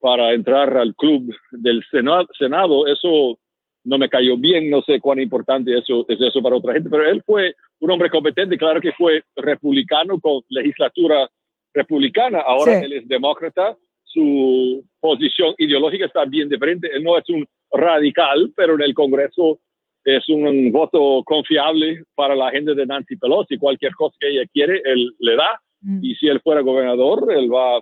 para 0.00 0.32
entrar 0.32 0.76
al 0.76 0.94
club 0.94 1.34
del 1.50 1.84
Senado, 1.90 2.86
eso 2.86 3.38
no 3.84 3.98
me 3.98 4.08
cayó 4.08 4.36
bien, 4.36 4.70
no 4.70 4.82
sé 4.82 5.00
cuán 5.00 5.20
importante 5.20 5.76
eso 5.76 6.04
es 6.08 6.20
eso 6.20 6.40
para 6.40 6.56
otra 6.56 6.74
gente, 6.74 6.88
pero 6.88 7.08
él 7.08 7.22
fue 7.24 7.54
un 7.80 7.90
hombre 7.90 8.10
competente, 8.10 8.56
claro 8.56 8.80
que 8.80 8.92
fue 8.92 9.24
republicano 9.36 10.20
con 10.20 10.40
legislatura 10.48 11.28
republicana. 11.74 12.40
Ahora 12.40 12.78
Sí. 12.78 12.84
él 12.84 12.92
es 12.92 13.08
demócrata, 13.08 13.76
su 14.04 14.84
posición 15.00 15.54
ideológica 15.58 16.06
está 16.06 16.24
bien 16.26 16.48
diferente. 16.48 16.88
Él 16.94 17.02
no 17.02 17.16
es 17.16 17.28
un 17.30 17.46
radical, 17.72 18.52
pero 18.56 18.74
en 18.74 18.82
el 18.82 18.94
Congreso 18.94 19.58
es 20.04 20.28
un 20.28 20.72
voto 20.72 21.22
confiable 21.24 22.02
para 22.14 22.34
la 22.34 22.50
gente 22.50 22.74
de 22.74 22.86
Nancy 22.86 23.16
Pelosi. 23.16 23.56
Cualquier 23.58 23.94
cosa 23.94 24.16
que 24.18 24.28
ella 24.28 24.42
quiere, 24.52 24.82
él 24.84 25.14
le 25.18 25.36
da. 25.36 25.60
Y 26.00 26.14
si 26.16 26.28
él 26.28 26.40
fuera 26.40 26.60
gobernador, 26.60 27.32
él 27.32 27.52
va 27.52 27.78
a 27.78 27.80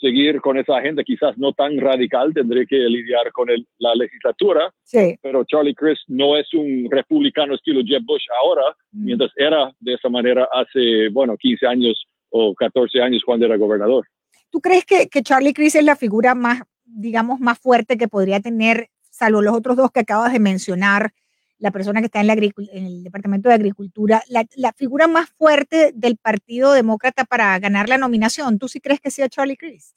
seguir 0.00 0.40
con 0.40 0.58
esa 0.58 0.76
agenda, 0.76 1.02
quizás 1.04 1.38
no 1.38 1.52
tan 1.52 1.78
radical, 1.78 2.34
tendré 2.34 2.66
que 2.66 2.76
lidiar 2.76 3.32
con 3.32 3.48
el- 3.48 3.66
la 3.78 3.94
legislatura, 3.94 4.70
Sí. 4.82 5.16
pero 5.22 5.44
Charlie 5.44 5.74
Crist 5.74 6.02
no 6.08 6.36
es 6.36 6.52
un 6.54 6.86
republicano 6.90 7.54
estilo 7.54 7.80
Jeb 7.84 8.02
Bush 8.04 8.24
ahora, 8.42 8.62
mientras 8.92 9.30
era 9.36 9.72
de 9.80 9.94
esa 9.94 10.08
manera 10.10 10.46
hace, 10.52 11.08
bueno, 11.10 11.36
15 11.38 11.66
años 11.66 12.04
o 12.30 12.52
14 12.54 13.00
años 13.00 13.22
cuando 13.24 13.46
era 13.46 13.56
gobernador. 13.56 14.04
¿Tú 14.50 14.60
crees 14.60 14.84
que, 14.84 15.08
que 15.08 15.22
Charlie 15.22 15.54
Cris 15.54 15.76
es 15.76 15.84
la 15.84 15.96
figura 15.96 16.34
más, 16.34 16.60
digamos, 16.84 17.40
más 17.40 17.58
fuerte 17.58 17.96
que 17.96 18.06
podría 18.08 18.40
tener, 18.40 18.88
salvo 19.16 19.42
los 19.42 19.54
otros 19.54 19.76
dos 19.76 19.90
que 19.90 20.00
acabas 20.00 20.32
de 20.32 20.40
mencionar, 20.40 21.12
la 21.58 21.70
persona 21.70 22.00
que 22.00 22.06
está 22.06 22.20
en, 22.20 22.26
la 22.26 22.34
en 22.34 22.86
el 22.86 23.02
Departamento 23.02 23.48
de 23.48 23.54
Agricultura, 23.54 24.22
la, 24.28 24.44
la 24.56 24.72
figura 24.72 25.08
más 25.08 25.30
fuerte 25.30 25.92
del 25.94 26.18
Partido 26.18 26.72
Demócrata 26.72 27.24
para 27.24 27.58
ganar 27.58 27.88
la 27.88 27.96
nominación? 27.96 28.58
¿Tú 28.58 28.68
sí 28.68 28.80
crees 28.80 29.00
que 29.00 29.10
sea 29.10 29.28
Charlie 29.28 29.56
Cris? 29.56 29.94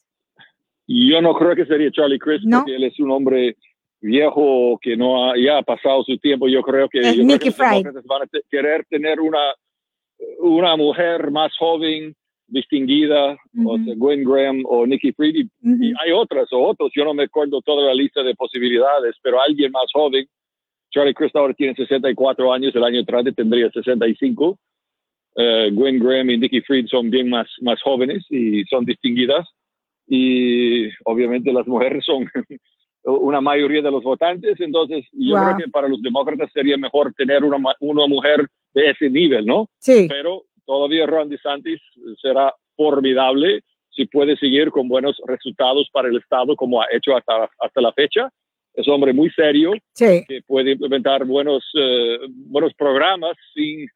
Y 0.92 1.12
yo 1.12 1.22
no 1.22 1.36
creo 1.36 1.56
que 1.56 1.66
sería 1.66 1.92
Charlie 1.92 2.18
Crist, 2.18 2.46
porque 2.50 2.76
él 2.76 2.84
es 2.84 3.00
un 3.00 3.12
hombre 3.12 3.56
viejo 4.02 4.80
que 4.82 4.98
no 4.98 5.30
ha, 5.30 5.38
ya 5.38 5.60
ha 5.60 5.62
pasado 5.62 6.04
su 6.04 6.18
tiempo. 6.18 6.48
Yo 6.48 6.64
creo 6.64 6.90
que, 6.90 7.00
yo 7.16 7.24
creo 7.24 7.38
que 7.38 7.46
los 7.46 7.58
demócratas 7.58 8.06
van 8.06 8.22
a 8.24 8.26
querer 8.50 8.86
tener 8.90 9.20
una, 9.20 9.54
una 10.40 10.76
mujer 10.76 11.30
más 11.30 11.56
joven, 11.60 12.16
distinguida, 12.50 13.38
o 13.66 13.78
sea, 13.78 13.94
Gwen 13.96 14.24
Graham 14.24 14.64
o 14.66 14.86
Nikki 14.86 15.12
Fried. 15.14 15.36
Y, 15.36 15.50
y 15.64 15.94
hay 16.04 16.12
otras 16.14 16.52
o 16.52 16.60
otros, 16.68 16.92
yo 16.96 17.06
no 17.06 17.14
me 17.14 17.24
acuerdo 17.24 17.62
toda 17.62 17.86
la 17.88 17.94
lista 17.94 18.24
de 18.24 18.36
posibilidades, 18.36 19.16
pero 19.22 19.42
alguien 19.42 19.72
más 19.72 19.86
joven. 19.94 20.26
Charlie 20.92 21.14
Crist 21.14 21.36
ahora 21.36 21.54
tiene 21.54 21.76
64 21.76 22.52
años, 22.52 22.76
el 22.76 22.84
año 22.84 23.00
entrante 23.00 23.32
tendría 23.32 23.70
65. 23.70 24.58
Eh, 25.36 25.70
Gwen 25.72 26.00
Graham 26.00 26.32
y 26.32 26.38
Nikki 26.38 26.62
Fried 26.62 26.88
son 26.88 27.10
bien 27.12 27.30
más, 27.30 27.48
más 27.62 27.80
jóvenes 27.82 28.26
y 28.30 28.64
son 28.66 28.84
distinguidas 28.86 29.48
y 30.08 30.88
obviamente 31.06 31.54
las 31.54 31.68
mujeres 31.68 32.04
son 32.04 32.26
una 33.04 33.40
mayoría 33.40 33.82
de 33.84 33.92
los 33.92 34.04
votantes, 34.04 34.60
entonces 34.60 35.06
yo 35.14 35.36
Wow. 35.36 35.46
creo 35.46 35.58
que 35.58 35.72
para 35.72 35.88
los 35.88 36.02
demócratas 36.02 36.52
sería 36.52 36.78
mejor 36.78 37.14
tener 37.14 37.44
una, 37.44 37.58
una 37.80 38.08
mujer 38.08 38.48
de 38.74 38.90
ese 38.90 39.10
nivel, 39.10 39.46
¿no? 39.46 39.70
Sí. 39.78 40.08
Pero 40.10 40.44
todavía 40.70 41.08
Ron 41.08 41.30
DeSantis 41.30 41.82
será 42.22 42.54
formidable 42.78 43.64
si 43.90 44.06
puede 44.06 44.38
seguir 44.38 44.70
con 44.70 44.88
buenos 44.88 45.20
resultados 45.26 45.90
para 45.92 46.10
el 46.10 46.18
Estado 46.18 46.56
como 46.56 46.80
ha 46.80 46.86
hecho 46.92 47.18
hasta, 47.18 47.50
hasta 47.60 47.82
la 47.82 47.92
fecha. 47.92 48.30
Es 48.76 48.88
un 48.88 48.94
hombre 48.94 49.12
muy 49.12 49.32
serio 49.32 49.72
Sí. 49.94 50.24
que 50.28 50.42
puede 50.46 50.74
implementar 50.74 51.26
buenos, 51.26 51.64
eh, 51.74 52.20
buenos 52.30 52.72
programas 52.76 53.36
sin 53.56 53.88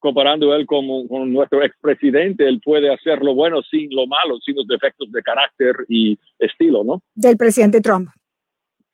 comparando 0.00 0.52
él 0.56 0.66
con, 0.66 1.06
con 1.06 1.32
nuestro 1.32 1.62
expresidente, 1.62 2.48
él 2.48 2.60
puede 2.64 2.92
hacer 2.92 3.22
lo 3.22 3.34
bueno 3.34 3.62
sin 3.62 3.94
lo 3.94 4.06
malo, 4.08 4.38
sin 4.44 4.56
los 4.56 4.66
defectos 4.66 5.12
de 5.12 5.22
carácter 5.22 5.76
y 5.88 6.18
estilo, 6.40 6.82
¿no? 6.82 7.02
Del 7.14 7.36
presidente 7.36 7.80
Trump. 7.80 8.08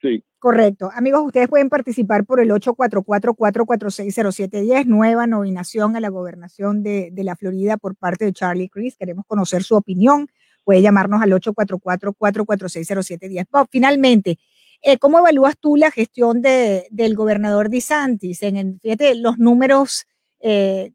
Sí. 0.00 0.24
Correcto. 0.38 0.90
Amigos, 0.94 1.22
ustedes 1.24 1.48
pueden 1.48 1.68
participar 1.68 2.24
por 2.24 2.40
el 2.40 2.50
844-446-0710, 2.50 4.86
nueva 4.86 5.26
nominación 5.26 5.96
a 5.96 6.00
la 6.00 6.08
gobernación 6.08 6.82
de, 6.82 7.10
de 7.12 7.24
la 7.24 7.36
Florida 7.36 7.76
por 7.78 7.96
parte 7.96 8.26
de 8.26 8.32
Charlie 8.32 8.68
Cris. 8.68 8.96
Queremos 8.96 9.24
conocer 9.26 9.62
su 9.62 9.74
opinión. 9.74 10.28
Puede 10.62 10.82
llamarnos 10.82 11.22
al 11.22 11.32
844-446-0710. 11.32 13.46
Bob, 13.50 13.66
finalmente, 13.70 14.38
eh, 14.82 14.98
¿cómo 14.98 15.18
evalúas 15.18 15.56
tú 15.58 15.76
la 15.76 15.90
gestión 15.90 16.42
de, 16.42 16.86
del 16.90 17.14
gobernador 17.14 17.70
DeSantis? 17.70 18.42
En 18.42 18.56
el, 18.56 18.78
fíjate, 18.80 19.14
los 19.14 19.38
números, 19.38 20.06
eh, 20.40 20.92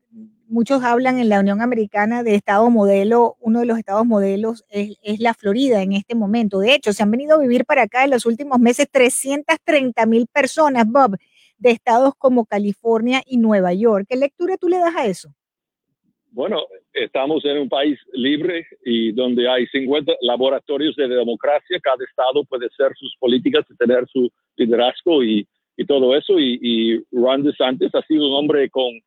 muchos 0.51 0.83
hablan 0.83 1.17
en 1.17 1.29
la 1.29 1.39
Unión 1.39 1.61
Americana 1.61 2.23
de 2.23 2.35
estado 2.35 2.69
modelo, 2.69 3.37
uno 3.39 3.61
de 3.61 3.65
los 3.65 3.77
estados 3.79 4.05
modelos 4.05 4.65
es, 4.69 4.97
la 5.19 5.33
Florida 5.33 5.81
en 5.81 5.93
este 5.93 6.13
momento. 6.13 6.59
De 6.59 6.75
hecho, 6.75 6.93
se 6.93 7.01
han 7.01 7.09
venido 7.09 7.35
a 7.35 7.39
vivir 7.39 7.65
para 7.65 7.83
acá 7.83 8.03
en 8.03 8.11
los 8.11 8.25
últimos 8.25 8.59
meses 8.59 8.87
330 8.91 10.05
mil 10.05 10.27
personas, 10.27 10.85
Bob, 10.85 11.17
de 11.57 11.71
estados 11.71 12.13
como 12.17 12.45
California 12.45 13.21
y 13.25 13.37
Nueva 13.37 13.73
York. 13.73 14.05
¿Qué 14.09 14.17
lectura 14.17 14.57
tú 14.57 14.67
le 14.67 14.77
das 14.77 14.95
a 14.95 15.05
eso? 15.05 15.29
Bueno, 16.31 16.63
estamos 16.93 17.43
en 17.45 17.57
un 17.57 17.69
país 17.69 17.97
libre 18.13 18.65
y 18.85 19.11
donde 19.11 19.49
hay 19.49 19.67
50 19.67 20.13
laboratorios 20.21 20.95
de 20.95 21.07
democracia. 21.07 21.79
Cada 21.81 22.03
estado 22.03 22.43
puede 22.45 22.67
hacer 22.67 22.93
sus 22.97 23.15
políticas 23.19 23.65
y 23.69 23.75
tener 23.75 24.05
su 24.07 24.29
liderazgo 24.55 25.23
y, 25.23 25.47
y 25.77 25.85
todo 25.85 26.15
eso. 26.15 26.39
Y, 26.39 26.59
y 26.61 27.05
Ron 27.11 27.43
DeSantis 27.43 27.93
ha 27.95 28.01
sido 28.03 28.27
un 28.27 28.35
hombre 28.35 28.69
con 28.69 29.01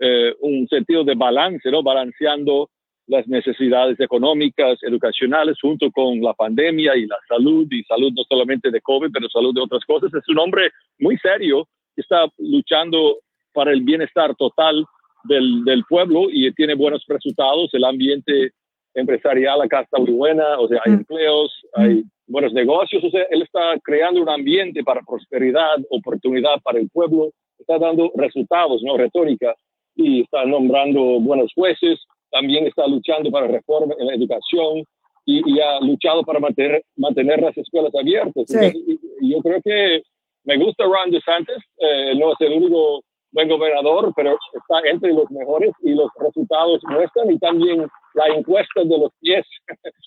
eh, 0.00 0.34
un 0.40 0.66
sentido 0.68 1.04
de 1.04 1.14
balance, 1.14 1.70
¿no? 1.70 1.82
Balanceando 1.82 2.70
las 3.06 3.26
necesidades 3.26 3.98
económicas, 4.00 4.78
educacionales, 4.82 5.58
junto 5.60 5.90
con 5.90 6.20
la 6.20 6.32
pandemia 6.32 6.96
y 6.96 7.06
la 7.06 7.18
salud, 7.28 7.66
y 7.70 7.82
salud 7.84 8.12
no 8.16 8.22
solamente 8.28 8.70
de 8.70 8.80
COVID, 8.80 9.10
pero 9.12 9.28
salud 9.28 9.54
de 9.54 9.62
otras 9.62 9.84
cosas. 9.84 10.12
Es 10.14 10.28
un 10.28 10.38
hombre 10.38 10.70
muy 10.98 11.18
serio 11.18 11.66
que 11.94 12.02
está 12.02 12.26
luchando 12.38 13.18
para 13.52 13.72
el 13.72 13.82
bienestar 13.82 14.34
total 14.36 14.84
del, 15.24 15.64
del 15.64 15.84
pueblo 15.88 16.28
y 16.30 16.50
tiene 16.54 16.74
buenos 16.74 17.04
resultados. 17.08 17.68
El 17.74 17.84
ambiente 17.84 18.52
empresarial 18.94 19.60
acá 19.60 19.80
está 19.80 19.98
muy 19.98 20.12
buena, 20.12 20.58
o 20.58 20.68
sea, 20.68 20.80
hay 20.84 20.92
empleos, 20.92 21.52
hay 21.74 22.04
buenos 22.26 22.52
negocios, 22.52 23.02
o 23.04 23.10
sea, 23.10 23.24
él 23.30 23.42
está 23.42 23.78
creando 23.82 24.22
un 24.22 24.28
ambiente 24.28 24.82
para 24.82 25.02
prosperidad, 25.02 25.76
oportunidad 25.90 26.60
para 26.62 26.78
el 26.78 26.88
pueblo, 26.90 27.30
está 27.58 27.78
dando 27.78 28.10
resultados, 28.16 28.82
¿no? 28.82 28.96
Retórica, 28.96 29.54
y 30.00 30.20
está 30.22 30.44
nombrando 30.44 31.20
buenos 31.20 31.52
jueces, 31.54 32.00
también 32.30 32.66
está 32.66 32.86
luchando 32.86 33.30
para 33.30 33.46
reforma 33.46 33.94
en 33.98 34.06
la 34.06 34.14
educación 34.14 34.84
y, 35.26 35.42
y 35.52 35.60
ha 35.60 35.80
luchado 35.80 36.22
para 36.22 36.40
mantener, 36.40 36.82
mantener 36.96 37.40
las 37.40 37.56
escuelas 37.56 37.92
abiertas. 37.94 38.44
Sí. 38.46 38.56
Entonces, 38.56 38.98
yo 39.20 39.38
creo 39.40 39.60
que 39.62 40.02
me 40.44 40.56
gusta 40.56 40.84
Ron 40.84 41.10
DeSantis, 41.10 41.62
eh, 41.78 42.14
no 42.16 42.32
es 42.32 42.40
el 42.40 42.52
único 42.54 43.02
buen 43.32 43.48
gobernador, 43.48 44.12
pero 44.16 44.36
está 44.54 44.88
entre 44.88 45.12
los 45.12 45.30
mejores 45.30 45.70
y 45.82 45.94
los 45.94 46.10
resultados 46.18 46.80
muestran 46.88 47.30
y 47.30 47.38
también 47.38 47.86
la 48.14 48.26
encuesta 48.28 48.82
de 48.82 48.98
los 48.98 49.10
10 49.20 49.46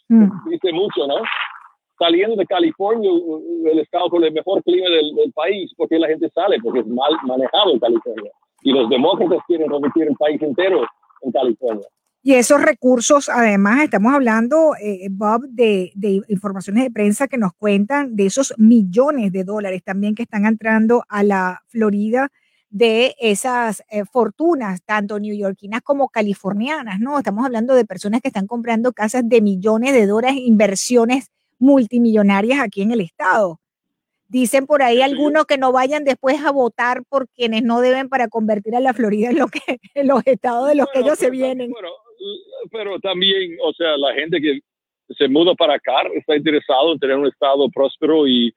dice 0.50 0.74
mucho, 0.74 1.08
¿no? 1.08 1.22
Saliendo 2.00 2.36
de 2.36 2.46
California, 2.46 3.10
el 3.72 3.80
estado 3.80 4.10
con 4.10 4.24
el 4.24 4.34
mejor 4.34 4.62
clima 4.64 4.90
del, 4.90 5.16
del 5.16 5.32
país, 5.32 5.72
porque 5.78 6.00
la 6.00 6.08
gente 6.08 6.28
sale, 6.34 6.58
porque 6.62 6.80
es 6.80 6.88
mal 6.88 7.12
manejado 7.24 7.72
en 7.72 7.80
California. 7.80 8.32
Y 8.64 8.72
los 8.72 8.90
demócratas 8.90 9.40
quieren 9.48 9.70
convertir 9.70 10.08
el 10.08 10.16
país 10.16 10.42
entero 10.42 10.82
en 11.22 11.32
California. 11.32 11.88
Y 12.26 12.36
esos 12.36 12.62
recursos, 12.62 13.28
además, 13.28 13.84
estamos 13.84 14.14
hablando, 14.14 14.76
eh, 14.82 15.10
Bob, 15.12 15.46
de, 15.50 15.92
de 15.94 16.22
informaciones 16.30 16.86
de 16.86 16.92
prensa 16.92 17.28
que 17.28 17.38
nos 17.38 17.52
cuentan 17.54 18.16
de 18.16 18.26
esos 18.28 18.54
millones 18.58 19.34
de 19.34 19.44
dólares 19.44 19.84
también 19.84 20.16
que 20.16 20.24
están 20.24 20.46
entrando 20.46 21.04
a 21.10 21.22
la 21.24 21.62
Florida 21.68 22.30
de 22.74 23.16
esas 23.20 23.84
eh, 23.92 24.04
fortunas, 24.04 24.82
tanto 24.84 25.20
neoyorquinas 25.20 25.82
como 25.82 26.10
californianas, 26.10 27.00
¿no? 27.00 27.20
Estamos 27.20 27.46
hablando 27.46 27.76
de 27.76 27.86
personas 27.86 28.20
que 28.22 28.30
están 28.30 28.48
comprando 28.48 28.94
casas 28.94 29.22
de 29.30 29.42
millones 29.42 29.94
de 29.94 30.08
dólares, 30.08 30.38
inversiones 30.40 31.30
multimillonarias 31.60 32.60
aquí 32.62 32.82
en 32.82 32.92
el 32.92 33.02
estado. 33.02 33.60
Dicen 34.34 34.66
por 34.66 34.82
ahí 34.82 35.04
algunos 35.04 35.46
que 35.46 35.60
no 35.60 35.72
vayan 35.72 36.04
después 36.04 36.44
a 36.44 36.52
votar 36.52 37.04
por 37.08 37.28
quienes 37.30 37.62
no 37.62 37.82
deben 37.82 38.10
para 38.10 38.28
convertir 38.30 38.76
a 38.76 38.80
la 38.80 38.92
Florida 38.92 39.30
en, 39.30 39.38
lo 39.38 39.46
que, 39.46 39.60
en 39.94 40.08
los 40.08 40.26
estados 40.26 40.68
de 40.68 40.74
los 40.74 40.88
que 40.92 41.02
ellos 41.02 41.20
se 41.20 41.30
vienen. 41.30 41.72
Pero 42.72 43.00
también, 43.00 43.56
o 43.64 43.72
sea, 43.74 43.96
la 43.96 44.12
gente 44.16 44.42
que 44.42 44.60
se 45.16 45.28
muda 45.28 45.54
para 45.54 45.76
acá 45.76 46.10
está 46.16 46.36
interesado 46.36 46.94
en 46.94 47.00
tener 47.00 47.16
un 47.16 47.28
estado 47.28 47.70
próspero 47.70 48.28
y, 48.28 48.52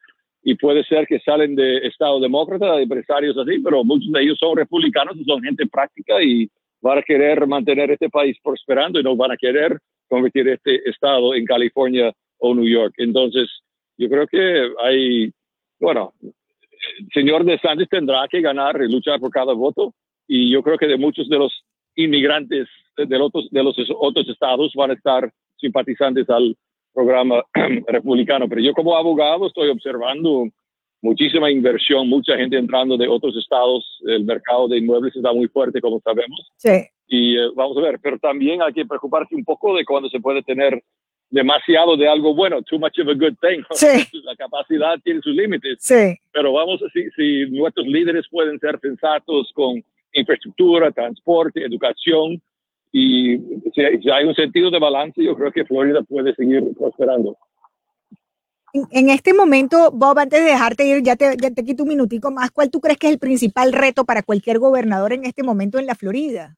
y 0.44 0.54
puede 0.54 0.82
ser 0.84 1.06
que 1.06 1.20
salen 1.20 1.54
de 1.54 1.86
estado 1.86 2.20
demócrata, 2.20 2.76
de 2.76 2.84
empresarios 2.84 3.36
así, 3.36 3.58
pero 3.58 3.84
muchos 3.84 4.10
de 4.12 4.22
ellos 4.22 4.38
son 4.40 4.56
republicanos 4.56 5.14
y 5.18 5.24
son 5.24 5.42
gente 5.42 5.66
práctica 5.66 6.22
y 6.22 6.48
van 6.80 6.96
a 6.96 7.02
querer 7.02 7.46
mantener 7.46 7.90
este 7.90 8.08
país 8.08 8.38
prosperando 8.42 8.98
y 8.98 9.02
no 9.02 9.14
van 9.14 9.32
a 9.32 9.36
querer 9.36 9.78
convertir 10.08 10.48
este 10.48 10.88
estado 10.88 11.34
en 11.34 11.44
California 11.44 12.14
o 12.38 12.54
New 12.54 12.66
York. 12.66 12.94
Entonces, 12.96 13.46
yo 13.98 14.08
creo 14.08 14.26
que 14.26 14.70
hay, 14.82 15.30
bueno, 15.80 16.12
el 16.22 17.08
señor 17.12 17.44
DeSantis 17.44 17.88
tendrá 17.88 18.26
que 18.28 18.40
ganar 18.40 18.80
y 18.82 18.90
luchar 18.90 19.20
por 19.20 19.30
cada 19.30 19.52
voto 19.52 19.92
y 20.28 20.50
yo 20.50 20.62
creo 20.62 20.78
que 20.78 20.86
de 20.86 20.98
muchos 20.98 21.28
de 21.28 21.38
los 21.38 21.52
inmigrantes 21.94 22.68
de 22.96 23.18
los 23.18 23.28
otros, 23.28 23.48
de 23.50 23.62
los 23.62 23.76
otros 23.98 24.28
estados 24.28 24.72
van 24.74 24.90
a 24.90 24.94
estar 24.94 25.30
simpatizantes 25.58 26.28
al 26.30 26.56
programa 26.92 27.44
republicano. 27.88 28.48
Pero 28.48 28.60
yo 28.60 28.72
como 28.72 28.96
abogado 28.96 29.46
estoy 29.46 29.68
observando 29.68 30.48
muchísima 31.02 31.50
inversión, 31.50 32.08
mucha 32.08 32.36
gente 32.36 32.56
entrando 32.56 32.96
de 32.96 33.06
otros 33.08 33.36
estados. 33.36 33.84
El 34.06 34.24
mercado 34.24 34.68
de 34.68 34.78
inmuebles 34.78 35.14
está 35.14 35.32
muy 35.32 35.48
fuerte, 35.48 35.80
como 35.80 36.00
sabemos. 36.00 36.48
Sí. 36.56 36.86
y 37.06 37.36
eh, 37.36 37.50
vamos 37.54 37.76
a 37.76 37.82
ver, 37.82 37.98
pero 38.02 38.18
también 38.18 38.62
hay 38.62 38.72
que 38.72 38.86
preocuparse 38.86 39.34
un 39.34 39.44
poco 39.44 39.76
de 39.76 39.84
cuando 39.84 40.08
se 40.08 40.20
puede 40.20 40.42
tener 40.42 40.82
demasiado 41.36 41.96
de 41.96 42.08
algo 42.08 42.34
bueno, 42.34 42.62
too 42.62 42.78
much 42.78 42.98
of 42.98 43.08
a 43.08 43.14
good 43.14 43.36
thing. 43.40 43.62
La 44.24 44.34
capacidad 44.36 44.98
tiene 45.04 45.20
sus 45.20 45.34
límites. 45.36 45.78
Sí. 45.80 46.16
Pero 46.32 46.52
vamos, 46.52 46.80
si, 46.92 47.10
si 47.10 47.50
nuestros 47.50 47.86
líderes 47.86 48.26
pueden 48.30 48.58
ser 48.58 48.80
sensatos 48.80 49.50
con 49.54 49.84
infraestructura, 50.14 50.90
transporte, 50.90 51.62
educación, 51.62 52.40
y 52.90 53.36
si, 53.74 53.82
si 54.02 54.10
hay 54.10 54.24
un 54.24 54.34
sentido 54.34 54.70
de 54.70 54.78
balance, 54.78 55.22
yo 55.22 55.36
creo 55.36 55.52
que 55.52 55.66
Florida 55.66 56.00
puede 56.02 56.34
seguir 56.34 56.62
prosperando. 56.78 57.36
En, 58.90 59.10
este 59.10 59.34
momento, 59.34 59.90
Bob, 59.92 60.18
antes 60.18 60.42
de 60.42 60.50
dejarte 60.50 60.86
ir, 60.86 61.02
ya 61.02 61.16
te, 61.16 61.36
ya 61.40 61.50
te 61.50 61.64
quito 61.64 61.82
un 61.82 61.90
minutico 61.90 62.30
más, 62.30 62.50
¿cuál 62.50 62.70
tú 62.70 62.80
crees 62.80 62.98
que 62.98 63.06
es 63.08 63.12
el 63.12 63.18
principal 63.18 63.72
reto 63.72 64.04
para 64.04 64.22
cualquier 64.22 64.58
gobernador 64.58 65.12
en 65.12 65.24
este 65.24 65.42
momento 65.42 65.78
en 65.78 65.86
la 65.86 65.94
Florida? 65.94 66.56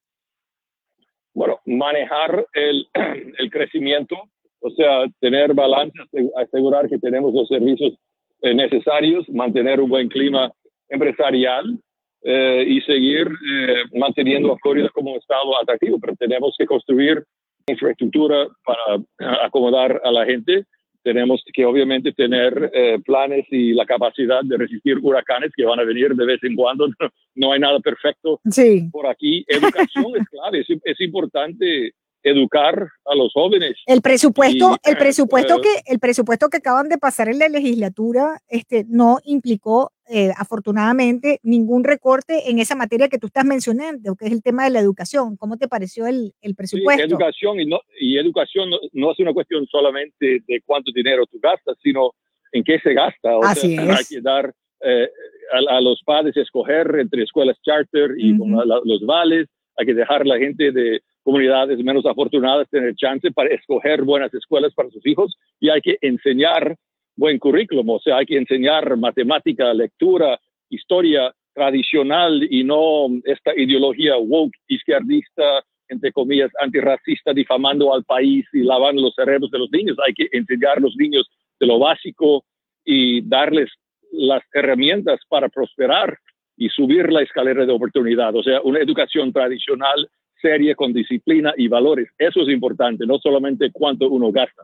Bueno, 1.35 1.61
manejar 1.65 2.47
el, 2.53 2.89
el 3.39 3.51
crecimiento, 3.51 4.17
o 4.61 4.71
sea, 4.71 5.07
tener 5.21 5.55
balance, 5.55 5.99
asegurar 6.37 6.89
que 6.89 6.99
tenemos 6.99 7.33
los 7.33 7.49
servicios 7.49 7.95
eh, 8.43 8.55
necesarios, 8.55 9.29
mantener 9.29 9.81
un 9.81 9.89
buen 9.89 10.09
clima 10.09 10.53
empresarial 10.89 11.79
eh, 12.23 12.65
y 12.67 12.81
seguir 12.83 13.27
eh, 13.29 13.85
manteniendo 13.95 14.53
a 14.53 14.59
Florida 14.59 14.89
como 14.93 15.13
un 15.13 15.19
estado 15.19 15.61
atractivo, 15.61 15.99
pero 16.01 16.15
tenemos 16.17 16.55
que 16.59 16.67
construir 16.67 17.25
infraestructura 17.67 18.49
para 18.65 19.45
acomodar 19.45 20.01
a 20.03 20.11
la 20.11 20.25
gente 20.25 20.65
tenemos 21.09 21.43
que 21.55 21.65
obviamente 21.65 22.13
tener 22.13 22.71
eh, 22.75 22.99
planes 23.05 23.47
y 23.51 23.73
la 23.73 23.87
capacidad 23.87 24.43
de 24.43 24.59
resistir 24.59 24.99
huracanes 25.01 25.53
que 25.57 25.65
van 25.65 25.81
a 25.81 25.85
venir 25.85 26.15
de 26.15 26.27
vez 26.27 26.43
en 26.43 26.55
cuando. 26.55 26.87
No 27.35 27.53
hay 27.53 27.61
nada 27.61 27.79
perfecto 27.79 28.41
sí. 28.51 28.89
por 28.91 29.07
aquí. 29.07 29.45
Educación 29.47 30.07
es 30.17 30.29
clave, 30.29 30.65
es, 30.67 31.01
importante 31.01 31.93
educar 32.29 32.89
a 33.05 33.15
los 33.15 33.33
jóvenes. 33.33 33.77
El 33.87 34.01
presupuesto, 34.01 34.77
el 34.85 34.97
presupuesto 34.97 35.57
eh, 35.57 35.61
que 35.63 35.93
el 35.93 35.99
presupuesto 35.99 36.49
que 36.49 36.59
acaban 36.59 36.89
de 36.89 36.99
pasar 36.99 37.29
en 37.29 37.39
la 37.39 37.49
legislatura, 37.49 38.41
este, 38.49 38.85
no 38.89 39.19
implicó 39.25 39.93
eh, 40.11 40.33
afortunadamente 40.37 41.39
ningún 41.43 41.85
recorte 41.85 42.51
en 42.51 42.59
esa 42.59 42.75
materia 42.75 43.09
que 43.09 43.19
tú 43.19 43.27
estás 43.27 43.45
mencionando, 43.45 44.17
que 44.17 44.27
es 44.27 44.33
el 44.33 44.43
tema 44.43 44.65
de 44.65 44.71
la 44.71 44.81
educación. 44.81 45.37
¿Cómo 45.37 45.59
te 45.59 45.69
pareció 45.69 46.07
el, 46.07 46.33
el 46.41 46.55
presupuesto? 46.55 47.03
Sí, 47.03 47.11
educación 47.11 47.61
y, 47.61 47.67
no, 47.67 47.81
y 48.01 48.17
educación 48.19 48.71
no, 48.71 49.13
es 49.13 49.19
una 49.19 49.35
cuestión 49.35 49.67
solamente 49.67 50.43
de 50.47 50.63
cuánto 50.65 50.93
dinero 50.95 51.27
tú 51.27 51.39
gastas, 51.43 51.77
sino 51.83 52.13
en 52.53 52.65
qué 52.65 52.79
se 52.81 52.95
gasta. 52.95 53.37
O 53.37 53.45
Así 53.45 53.77
sea, 53.77 53.97
Hay 53.97 54.05
que 54.09 54.21
dar 54.23 54.51
eh, 54.81 55.09
a, 55.53 55.81
los 55.81 56.03
padres 56.05 56.37
escoger 56.37 56.97
entre 56.99 57.23
escuelas 57.23 57.57
charter 57.63 58.13
y 58.17 58.33
los 58.33 59.05
vales. 59.05 59.47
Hay 59.77 59.87
que 59.87 59.95
dejar 59.95 60.23
a 60.23 60.25
la 60.25 60.39
gente 60.39 60.73
de 60.73 61.01
comunidades 61.29 61.79
menos 61.81 62.07
afortunadas 62.07 62.71
tener 62.71 62.95
chance 62.95 63.31
para 63.33 63.51
escoger 63.51 64.01
buenas 64.03 64.33
escuelas 64.33 64.73
para 64.73 64.89
sus 64.89 65.07
hijos 65.07 65.37
y 65.61 65.69
hay 65.69 65.83
que 65.83 65.99
enseñar 66.01 66.75
buen 67.17 67.39
currículum, 67.39 67.87
o 67.91 68.01
sea, 68.01 68.17
hay 68.17 68.25
que 68.25 68.39
enseñar 68.39 68.97
matemática, 68.97 69.75
lectura, 69.75 70.41
historia 70.71 71.31
tradicional 71.53 72.49
y 72.51 72.65
no 72.65 73.09
esta 73.25 73.53
ideología 73.55 74.17
woke, 74.17 74.57
izquierdista, 74.69 75.63
entre 75.91 76.13
comillas, 76.13 76.51
antirracista, 76.63 77.35
difamando 77.35 77.93
al 77.93 78.05
país 78.05 78.47
y 78.55 78.63
lavando 78.63 79.03
los 79.03 79.15
cerebros 79.15 79.51
de 79.51 79.59
los 79.59 79.71
niños. 79.71 79.99
Hay 80.07 80.15
que 80.15 80.29
enseñar 80.33 80.79
a 80.79 80.81
los 80.81 80.97
niños 80.97 81.29
de 81.61 81.67
lo 81.67 81.79
básico 81.79 82.43
y 82.87 83.21
darles 83.29 83.69
las 84.13 84.43
herramientas 84.55 85.21
para 85.29 85.51
prosperar 85.51 86.17
y 86.57 86.71
subir 86.71 87.13
la 87.13 87.21
escalera 87.21 87.67
de 87.67 87.73
oportunidad. 87.73 88.35
O 88.35 88.43
sea, 88.43 88.63
una 88.63 88.81
educación 88.81 89.31
tradicional, 89.31 90.09
seria, 90.41 90.75
con 90.75 90.93
disciplina 90.93 91.53
y 91.57 91.69
valores. 91.69 92.09
Eso 92.19 92.43
es 92.43 92.49
importante, 92.49 93.07
no 93.07 93.19
solamente 93.19 93.71
cuánto 93.73 94.09
uno 94.09 94.31
gasta. 94.33 94.63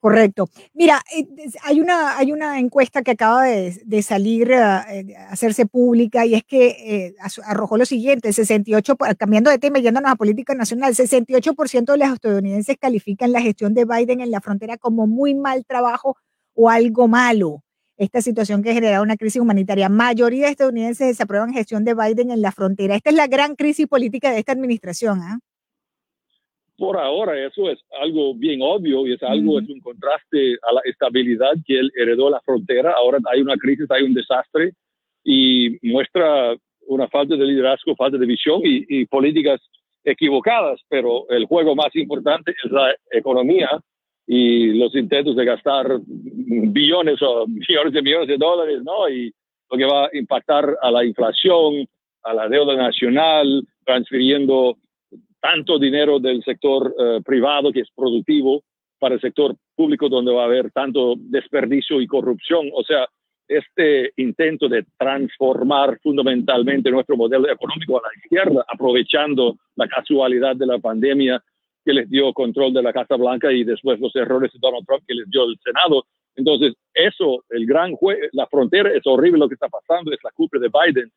Correcto. 0.00 0.48
Mira, 0.74 1.02
eh, 1.16 1.26
hay 1.64 1.80
una, 1.80 2.16
hay 2.16 2.30
una 2.30 2.60
encuesta 2.60 3.02
que 3.02 3.10
acaba 3.12 3.44
de, 3.44 4.02
salir 4.02 4.52
a, 4.54 4.86
eh, 4.94 5.16
hacerse 5.28 5.66
pública 5.66 6.24
y 6.24 6.34
es 6.34 6.44
que 6.44 6.68
eh, 6.68 7.14
arrojó 7.44 7.76
lo 7.76 7.84
siguiente, 7.84 8.32
68, 8.32 8.96
cambiando 9.18 9.50
de 9.50 9.58
tema 9.58 9.80
yéndonos 9.80 10.12
a 10.12 10.16
política 10.16 10.54
nacional, 10.54 10.94
68% 10.94 11.92
de 11.92 11.98
los 11.98 12.12
estadounidenses 12.12 12.76
califican 12.78 13.32
la 13.32 13.40
gestión 13.40 13.74
de 13.74 13.86
Biden 13.86 14.20
en 14.20 14.30
la 14.30 14.40
frontera 14.40 14.76
como 14.76 15.08
muy 15.08 15.34
mal 15.34 15.64
trabajo 15.66 16.16
o 16.54 16.70
algo 16.70 17.08
malo. 17.08 17.64
Esta 17.98 18.22
situación 18.22 18.62
que 18.62 18.72
genera 18.72 19.02
una 19.02 19.16
crisis 19.16 19.42
humanitaria. 19.42 19.88
Mayoría 19.88 20.46
de 20.46 20.52
estadounidenses 20.52 21.08
desaprueban 21.08 21.52
gestión 21.52 21.84
de 21.84 21.94
Biden 21.94 22.30
en 22.30 22.40
la 22.40 22.52
frontera. 22.52 22.94
Esta 22.94 23.10
es 23.10 23.16
la 23.16 23.26
gran 23.26 23.56
crisis 23.56 23.86
política 23.86 24.30
de 24.30 24.38
esta 24.38 24.52
administración. 24.52 25.20
¿ah? 25.20 25.38
por 26.78 26.96
ahora 26.96 27.44
eso 27.44 27.68
es 27.68 27.80
algo 28.00 28.34
bien 28.34 28.60
obvio 28.62 29.04
y 29.06 29.12
es 29.12 29.22
algo, 29.24 29.58
es 29.58 29.68
un 29.68 29.80
contraste 29.80 30.56
a 30.62 30.72
la 30.72 30.80
estabilidad 30.84 31.50
que 31.66 31.76
él 31.76 31.90
heredó 31.96 32.30
la 32.30 32.40
frontera. 32.40 32.94
Ahora 32.96 33.18
hay 33.32 33.40
una 33.40 33.56
crisis, 33.56 33.90
hay 33.90 34.04
un 34.04 34.14
desastre 34.14 34.72
y 35.24 35.76
muestra 35.82 36.56
una 36.86 37.08
falta 37.08 37.34
de 37.34 37.44
liderazgo, 37.44 37.96
falta 37.96 38.16
de 38.16 38.24
visión 38.24 38.60
y, 38.64 39.04
políticas 39.06 39.60
equivocadas, 40.04 40.80
pero 40.88 41.28
el 41.30 41.46
juego 41.46 41.74
más 41.74 41.94
importante 41.96 42.52
es 42.52 42.70
la 42.70 42.94
economía 43.10 43.68
y 44.30 44.74
los 44.78 44.94
intentos 44.94 45.34
de 45.34 45.44
gastar 45.46 46.00
billones 46.04 47.20
o 47.22 47.46
millones 47.48 47.92
de 47.94 48.02
millones 48.02 48.28
de 48.28 48.36
dólares, 48.36 48.82
¿no? 48.84 49.08
Y 49.08 49.32
lo 49.70 49.78
que 49.78 49.84
va 49.86 50.04
a 50.04 50.10
impactar 50.12 50.76
a 50.82 50.90
la 50.90 51.04
inflación, 51.04 51.86
a 52.22 52.34
la 52.34 52.46
deuda 52.48 52.76
nacional, 52.76 53.66
transfiriendo 53.84 54.76
tanto 55.40 55.78
dinero 55.78 56.18
del 56.18 56.42
sector 56.44 56.94
eh, 56.98 57.20
privado 57.24 57.72
que 57.72 57.80
es 57.80 57.88
productivo 57.96 58.62
para 58.98 59.14
el 59.14 59.20
sector 59.20 59.56
público 59.74 60.10
donde 60.10 60.32
va 60.32 60.42
a 60.42 60.46
haber 60.46 60.70
tanto 60.72 61.14
desperdicio 61.16 62.00
y 62.00 62.06
corrupción. 62.06 62.68
O 62.74 62.82
sea, 62.82 63.06
este 63.46 64.12
intento 64.16 64.68
de 64.68 64.84
transformar 64.98 65.98
fundamentalmente 66.02 66.90
nuestro 66.90 67.16
modelo 67.16 67.50
económico 67.50 67.96
a 67.96 68.02
la 68.02 68.14
izquierda, 68.22 68.66
aprovechando 68.68 69.56
la 69.76 69.88
casualidad 69.88 70.54
de 70.54 70.66
la 70.66 70.78
pandemia 70.78 71.42
que 71.88 71.94
les 71.94 72.10
dio 72.10 72.34
control 72.34 72.74
de 72.74 72.82
la 72.82 72.92
Casa 72.92 73.16
Blanca 73.16 73.50
y 73.50 73.64
después 73.64 73.98
los 73.98 74.14
errores 74.14 74.52
de 74.52 74.58
Donald 74.60 74.84
Trump 74.86 75.02
que 75.08 75.14
les 75.14 75.26
dio 75.30 75.44
el 75.44 75.56
Senado. 75.64 76.04
Entonces, 76.36 76.74
eso, 76.92 77.42
el 77.48 77.64
gran 77.64 77.94
juego, 77.94 78.20
la 78.32 78.46
frontera 78.46 78.92
es 78.92 79.00
horrible 79.06 79.38
lo 79.38 79.48
que 79.48 79.54
está 79.54 79.70
pasando, 79.70 80.12
es 80.12 80.18
la 80.22 80.30
culpa 80.32 80.58
de 80.58 80.68
Biden, 80.68 81.10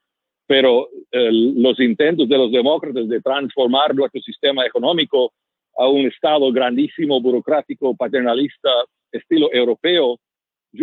pero 0.48 0.88
los 1.12 1.78
intentos 1.82 2.30
de 2.30 2.38
los 2.38 2.54
demócratas 2.54 3.06
de 3.10 3.20
transformar 3.20 3.94
nuestro 3.94 4.22
sistema 4.22 4.66
económico 4.66 5.34
a 5.78 5.90
un 5.90 6.08
Estado 6.08 6.50
grandísimo, 6.54 7.20
burocrático, 7.20 7.94
paternalista, 7.94 8.70
estilo 9.12 9.50
europeo, 9.52 10.20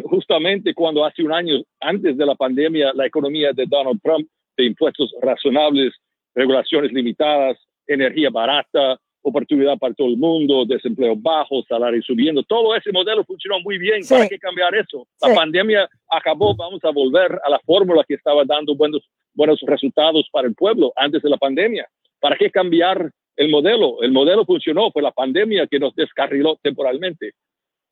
justamente 0.04 0.74
cuando 0.74 1.02
hace 1.02 1.22
un 1.22 1.32
año, 1.32 1.62
antes 1.80 2.14
de 2.14 2.26
la 2.26 2.34
pandemia, 2.34 2.92
la 2.94 3.06
economía 3.06 3.52
de 3.54 3.64
Donald 3.64 4.02
Trump, 4.02 4.28
de 4.54 4.66
impuestos 4.66 5.14
razonables, 5.22 5.94
regulaciones 6.34 6.92
limitadas, 6.92 7.56
energía 7.86 8.28
barata, 8.28 8.98
oportunidad 9.22 9.78
para 9.78 9.94
todo 9.94 10.08
el 10.08 10.16
mundo, 10.16 10.64
desempleo 10.64 11.14
bajo, 11.16 11.62
salarios 11.68 12.06
subiendo. 12.06 12.42
Todo 12.42 12.74
ese 12.74 12.92
modelo 12.92 13.24
funcionó 13.24 13.60
muy 13.60 13.78
bien. 13.78 14.00
¿Para 14.08 14.28
qué 14.28 14.38
cambiar 14.38 14.74
eso? 14.74 15.06
La 15.20 15.34
pandemia 15.34 15.88
acabó, 16.10 16.54
vamos 16.54 16.84
a 16.84 16.90
volver 16.90 17.38
a 17.44 17.50
la 17.50 17.58
fórmula 17.60 18.04
que 18.06 18.14
estaba 18.14 18.44
dando 18.44 18.74
buenos, 18.74 19.02
buenos 19.34 19.60
resultados 19.62 20.28
para 20.32 20.48
el 20.48 20.54
pueblo 20.54 20.92
antes 20.96 21.22
de 21.22 21.30
la 21.30 21.36
pandemia. 21.36 21.88
¿Para 22.20 22.36
qué 22.36 22.50
cambiar 22.50 23.10
el 23.36 23.48
modelo? 23.50 24.02
El 24.02 24.12
modelo 24.12 24.44
funcionó, 24.44 24.90
fue 24.90 25.02
la 25.02 25.12
pandemia 25.12 25.66
que 25.66 25.78
nos 25.78 25.94
descarriló 25.94 26.58
temporalmente. 26.62 27.32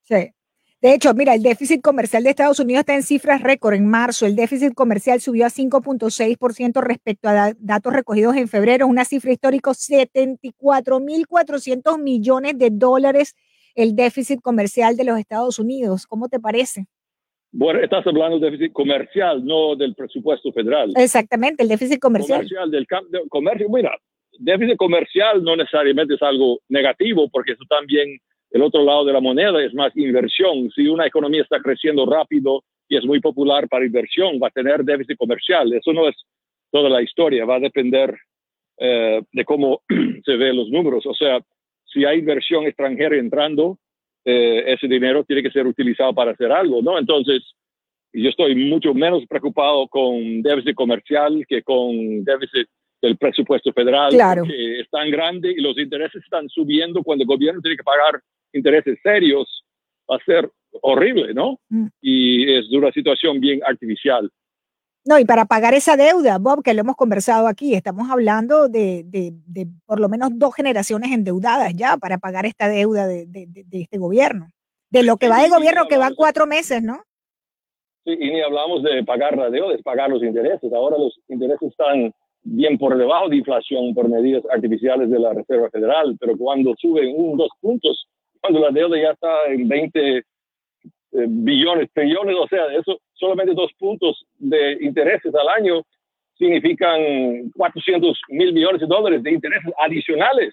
Sí. 0.03 0.31
De 0.83 0.95
hecho, 0.95 1.15
mira, 1.15 1.35
el 1.35 1.43
déficit 1.43 1.81
comercial 1.81 2.23
de 2.23 2.29
Estados 2.31 2.61
Unidos 2.61 2.81
está 2.81 2.95
en 2.95 3.03
cifras 3.03 3.43
récord. 3.43 3.75
En 3.75 3.89
marzo, 3.89 4.27
el 4.27 4.37
déficit 4.37 4.75
comercial 4.75 5.21
subió 5.21 5.47
a 5.47 5.51
5.6% 5.51 6.83
respecto 6.83 7.31
a 7.31 7.55
datos 7.59 7.95
recogidos 7.95 8.37
en 8.37 8.47
febrero, 8.47 8.87
una 8.87 9.07
cifra 9.07 9.33
histórica, 9.33 9.71
74.400 9.71 11.99
millones 11.99 12.59
de 12.59 12.69
dólares 12.71 13.35
el 13.75 13.95
déficit 13.95 14.41
comercial 14.41 14.97
de 14.97 15.05
los 15.05 15.19
Estados 15.19 15.59
Unidos. 15.59 16.07
¿Cómo 16.07 16.29
te 16.29 16.41
parece? 16.41 16.87
Bueno, 17.53 17.81
estás 17.81 18.05
hablando 18.07 18.39
del 18.39 18.51
déficit 18.51 18.73
comercial, 18.73 19.45
no 19.45 19.77
del 19.77 19.95
presupuesto 19.95 20.51
federal. 20.53 20.93
Exactamente, 20.97 21.63
el 21.63 21.69
déficit 21.69 22.01
comercial. 22.01 22.39
Comercial 22.39 22.71
del 22.71 22.87
comercio. 23.29 23.69
Mira, 23.71 23.99
déficit 24.39 24.77
comercial 24.77 25.43
no 25.43 25.57
necesariamente 25.57 26.15
es 26.15 26.23
algo 26.23 26.61
negativo, 26.69 27.29
porque 27.31 27.53
eso 27.53 27.65
también 27.69 28.19
el 28.51 28.63
otro 28.63 28.85
lado 28.85 29.05
de 29.05 29.13
la 29.13 29.21
moneda 29.21 29.63
es 29.63 29.75
más 29.75 29.97
inversión. 29.97 30.71
Si 30.75 30.87
una 30.89 31.07
economía 31.07 31.43
está 31.43 31.61
creciendo 31.61 32.07
rápido 32.07 32.63
y 32.89 32.97
es 32.97 33.05
muy 33.05 33.21
popular 33.21 33.69
para 33.69 33.85
inversión, 33.85 34.39
va 34.43 34.49
a 34.49 34.51
tener 34.51 34.85
déficit 34.85 35.17
comercial. 35.17 35.73
Eso 35.73 35.93
no 35.93 36.09
es 36.09 36.17
toda 36.71 36.89
la 36.89 37.03
historia, 37.03 37.45
va 37.45 37.57
a 37.57 37.61
depender 37.61 38.17
eh, 38.79 39.23
de 39.33 39.45
cómo 39.45 39.83
se 40.25 40.37
ven 40.37 40.57
los 40.57 40.69
números. 40.69 41.05
O 41.07 41.15
sea, 41.15 41.41
si 41.85 42.05
hay 42.05 42.19
inversión 42.19 42.65
extranjera 42.65 43.17
entrando, 43.17 43.79
eh, 44.25 44.65
ese 44.67 44.89
dinero 44.89 45.25
tiene 45.25 45.43
que 45.43 45.51
ser 45.51 45.67
utilizado 45.67 46.15
para 46.15 46.33
hacer 46.33 46.53
algo, 46.53 46.83
¿no? 46.83 46.99
Entonces, 46.99 47.43
yo 48.13 48.29
estoy 48.29 48.55
mucho 48.55 48.95
menos 48.95 49.25
preocupado 49.27 49.87
con 49.89 50.43
déficit 50.43 50.75
comercial 50.75 51.45
que 51.49 51.63
con 51.63 52.25
déficit 52.25 52.69
del 53.07 53.17
presupuesto 53.17 53.73
federal, 53.73 54.11
Claro. 54.13 54.45
que 54.45 54.81
es 54.81 54.91
tan 54.91 55.11
grande 55.11 55.51
y 55.53 55.61
los 55.61 55.77
intereses 55.79 56.23
están 56.23 56.49
subiendo 56.49 57.03
cuando 57.03 57.23
el 57.23 57.29
gobierno 57.29 57.61
tiene 57.61 57.77
que 57.77 57.83
pagar 57.85 58.21
intereses 58.53 58.99
serios, 59.03 59.65
va 60.11 60.17
a 60.17 60.25
ser 60.25 60.51
horrible, 60.83 61.33
¿no? 61.35 61.59
Mm. 61.69 61.87
Y 62.01 62.53
es 62.55 62.71
una 62.73 62.93
situación 62.93 63.41
bien 63.41 63.61
artificial. 63.65 64.31
No, 65.05 65.19
y 65.21 65.25
para 65.25 65.45
pagar 65.45 65.73
esa 65.75 65.97
deuda, 65.97 66.39
Bob, 66.39 66.63
que 66.65 66.75
lo 66.75 66.81
hemos 66.81 66.97
conversado 66.97 67.47
aquí, 67.47 67.75
estamos 67.75 68.11
hablando 68.11 68.69
de, 68.69 69.05
de- 69.05 69.33
de 69.47 69.69
por 69.87 70.01
lo 70.01 70.09
menos 70.09 70.31
dos 70.35 70.53
generaciones 70.55 71.13
endeudadas 71.13 71.73
ya 71.75 71.97
para 71.97 72.19
pagar 72.19 72.45
esta 72.45 72.69
deuda 72.69 73.07
de, 73.07 73.25
de- 73.27 73.65
este 73.73 73.99
gobierno. 73.99 74.49
De 74.91 75.03
lo 75.05 75.17
que 75.17 75.29
va 75.29 75.43
de 75.43 75.49
gobierno, 75.49 75.87
que 75.89 75.97
van 75.99 76.15
cuatro 76.17 76.47
meses, 76.47 76.83
¿no? 76.83 77.03
Sí, 78.05 78.13
y 78.19 78.31
ni 78.33 78.41
hablamos 78.41 78.83
de 78.85 79.03
pagar 79.05 79.37
la 79.37 79.51
deuda, 79.51 79.75
es 79.75 79.83
pagar 79.83 80.11
los 80.11 80.23
intereses. 80.23 80.73
Ahora 80.73 80.97
los 80.99 81.17
intereses 81.29 81.71
están 81.71 82.13
bien 82.47 82.79
por 82.79 82.97
debajo 82.97 83.29
de 83.29 83.37
inflación 83.37 83.93
por 83.95 84.09
medidas 84.09 84.45
artificiales 84.53 85.11
de 85.11 85.19
la 85.19 85.33
Reserva 85.33 85.69
Federal, 85.71 86.17
pero 86.21 86.37
cuando 86.37 86.75
suben 86.79 87.13
un, 87.17 87.37
dos 87.37 87.51
puntos, 87.61 88.07
cuando 88.41 88.61
la 88.61 88.71
deuda 88.71 88.97
ya 88.97 89.11
está 89.11 89.47
en 89.49 89.67
20 89.67 90.19
eh, 90.19 90.23
billones, 91.13 91.91
trillones, 91.93 92.37
o 92.39 92.47
sea, 92.47 92.67
eso 92.73 93.01
solamente 93.15 93.55
dos 93.55 93.73
puntos 93.79 94.25
de 94.39 94.79
intereses 94.81 95.35
al 95.35 95.49
año 95.49 95.83
significan 96.39 97.51
400 97.57 98.21
mil 98.29 98.53
millones 98.53 98.81
de 98.81 98.87
dólares 98.87 99.23
de 99.23 99.33
intereses 99.33 99.73
adicionales. 99.85 100.53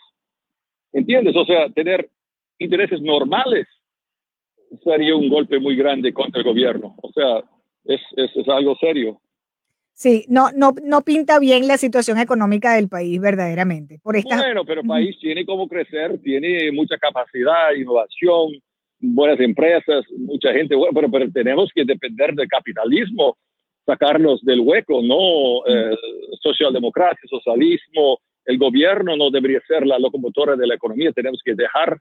¿Entiendes? 0.94 1.36
O 1.36 1.46
sea, 1.46 1.70
tener 1.70 2.10
intereses 2.58 3.02
normales 3.02 3.68
sería 4.84 5.16
un 5.16 5.30
golpe 5.30 5.60
muy 5.60 5.76
grande 5.76 6.14
contra 6.14 6.40
el 6.40 6.48
gobierno. 6.48 6.96
O 7.02 7.12
sea, 7.12 7.44
es, 7.86 8.02
es, 8.16 8.36
es 8.36 8.48
algo 8.48 8.76
serio. 8.78 9.20
Sí, 9.96 10.26
no, 10.28 10.50
no, 10.56 10.74
no 10.84 11.02
pinta 11.02 11.40
bien 11.40 11.68
la 11.68 11.78
situación 11.78 12.18
económica 12.18 12.74
del 12.76 12.90
país 12.90 13.22
verdaderamente. 13.22 14.00
Por 14.02 14.16
esta, 14.16 14.38
Bueno, 14.38 14.66
pero 14.66 14.82
el 14.82 14.88
país 14.88 15.18
tiene 15.20 15.46
cómo 15.46 15.68
crecer, 15.68 16.20
tiene 16.22 16.72
mucha 16.72 16.98
capacidad, 16.98 17.74
innovación, 17.78 18.54
buenas 19.00 19.40
empresas, 19.40 20.04
mucha 20.18 20.52
gente, 20.52 20.76
bueno, 20.76 20.94
pero, 20.94 21.12
pero 21.12 21.32
tenemos 21.32 21.70
que 21.74 21.86
depender 21.86 22.34
del 22.34 22.48
capitalismo, 22.48 23.38
sacarnos 23.86 24.42
del 24.42 24.62
hueco, 24.62 25.02
no 25.02 25.66
eh, 25.68 25.96
socialdemocracia, 26.42 27.28
socialismo, 27.30 28.18
el 28.46 28.58
gobierno 28.58 29.16
no 29.16 29.30
debería 29.30 29.62
ser 29.68 29.86
la 29.86 30.00
locomotora 30.00 30.56
de 30.56 30.68
la 30.68 30.76
economía, 30.76 31.12
tenemos 31.12 31.42
que 31.44 31.54
dejar 31.54 31.98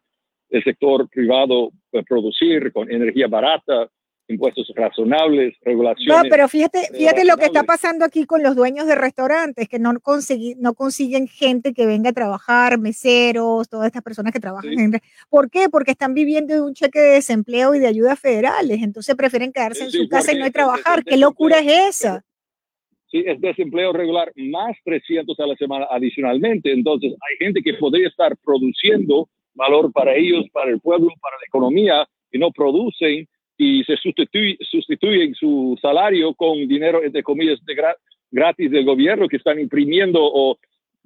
el 0.51 0.65
sector 0.65 1.09
privado 1.09 1.71
eh, 1.93 2.03
producir 2.09 2.73
con 2.73 2.91
energía 2.91 3.27
barata, 3.27 3.89
impuestos 4.29 4.73
razonables, 4.77 5.55
No, 5.61 5.71
regulaciones. 5.71 6.31
pero 6.31 6.49
fíjate, 6.49 6.79
eh, 6.81 6.89
fíjate 6.97 7.25
lo 7.25 7.37
que 7.37 7.47
está 7.47 7.65
pasando 7.65 8.05
aquí 8.05 8.25
con 8.25 8.43
los 8.43 8.55
dueños 8.57 8.87
de 8.87 8.95
restaurantes, 8.95 9.69
que 9.69 9.79
no, 9.79 9.93
consegui- 9.95 10.57
no 10.59 10.75
consiguen 10.75 11.27
gente 11.29 11.75
que 11.75 11.87
venga 11.87 12.11
a 12.11 12.13
trabajar, 12.13 12.79
meseros, 12.79 13.69
todas 13.69 13.87
estas 13.87 14.03
personas 14.03 14.33
que 14.33 14.41
trabajan 14.41 14.73
en... 14.79 14.93
re- 14.95 15.03
¿Por 15.29 15.51
qué? 15.51 15.69
Porque 15.69 15.91
están 15.91 16.15
viviendo 16.15 16.55
de 16.55 16.61
un 16.63 16.73
cheque 16.75 16.99
de 17.01 17.15
desempleo 17.15 17.75
y 17.75 17.79
de 17.81 17.89
ayudas 17.89 18.19
federales, 18.19 18.83
entonces 18.83 19.15
prefieren 19.17 19.53
quedarse 19.53 19.85
en 19.85 19.91
Sí, 19.91 19.99
su 19.99 20.09
casa 20.09 20.33
y 20.33 20.39
no 20.39 20.51
trabajar. 20.51 21.05
¿Qué 21.05 21.17
locura 21.17 21.59
es 21.59 22.01
esa? 22.01 22.25
Sí, 23.11 23.23
es 23.27 23.39
desempleo 23.41 23.93
regular 23.93 24.33
más 24.37 24.75
300 24.85 25.39
a 25.41 25.47
la 25.47 25.57
semana 25.57 25.87
adicionalmente. 25.91 26.73
Entonces, 26.73 27.13
hay 27.13 27.37
gente 27.45 27.61
que 27.63 27.75
podría 27.75 28.09
estar 28.09 28.35
produciendo 28.43 29.29
valor 29.55 29.93
para 29.93 30.15
ellos, 30.15 30.47
para 30.51 30.71
el 30.71 30.81
pueblo, 30.81 31.09
para 31.21 31.37
la 31.37 31.45
economía, 31.47 32.09
y 32.31 32.39
no 32.39 32.51
producen 32.53 33.29
y 33.57 33.85
se 33.85 33.95
sustituy- 33.95 34.59
sustituyen 34.71 35.35
su 35.35 35.79
salario 35.81 36.35
con 36.35 36.57
dinero, 36.67 37.03
entre 37.03 37.23
comillas, 37.23 37.61
gratis 38.31 38.71
del 38.71 38.85
gobierno 38.85 39.29
que 39.29 39.37
están 39.37 39.61
imprimiendo 39.61 40.21
o 40.23 40.59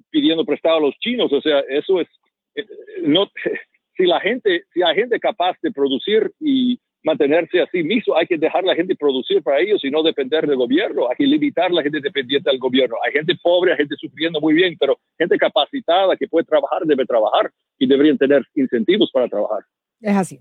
pidiendo 0.09 0.45
prestado 0.45 0.77
a 0.77 0.81
los 0.81 0.95
chinos. 0.99 1.31
O 1.31 1.41
sea, 1.41 1.59
eso 1.69 1.99
es, 2.01 2.07
eh, 2.55 2.65
no, 3.03 3.29
si 3.97 4.05
la 4.05 4.19
gente, 4.19 4.63
si 4.73 4.81
hay 4.81 4.95
gente 4.95 5.19
capaz 5.19 5.57
de 5.61 5.71
producir 5.71 6.31
y 6.39 6.79
mantenerse 7.03 7.61
a 7.61 7.67
mismo, 7.73 8.17
hay 8.17 8.25
que 8.25 8.37
dejar 8.37 8.63
a 8.63 8.67
la 8.67 8.75
gente 8.75 8.95
producir 8.95 9.41
para 9.41 9.61
ellos 9.61 9.83
y 9.83 9.89
no 9.89 10.03
depender 10.03 10.45
del 10.45 10.57
gobierno. 10.57 11.09
Hay 11.09 11.15
que 11.15 11.25
limitar 11.25 11.71
la 11.71 11.81
gente 11.81 12.01
dependiente 12.01 12.49
del 12.49 12.59
gobierno. 12.59 12.97
Hay 13.05 13.13
gente 13.13 13.33
pobre, 13.41 13.71
hay 13.71 13.77
gente 13.77 13.95
sufriendo 13.97 14.41
muy 14.41 14.53
bien, 14.53 14.75
pero 14.77 14.97
gente 15.17 15.37
capacitada 15.37 16.17
que 16.17 16.27
puede 16.27 16.45
trabajar 16.45 16.83
debe 16.85 17.05
trabajar 17.05 17.51
y 17.79 17.87
deberían 17.87 18.17
tener 18.17 18.43
incentivos 18.55 19.09
para 19.11 19.27
trabajar. 19.29 19.63
Es 20.01 20.15
así. 20.15 20.39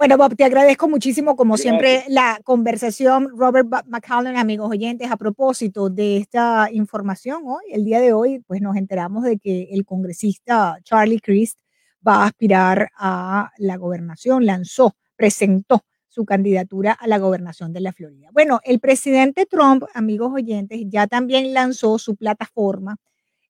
Bueno, 0.00 0.16
Bob, 0.16 0.34
te 0.34 0.44
agradezco 0.44 0.88
muchísimo, 0.88 1.36
como 1.36 1.58
siempre, 1.58 2.04
la 2.08 2.40
conversación. 2.42 3.28
Robert 3.36 3.68
McCallum, 3.86 4.34
amigos 4.34 4.70
oyentes, 4.70 5.10
a 5.10 5.18
propósito 5.18 5.90
de 5.90 6.16
esta 6.16 6.70
información 6.72 7.42
hoy, 7.44 7.64
el 7.70 7.84
día 7.84 8.00
de 8.00 8.14
hoy, 8.14 8.38
pues 8.46 8.62
nos 8.62 8.76
enteramos 8.76 9.24
de 9.24 9.36
que 9.36 9.68
el 9.70 9.84
congresista 9.84 10.78
Charlie 10.84 11.20
Crist 11.20 11.58
va 12.06 12.22
a 12.22 12.28
aspirar 12.28 12.88
a 12.96 13.50
la 13.58 13.76
gobernación, 13.76 14.46
lanzó, 14.46 14.96
presentó 15.16 15.84
su 16.08 16.24
candidatura 16.24 16.92
a 16.92 17.06
la 17.06 17.18
gobernación 17.18 17.74
de 17.74 17.80
la 17.80 17.92
Florida. 17.92 18.30
Bueno, 18.32 18.58
el 18.64 18.80
presidente 18.80 19.44
Trump, 19.44 19.84
amigos 19.92 20.32
oyentes, 20.32 20.80
ya 20.86 21.08
también 21.08 21.52
lanzó 21.52 21.98
su 21.98 22.16
plataforma 22.16 22.96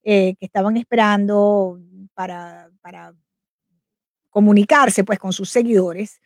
eh, 0.02 0.34
que 0.34 0.46
estaban 0.46 0.76
esperando 0.76 1.78
para, 2.12 2.72
para 2.80 3.14
comunicarse 4.30 5.04
pues 5.04 5.20
con 5.20 5.32
sus 5.32 5.48
seguidores. 5.48 6.20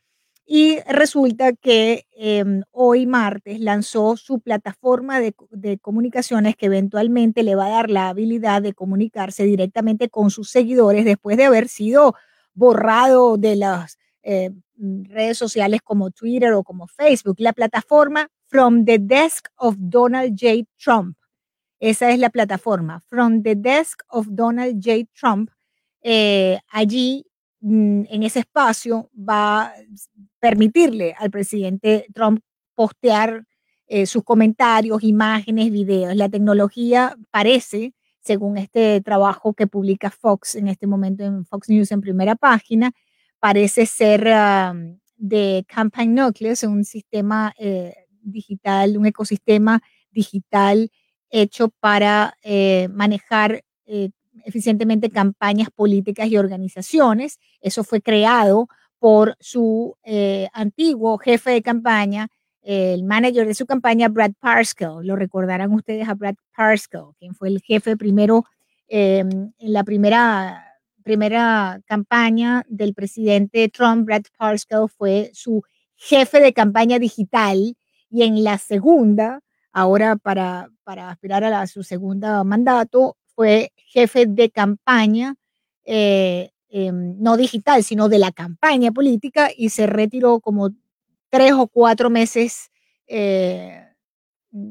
Y 0.46 0.80
resulta 0.86 1.54
que 1.54 2.06
em, 2.12 2.62
hoy 2.70 3.06
martes 3.06 3.60
lanzó 3.60 4.16
su 4.16 4.40
plataforma 4.40 5.20
de, 5.20 5.34
de 5.50 5.78
comunicaciones 5.78 6.54
que 6.56 6.66
eventualmente 6.66 7.42
le 7.42 7.54
va 7.54 7.66
a 7.66 7.70
dar 7.70 7.90
la 7.90 8.08
habilidad 8.08 8.60
de 8.60 8.74
comunicarse 8.74 9.44
directamente 9.44 10.10
con 10.10 10.30
sus 10.30 10.50
seguidores 10.50 11.04
después 11.04 11.36
de 11.38 11.44
haber 11.44 11.68
sido 11.68 12.14
borrado 12.54 13.36
de 13.36 13.56
las 13.56 13.98
eh, 14.22 14.50
redes 14.76 15.38
sociales 15.38 15.80
como 15.82 16.10
Twitter 16.10 16.52
o 16.52 16.62
como 16.62 16.86
Facebook. 16.86 17.36
La 17.38 17.52
plataforma 17.52 18.28
From 18.46 18.84
the 18.84 18.98
Desk 18.98 19.48
of 19.56 19.76
Donald 19.78 20.36
J. 20.38 20.64
Trump. 20.76 21.16
Esa 21.80 22.10
es 22.10 22.18
la 22.18 22.30
plataforma, 22.30 23.00
From 23.00 23.42
the 23.42 23.56
Desk 23.56 24.02
of 24.08 24.26
Donald 24.30 24.80
J. 24.82 25.06
Trump. 25.12 25.50
Eh, 26.02 26.58
allí, 26.68 27.26
mm, 27.60 28.04
en 28.08 28.22
ese 28.22 28.40
espacio, 28.40 29.10
va 29.16 29.72
permitirle 30.44 31.14
al 31.18 31.30
presidente 31.30 32.06
Trump 32.12 32.40
postear 32.74 33.46
eh, 33.86 34.04
sus 34.04 34.22
comentarios, 34.24 35.02
imágenes, 35.02 35.72
videos. 35.72 36.14
La 36.16 36.28
tecnología 36.28 37.16
parece, 37.30 37.94
según 38.20 38.58
este 38.58 39.00
trabajo 39.00 39.54
que 39.54 39.66
publica 39.66 40.10
Fox 40.10 40.54
en 40.54 40.68
este 40.68 40.86
momento 40.86 41.24
en 41.24 41.46
Fox 41.46 41.70
News 41.70 41.92
en 41.92 42.02
primera 42.02 42.36
página, 42.36 42.92
parece 43.40 43.86
ser 43.86 44.28
ah, 44.28 44.74
de 45.16 45.64
Campaign 45.66 46.14
Nucleus, 46.14 46.62
un 46.64 46.84
sistema 46.84 47.54
eh, 47.58 47.94
digital, 48.20 48.98
un 48.98 49.06
ecosistema 49.06 49.80
digital 50.10 50.90
hecho 51.30 51.70
para 51.80 52.34
eh, 52.42 52.88
manejar 52.90 53.64
eficientemente 54.44 55.08
campañas 55.08 55.70
políticas 55.74 56.28
y 56.28 56.36
organizaciones. 56.36 57.38
Eso 57.62 57.82
fue 57.82 58.02
creado 58.02 58.68
por 59.04 59.36
su 59.38 59.98
eh, 60.02 60.48
antiguo 60.54 61.18
jefe 61.18 61.50
de 61.50 61.60
campaña, 61.60 62.28
el 62.62 63.04
manager 63.04 63.46
de 63.46 63.52
su 63.52 63.66
campaña, 63.66 64.08
Brad 64.08 64.32
Parscale. 64.40 65.04
Lo 65.06 65.14
recordarán 65.14 65.74
ustedes 65.74 66.08
a 66.08 66.14
Brad 66.14 66.36
Parscale, 66.56 67.12
quien 67.18 67.34
fue 67.34 67.48
el 67.48 67.60
jefe 67.60 67.98
primero 67.98 68.46
eh, 68.88 69.18
en 69.18 69.52
la 69.74 69.84
primera, 69.84 70.64
primera 71.02 71.82
campaña 71.84 72.64
del 72.66 72.94
presidente 72.94 73.68
Trump. 73.68 74.06
Brad 74.06 74.22
Parscale 74.38 74.88
fue 74.88 75.30
su 75.34 75.62
jefe 75.96 76.40
de 76.40 76.54
campaña 76.54 76.98
digital 76.98 77.76
y 78.08 78.22
en 78.22 78.42
la 78.42 78.56
segunda, 78.56 79.40
ahora 79.70 80.16
para, 80.16 80.70
para 80.82 81.10
aspirar 81.10 81.44
a 81.44 81.50
la- 81.50 81.66
su 81.66 81.82
segundo 81.82 82.42
mandato, 82.46 83.18
fue 83.34 83.70
jefe 83.76 84.24
de 84.24 84.48
campaña, 84.48 85.34
eh, 85.84 86.52
em, 86.76 87.14
no 87.20 87.36
digital, 87.36 87.84
sino 87.84 88.08
de 88.08 88.18
la 88.18 88.32
campaña 88.32 88.90
política 88.90 89.48
y 89.56 89.68
se 89.68 89.86
retiró 89.86 90.40
como 90.40 90.70
tres 91.30 91.52
o 91.52 91.68
cuatro 91.68 92.10
meses 92.10 92.72
eh, 93.06 93.86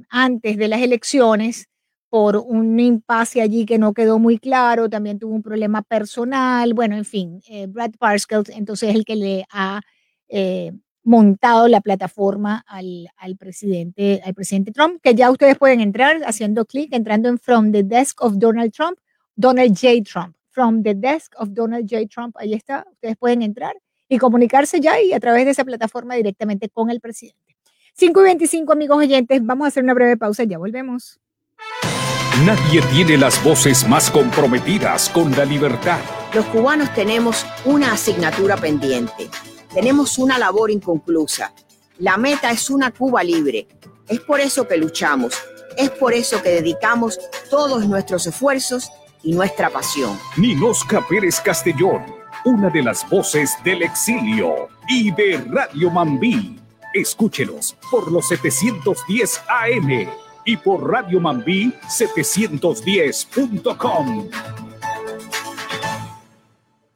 antes 0.09 0.57
de 0.57 0.67
las 0.67 0.81
elecciones 0.81 1.69
por 2.09 2.35
un 2.35 2.77
impasse 2.77 3.41
allí 3.41 3.65
que 3.65 3.77
no 3.77 3.93
quedó 3.93 4.19
muy 4.19 4.37
claro, 4.37 4.89
también 4.89 5.17
tuvo 5.17 5.33
un 5.33 5.41
problema 5.41 5.81
personal, 5.81 6.73
bueno, 6.73 6.97
en 6.97 7.05
fin, 7.05 7.41
eh, 7.47 7.67
Brad 7.67 7.91
Parscale 7.97 8.53
entonces 8.53 8.89
es 8.89 8.95
el 8.95 9.05
que 9.05 9.15
le 9.15 9.45
ha 9.49 9.79
eh, 10.27 10.73
montado 11.05 11.69
la 11.69 11.79
plataforma 11.79 12.65
al, 12.67 13.07
al 13.15 13.37
presidente, 13.37 14.21
al 14.25 14.33
presidente 14.33 14.73
Trump, 14.73 14.99
que 15.01 15.15
ya 15.15 15.31
ustedes 15.31 15.57
pueden 15.57 15.79
entrar 15.79 16.21
haciendo 16.25 16.65
clic, 16.65 16.91
entrando 16.91 17.29
en 17.29 17.39
From 17.39 17.71
the 17.71 17.83
Desk 17.83 18.21
of 18.21 18.33
Donald 18.35 18.73
Trump, 18.73 18.97
Donald 19.37 19.73
J. 19.73 20.03
Trump, 20.03 20.35
From 20.53 20.83
the 20.83 20.93
Desk 20.93 21.33
of 21.39 21.49
Donald 21.51 21.87
J. 21.89 22.05
Trump, 22.07 22.35
ahí 22.37 22.53
está, 22.53 22.85
ustedes 22.91 23.17
pueden 23.17 23.41
entrar 23.41 23.75
y 24.07 24.19
comunicarse 24.19 24.79
ya 24.79 25.01
y 25.01 25.11
a 25.11 25.19
través 25.19 25.45
de 25.45 25.51
esa 25.51 25.65
plataforma 25.65 26.13
directamente 26.13 26.69
con 26.69 26.91
el 26.91 27.01
presidente. 27.01 27.57
5 27.95 28.21
y 28.21 28.23
25, 28.23 28.71
amigos 28.71 28.97
oyentes, 28.99 29.43
vamos 29.43 29.65
a 29.65 29.67
hacer 29.69 29.83
una 29.83 29.95
breve 29.95 30.15
pausa, 30.15 30.43
ya 30.43 30.59
volvemos. 30.59 31.19
Nadie 32.45 32.81
tiene 32.93 33.17
las 33.17 33.43
voces 33.43 33.87
más 33.87 34.11
comprometidas 34.11 35.09
con 35.09 35.31
la 35.31 35.43
libertad. 35.43 35.99
Los 36.35 36.45
cubanos 36.45 36.93
tenemos 36.93 37.47
una 37.65 37.93
asignatura 37.93 38.55
pendiente. 38.55 39.29
Tenemos 39.73 40.19
una 40.19 40.37
labor 40.37 40.69
inconclusa. 40.69 41.51
La 41.97 42.17
meta 42.17 42.51
es 42.51 42.69
una 42.69 42.91
Cuba 42.91 43.23
libre. 43.23 43.67
Es 44.07 44.19
por 44.19 44.39
eso 44.39 44.67
que 44.67 44.77
luchamos. 44.77 45.33
Es 45.77 45.89
por 45.89 46.13
eso 46.13 46.43
que 46.43 46.49
dedicamos 46.49 47.19
todos 47.49 47.87
nuestros 47.87 48.27
esfuerzos 48.27 48.91
y 49.23 49.33
nuestra 49.33 49.69
pasión. 49.69 50.17
Ninosca 50.37 51.05
Pérez 51.07 51.39
Castellón, 51.39 52.03
una 52.45 52.69
de 52.69 52.83
las 52.83 53.09
voces 53.09 53.55
del 53.63 53.81
exilio 53.83 54.67
y 54.87 55.11
de 55.11 55.37
Radio 55.49 55.89
Mambí. 55.89 56.59
Escúchenos 56.93 57.75
por 57.89 58.11
los 58.11 58.27
710 58.27 59.41
AM 59.47 60.07
y 60.45 60.57
por 60.57 60.87
Radio 60.89 61.19
Mambí 61.19 61.73
710.com. 61.87 64.29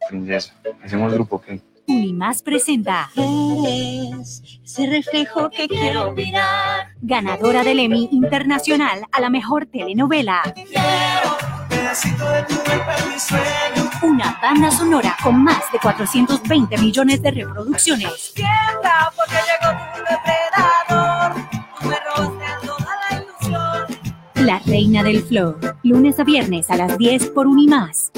Princesa, 0.09 0.53
hacemos 0.83 1.13
grupo, 1.13 1.41
¿qué? 1.41 1.61
Unimás 1.89 2.41
presenta 2.41 3.09
Eres 3.15 4.59
ese 4.63 4.87
reflejo 4.87 5.49
que 5.49 5.69
quiero 5.69 6.11
mirar. 6.11 6.89
Ganadora 7.01 7.63
del 7.63 7.79
Emmy 7.79 8.09
Internacional 8.11 9.05
a 9.11 9.21
la 9.21 9.29
mejor 9.29 9.67
telenovela. 9.67 10.41
Quiero 10.53 11.66
pedacito 11.87 12.29
de 12.29 12.43
tu 12.43 12.55
cuerpo 12.63 12.91
en 12.99 13.09
mi 13.09 13.19
sueño. 13.19 13.91
Una 14.01 14.37
banda 14.41 14.71
sonora 14.71 15.15
con 15.23 15.41
más 15.41 15.71
de 15.71 15.79
420 15.79 16.77
millones 16.79 17.21
de 17.21 17.31
reproducciones. 17.31 18.33
Sienta 18.35 19.11
porque 19.15 19.35
llegó 19.47 19.73
tu 19.93 19.99
depredador. 19.99 21.35
Tú 21.79 21.87
me 21.87 21.95
robaste 21.99 22.67
toda 22.67 22.95
la 23.09 23.17
ilusión. 23.21 24.45
La 24.45 24.59
Reina 24.59 25.03
del 25.03 25.23
Flow. 25.23 25.57
Lunes 25.83 26.19
a 26.19 26.23
viernes 26.23 26.69
a 26.69 26.75
las 26.75 26.97
10 26.97 27.27
por 27.27 27.47
Unimás. 27.47 28.11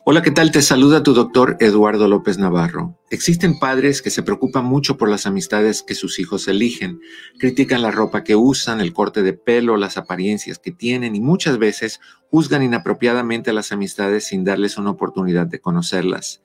Hola, 0.06 0.22
¿qué 0.22 0.32
tal? 0.32 0.52
Te 0.52 0.62
saluda 0.62 1.04
tu 1.04 1.14
doctor 1.14 1.58
Eduardo 1.60 2.08
López 2.08 2.38
Navarro. 2.38 2.98
Existen 3.10 3.60
padres 3.60 4.02
que 4.02 4.10
se 4.10 4.24
preocupan 4.24 4.64
mucho 4.64 4.96
por 4.96 5.10
las 5.10 5.26
amistades 5.26 5.84
que 5.84 5.94
sus 5.94 6.20
hijos 6.20 6.48
eligen, 6.48 7.02
critican 7.38 7.82
la 7.82 7.92
ropa 7.92 8.24
que 8.24 8.38
usan, 8.38 8.80
el 8.80 8.94
corte 8.94 9.24
de 9.24 9.34
pelo, 9.34 9.76
las 9.76 9.98
apariencias 9.98 10.58
que 10.58 10.72
tienen 10.72 11.16
y 11.16 11.20
muchas 11.20 11.58
veces 11.58 12.00
juzgan 12.32 12.64
inapropiadamente 12.64 13.50
a 13.50 13.54
las 13.54 13.74
amistades 13.74 14.24
sin 14.24 14.46
darles 14.46 14.78
una 14.78 14.92
oportunidad 14.92 15.48
de 15.48 15.60
conocerlas. 15.60 16.42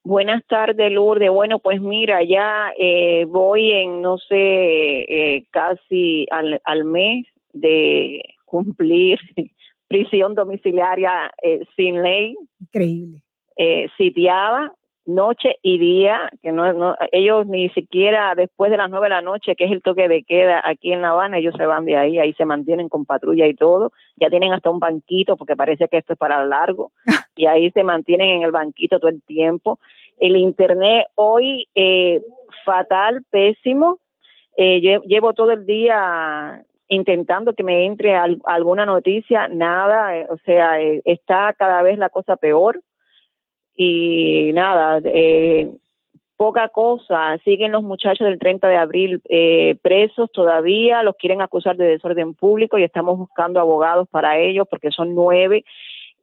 Buenas 0.02 0.44
tardes, 0.46 0.92
Lourdes. 0.92 1.30
Bueno, 1.30 1.60
pues 1.60 1.80
mira, 1.80 2.22
ya 2.22 2.72
eh, 2.78 3.24
voy 3.26 3.72
en, 3.72 4.02
no 4.02 4.18
sé, 4.18 4.34
eh, 4.36 5.46
casi 5.50 6.26
al, 6.30 6.60
al 6.64 6.84
mes 6.84 7.24
de 7.54 8.22
cumplir 8.44 9.18
prisión 9.88 10.34
domiciliaria 10.34 11.32
eh, 11.42 11.64
sin 11.76 12.02
ley, 12.02 12.36
Increíble. 12.60 13.20
eh, 13.56 13.88
sitiada 13.96 14.72
noche 15.06 15.56
y 15.60 15.76
día, 15.78 16.30
que 16.42 16.50
no, 16.50 16.72
no- 16.72 16.96
ellos 17.12 17.46
ni 17.46 17.68
siquiera 17.70 18.34
después 18.34 18.70
de 18.70 18.78
las 18.78 18.88
nueve 18.88 19.04
de 19.04 19.10
la 19.10 19.20
noche, 19.20 19.54
que 19.54 19.64
es 19.66 19.70
el 19.70 19.82
toque 19.82 20.08
de 20.08 20.22
queda 20.24 20.62
aquí 20.64 20.94
en 20.94 21.02
La 21.02 21.10
Habana, 21.10 21.36
ellos 21.36 21.54
se 21.58 21.66
van 21.66 21.84
de 21.84 21.94
ahí, 21.94 22.18
ahí 22.18 22.32
se 22.32 22.46
mantienen 22.46 22.88
con 22.88 23.04
patrulla 23.04 23.46
y 23.46 23.52
todo, 23.54 23.92
ya 24.16 24.30
tienen 24.30 24.54
hasta 24.54 24.70
un 24.70 24.78
banquito 24.80 25.36
porque 25.36 25.56
parece 25.56 25.88
que 25.88 25.98
esto 25.98 26.14
es 26.14 26.18
para 26.18 26.42
largo 26.46 26.92
y 27.36 27.44
ahí 27.44 27.70
se 27.72 27.84
mantienen 27.84 28.30
en 28.30 28.42
el 28.44 28.50
banquito 28.50 28.98
todo 28.98 29.10
el 29.10 29.22
tiempo. 29.22 29.78
El 30.18 30.36
internet 30.36 31.08
hoy 31.16 31.68
eh, 31.74 32.22
fatal, 32.64 33.22
pésimo, 33.30 33.98
eh, 34.56 34.80
lle- 34.80 35.02
llevo 35.06 35.34
todo 35.34 35.50
el 35.50 35.66
día 35.66 36.64
intentando 36.88 37.54
que 37.54 37.62
me 37.64 37.86
entre 37.86 38.14
al- 38.14 38.40
alguna 38.44 38.84
noticia, 38.86 39.48
nada, 39.48 40.16
eh, 40.18 40.26
o 40.30 40.36
sea, 40.38 40.80
eh, 40.80 41.00
está 41.04 41.52
cada 41.58 41.82
vez 41.82 41.98
la 41.98 42.08
cosa 42.10 42.36
peor 42.36 42.80
y 43.76 44.52
nada, 44.54 45.00
eh, 45.04 45.70
poca 46.36 46.68
cosa. 46.68 47.38
Siguen 47.44 47.72
los 47.72 47.82
muchachos 47.82 48.26
del 48.26 48.38
30 48.38 48.68
de 48.68 48.76
abril 48.76 49.22
eh, 49.28 49.76
presos 49.82 50.30
todavía, 50.32 51.02
los 51.02 51.16
quieren 51.16 51.40
acusar 51.42 51.76
de 51.76 51.86
desorden 51.86 52.34
público 52.34 52.78
y 52.78 52.84
estamos 52.84 53.18
buscando 53.18 53.60
abogados 53.60 54.08
para 54.10 54.38
ellos 54.38 54.66
porque 54.68 54.90
son 54.90 55.14
nueve. 55.14 55.64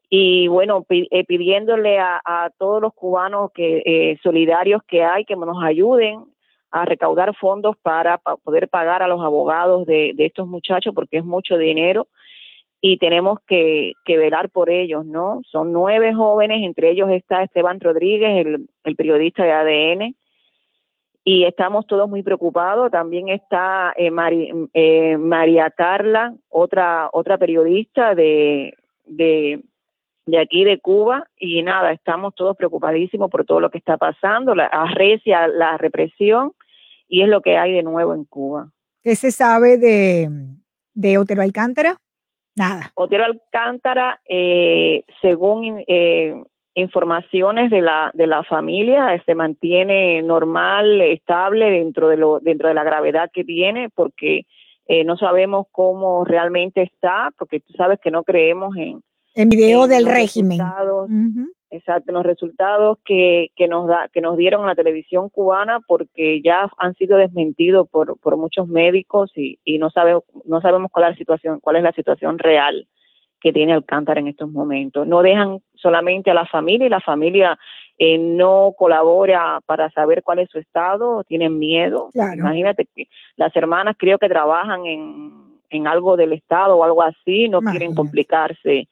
Y 0.10 0.48
bueno, 0.50 0.84
pi- 0.84 1.08
pidiéndole 1.28 1.98
a, 2.00 2.22
a 2.26 2.50
todos 2.58 2.82
los 2.82 2.94
cubanos 2.94 3.52
que 3.54 3.82
eh, 3.86 4.18
solidarios 4.22 4.82
que 4.84 5.04
hay 5.04 5.24
que 5.26 5.36
nos 5.38 5.64
ayuden 5.64 6.26
a 6.72 6.86
recaudar 6.86 7.36
fondos 7.36 7.76
para, 7.82 8.18
pa- 8.18 8.38
poder 8.38 8.70
pagar 8.70 9.04
a 9.04 9.08
los 9.08 9.22
abogados 9.22 9.86
de, 9.86 10.16
estos 10.18 10.48
muchachos 10.48 10.94
porque 10.96 11.18
es 11.18 11.26
mucho 11.26 11.58
dinero 11.58 12.08
y 12.80 12.98
tenemos 12.98 13.40
que, 13.46 13.94
velar 14.08 14.50
por 14.50 14.70
ellos, 14.70 15.06
¿no? 15.06 15.42
Son 15.52 15.72
nueve 15.72 16.14
jóvenes, 16.14 16.64
entre 16.64 16.90
ellos 16.90 17.10
está 17.12 17.44
Esteban 17.44 17.80
Rodríguez, 17.80 18.46
el, 18.84 18.96
periodista 18.96 19.44
de 19.44 19.52
ADN, 19.52 20.16
y 21.24 21.44
estamos 21.44 21.86
todos 21.86 22.10
muy 22.10 22.24
preocupados. 22.24 22.90
También 22.90 23.30
está 23.30 23.94
eh, 23.96 24.10
eh, 24.74 25.18
María 25.18 25.70
Carla, 25.70 26.34
otra, 26.50 27.10
otra 27.14 27.38
periodista 27.38 28.16
de, 28.16 28.74
de, 29.06 29.62
de 30.26 30.40
aquí 30.40 30.64
de 30.64 30.80
Cuba, 30.80 31.28
y 31.38 31.62
nada, 31.62 31.92
estamos 31.92 32.34
todos 32.34 32.58
preocupadísimos 32.58 33.30
por 33.30 33.46
todo 33.46 33.60
lo 33.60 33.70
que 33.70 33.78
está 33.78 33.98
pasando, 33.98 34.56
la 34.56 34.66
arrecia 34.66 35.48
la 35.48 35.78
represión, 35.78 36.54
y 37.12 37.22
es 37.22 37.28
lo 37.28 37.42
que 37.42 37.58
hay 37.58 37.74
de 37.74 37.84
nuevo 37.84 38.16
en 38.16 38.24
Cuba. 38.24 38.72
¿Qué 39.04 39.16
se 39.16 39.32
sabe 39.32 39.78
de, 39.78 40.30
de 40.94 41.18
Otero 41.18 41.42
Alcántara? 41.42 41.98
Nada. 42.56 42.92
Otero 42.96 43.26
Alcántara, 43.26 44.22
eh, 44.28 45.04
según 45.22 45.84
eh, 45.88 46.42
informaciones 46.74 47.70
de 47.70 47.82
la, 47.82 48.12
de 48.14 48.28
la 48.28 48.44
familia, 48.44 49.22
se 49.26 49.36
mantiene 49.36 50.22
normal, 50.22 51.02
estable 51.02 51.70
dentro 51.70 52.08
de, 52.08 52.16
lo, 52.16 52.40
dentro 52.40 52.70
de 52.70 52.76
la 52.76 52.86
gravedad 52.86 53.30
que 53.34 53.44
tiene, 53.44 53.90
porque 53.90 54.46
eh, 54.88 55.04
no 55.04 55.18
sabemos 55.18 55.68
cómo 55.72 56.24
realmente 56.24 56.82
está, 56.82 57.32
porque 57.38 57.60
tú 57.60 57.74
sabes 57.74 58.00
que 58.02 58.12
no 58.12 58.24
creemos 58.24 58.76
en, 58.78 59.02
En 59.36 59.50
video 59.50 59.84
en 59.84 59.90
del 59.90 60.06
régimen. 60.06 60.62
Ujú. 60.62 61.52
Exacto, 61.74 62.12
los 62.12 62.26
resultados 62.26 62.98
que, 63.06 63.52
que 63.56 63.70
nos 63.70 63.88
da, 63.88 64.10
que 64.12 64.20
nos 64.20 64.36
dieron 64.36 64.62
en 64.62 64.68
la 64.68 64.76
televisión 64.76 65.30
cubana, 65.30 65.80
porque 65.88 66.42
ya 66.42 66.70
han 66.78 66.94
sido 66.96 67.18
desmentidos 67.18 67.88
por, 67.90 68.20
por 68.20 68.36
muchos 68.36 68.68
médicos 68.68 69.32
y, 69.38 69.58
y 69.64 69.78
no 69.78 69.90
sabemos, 69.90 70.24
no 70.44 70.60
sabemos 70.60 70.92
cuál 70.92 71.06
es 71.06 71.12
la 71.12 71.18
situación, 71.18 71.60
cuál 71.62 71.78
es 71.78 71.84
la 71.84 71.94
situación 71.94 72.40
real 72.40 72.88
que 73.40 73.54
tiene 73.54 73.72
Alcántara 73.72 74.20
en 74.20 74.28
estos 74.28 74.52
momentos. 74.52 75.08
No 75.08 75.22
dejan 75.22 75.60
solamente 75.76 76.30
a 76.30 76.34
la 76.34 76.46
familia 76.46 76.88
y 76.88 76.90
la 76.90 77.00
familia 77.00 77.58
eh, 77.98 78.18
no 78.18 78.74
colabora 78.78 79.62
para 79.66 79.90
saber 79.92 80.24
cuál 80.24 80.40
es 80.40 80.50
su 80.50 80.60
estado, 80.60 81.24
tienen 81.24 81.58
miedo. 81.58 82.10
Claro. 82.12 82.36
Imagínate 82.36 82.86
que 82.94 83.08
las 83.38 83.56
hermanas 83.56 83.96
creo 83.98 84.20
que 84.20 84.28
trabajan 84.28 84.86
en, 84.86 85.32
en 85.70 85.88
algo 85.88 86.18
del 86.18 86.34
estado 86.34 86.76
o 86.76 86.84
algo 86.84 87.02
así, 87.02 87.48
no 87.48 87.62
quieren 87.62 87.96
complicarse 87.96 88.90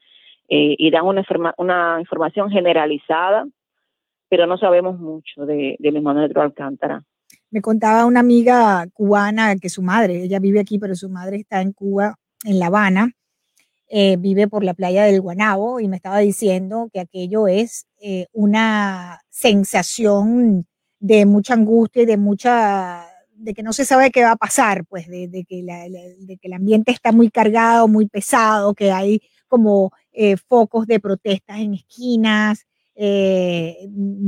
eh, 0.50 0.76
y 0.78 0.92
dan 0.92 1.06
una, 1.06 1.22
informa- 1.22 1.54
una 1.58 1.98
información 2.00 2.50
generalizada, 2.50 3.46
pero 4.30 4.46
no 4.48 4.58
sabemos 4.58 5.00
mucho 5.00 5.46
de, 5.46 5.76
de 5.80 5.92
Luis 5.92 6.04
Manuel 6.04 6.26
Otero 6.26 6.42
Alcántara. 6.42 7.04
Me 7.52 7.62
contaba 7.62 8.06
una 8.06 8.20
amiga 8.20 8.86
cubana 8.94 9.56
que 9.56 9.70
su 9.70 9.82
madre, 9.82 10.24
ella 10.24 10.40
vive 10.40 10.60
aquí, 10.60 10.78
pero 10.80 10.96
su 10.96 11.10
madre 11.10 11.38
está 11.38 11.62
en 11.62 11.72
Cuba, 11.74 12.16
en 12.44 12.60
La 12.60 12.68
Habana, 12.68 13.12
eh, 13.88 14.18
vive 14.18 14.48
por 14.48 14.64
la 14.64 14.76
playa 14.76 15.04
del 15.06 15.20
Guanabo 15.22 15.80
y 15.80 15.88
me 15.88 15.96
estaba 15.96 16.20
diciendo 16.20 16.90
que 16.94 17.00
aquello 17.00 17.48
es 17.48 17.88
eh, 18.02 18.28
una 18.34 19.20
sensación 19.30 20.66
de 21.00 21.26
mucha 21.26 21.54
angustia 21.56 22.04
y 22.04 22.06
de 22.06 22.18
mucha 22.18 23.06
de 23.34 23.54
que 23.54 23.64
no 23.64 23.72
se 23.74 23.86
sabe 23.86 24.12
qué 24.12 24.22
va 24.24 24.32
a 24.32 24.36
pasar, 24.36 24.86
pues 24.86 25.08
de, 25.08 25.28
de 25.30 25.46
que, 25.46 25.64
la- 25.64 25.86
de 25.88 26.38
que 26.42 26.48
el 26.48 26.54
ambiente 26.54 26.92
está 26.92 27.12
muy 27.14 27.30
cargado, 27.32 27.88
muy 27.88 28.08
pesado, 28.08 28.74
que 28.74 28.92
hay 28.92 29.22
como 29.50 29.92
eh, 30.14 30.38
focos 30.38 30.88
de 30.88 31.02
protestas 31.02 31.60
en 31.60 31.74
esquinas, 31.74 32.66
eh, 32.96 33.76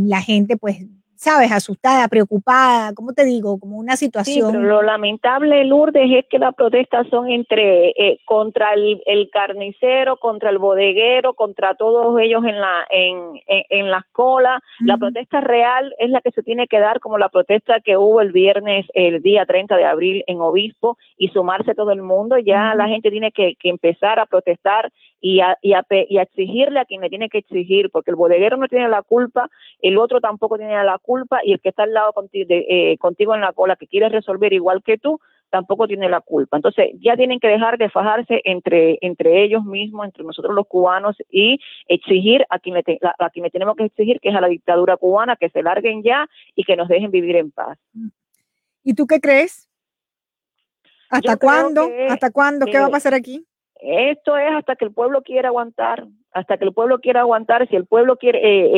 la 0.08 0.22
gente 0.22 0.58
pues, 0.58 0.86
sabes, 1.22 1.52
asustada, 1.52 2.08
preocupada, 2.08 2.94
¿cómo 2.96 3.14
te 3.14 3.24
digo? 3.26 3.60
Como 3.60 3.78
una 3.78 3.96
Sí, 3.96 4.06
situación... 4.06 4.52
pero 4.52 4.64
lo 4.64 4.82
lamentable, 4.82 5.64
Lourdes, 5.66 6.10
es 6.12 6.26
que 6.28 6.40
las 6.40 6.56
protestas 6.56 7.06
son 7.10 7.30
entre 7.30 7.90
eh, 7.90 8.20
contra 8.26 8.74
el, 8.74 9.04
el 9.06 9.30
carnicero, 9.30 10.18
contra 10.18 10.50
el 10.50 10.58
bodeguero, 10.58 11.36
contra 11.36 11.76
todos 11.76 12.20
ellos 12.20 12.44
en 12.44 12.60
la 12.60 12.88
en, 12.90 13.40
en, 13.46 13.64
en 13.70 13.92
las 13.92 14.04
colas. 14.12 14.64
La 14.80 14.98
protesta 14.98 15.42
real 15.42 15.94
es 16.00 16.10
la 16.10 16.22
que 16.22 16.32
se 16.32 16.42
tiene 16.42 16.66
que 16.68 16.80
dar 16.80 17.00
como 17.00 17.20
la 17.20 17.30
protesta 17.30 17.82
que 17.82 17.98
hubo 17.98 18.20
el 18.20 18.32
viernes, 18.32 18.88
el 18.96 19.22
día 19.22 19.46
30 19.46 19.78
de 19.78 19.86
abril 19.86 20.24
en 20.26 20.42
Obispo 20.42 20.98
y 21.18 21.28
sumarse 21.28 21.76
todo 21.76 21.92
el 21.92 22.02
mundo. 22.02 22.40
Ya 22.40 22.74
la 22.74 22.88
gente 22.88 23.12
tiene 23.12 23.32
que, 23.32 23.54
que 23.60 23.70
empezar 23.70 24.18
a 24.18 24.26
protestar 24.26 24.92
y 25.22 25.40
a, 25.40 25.58
y, 25.62 25.74
a, 25.74 25.84
pe- 25.84 26.08
y 26.10 26.18
a 26.18 26.24
exigirle 26.24 26.80
a 26.80 26.86
quien 26.86 27.02
le 27.02 27.10
tiene 27.10 27.30
que 27.30 27.38
exigir, 27.38 27.90
porque 27.92 28.12
el 28.12 28.18
bodeguero 28.18 28.58
no 28.58 28.68
tiene 28.68 28.90
la 28.90 29.04
culpa, 29.04 29.50
el 29.82 29.98
otro 29.98 30.20
tampoco 30.20 30.58
tiene 30.58 30.84
la 30.84 30.98
culpa 30.98 31.40
y 31.44 31.54
el 31.54 31.62
que 31.62 31.70
está 31.70 31.84
al 31.84 31.94
lado 31.94 32.12
contigo, 32.14 32.50
contigo 33.00 33.36
en 33.36 33.42
la 33.42 33.54
cola 33.54 33.76
que 33.76 33.88
quiere 33.88 34.10
resolver 34.10 34.52
igual 34.52 34.82
que 34.84 34.98
tú, 34.98 35.20
tampoco 35.52 35.86
tiene 35.86 36.10
la 36.10 36.22
culpa. 36.22 36.58
Entonces 36.58 36.92
ya 37.00 37.16
tienen 37.16 37.40
que 37.40 37.50
dejar 37.50 37.78
de 37.78 37.90
fajarse 37.90 38.42
entre, 38.46 38.98
entre 39.02 39.44
ellos 39.44 39.64
mismos, 39.64 40.06
entre 40.06 40.24
nosotros 40.24 40.56
los 40.56 40.66
cubanos 40.66 41.16
y 41.30 41.60
exigir 41.88 42.46
a 42.50 42.58
quien, 42.58 42.76
le 42.76 42.84
te- 42.84 43.00
a 43.02 43.30
quien 43.30 43.44
le 43.44 43.52
tenemos 43.52 43.76
que 43.76 43.84
exigir, 43.84 44.20
que 44.20 44.30
es 44.30 44.36
a 44.36 44.42
la 44.42 44.48
dictadura 44.48 44.98
cubana, 44.98 45.36
que 45.36 45.50
se 45.50 45.62
larguen 45.62 46.02
ya 46.02 46.28
y 46.56 46.64
que 46.64 46.76
nos 46.76 46.88
dejen 46.88 47.12
vivir 47.12 47.36
en 47.36 47.52
paz. 47.52 47.78
¿Y 48.84 48.96
tú 48.96 49.06
qué 49.06 49.20
crees? 49.20 49.70
¿Hasta 51.12 51.34
Yo 51.34 51.40
cuándo? 51.40 51.88
que, 51.88 52.08
¿Hasta 52.08 52.32
cuándo? 52.32 52.66
¿Qué 52.66 52.80
va 52.80 52.86
a 52.86 52.88
eh, 52.88 52.92
pasar 52.92 53.14
aquí? 53.14 53.46
Esto 53.82 54.38
es 54.38 54.52
hasta 54.54 54.76
que 54.76 54.86
el 54.86 54.94
pueblo 54.94 55.24
quiera 55.24 55.50
aguantar, 55.50 56.06
hasta 56.34 56.58
que 56.58 56.66
el 56.66 56.74
pueblo 56.74 57.00
quiera 57.00 57.22
aguantar. 57.22 57.68
Si 57.68 57.76
el 57.76 57.88
pueblo 57.88 58.16
quiere 58.18 58.40
eh, 58.40 58.72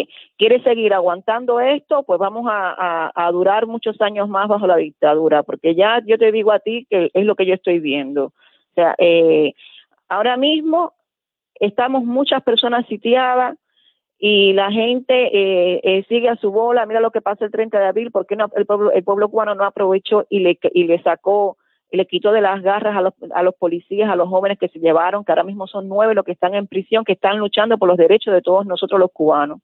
eh, 0.00 0.08
quiere 0.36 0.62
seguir 0.62 0.92
aguantando 0.92 1.60
esto, 1.60 2.02
pues 2.02 2.18
vamos 2.18 2.46
a, 2.50 3.10
a- 3.14 3.32
durar 3.32 3.66
muchos 3.66 4.00
años 4.02 4.28
más 4.28 4.48
bajo 4.48 4.66
la 4.66 4.76
dictadura, 4.76 5.42
porque 5.42 5.74
ya 5.74 6.02
yo 6.04 6.18
te 6.18 6.30
digo 6.30 6.52
a 6.52 6.58
ti 6.58 6.86
que 6.90 7.10
es 7.12 7.24
lo 7.24 7.36
que 7.36 7.46
yo 7.46 7.54
estoy 7.54 7.80
viendo. 7.80 8.26
O 8.26 8.74
sea, 8.74 8.94
eh, 8.98 9.54
ahora 10.08 10.36
mismo 10.36 10.92
estamos 11.54 12.04
muchas 12.04 12.42
personas 12.42 12.86
sitiadas 12.86 13.56
y 14.18 14.52
la 14.52 14.70
gente 14.70 15.14
eh, 15.32 15.80
eh, 15.82 16.04
sigue 16.08 16.28
a 16.28 16.36
su 16.36 16.50
bola. 16.52 16.84
Mira 16.84 17.00
lo 17.00 17.10
que 17.10 17.22
pasa 17.22 17.46
el 17.46 17.50
30 17.50 17.78
de 17.80 17.86
abril, 17.86 18.10
porque 18.10 18.36
no, 18.36 18.50
el, 18.54 18.66
pueblo, 18.66 18.92
el 18.92 19.02
pueblo 19.04 19.30
cubano 19.30 19.54
no 19.54 19.64
aprovechó 19.64 20.26
y 20.28 20.40
le, 20.40 20.58
y 20.74 20.84
le 20.84 21.02
sacó, 21.02 21.56
le 21.90 22.06
quitó 22.06 22.32
de 22.32 22.40
las 22.40 22.62
garras 22.62 22.96
a 22.96 23.00
los, 23.00 23.14
a 23.34 23.42
los 23.42 23.54
policías, 23.54 24.10
a 24.10 24.16
los 24.16 24.28
jóvenes 24.28 24.58
que 24.58 24.68
se 24.68 24.78
llevaron, 24.78 25.24
que 25.24 25.32
ahora 25.32 25.44
mismo 25.44 25.66
son 25.66 25.88
nueve 25.88 26.14
los 26.14 26.24
que 26.24 26.32
están 26.32 26.54
en 26.54 26.66
prisión, 26.66 27.04
que 27.04 27.12
están 27.12 27.38
luchando 27.38 27.78
por 27.78 27.88
los 27.88 27.96
derechos 27.96 28.32
de 28.32 28.42
todos 28.42 28.66
nosotros 28.66 29.00
los 29.00 29.10
cubanos. 29.12 29.60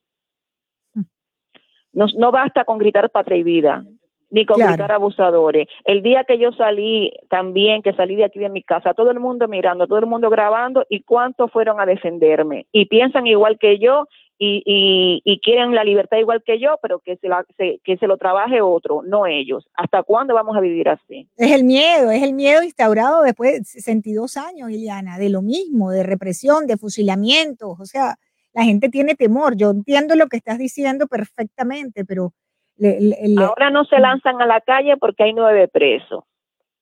No, 1.93 2.07
no 2.19 2.31
basta 2.31 2.65
con 2.65 2.79
gritar 2.79 3.09
patria 3.09 3.39
y 3.39 3.43
vida, 3.43 3.85
ni 4.29 4.45
con 4.45 4.57
Claro. 4.57 4.73
gritar 4.73 4.93
abusadores. 4.93 5.67
El 5.85 6.03
día 6.03 6.25
que 6.25 6.37
yo 6.39 6.53
salí 6.53 7.11
también, 7.31 7.81
que 7.81 7.95
salí 7.95 8.17
de 8.17 8.25
aquí 8.25 8.39
de 8.39 8.51
mi 8.51 8.63
casa, 8.63 8.93
todo 8.93 9.11
el 9.11 9.19
mundo 9.19 9.49
mirando, 9.49 9.87
todo 9.87 9.99
el 10.01 10.07
mundo 10.07 10.29
grabando, 10.29 10.85
y 10.91 11.03
cuántos 11.03 11.51
fueron 11.51 11.81
a 11.81 11.87
defenderme. 11.87 12.67
Y 12.71 12.85
piensan 12.87 13.27
igual 13.27 13.59
que 13.59 13.79
yo 13.79 14.09
y, 14.39 14.63
y, 14.67 15.23
y 15.25 15.41
quieren 15.41 15.75
la 15.75 15.83
libertad 15.85 16.19
igual 16.19 16.43
que 16.45 16.59
yo, 16.61 16.77
pero 16.83 16.99
que 17.01 17.17
se, 17.17 17.29
la, 17.29 17.45
se- 17.57 17.81
que 17.85 17.97
se 17.97 18.07
lo 18.07 18.17
trabaje 18.19 18.61
otro, 18.61 19.03
no 19.03 19.27
ellos. 19.27 19.67
¿Hasta 19.75 20.03
cuándo 20.03 20.35
vamos 20.35 20.57
a 20.57 20.61
vivir 20.61 20.89
así? 20.89 21.29
Es 21.37 21.53
el 21.53 21.65
miedo, 21.65 22.11
es 22.11 22.23
el 22.23 22.33
miedo 22.35 22.63
instaurado 22.63 23.23
después 23.23 23.53
de 23.59 23.65
62 23.65 24.37
años, 24.37 24.71
Iliana, 24.71 25.19
de 25.19 25.31
lo 25.31 25.43
mismo, 25.43 25.91
de 25.91 26.03
represión, 26.03 26.67
de 26.67 26.77
fusilamientos. 26.77 27.79
O 27.81 27.85
sea, 27.87 28.17
La 28.53 28.65
gente 28.65 28.89
tiene 28.89 29.15
temor. 29.15 29.55
Yo 29.57 29.71
entiendo 29.71 30.15
lo 30.17 30.29
que 30.29 30.39
estás 30.39 30.57
diciendo 30.59 31.07
perfectamente, 31.09 32.05
pero... 32.07 32.33
le- 32.79 33.01
le- 33.01 33.19
le- 33.29 33.45
Ahora 33.45 33.71
no 33.71 33.85
se 33.85 33.99
lanzan 33.99 34.41
a 34.41 34.47
la 34.47 34.61
calle 34.63 34.97
porque 34.97 35.25
hay 35.25 35.33
nueve 35.35 35.69
presos. 35.69 36.25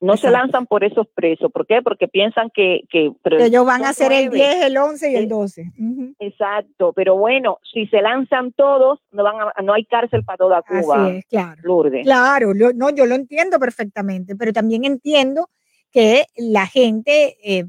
No 0.05 0.16
se 0.16 0.31
lanzan 0.31 0.66
por 0.66 0.85
esos 0.85 1.06
presos. 1.14 1.51
¿Por 1.52 1.66
qué? 1.66 1.81
Porque 1.82 2.09
piensan 2.09 2.51
que... 2.55 2.81
que 2.90 3.10
pero 3.22 3.39
ellos 3.39 3.64
van 3.66 3.85
a 3.85 3.90
hacer 3.90 4.12
el 4.12 4.26
nueve. 4.26 4.36
10, 4.55 4.64
el 4.66 4.76
11 4.76 5.10
y 5.12 5.14
el 5.16 5.24
Eh, 5.24 5.26
12. 5.28 5.72
Ujú. 5.78 6.14
Exacto, 6.18 6.93
pero 6.94 7.16
bueno, 7.16 7.59
si 7.72 7.86
se 7.86 8.01
lanzan 8.02 8.52
todos, 8.52 9.01
no 9.12 9.22
van 9.24 9.36
a- 9.56 9.62
no 9.62 9.72
hay 9.74 9.85
cárcel 9.85 10.24
para 10.24 10.36
toda 10.39 10.62
Cuba. 10.62 11.06
Así 11.06 11.16
es, 11.18 11.26
claro. 11.26 11.60
Lourdes. 11.64 12.05
Claro, 12.05 12.55
lo- 12.55 12.72
no, 12.72 12.90
yo 12.90 13.06
lo 13.06 13.14
entiendo 13.14 13.59
perfectamente, 13.59 14.36
pero 14.36 14.52
también 14.52 14.85
entiendo 14.85 15.48
que 15.90 16.26
la 16.36 16.66
gente 16.66 17.36
eh, 17.44 17.64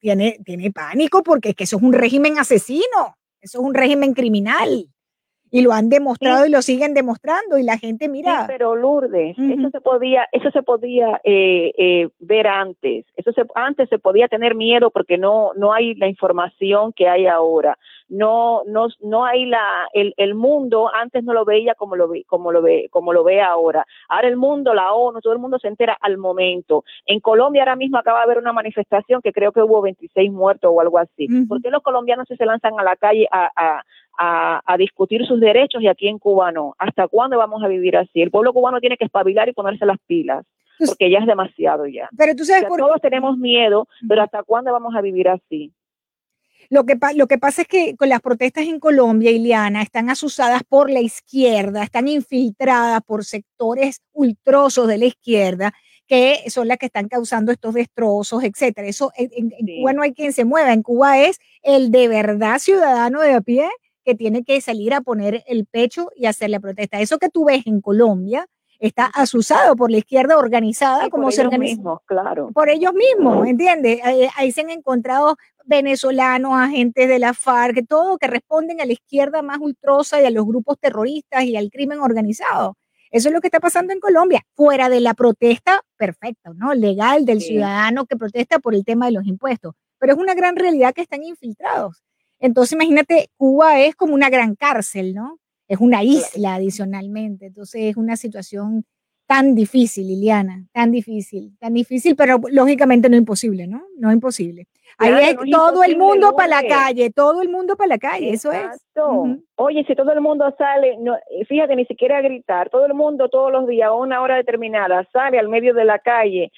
tiene, 0.00 0.38
tiene 0.44 0.70
pánico 0.72 1.22
porque 1.22 1.50
es 1.50 1.54
que 1.54 1.64
eso 1.64 1.76
es 1.76 1.82
un 1.82 1.92
régimen 1.92 2.38
asesino, 2.38 3.16
eso 3.40 3.58
es 3.60 3.64
un 3.64 3.74
régimen 3.74 4.12
criminal. 4.12 4.86
Y 5.50 5.62
lo 5.62 5.72
han 5.72 5.88
demostrado 5.88 6.46
y 6.46 6.50
lo 6.50 6.62
siguen 6.62 6.94
demostrando. 6.94 7.58
Y 7.58 7.62
la 7.62 7.78
gente, 7.78 8.08
mira. 8.08 8.42
Sí, 8.42 8.44
pero 8.48 8.76
Lourdes, 8.76 9.36
eso 9.38 9.70
se 9.70 9.80
podía, 9.80 10.28
eso 10.32 10.50
se 10.50 10.62
podía 10.62 11.20
eh, 11.24 11.72
eh, 11.76 12.08
ver 12.20 12.46
antes. 12.46 13.04
Eso 13.16 13.32
se, 13.32 13.42
antes 13.54 13.88
se 13.88 13.98
podía 13.98 14.28
tener 14.28 14.54
miedo 14.54 14.90
porque 14.90 15.18
no, 15.18 15.52
no 15.56 15.72
hay 15.72 15.94
la 15.94 16.08
información 16.08 16.92
que 16.92 17.08
hay 17.08 17.26
ahora. 17.26 17.78
No, 18.08 18.62
no, 18.66 18.88
no 19.00 19.24
hay 19.24 19.46
la, 19.46 19.86
el, 19.92 20.14
el 20.16 20.34
mundo 20.34 20.90
antes 20.92 21.22
no 21.22 21.32
lo 21.32 21.44
veía 21.44 21.76
como 21.76 21.94
lo 21.94 22.08
ve, 22.08 22.24
como 22.26 22.50
lo 22.50 22.60
ve, 22.60 22.88
como 22.90 23.12
lo 23.12 23.22
ve 23.22 23.40
ahora. 23.40 23.86
Ahora 24.08 24.26
el 24.26 24.36
mundo, 24.36 24.74
la 24.74 24.92
ONU, 24.92 25.20
todo 25.20 25.32
el 25.32 25.38
mundo 25.38 25.58
se 25.60 25.68
entera 25.68 25.96
al 26.00 26.18
momento. 26.18 26.84
En 27.06 27.20
Colombia 27.20 27.62
ahora 27.62 27.76
mismo 27.76 27.98
acaba 27.98 28.18
de 28.18 28.24
haber 28.24 28.38
una 28.38 28.52
manifestación 28.52 29.22
que 29.22 29.32
creo 29.32 29.52
que 29.52 29.62
hubo 29.62 29.80
26 29.80 30.32
muertos 30.32 30.72
o 30.74 30.80
algo 30.80 30.98
así. 30.98 31.28
¿Por 31.46 31.62
qué 31.62 31.70
los 31.70 31.82
colombianos 31.82 32.26
se 32.26 32.44
lanzan 32.44 32.78
a 32.78 32.82
la 32.82 32.96
calle 32.96 33.28
a, 33.30 33.50
a, 33.54 33.84
a, 34.22 34.60
a 34.66 34.76
discutir 34.76 35.24
sus 35.26 35.40
derechos 35.40 35.80
y 35.82 35.88
aquí 35.88 36.06
en 36.08 36.18
Cuba 36.18 36.52
no? 36.52 36.74
¿Hasta 36.78 37.08
cuándo 37.08 37.38
vamos 37.38 37.62
a 37.64 37.68
vivir 37.68 37.96
así? 37.96 38.20
El 38.20 38.30
pueblo 38.30 38.52
cubano 38.52 38.78
tiene 38.80 38.98
que 38.98 39.04
espabilar 39.06 39.48
y 39.48 39.52
ponerse 39.54 39.86
las 39.86 39.96
pilas, 40.06 40.44
porque 40.78 41.10
ya 41.10 41.18
es 41.20 41.26
demasiado 41.26 41.86
ya. 41.86 42.08
Pero 42.16 42.34
tú 42.36 42.44
sabes 42.44 42.64
por 42.64 42.78
todos 42.78 43.00
tenemos 43.00 43.38
miedo, 43.38 43.88
pero 44.06 44.22
¿hasta 44.22 44.42
cuándo 44.42 44.72
vamos 44.72 44.94
a 44.94 45.00
vivir 45.00 45.28
así? 45.28 45.72
Lo 46.68 46.84
que, 46.84 46.96
lo 47.16 47.26
que 47.26 47.38
pasa 47.38 47.62
es 47.62 47.68
que 47.68 47.96
con 47.96 48.08
las 48.10 48.20
protestas 48.20 48.64
en 48.64 48.78
Colombia, 48.78 49.30
Iliana, 49.30 49.82
están 49.82 50.10
asusadas 50.10 50.62
por 50.68 50.90
la 50.90 51.00
izquierda, 51.00 51.82
están 51.82 52.06
infiltradas 52.06 53.00
por 53.02 53.24
sectores 53.24 54.02
ultrosos 54.12 54.86
de 54.86 54.98
la 54.98 55.06
izquierda, 55.06 55.72
que 56.06 56.48
son 56.48 56.68
las 56.68 56.76
que 56.78 56.86
están 56.86 57.08
causando 57.08 57.50
estos 57.50 57.72
destrozos, 57.74 58.44
etcétera. 58.44 58.86
Eso 58.86 59.10
en, 59.16 59.30
en- 59.32 59.52
en 59.58 59.78
Cuba 59.80 59.92
no 59.94 60.02
hay 60.02 60.12
quien 60.12 60.32
se 60.32 60.44
mueva. 60.44 60.72
En 60.72 60.82
Cuba 60.82 61.18
es 61.20 61.40
el 61.62 61.90
de 61.90 62.06
verdad 62.08 62.58
ciudadano 62.58 63.20
de 63.20 63.32
a 63.34 63.40
pie 63.40 63.68
que 64.10 64.16
tiene 64.16 64.42
que 64.42 64.60
salir 64.60 64.92
a 64.92 65.00
poner 65.02 65.44
el 65.46 65.66
pecho 65.66 66.10
y 66.16 66.26
hacer 66.26 66.50
la 66.50 66.58
protesta. 66.58 67.00
Eso 67.00 67.18
que 67.18 67.28
tú 67.28 67.44
ves 67.44 67.64
en 67.66 67.80
Colombia 67.80 68.46
está 68.80 69.06
asusado 69.06 69.76
por 69.76 69.90
la 69.90 69.98
izquierda 69.98 70.36
organizada, 70.38 71.08
como 71.10 71.24
por 71.24 71.32
se 71.32 71.42
ellos 71.42 71.52
organiza 71.52 71.76
mismos, 71.76 72.00
claro. 72.06 72.50
por 72.52 72.68
ellos 72.70 72.92
mismos, 72.94 73.46
¿entiendes? 73.46 74.00
Ahí, 74.02 74.26
ahí 74.36 74.50
se 74.52 74.62
han 74.62 74.70
encontrado 74.70 75.36
venezolanos, 75.64 76.52
agentes 76.54 77.08
de 77.08 77.18
la 77.18 77.34
FARC, 77.34 77.86
todo 77.86 78.18
que 78.18 78.26
responden 78.26 78.80
a 78.80 78.86
la 78.86 78.92
izquierda 78.94 79.42
más 79.42 79.58
ultrosa 79.60 80.20
y 80.20 80.24
a 80.24 80.30
los 80.30 80.44
grupos 80.46 80.76
terroristas 80.80 81.44
y 81.44 81.56
al 81.56 81.70
crimen 81.70 82.00
organizado. 82.00 82.76
Eso 83.12 83.28
es 83.28 83.34
lo 83.34 83.40
que 83.40 83.48
está 83.48 83.60
pasando 83.60 83.92
en 83.92 84.00
Colombia, 84.00 84.42
fuera 84.54 84.88
de 84.88 85.00
la 85.00 85.14
protesta 85.14 85.82
perfecta, 85.96 86.50
¿no? 86.56 86.74
Legal 86.74 87.24
del 87.26 87.40
Sí. 87.40 87.48
ciudadano 87.48 88.06
que 88.06 88.16
protesta 88.16 88.58
por 88.60 88.74
el 88.74 88.84
tema 88.84 89.06
de 89.06 89.12
los 89.12 89.26
impuestos. 89.26 89.74
Pero 89.98 90.14
es 90.14 90.18
una 90.18 90.34
gran 90.34 90.56
realidad 90.56 90.94
que 90.94 91.02
están 91.02 91.22
infiltrados. 91.22 92.02
Entonces, 92.40 92.72
imagínate, 92.72 93.28
Cuba 93.36 93.80
es 93.80 93.94
como 93.94 94.14
una 94.14 94.30
gran 94.30 94.56
cárcel, 94.56 95.14
¿no? 95.14 95.38
Es 95.68 95.78
una 95.78 96.02
isla 96.02 96.54
adicionalmente. 96.54 97.46
Entonces, 97.46 97.82
es 97.82 97.96
una 97.96 98.16
situación 98.16 98.84
tan 99.30 99.54
difícil, 99.54 100.08
Liliana, 100.08 100.64
tan 100.72 100.90
difícil, 100.90 101.56
tan 101.60 101.72
difícil, 101.72 102.16
pero 102.16 102.40
lógicamente 102.50 103.08
no 103.08 103.16
imposible, 103.16 103.68
¿no? 103.68 103.84
No 103.96 104.10
imposible. 104.10 104.66
Ahí 104.98 105.12
es 105.12 105.36
no 105.36 105.44
es 105.44 105.50
todo 105.52 105.84
el 105.84 105.96
mundo 105.96 106.34
para 106.34 106.62
la 106.62 106.66
calle, 106.66 107.10
todo 107.10 107.40
el 107.40 107.48
mundo 107.48 107.76
para 107.76 107.90
la 107.90 107.98
calle, 107.98 108.30
eso 108.30 108.50
es. 108.50 108.64
Exacto. 108.64 109.38
Oye, 109.54 109.84
si 109.86 109.94
todo 109.94 110.10
el 110.10 110.20
mundo 110.20 110.52
sale, 110.58 110.96
no, 110.98 111.16
fíjate, 111.46 111.76
ni 111.76 111.84
siquiera 111.84 112.18
a 112.18 112.22
gritar, 112.22 112.70
todo 112.70 112.86
el 112.86 112.94
mundo 112.94 113.28
todos 113.28 113.52
los 113.52 113.68
días 113.68 113.90
a 113.90 113.92
una 113.92 114.20
hora 114.20 114.34
determinada 114.34 115.08
sale 115.12 115.38
al 115.38 115.48
medio 115.48 115.74
de 115.74 115.84
la 115.84 116.00
calle, 116.00 116.50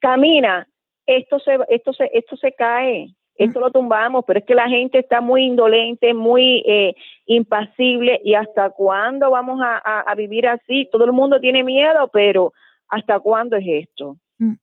camina, 0.00 0.68
esto 1.06 1.38
se, 1.38 1.56
esto 1.70 1.94
se, 1.94 2.10
esto 2.12 2.36
se 2.36 2.52
cae, 2.52 3.14
esto 3.36 3.60
lo 3.60 3.70
tumbamos, 3.70 4.24
pero 4.26 4.38
es 4.40 4.44
que 4.44 4.54
la 4.54 4.68
gente 4.68 4.98
está 4.98 5.20
muy 5.20 5.44
indolente, 5.44 6.14
muy 6.14 6.62
eh, 6.66 6.94
impasible, 7.26 8.20
y 8.24 8.34
hasta 8.34 8.70
cuándo 8.70 9.30
vamos 9.30 9.60
a, 9.62 9.76
a- 9.84 10.00
a 10.02 10.14
vivir 10.14 10.46
así. 10.46 10.88
Todo 10.92 11.04
el 11.04 11.12
mundo 11.12 11.40
tiene 11.40 11.62
miedo, 11.64 12.08
pero 12.12 12.52
¿hasta 12.88 13.18
cuándo 13.20 13.56
es 13.56 13.64
esto? 13.66 14.16
Mm. 14.38 14.54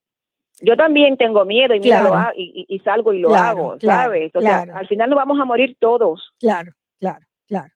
Yo 0.61 0.77
también 0.77 1.17
tengo 1.17 1.43
miedo 1.43 1.73
y, 1.73 1.79
mira, 1.79 2.01
Claro. 2.01 2.15
lo 2.15 2.39
y, 2.39 2.65
y- 2.69 2.79
salgo 2.79 3.13
y 3.13 3.19
lo 3.19 3.29
Claro, 3.29 3.47
hago, 3.47 3.77
claro, 3.79 4.03
¿sabes? 4.03 4.35
O 4.35 4.41
sea, 4.41 4.63
claro. 4.63 4.77
al 4.79 4.87
final 4.87 5.09
nos 5.09 5.17
vamos 5.17 5.39
a 5.39 5.45
morir 5.45 5.75
todos. 5.79 6.33
Claro, 6.39 6.71
claro, 6.99 7.25
claro. 7.47 7.73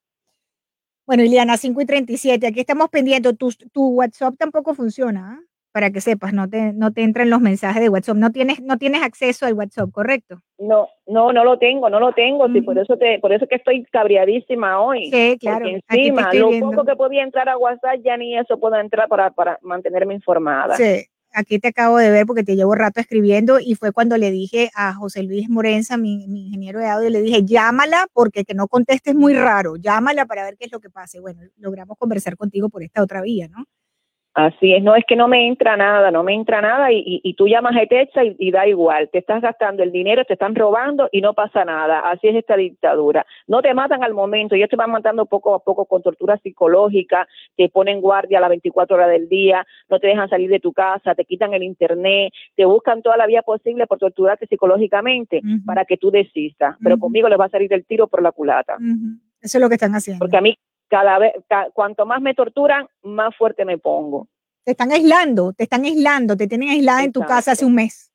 Bueno, 1.07 1.23
Iliana, 1.23 1.57
5 1.57 1.81
y 1.81 1.85
37, 1.85 2.47
aquí 2.47 2.59
estamos 2.61 2.89
pendientes. 2.89 3.37
Tu, 3.37 3.49
tu 3.71 3.89
WhatsApp 3.95 4.35
tampoco 4.37 4.73
funciona, 4.73 5.39
¿ah? 5.39 5.43
Para 5.75 5.89
que 5.89 5.99
sepas, 5.99 6.31
no 6.31 6.49
te, 6.49 6.71
no 6.71 6.93
te 6.93 7.03
entran 7.03 7.29
los 7.29 7.41
mensajes 7.41 7.81
de 7.81 7.89
WhatsApp. 7.89 8.15
No 8.15 8.31
tienes, 8.31 8.61
no 8.61 8.77
tienes 8.77 9.03
acceso 9.03 9.45
al 9.45 9.55
WhatsApp, 9.55 9.91
¿correcto? 9.91 10.39
No, 10.57 10.87
no, 11.05 11.33
no 11.33 11.43
lo 11.43 11.59
tengo, 11.59 11.89
no 11.89 11.99
lo 11.99 12.13
tengo, 12.13 12.47
sí, 12.47 12.61
por 12.61 12.79
eso 12.79 12.95
te, 12.95 13.19
por 13.19 13.33
eso 13.33 13.45
que 13.45 13.55
estoy 13.55 13.83
cabreadísima 13.91 14.79
hoy. 14.79 15.11
Sí, 15.11 15.37
claro, 15.37 15.65
Porque 15.65 15.81
encima, 15.89 16.33
lo 16.33 16.47
viendo. 16.47 16.71
poco 16.71 16.85
que 16.85 16.95
podía 16.95 17.23
entrar 17.23 17.49
a 17.49 17.57
WhatsApp, 17.57 17.99
ya 18.05 18.15
ni 18.15 18.37
eso 18.37 18.57
puedo 18.57 18.77
entrar 18.77 19.09
para, 19.09 19.31
para 19.31 19.59
mantenerme 19.63 20.13
informada. 20.13 20.77
Sí, 20.77 21.07
aquí 21.33 21.59
te 21.59 21.67
acabo 21.67 21.97
de 21.97 22.09
ver 22.09 22.25
porque 22.25 22.45
te 22.45 22.55
llevo 22.55 22.73
rato 22.75 23.01
escribiendo 23.01 23.59
y 23.59 23.75
fue 23.75 23.91
cuando 23.91 24.15
le 24.15 24.31
dije 24.31 24.69
a 24.75 24.93
José 24.93 25.23
Luis 25.23 25.49
Morenza, 25.49 25.97
mi, 25.97 26.25
mi 26.29 26.45
ingeniero 26.45 26.79
de 26.79 26.87
audio, 26.87 27.09
le 27.09 27.21
dije, 27.21 27.43
llámala 27.43 28.07
porque 28.13 28.45
que 28.45 28.53
no 28.53 28.69
contestes 28.69 29.13
muy 29.13 29.33
raro, 29.33 29.75
llámala 29.75 30.25
para 30.25 30.45
ver 30.45 30.55
qué 30.57 30.67
es 30.67 30.71
lo 30.71 30.79
que 30.79 30.89
pasa. 30.89 31.17
Y 31.17 31.19
bueno, 31.19 31.41
logramos 31.57 31.97
conversar 31.97 32.37
contigo 32.37 32.69
por 32.69 32.81
esta 32.81 33.03
otra 33.03 33.21
vía, 33.21 33.49
¿no? 33.49 33.65
Así 34.35 34.73
es, 34.73 34.83
no 34.83 34.97
es 34.97 35.05
que 35.07 35.15
no 35.15 35.29
me 35.29 35.47
entra 35.47 35.77
nada, 35.77 36.11
no 36.11 36.21
me 36.21 36.33
entra 36.33 36.59
nada 36.59 36.91
y, 36.91 36.97
y, 36.97 37.21
y 37.23 37.35
tú 37.35 37.47
llamas 37.47 37.73
a 37.77 37.83
Etexa 37.83 38.25
y, 38.25 38.35
y 38.37 38.51
da 38.51 38.67
igual, 38.67 39.09
te 39.09 39.19
estás 39.19 39.41
gastando 39.41 39.81
el 39.81 39.93
dinero, 39.93 40.25
te 40.25 40.33
están 40.33 40.55
robando 40.55 41.07
y 41.13 41.21
no 41.21 41.33
pasa 41.33 41.63
nada, 41.63 42.01
así 42.01 42.27
es 42.27 42.35
esta 42.35 42.57
dictadura. 42.57 43.25
No 43.47 43.61
te 43.61 43.73
matan 43.73 44.03
al 44.03 44.13
momento, 44.13 44.55
ellos 44.55 44.67
te 44.67 44.75
van 44.75 44.91
matando 44.91 45.25
poco 45.25 45.55
a 45.55 45.59
poco 45.59 45.85
con 45.85 46.01
tortura 46.01 46.37
psicológica, 46.43 47.25
te 47.55 47.69
ponen 47.69 48.01
guardia 48.01 48.39
a 48.39 48.41
las 48.41 48.49
24 48.49 48.97
horas 48.97 49.09
del 49.09 49.29
día, 49.29 49.65
no 49.87 50.01
te 50.01 50.07
dejan 50.07 50.27
salir 50.27 50.49
de 50.49 50.59
tu 50.59 50.73
casa, 50.73 51.15
te 51.15 51.23
quitan 51.23 51.53
el 51.53 51.63
internet, 51.63 52.33
te 52.57 52.65
buscan 52.65 53.01
toda 53.01 53.15
la 53.15 53.27
vía 53.27 53.41
posible 53.41 53.87
por 53.87 53.99
torturarte 53.99 54.47
psicológicamente 54.47 55.41
para 55.65 55.85
que 55.85 55.95
tú 55.95 56.11
desistas, 56.11 56.75
pero 56.83 56.97
conmigo 56.97 57.29
les 57.29 57.39
va 57.39 57.45
a 57.45 57.49
salir 57.49 57.71
el 57.71 57.85
tiro 57.85 58.07
por 58.07 58.21
la 58.21 58.33
culata. 58.33 58.75
Eso 59.41 59.57
es 59.57 59.61
lo 59.61 59.69
que 59.69 59.75
están 59.75 59.93
haciendo. 59.93 60.19
Porque 60.19 60.35
a 60.35 60.41
mí 60.41 60.57
cada 60.89 61.17
vez, 61.19 61.33
ca- 61.49 61.69
cuanto 61.73 62.05
más 62.05 62.21
me 62.21 62.33
torturan, 62.33 62.87
más 63.03 63.35
fuerte 63.35 63.65
me 63.65 63.77
pongo. 63.77 64.27
Te 64.63 64.71
están 64.71 64.91
aislando, 64.91 65.53
te 65.53 65.63
están 65.63 65.83
aislando, 65.85 66.35
te 66.35 66.47
tienen 66.47 66.69
aislada 66.69 67.03
en 67.03 67.11
tu 67.11 67.19
casa 67.21 67.51
hace 67.51 67.65
un 67.65 67.75
mes, 67.75 68.11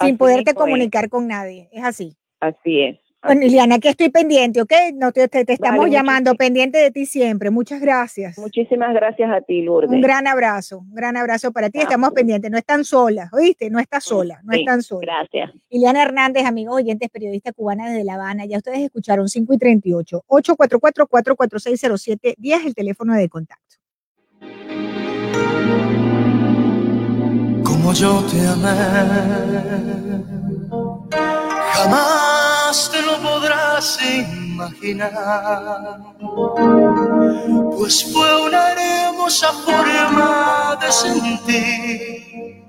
sin 0.00 0.10
Así 0.10 0.12
poderte 0.14 0.50
mismo 0.50 0.60
es. 0.60 0.64
comunicar 0.64 1.08
con 1.08 1.26
nadie. 1.28 1.68
Es 1.72 1.84
así. 1.84 2.16
Así 2.40 2.80
es. 2.82 2.98
Bueno, 3.24 3.40
Liliana, 3.40 3.76
aquí 3.76 3.88
estoy 3.88 4.10
pendiente, 4.10 4.60
¿ok? 4.60 4.72
No 4.94 5.12
te, 5.12 5.28
te- 5.28 5.44
te 5.44 5.52
estamos 5.54 5.80
Vale, 5.80 5.92
llamando, 5.92 6.34
pendiente 6.34 6.78
de 6.78 6.90
ti 6.90 7.06
siempre. 7.06 7.50
Muchas 7.50 7.80
gracias. 7.80 8.36
Muchísimas 8.38 8.92
gracias 8.94 9.30
a 9.30 9.40
ti, 9.40 9.62
Lourdes. 9.62 9.90
Un 9.90 10.00
gran 10.02 10.26
abrazo, 10.26 10.80
un 10.80 10.94
gran 10.94 11.16
abrazo 11.16 11.52
para 11.52 11.70
ti. 11.70 11.78
Estamos 11.80 12.10
pendientes, 12.12 12.50
no 12.50 12.58
están 12.58 12.84
solas, 12.84 13.32
¿oíste? 13.32 13.70
No 13.70 13.78
estás 13.78 14.04
sola, 14.04 14.40
no 14.44 14.52
Sí, 14.52 14.60
están 14.60 14.82
solas. 14.82 15.06
Gracias. 15.30 15.50
Liliana 15.70 16.02
Hernández, 16.02 16.44
amigos 16.44 16.76
oyentes, 16.76 17.08
periodista 17.10 17.52
cubana 17.52 17.88
desde 17.90 18.04
La 18.04 18.14
Habana. 18.14 18.44
Ya 18.44 18.58
ustedes 18.58 18.80
escucharon 18.80 19.28
5 19.28 19.54
y 19.54 19.58
38, 19.58 20.24
844-44607, 20.28 22.34
10 22.36 22.66
el 22.66 22.74
teléfono 22.74 23.14
de 23.14 23.28
contacto. 23.28 23.62
como 27.64 27.92
yo 27.92 28.22
te 28.30 28.40
amé. 28.46 28.70
Jamás 31.74 32.23
imaginar, 34.00 35.10
pues 37.76 38.04
fue 38.12 38.46
una 38.46 38.72
hermosa 38.72 39.52
forma 39.52 40.78
de 40.80 40.92
sentir, 40.92 42.64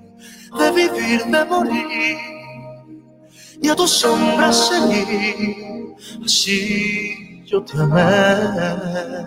de 0.58 0.70
vivir, 0.72 1.24
de 1.24 1.44
morir, 1.44 2.18
y 3.62 3.68
a 3.68 3.74
tu 3.74 3.86
sombra 3.88 4.52
seguir. 4.52 5.96
Así 6.24 7.44
yo 7.46 7.62
te 7.62 7.78
amé, 7.78 9.26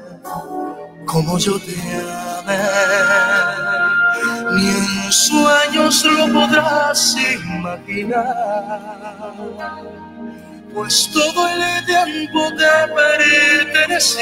como 1.05 1.37
yo 1.37 1.59
te 1.59 1.75
amé 2.39 2.57
ni 4.55 4.67
en 4.67 5.11
sueños 5.11 6.05
lo 6.05 6.33
podrás 6.33 7.15
imaginar. 7.43 8.29
Pues 10.73 11.09
todo 11.11 11.47
el 11.47 11.85
tiempo 11.85 12.49
te 12.55 12.65
pertenecí. 12.95 14.19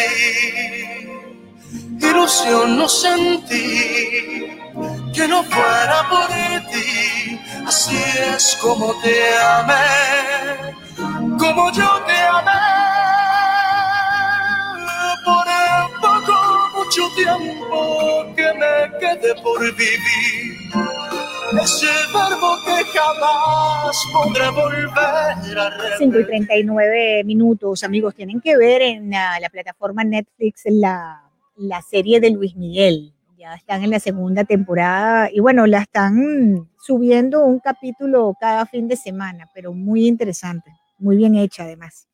Ilusión 2.00 2.78
no 2.78 2.88
sentí 2.88 4.58
que 5.14 5.28
no 5.28 5.44
fuera 5.44 6.08
por 6.10 6.28
ti, 6.72 7.40
así 7.66 7.98
es 8.34 8.58
como 8.62 8.94
te 9.02 9.38
amé, 9.40 10.76
como 11.40 11.72
yo 11.72 12.02
te 12.06 12.18
amé. 12.18 12.52
Por 15.26 15.48
el 15.48 16.00
poco, 16.00 16.36
mucho 16.76 17.02
tiempo 17.16 18.26
que 18.36 18.54
me 18.54 19.00
quede 19.00 19.36
por 19.42 19.60
vivir 19.76 21.17
ese 21.56 21.88
verbo 22.14 22.58
que 22.66 22.84
jamás 22.98 23.98
podré 24.12 24.50
volver 24.50 25.58
a 25.58 25.70
repetir. 25.70 25.98
5 25.98 26.20
y 26.20 26.26
39 26.26 27.24
minutos, 27.24 27.84
amigos. 27.84 28.16
Tienen 28.16 28.42
que 28.42 28.58
ver 28.58 28.82
en 28.82 29.10
la, 29.10 29.40
la 29.40 29.50
plataforma 29.50 30.04
Netflix 30.04 30.64
la, 30.66 31.24
la 31.56 31.82
serie 31.82 32.20
de 32.20 32.32
Luis 32.32 32.56
Miguel. 32.56 33.14
Ya 33.38 33.54
están 33.54 33.84
en 33.84 33.92
la 33.92 34.00
segunda 34.00 34.44
temporada 34.44 35.30
y 35.32 35.40
bueno, 35.40 35.68
la 35.68 35.82
están 35.82 36.70
subiendo 36.80 37.46
un 37.46 37.60
capítulo 37.60 38.36
cada 38.40 38.66
fin 38.66 38.88
de 38.88 38.98
semana, 38.98 39.50
pero 39.54 39.74
muy 39.74 40.08
interesante, 40.08 40.72
muy 40.98 41.16
bien 41.16 41.36
hecha 41.36 41.64
además. 41.64 42.08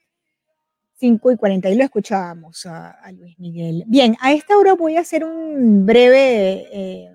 5 0.99 1.31
y 1.31 1.37
40 1.37 1.69
y 1.69 1.75
lo 1.75 1.83
escuchábamos 1.83 2.65
a, 2.65 2.91
a 2.91 3.11
Luis 3.11 3.37
Miguel. 3.39 3.83
Bien, 3.87 4.15
a 4.21 4.31
esta 4.31 4.57
hora 4.57 4.73
voy 4.73 4.95
a 4.95 5.01
hacer 5.01 5.25
un 5.25 5.85
breve 5.85 6.67
eh, 6.71 7.12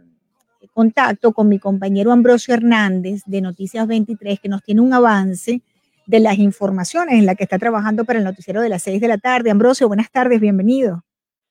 contacto 0.78 1.32
con 1.32 1.48
mi 1.48 1.58
compañero 1.58 2.12
Ambrosio 2.12 2.54
Hernández 2.54 3.24
de 3.26 3.40
Noticias 3.40 3.84
23, 3.88 4.38
que 4.38 4.48
nos 4.48 4.62
tiene 4.62 4.80
un 4.80 4.94
avance 4.94 5.60
de 6.06 6.20
las 6.20 6.38
informaciones 6.38 7.18
en 7.18 7.26
la 7.26 7.34
que 7.34 7.42
está 7.42 7.58
trabajando 7.58 8.04
para 8.04 8.20
el 8.20 8.24
noticiero 8.24 8.60
de 8.60 8.68
las 8.68 8.84
6 8.84 9.00
de 9.00 9.08
la 9.08 9.18
tarde. 9.18 9.50
Ambrosio, 9.50 9.88
buenas 9.88 10.08
tardes, 10.12 10.40
bienvenido. 10.40 11.02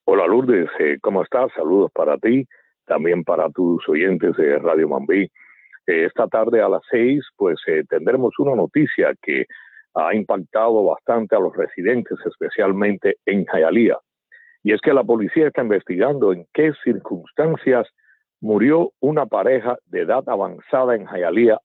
Hola 0.06 0.26
Lourdes, 0.26 0.70
eh, 0.78 0.96
¿cómo 1.02 1.22
estás? 1.22 1.50
Saludos 1.54 1.90
para 1.92 2.16
ti, 2.16 2.48
también 2.86 3.22
para 3.22 3.50
tus 3.50 3.86
oyentes 3.86 4.34
de 4.38 4.58
Radio 4.60 4.88
Mambí. 4.88 5.24
Eh, 5.86 6.06
esta 6.06 6.26
tarde 6.26 6.62
a 6.62 6.70
las 6.70 6.80
6, 6.90 7.22
pues 7.36 7.58
eh, 7.66 7.84
tendremos 7.86 8.32
una 8.38 8.54
noticia 8.54 9.12
que 9.20 9.44
ha 9.92 10.14
impactado 10.14 10.84
bastante 10.84 11.36
a 11.36 11.38
los 11.38 11.54
residentes, 11.54 12.16
especialmente 12.24 13.18
en 13.26 13.44
Jayalía. 13.44 13.98
Y 14.62 14.72
es 14.72 14.80
que 14.80 14.94
la 14.94 15.04
policía 15.04 15.48
está 15.48 15.60
investigando 15.60 16.32
en 16.32 16.46
qué 16.54 16.72
circunstancias 16.82 17.86
murió 18.40 18.92
una 19.00 19.26
pareja 19.26 19.78
de 19.86 20.00
edad 20.00 20.22
avanzada 20.28 20.94
en 20.94 21.04
Jayalía 21.04 21.60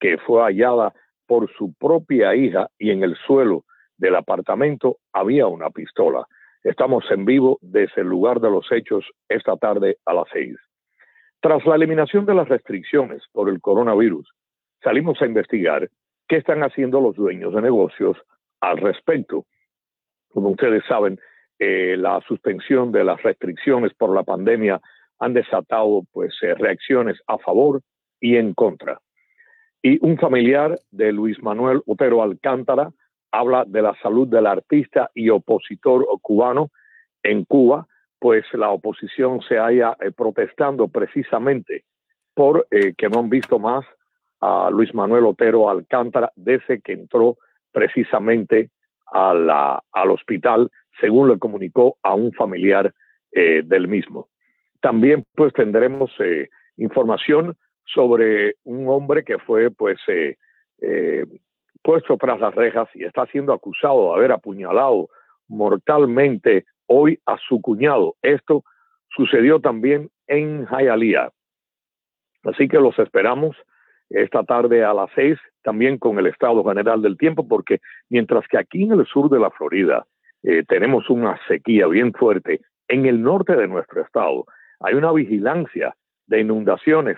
que 0.00 0.18
fue 0.18 0.42
hallada 0.42 0.92
por 1.26 1.50
su 1.52 1.72
propia 1.74 2.34
hija 2.34 2.68
y 2.78 2.90
en 2.90 3.02
el 3.02 3.16
suelo 3.26 3.64
del 3.96 4.16
apartamento 4.16 4.98
había 5.12 5.46
una 5.46 5.70
pistola. 5.70 6.26
Estamos 6.64 7.04
en 7.10 7.24
vivo 7.24 7.58
desde 7.60 8.02
el 8.02 8.08
lugar 8.08 8.40
de 8.40 8.50
los 8.50 8.70
hechos 8.70 9.04
esta 9.28 9.56
tarde 9.56 9.98
a 10.04 10.14
las 10.14 10.26
seis. 10.32 10.56
Tras 11.40 11.64
la 11.66 11.76
eliminación 11.76 12.26
de 12.26 12.34
las 12.34 12.48
restricciones 12.48 13.22
por 13.32 13.48
el 13.48 13.60
coronavirus, 13.60 14.28
salimos 14.82 15.20
a 15.22 15.26
investigar 15.26 15.88
qué 16.28 16.36
están 16.36 16.62
haciendo 16.62 17.00
los 17.00 17.16
dueños 17.16 17.54
de 17.54 17.62
negocios 17.62 18.16
al 18.60 18.78
respecto. 18.78 19.44
Como 20.28 20.50
ustedes 20.50 20.84
saben, 20.88 21.18
eh, 21.58 21.96
la 21.96 22.20
suspensión 22.26 22.90
de 22.92 23.04
las 23.04 23.22
restricciones 23.22 23.92
por 23.94 24.14
la 24.14 24.22
pandemia 24.22 24.80
han 25.22 25.34
desatado 25.34 26.02
pues 26.10 26.34
eh, 26.42 26.54
reacciones 26.54 27.16
a 27.28 27.38
favor 27.38 27.80
y 28.20 28.36
en 28.36 28.54
contra. 28.54 29.00
Y 29.80 30.04
un 30.04 30.18
familiar 30.18 30.76
de 30.90 31.12
Luis 31.12 31.40
Manuel 31.40 31.80
Otero 31.86 32.24
Alcántara 32.24 32.90
habla 33.30 33.64
de 33.64 33.82
la 33.82 33.94
salud 34.02 34.26
del 34.26 34.46
artista 34.46 35.10
y 35.14 35.30
opositor 35.30 36.04
cubano 36.20 36.70
en 37.22 37.44
Cuba, 37.44 37.86
pues 38.18 38.44
la 38.52 38.70
oposición 38.70 39.40
se 39.42 39.60
haya 39.60 39.96
eh, 40.00 40.10
protestando 40.10 40.88
precisamente 40.88 41.84
por 42.34 42.66
eh, 42.72 42.94
que 42.98 43.08
no 43.08 43.20
han 43.20 43.30
visto 43.30 43.60
más 43.60 43.84
a 44.40 44.70
Luis 44.72 44.92
Manuel 44.92 45.26
Otero 45.26 45.70
Alcántara 45.70 46.32
desde 46.34 46.80
que 46.80 46.94
entró 46.94 47.38
precisamente 47.70 48.70
al 49.06 50.10
hospital, 50.10 50.68
según 51.00 51.28
le 51.28 51.38
comunicó 51.38 51.96
a 52.02 52.14
un 52.14 52.32
familiar 52.32 52.92
del 53.30 53.88
mismo. 53.88 54.31
También 54.82 55.24
pues 55.36 55.52
tendremos 55.52 56.10
eh, 56.18 56.48
información 56.76 57.56
sobre 57.86 58.56
un 58.64 58.88
hombre 58.88 59.24
que 59.24 59.38
fue 59.38 59.70
pues 59.70 59.98
eh, 60.08 60.36
eh, 60.80 61.24
puesto 61.82 62.16
tras 62.16 62.40
las 62.40 62.54
rejas 62.54 62.88
y 62.94 63.04
está 63.04 63.24
siendo 63.26 63.52
acusado 63.52 64.08
de 64.08 64.18
haber 64.18 64.32
apuñalado 64.32 65.08
mortalmente 65.46 66.64
hoy 66.86 67.20
a 67.26 67.36
su 67.38 67.62
cuñado. 67.62 68.16
Esto 68.22 68.64
sucedió 69.08 69.60
también 69.60 70.10
en 70.26 70.66
Hialeah. 70.66 71.30
Así 72.42 72.66
que 72.66 72.80
los 72.80 72.98
esperamos 72.98 73.56
esta 74.10 74.42
tarde 74.42 74.84
a 74.84 74.92
las 74.92 75.10
seis, 75.14 75.38
también 75.62 75.96
con 75.96 76.18
el 76.18 76.26
estado 76.26 76.64
general 76.64 77.02
del 77.02 77.16
tiempo, 77.16 77.46
porque 77.46 77.78
mientras 78.10 78.48
que 78.48 78.58
aquí 78.58 78.82
en 78.82 78.92
el 78.92 79.06
sur 79.06 79.30
de 79.30 79.38
la 79.38 79.50
Florida 79.50 80.04
tenemos 80.66 81.08
una 81.08 81.38
sequía 81.46 81.86
bien 81.86 82.12
fuerte, 82.12 82.60
en 82.88 83.06
el 83.06 83.22
norte 83.22 83.54
de 83.54 83.68
nuestro 83.68 84.02
estado 84.02 84.44
hay 84.82 84.94
una 84.94 85.12
vigilancia 85.12 85.94
de 86.26 86.40
inundaciones 86.40 87.16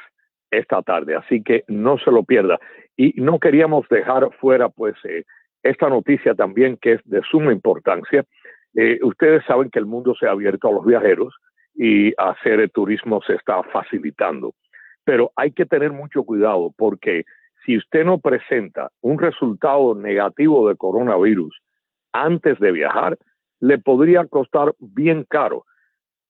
esta 0.50 0.82
tarde, 0.82 1.16
así 1.16 1.42
que 1.42 1.64
no 1.68 1.98
se 1.98 2.10
lo 2.10 2.22
pierda. 2.22 2.58
Y 2.96 3.20
no 3.20 3.38
queríamos 3.38 3.88
dejar 3.88 4.30
fuera, 4.40 4.68
pues, 4.68 4.94
eh, 5.04 5.24
esta 5.62 5.88
noticia 5.88 6.34
también 6.34 6.76
que 6.76 6.92
es 6.92 7.00
de 7.04 7.22
suma 7.22 7.52
importancia. 7.52 8.24
Eh, 8.74 8.98
ustedes 9.02 9.44
saben 9.46 9.70
que 9.70 9.78
el 9.78 9.86
mundo 9.86 10.14
se 10.18 10.26
ha 10.26 10.30
abierto 10.30 10.68
a 10.68 10.72
los 10.72 10.84
viajeros 10.84 11.34
y 11.74 12.12
hacer 12.18 12.70
turismo 12.70 13.20
se 13.26 13.34
está 13.34 13.62
facilitando. 13.64 14.54
Pero 15.04 15.32
hay 15.36 15.52
que 15.52 15.66
tener 15.66 15.92
mucho 15.92 16.22
cuidado 16.24 16.72
porque 16.76 17.24
si 17.64 17.76
usted 17.78 18.04
no 18.04 18.18
presenta 18.18 18.90
un 19.00 19.18
resultado 19.18 19.94
negativo 19.94 20.68
de 20.68 20.76
coronavirus 20.76 21.58
antes 22.12 22.58
de 22.60 22.72
viajar, 22.72 23.18
le 23.60 23.78
podría 23.78 24.26
costar 24.26 24.74
bien 24.78 25.24
caro 25.28 25.64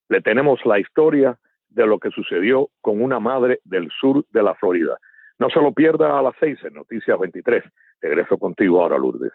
le 0.09 0.21
tenemos 0.21 0.61
la 0.65 0.79
historia 0.79 1.39
de 1.69 1.87
lo 1.87 1.99
que 1.99 2.11
sucedió 2.11 2.71
con 2.81 3.03
una 3.03 3.21
madre 3.21 3.61
del 3.65 3.89
sur 4.01 4.25
de 4.31 4.43
la 4.43 4.55
Florida. 4.55 4.99
No 5.39 5.51
se 5.51 5.61
lo 5.61 5.73
pierda 5.73 6.19
a 6.19 6.23
las 6.23 6.35
seis 6.39 6.59
en 6.65 6.75
Noticias 6.75 7.19
23. 7.19 7.65
Regreso 8.01 8.39
contigo 8.39 8.83
ahora, 8.83 8.99
Lourdes. 8.99 9.33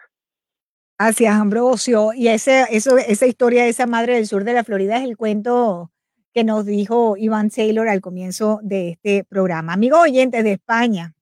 Gracias, 0.98 1.34
Ambrosio. 1.34 2.12
Y 2.14 2.28
eso, 2.28 2.50
esa 2.70 3.26
historia 3.26 3.64
de 3.64 3.70
esa 3.70 3.86
madre 3.86 4.14
del 4.14 4.26
sur 4.26 4.44
de 4.44 4.52
la 4.52 4.64
Florida 4.64 4.96
es 4.96 5.04
el 5.04 5.16
cuento 5.16 5.90
que 6.32 6.44
nos 6.44 6.64
dijo 6.64 7.16
Iván 7.16 7.50
Taylor 7.50 7.88
al 7.88 8.00
comienzo 8.00 8.60
de 8.62 8.90
este 8.90 9.24
programa. 9.24 9.72
Amigos 9.72 10.00
oyentes 10.00 10.44
de 10.44 10.52
España, 10.52 11.14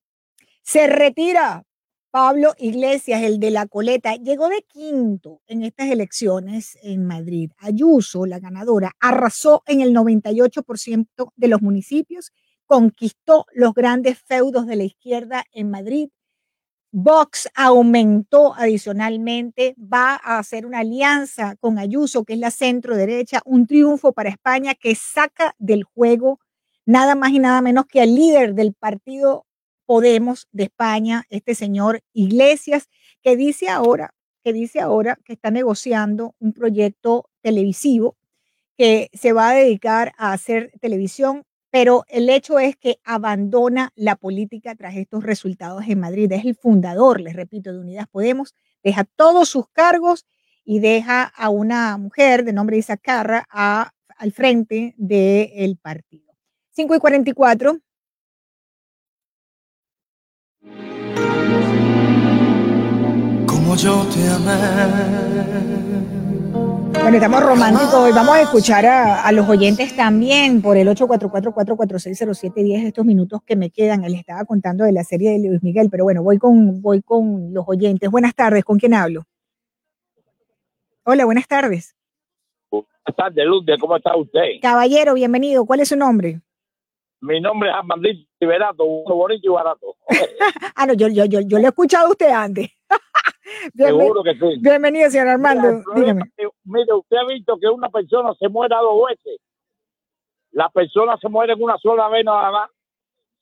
se 0.63 0.87
retira 0.87 1.65
Pablo 2.11 2.55
Iglesias, 2.59 3.23
el 3.23 3.39
de 3.39 3.51
la 3.51 3.67
coleta, 3.67 4.15
llegó 4.17 4.49
de 4.49 4.63
quinto 4.67 5.43
en 5.47 5.63
estas 5.63 5.91
elecciones 5.91 6.79
en 6.83 7.07
Madrid. 7.07 7.51
Ayuso, 7.59 8.25
la 8.25 8.39
ganadora, 8.39 8.93
arrasó 8.99 9.63
en 9.67 9.83
el 9.83 9.95
98% 9.95 11.33
de 11.37 11.49
los 11.49 11.61
municipios, 11.61 12.33
conquistó 12.67 13.45
los 13.53 13.75
grandes 13.75 14.19
feudos 14.21 14.67
de 14.67 14.77
la 14.77 14.85
izquierda 14.85 15.45
en 15.53 15.71
Madrid. 15.71 16.09
Vox 16.93 17.49
aumentó 17.55 18.55
adicionalmente, 18.55 19.75
va 19.79 20.19
a 20.23 20.39
hacer 20.39 20.65
una 20.65 20.79
alianza 20.81 21.57
con 21.61 21.79
Ayuso, 21.79 22.25
que 22.25 22.33
es 22.33 22.39
la 22.39 22.51
centro 22.51 22.97
derecha, 22.97 23.43
un 23.45 23.67
triunfo 23.67 24.13
para 24.13 24.31
España 24.31 24.75
que 24.75 24.95
saca 24.95 25.55
del 25.59 25.85
juego 25.85 26.41
nada 26.87 27.15
más 27.15 27.33
y 27.33 27.39
nada 27.39 27.61
menos 27.61 27.85
que 27.87 28.01
al 28.01 28.15
líder 28.15 28.55
del 28.55 28.73
partido 28.73 29.45
Podemos 29.89 30.49
de 30.53 30.65
España, 30.65 31.25
este 31.31 31.55
señor 31.55 32.03
Iglesias, 32.13 32.91
que 33.23 33.37
dice 33.39 33.71
ahora, 33.71 34.13
que 34.45 34.53
dice 34.53 34.81
ahora 34.81 35.19
que 35.25 35.33
está 35.33 35.51
negociando 35.51 36.35
un 36.41 36.53
proyecto 36.53 37.31
televisivo 37.41 38.19
que 38.77 39.09
se 39.15 39.33
va 39.33 39.49
a 39.49 39.55
dedicar 39.55 40.13
a 40.19 40.35
hacer 40.35 40.73
televisión, 40.83 41.45
pero 41.71 42.05
el 42.09 42.29
hecho 42.29 42.59
es 42.59 42.77
que 42.77 43.01
abandona 43.03 43.91
la 43.95 44.17
política 44.17 44.75
tras 44.75 44.95
estos 44.95 45.25
resultados 45.25 45.83
en 45.89 46.01
Madrid. 46.01 46.31
Es 46.33 46.45
el 46.45 46.55
fundador, 46.55 47.23
les 47.23 47.35
repito, 47.35 47.73
de 47.73 47.79
Unidas 47.79 48.09
Podemos, 48.09 48.55
deja 48.85 49.05
todos 49.05 49.49
sus 49.49 49.71
cargos 49.71 50.27
y 50.67 50.81
deja 50.81 51.23
a 51.23 51.49
una 51.49 51.97
mujer 51.97 52.45
de 52.45 52.53
nombre 52.53 52.77
Isa 52.77 52.99
Carra 52.99 53.49
al 53.51 54.33
frente 54.33 54.95
del 54.99 55.79
partido. 55.79 56.35
5 56.73 56.95
y 56.95 56.99
44. 56.99 57.81
Como 63.69 63.77
yo 63.77 64.03
te 64.07 64.27
amé. 64.27 64.57
Bueno, 67.03 67.17
estamos 67.17 67.43
románticos 67.43 67.93
hoy. 67.93 68.13
Vamos 68.13 68.35
a 68.35 68.41
escuchar 68.41 68.87
a, 68.87 69.23
a 69.23 69.33
los 69.33 69.47
oyentes 69.47 69.95
también 69.95 70.63
por 70.63 70.79
el 70.79 70.89
844-446-0710 70.89 72.87
estos 72.87 73.05
minutos 73.05 73.43
que 73.45 73.57
me 73.57 73.69
quedan. 73.69 74.05
Él 74.05 74.15
estaba 74.15 74.47
contando 74.47 74.85
de 74.85 74.93
la 74.93 75.05
serie 75.05 75.33
de 75.33 75.47
Luis 75.47 75.63
Miguel, 75.63 75.89
pero 75.91 76.05
bueno, 76.05 76.23
voy 76.23 76.39
con, 76.39 76.81
voy 76.81 77.03
con 77.03 77.53
los 77.53 77.69
oyentes. 77.69 78.11
Buenas 78.11 78.35
tardes, 78.35 78.65
¿con 78.65 78.79
quién 78.79 78.95
hablo? 78.95 79.25
Hola, 81.05 81.27
buenas 81.27 81.47
tardes. 81.47 81.95
Buenas 82.71 82.89
tardes, 83.15 83.45
Lourdes, 83.45 83.79
¿cómo 83.79 83.99
está 83.99 84.17
usted? 84.17 84.63
Caballero, 84.63 85.13
bienvenido. 85.13 85.67
¿Cuál 85.67 85.81
es 85.81 85.91
su 85.91 85.97
nombre? 85.97 86.41
Mi 87.21 87.39
nombre 87.39 87.69
es 87.69 87.75
Armandito 87.77 88.31
Liberato, 88.41 88.85
uno 88.85 89.15
bonito 89.15 89.43
y 89.45 89.51
barato. 89.53 89.95
Ah, 90.75 90.87
no, 90.87 90.95
yo, 90.95 91.09
yo, 91.09 91.25
yo, 91.25 91.41
yo 91.41 91.59
lo 91.59 91.65
he 91.65 91.69
escuchado 91.69 92.07
a 92.07 92.11
usted 92.11 92.31
antes. 92.31 92.78
Bienven- 93.75 93.99
Seguro 94.01 94.23
que 94.23 94.35
sí. 94.35 94.57
Bienvenido, 94.61 95.11
señor 95.11 95.29
Armando. 95.29 95.83
Mira, 95.95 96.15
mire, 96.65 96.93
usted 96.95 97.17
ha 97.17 97.27
visto 97.27 97.59
que 97.59 97.69
una 97.69 97.89
persona 97.89 98.35
se 98.39 98.49
muera 98.49 98.79
dos 98.81 99.03
veces. 99.09 99.41
La 100.53 100.69
persona 100.71 101.17
se 101.19 101.29
muere 101.29 101.53
en 101.53 101.63
una 101.63 101.77
sola 101.79 102.09
vez 102.09 102.25
nada 102.25 102.51
más. 102.51 102.71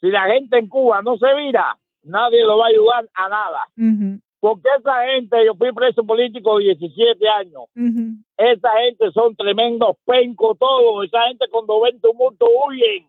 Si 0.00 0.08
la 0.10 0.26
gente 0.26 0.58
en 0.58 0.68
Cuba 0.68 1.00
no 1.02 1.16
se 1.16 1.32
vira, 1.34 1.76
nadie 2.02 2.44
lo 2.44 2.58
va 2.58 2.66
a 2.66 2.68
ayudar 2.68 3.08
a 3.14 3.28
nada. 3.28 3.60
Porque 4.38 4.68
esa 4.78 5.04
gente, 5.06 5.44
yo 5.44 5.54
fui 5.54 5.72
preso 5.72 6.04
político 6.04 6.58
17 6.58 7.28
años. 7.28 7.62
Esa 8.36 8.70
gente 8.84 9.10
son 9.12 9.34
tremendos 9.34 9.96
pencos 10.04 10.58
todos. 10.58 11.06
Esa 11.06 11.22
gente 11.28 11.46
cuando 11.50 11.80
ven 11.80 11.98
tumulto 12.00 12.46
huyen. 12.66 13.06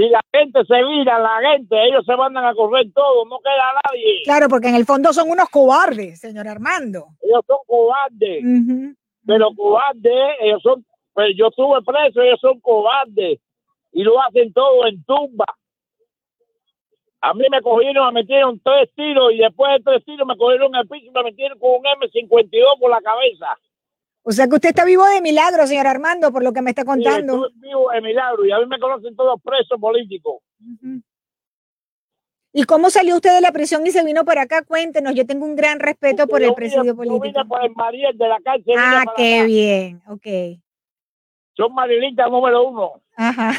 Si 0.00 0.08
la 0.08 0.24
gente 0.32 0.64
se 0.64 0.82
vira, 0.82 1.18
la 1.18 1.52
gente, 1.52 1.76
ellos 1.84 2.06
se 2.06 2.16
mandan 2.16 2.46
a 2.46 2.54
correr 2.54 2.86
todos, 2.94 3.28
no 3.28 3.38
queda 3.40 3.82
nadie. 3.84 4.22
Claro, 4.24 4.48
porque 4.48 4.68
en 4.68 4.76
el 4.76 4.86
fondo 4.86 5.12
son 5.12 5.28
unos 5.28 5.50
cobardes, 5.50 6.18
señor 6.18 6.48
Armando. 6.48 7.08
Ellos 7.20 7.44
son 7.46 7.58
cobardes. 7.66 8.42
Ujú. 8.42 8.94
Pero 9.26 9.50
cobardes, 9.54 10.36
ellos 10.40 10.62
son, 10.62 10.86
pues 11.12 11.36
yo 11.36 11.48
estuve 11.48 11.82
preso, 11.82 12.22
ellos 12.22 12.40
son 12.40 12.60
cobardes. 12.60 13.40
Y 13.92 14.02
lo 14.02 14.18
hacen 14.22 14.54
todo 14.54 14.86
en 14.86 15.04
tumba. 15.04 15.44
A 17.20 17.34
mí 17.34 17.44
me 17.50 17.60
cogieron, 17.60 18.06
me 18.14 18.22
metieron 18.22 18.58
tres 18.64 18.88
tiros 18.94 19.34
y 19.34 19.38
después 19.38 19.70
de 19.72 19.84
tres 19.84 20.04
tiros 20.06 20.26
me 20.26 20.38
cogieron 20.38 20.74
el 20.76 20.88
piso 20.88 21.08
y 21.08 21.10
me 21.10 21.24
metieron 21.24 21.58
con 21.58 21.72
un 21.72 21.84
M52 21.84 22.80
por 22.80 22.90
la 22.90 23.02
cabeza. 23.02 23.48
O 24.22 24.32
sea 24.32 24.46
que 24.48 24.54
usted 24.56 24.68
está 24.70 24.84
vivo 24.84 25.04
de 25.06 25.20
milagro, 25.22 25.66
señor 25.66 25.86
Armando, 25.86 26.30
por 26.30 26.42
lo 26.44 26.52
que 26.52 26.60
me 26.62 26.70
está 26.70 26.82
Sí, 26.82 26.86
contando. 26.86 27.46
estuve 27.46 27.68
vivo 27.68 27.90
de 27.90 28.00
milagro 28.02 28.44
y 28.44 28.52
a 28.52 28.58
mí 28.58 28.66
me 28.66 28.78
conocen 28.78 29.16
todos 29.16 29.40
presos 29.42 29.80
políticos. 29.80 30.42
¿Y 32.52 32.64
cómo 32.64 32.90
salió 32.90 33.14
usted 33.14 33.32
de 33.34 33.40
la 33.40 33.52
prisión 33.52 33.86
y 33.86 33.90
se 33.92 34.04
vino 34.04 34.24
para 34.24 34.42
acá? 34.42 34.62
Cuéntenos, 34.62 35.14
yo 35.14 35.24
tengo 35.26 35.46
un 35.46 35.54
gran 35.56 35.78
respeto 35.80 36.26
por 36.26 36.40
el 36.42 36.48
Yo 36.48 36.54
vine- 36.54 36.56
presidio 36.56 36.84
Yo 36.84 36.96
político. 36.96 37.20
vine 37.22 37.44
por 37.46 37.64
el 37.64 37.70
Mariel 37.74 38.18
de 38.18 38.28
la 38.28 38.40
cárcel. 38.44 38.74
Ah, 38.76 39.04
qué 39.16 39.36
acá. 39.38 39.44
bien, 39.46 40.02
ok. 40.08 40.26
Son 41.56 41.72
marilistas 41.74 42.30
número 42.30 42.68
uno. 42.68 43.02
Ajá. 43.16 43.52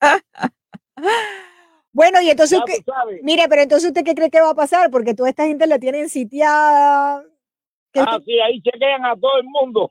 Bueno, 1.92 2.20
y 2.20 2.28
entonces, 2.30 2.58
Ya 2.58 2.64
¿qué- 2.64 2.82
tú 2.82 2.90
sabes. 2.92 3.20
mire, 3.22 3.44
pero 3.48 3.62
entonces 3.62 3.88
usted 3.88 4.02
qué 4.04 4.14
cree 4.16 4.28
que 4.30 4.40
va 4.40 4.50
a 4.50 4.54
pasar, 4.54 4.90
porque 4.90 5.14
toda 5.14 5.28
esta 5.28 5.46
gente 5.46 5.64
la 5.68 5.78
tienen 5.78 6.08
sitiada. 6.08 7.24
¿Qué 7.94 8.00
Ah, 8.00 8.18
sí, 8.24 8.38
ahí 8.40 8.60
chequean 8.60 9.04
a 9.06 9.16
todo 9.16 9.38
el 9.38 9.44
mundo. 9.44 9.88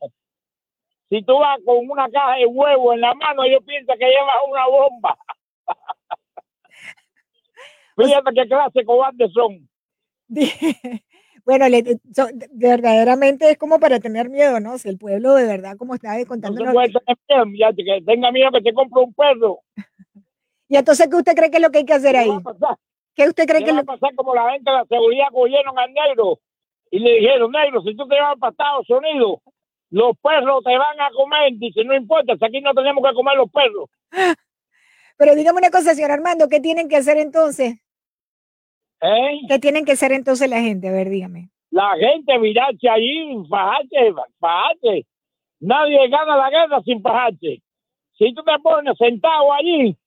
Si 1.09 1.21
tú 1.23 1.37
vas 1.39 1.59
con 1.65 1.77
una 1.89 2.09
caja 2.09 2.35
de 2.35 2.45
huevo 2.45 2.93
en 2.93 3.01
la 3.01 3.13
mano, 3.13 3.43
ellos 3.43 3.63
piensan 3.65 3.97
que 3.97 4.05
llevas 4.05 4.35
una 4.49 4.67
bomba. 4.67 5.17
Fíjate 7.95 8.31
qué 8.35 8.47
clase 8.47 8.79
de 8.79 8.85
cobardes 8.85 9.31
son. 9.33 9.69
Bueno, 11.45 11.67
le- 11.67 11.83
so- 12.13 12.27
de- 12.33 12.47
verdaderamente 12.53 13.49
es 13.51 13.57
como 13.57 13.77
para 13.77 13.99
tener 13.99 14.29
miedo, 14.29 14.61
¿no? 14.61 14.77
Si 14.77 14.87
el 14.87 14.97
pueblo 14.97 15.33
de 15.35 15.45
verdad, 15.45 15.75
como 15.77 15.93
estaba 15.93 16.13
No 16.13 16.21
se 16.21 16.25
contándonos. 16.25 16.73
puede 16.73 16.93
tener 17.27 17.45
miedo, 17.47 17.69
ya, 17.75 17.77
que 17.97 18.01
tenga 18.05 18.31
miedo 18.31 18.49
que 18.53 18.61
te 18.61 18.73
compre 18.73 19.01
un 19.01 19.13
perro. 19.13 19.59
Y 20.69 20.77
entonces, 20.77 21.07
¿qué 21.09 21.15
usted 21.17 21.35
cree 21.35 21.51
que 21.51 21.57
es 21.57 21.61
lo 21.61 21.69
que 21.69 21.79
hay 21.79 21.85
que 21.85 21.93
hacer 21.93 22.15
ahí? 22.15 22.29
¿Qué 23.13 23.27
usted 23.27 23.45
cree 23.45 23.59
¿Qué 23.59 23.65
que 23.65 23.71
va 23.73 23.79
a 23.79 23.81
lo 23.81 23.85
pasar 23.85 24.15
como 24.15 24.33
la 24.33 24.51
gente 24.53 24.71
de 24.71 24.77
la 24.77 24.85
seguridad 24.85 25.25
cogieron 25.31 25.77
al 25.77 25.93
negro 25.93 26.39
y 26.93 26.99
le 26.99 27.13
dijeron, 27.13 27.51
negro, 27.51 27.81
si 27.81 27.95
tú 27.95 28.07
te 28.07 28.21
vas 28.21 28.37
para 28.37 28.51
Estados 28.51 28.87
Unidos, 28.87 29.39
los 29.89 30.15
perros 30.21 30.63
te 30.63 30.77
van 30.77 31.01
a 31.01 31.09
comer. 31.09 31.53
Dice, 31.53 31.83
no 31.83 31.95
importa, 31.95 32.37
si 32.37 32.45
aquí 32.45 32.61
no 32.61 32.71
tenemos 32.75 33.03
que 33.03 33.15
comer 33.15 33.35
los 33.35 33.49
perros. 33.49 33.89
Pero 35.17 35.33
dígame 35.33 35.57
una 35.57 35.71
cosa, 35.71 35.95
señor 35.95 36.11
Armando, 36.11 36.47
¿qué 36.49 36.59
tienen 36.59 36.87
que 36.87 36.97
hacer 36.97 37.17
entonces? 37.17 37.81
¿Eh? 39.01 39.39
¿Qué 39.49 39.57
tienen 39.57 39.85
que 39.85 39.93
hacer 39.93 40.11
entonces 40.11 40.47
la 40.47 40.61
gente? 40.61 40.89
A 40.89 40.91
ver, 40.91 41.09
dígame. 41.09 41.49
La 41.71 41.95
gente 41.97 42.37
virarse 42.37 42.87
allí, 42.87 43.43
fajarse, 43.49 44.13
fajarse. 44.39 45.07
Nadie 45.61 46.07
gana 46.09 46.37
la 46.37 46.51
guerra 46.51 46.79
sin 46.83 47.01
fajarse. 47.01 47.63
Si 48.19 48.33
tú 48.35 48.43
te 48.43 48.59
pones 48.59 48.95
sentado 48.99 49.51
allí, 49.51 49.97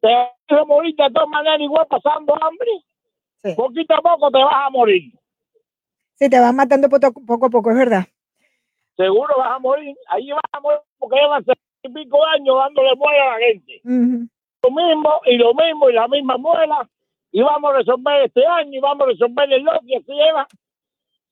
te 0.00 0.08
vas 0.08 0.30
a 0.48 0.64
morir 0.64 0.96
de 0.96 1.10
todas 1.10 1.28
maneras 1.28 1.60
igual 1.60 1.86
pasando 1.86 2.34
hambre. 2.42 3.54
Poquito 3.54 3.94
a 3.94 4.00
poco 4.00 4.30
te 4.30 4.38
vas 4.38 4.54
a 4.54 4.70
morir. 4.70 5.12
Se 6.16 6.30
te 6.30 6.38
van 6.38 6.54
matando 6.56 6.88
poco, 6.88 7.46
a 7.46 7.50
poco, 7.50 7.70
es 7.70 7.76
verdad. 7.76 8.04
Seguro 8.96 9.34
vas 9.36 9.56
a 9.56 9.58
morir. 9.58 9.96
Allí 10.08 10.30
vas 10.30 10.42
a 10.52 10.60
morir 10.60 10.80
porque 10.98 11.16
llevan 11.16 11.44
seis 11.44 11.58
y 11.82 11.88
pico 11.88 12.24
años 12.26 12.56
dándole 12.56 12.94
muela 12.96 13.22
a 13.22 13.38
la 13.38 13.46
gente. 13.46 13.80
Lo 14.62 14.70
mismo 14.70 15.10
y 15.26 15.36
lo 15.36 15.54
mismo 15.54 15.90
y 15.90 15.92
la 15.92 16.08
misma 16.08 16.36
muela. 16.38 16.88
Y 17.32 17.42
vamos 17.42 17.72
a 17.72 17.78
resolver 17.78 18.24
este 18.24 18.46
año 18.46 18.78
y 18.78 18.80
vamos 18.80 19.06
a 19.06 19.10
resolver 19.10 19.52
el 19.52 19.68
otro. 19.68 19.80
Y 19.84 19.96
así 19.96 20.12
lleva 20.12 20.46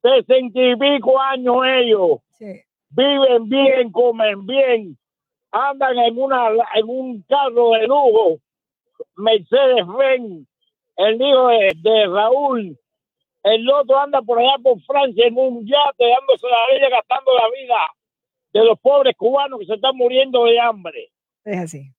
sesenta 0.02 0.60
y 0.60 0.76
pico 0.76 1.20
años 1.20 1.56
ellos. 1.64 2.18
Viven 2.90 3.48
bien, 3.48 3.92
comen 3.92 4.44
bien. 4.46 4.98
Andan 5.52 5.96
en, 5.98 6.18
una, 6.18 6.48
en 6.74 6.88
un 6.88 7.22
carro 7.28 7.70
de 7.72 7.86
lujo. 7.86 8.38
Mercedes 9.16 9.86
Benz. 9.86 10.46
El 10.96 11.22
hijo 11.22 11.48
de, 11.48 11.72
de 11.76 12.06
Raúl. 12.06 12.76
El 13.44 13.68
otro 13.70 13.98
anda 13.98 14.22
por 14.22 14.38
allá 14.38 14.56
por 14.62 14.80
Francia 14.82 15.26
en 15.26 15.36
un 15.36 15.66
yate 15.66 16.04
dándose 16.08 16.46
la 16.46 16.74
vida, 16.78 16.88
gastando 16.90 17.32
la 17.34 17.48
vida 17.50 17.76
de 18.52 18.64
los 18.64 18.78
pobres 18.78 19.16
cubanos 19.16 19.58
que 19.60 19.66
se 19.66 19.74
están 19.74 19.96
muriendo 19.96 20.44
de 20.44 20.60
hambre. 20.60 21.10
Es 21.44 21.58
así. 21.58 21.92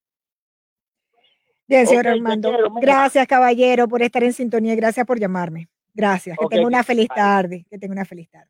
Bien, 1.68 1.86
señor 1.88 2.08
Armando. 2.08 2.50
quiero. 2.50 2.74
Gracias, 2.76 3.26
caballero, 3.28 3.88
por 3.88 4.02
estar 4.02 4.24
en 4.24 4.34
sintonía 4.34 4.74
y 4.74 4.78
gracias 4.78 5.06
por 5.06 5.20
llamarme. 5.20 5.68
Gracias. 5.94 6.38
Que 6.38 6.48
tenga 6.48 6.68
una 6.68 6.84
feliz 6.84 7.08
tarde. 7.08 7.66
Que 7.70 7.78
tenga 7.78 7.94
una 7.94 8.06
feliz 8.06 8.30
tarde. 8.30 8.50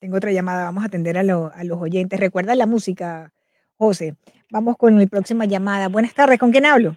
Tengo 0.00 0.16
otra 0.16 0.30
llamada. 0.32 0.64
Vamos 0.64 0.84
a 0.84 0.86
atender 0.86 1.18
a, 1.18 1.22
lo- 1.22 1.50
a 1.54 1.64
los 1.64 1.80
oyentes. 1.80 2.18
Recuerda 2.20 2.54
la 2.54 2.66
música, 2.66 3.32
José. 3.76 4.14
Vamos 4.50 4.76
con 4.76 4.96
mi 4.96 5.06
próxima 5.06 5.44
llamada. 5.44 5.88
Buenas 5.88 6.14
tardes. 6.14 6.38
¿Con 6.38 6.52
quién 6.52 6.66
hablo? 6.66 6.96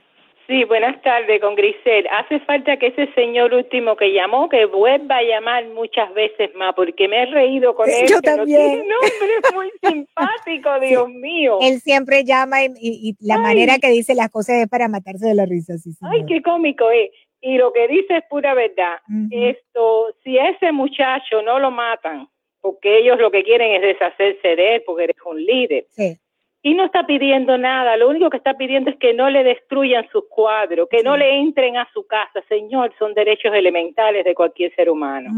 Sí, 0.51 0.65
buenas 0.65 1.01
tardes, 1.01 1.39
con 1.39 1.55
Grisel. 1.55 2.05
Hace 2.11 2.41
falta 2.41 2.75
que 2.75 2.87
ese 2.87 3.07
señor 3.13 3.53
último 3.53 3.95
que 3.95 4.11
llamó, 4.11 4.49
que 4.49 4.65
vuelva 4.65 5.17
a 5.19 5.23
llamar 5.23 5.65
muchas 5.69 6.13
veces 6.13 6.53
más, 6.55 6.75
porque 6.75 7.07
me 7.07 7.23
he 7.23 7.25
reído 7.27 7.73
con 7.73 7.87
Eh, 7.89 8.01
él. 8.01 8.07
yo 8.09 8.19
que 8.19 8.29
no 8.31 8.35
también. 8.35 8.59
tiene 8.59 8.77
nombre, 8.89 9.29
es 9.47 9.53
muy 9.55 9.71
simpático, 9.81 10.79
Dios 10.81 11.07
mío. 11.07 11.57
Él 11.61 11.79
siempre 11.79 12.25
llama 12.25 12.65
y, 12.65 12.67
y- 12.81 13.09
y 13.11 13.15
la 13.25 13.35
Ay. 13.35 13.41
manera 13.41 13.77
que 13.79 13.87
dice 13.91 14.13
las 14.13 14.29
cosas 14.29 14.57
es 14.57 14.67
para 14.67 14.89
matarse 14.89 15.25
de 15.25 15.35
la 15.35 15.45
risa. 15.45 15.77
Sí, 15.77 15.91
Ay, 16.01 16.25
qué 16.27 16.41
cómico 16.41 16.91
es. 16.91 17.11
Y 17.39 17.57
lo 17.57 17.71
que 17.71 17.87
dice 17.87 18.17
es 18.17 18.23
pura 18.29 18.53
verdad. 18.53 18.97
Esto, 19.31 20.13
si 20.21 20.37
a 20.37 20.49
ese 20.49 20.73
muchacho 20.73 21.41
no 21.43 21.59
lo 21.59 21.71
matan, 21.71 22.27
porque 22.59 22.97
ellos 22.99 23.17
lo 23.19 23.31
que 23.31 23.43
quieren 23.43 23.71
es 23.71 23.81
deshacerse 23.81 24.55
de 24.57 24.75
él, 24.75 24.83
porque 24.85 25.05
eres 25.05 25.15
un 25.25 25.43
líder. 25.43 25.85
Sí. 25.91 26.17
Y 26.63 26.75
no 26.75 26.85
está 26.85 27.07
pidiendo 27.07 27.57
nada, 27.57 27.97
lo 27.97 28.07
único 28.09 28.29
que 28.29 28.37
está 28.37 28.53
pidiendo 28.55 28.91
es 28.91 28.97
que 28.97 29.13
no 29.13 29.29
le 29.29 29.43
destruyan 29.43 30.07
sus 30.11 30.25
cuadros, 30.29 30.87
que 30.89 31.01
no 31.01 31.17
le 31.17 31.39
entren 31.39 31.77
a 31.77 31.89
su 31.91 32.05
casa. 32.05 32.43
Señor, 32.47 32.93
son 32.99 33.15
derechos 33.15 33.51
elementales 33.53 34.23
de 34.23 34.35
cualquier 34.35 34.73
ser 34.75 34.89
humano. 34.89 35.29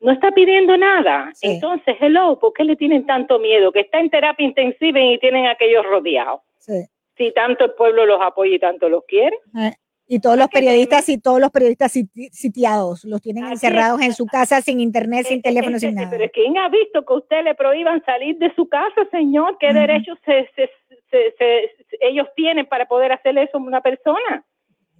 No 0.00 0.12
está 0.12 0.30
pidiendo 0.32 0.76
nada. 0.76 1.32
Entonces, 1.40 1.96
hello, 2.00 2.38
¿por 2.38 2.52
qué 2.52 2.64
le 2.64 2.76
tienen 2.76 3.06
tanto 3.06 3.38
miedo? 3.38 3.72
Que 3.72 3.80
está 3.80 3.98
en 3.98 4.10
terapia 4.10 4.44
intensiva 4.44 5.00
y 5.00 5.18
tienen 5.18 5.46
a 5.46 5.52
aquellos 5.52 5.86
rodeados. 5.86 6.40
Sí. 6.58 6.84
Si 7.16 7.32
tanto 7.32 7.64
el 7.64 7.72
pueblo 7.72 8.04
los 8.04 8.20
apoya 8.20 8.56
y 8.56 8.58
tanto 8.58 8.88
los 8.90 9.04
quiere. 9.06 9.36
Eh, 9.58 9.72
Y 10.14 10.20
todos 10.20 10.36
los 10.36 10.48
periodistas 10.48 11.08
y 11.08 11.18
todos 11.18 11.40
los 11.40 11.50
periodistas 11.50 11.90
siti- 11.96 12.28
sitiados 12.32 13.02
los 13.04 13.22
tienen 13.22 13.44
encerrados 13.46 14.00
en 14.02 14.12
su 14.12 14.26
casa 14.26 14.60
sin 14.60 14.78
internet, 14.80 15.24
sin 15.26 15.40
teléfono, 15.40 15.78
sin 15.78 15.94
nada. 15.94 16.10
Pero 16.10 16.30
¿quién 16.34 16.58
ha 16.58 16.68
visto 16.68 17.02
que 17.04 17.14
usted 17.14 17.42
le 17.44 17.54
prohíban 17.54 18.04
salir 18.04 18.36
de 18.36 18.54
su 18.54 18.68
casa, 18.68 19.06
señor? 19.10 19.56
¿Qué 19.58 19.72
derechos 19.72 20.18
se- 20.26 20.48
se- 20.54 21.70
ellos 22.00 22.26
tienen 22.36 22.66
para 22.66 22.86
poder 22.86 23.12
hacer 23.12 23.36
eso 23.38 23.56
a 23.56 23.60
una 23.60 23.80
persona? 23.80 24.44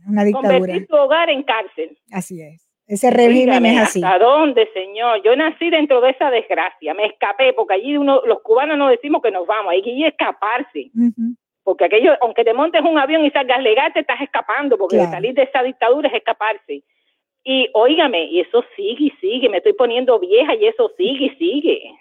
Una 0.08 0.24
dictadura. 0.24 0.58
Convertir 0.58 0.86
su 0.88 0.94
hogar 0.96 1.28
en 1.30 1.42
cárcel. 1.42 1.98
Así 2.10 2.40
es. 2.40 2.66
Ese 2.86 3.10
régimen 3.10 3.64
es 3.66 3.78
así. 3.80 4.02
¿Hasta 4.02 4.18
dónde, 4.18 4.68
señor? 4.74 5.22
Yo 5.22 5.36
nací 5.36 5.70
dentro 5.70 6.00
de 6.00 6.10
esa 6.10 6.30
desgracia. 6.30 6.92
Me 6.94 7.06
escapé 7.06 7.52
porque 7.52 7.74
allí 7.74 7.96
uno, 7.96 8.20
los 8.26 8.40
cubanos 8.42 8.76
no 8.76 8.88
decimos 8.88 9.22
que 9.22 9.30
nos 9.30 9.46
vamos. 9.46 9.72
Hay 9.72 9.82
que 9.82 10.06
escaparse. 10.06 10.90
Porque 11.64 11.84
aquello, 11.84 12.12
aunque 12.20 12.44
te 12.44 12.52
montes 12.54 12.82
un 12.82 12.98
avión 12.98 13.24
y 13.24 13.30
salgas 13.30 13.62
legal, 13.62 13.92
te 13.92 14.00
estás 14.00 14.20
escapando, 14.20 14.76
porque 14.76 14.96
Claro. 14.96 15.12
salir 15.12 15.34
de 15.34 15.42
esa 15.42 15.62
dictadura 15.62 16.08
es 16.08 16.14
escaparse. 16.14 16.82
Y 17.44 17.68
óigame, 17.74 18.24
y 18.26 18.40
eso 18.40 18.64
sigue 18.76 19.06
y 19.06 19.10
sigue, 19.20 19.48
me 19.48 19.58
estoy 19.58 19.72
poniendo 19.72 20.18
vieja 20.18 20.54
y 20.54 20.66
eso 20.66 20.90
sigue 20.96 21.26
y 21.26 21.30
sigue. 21.36 21.94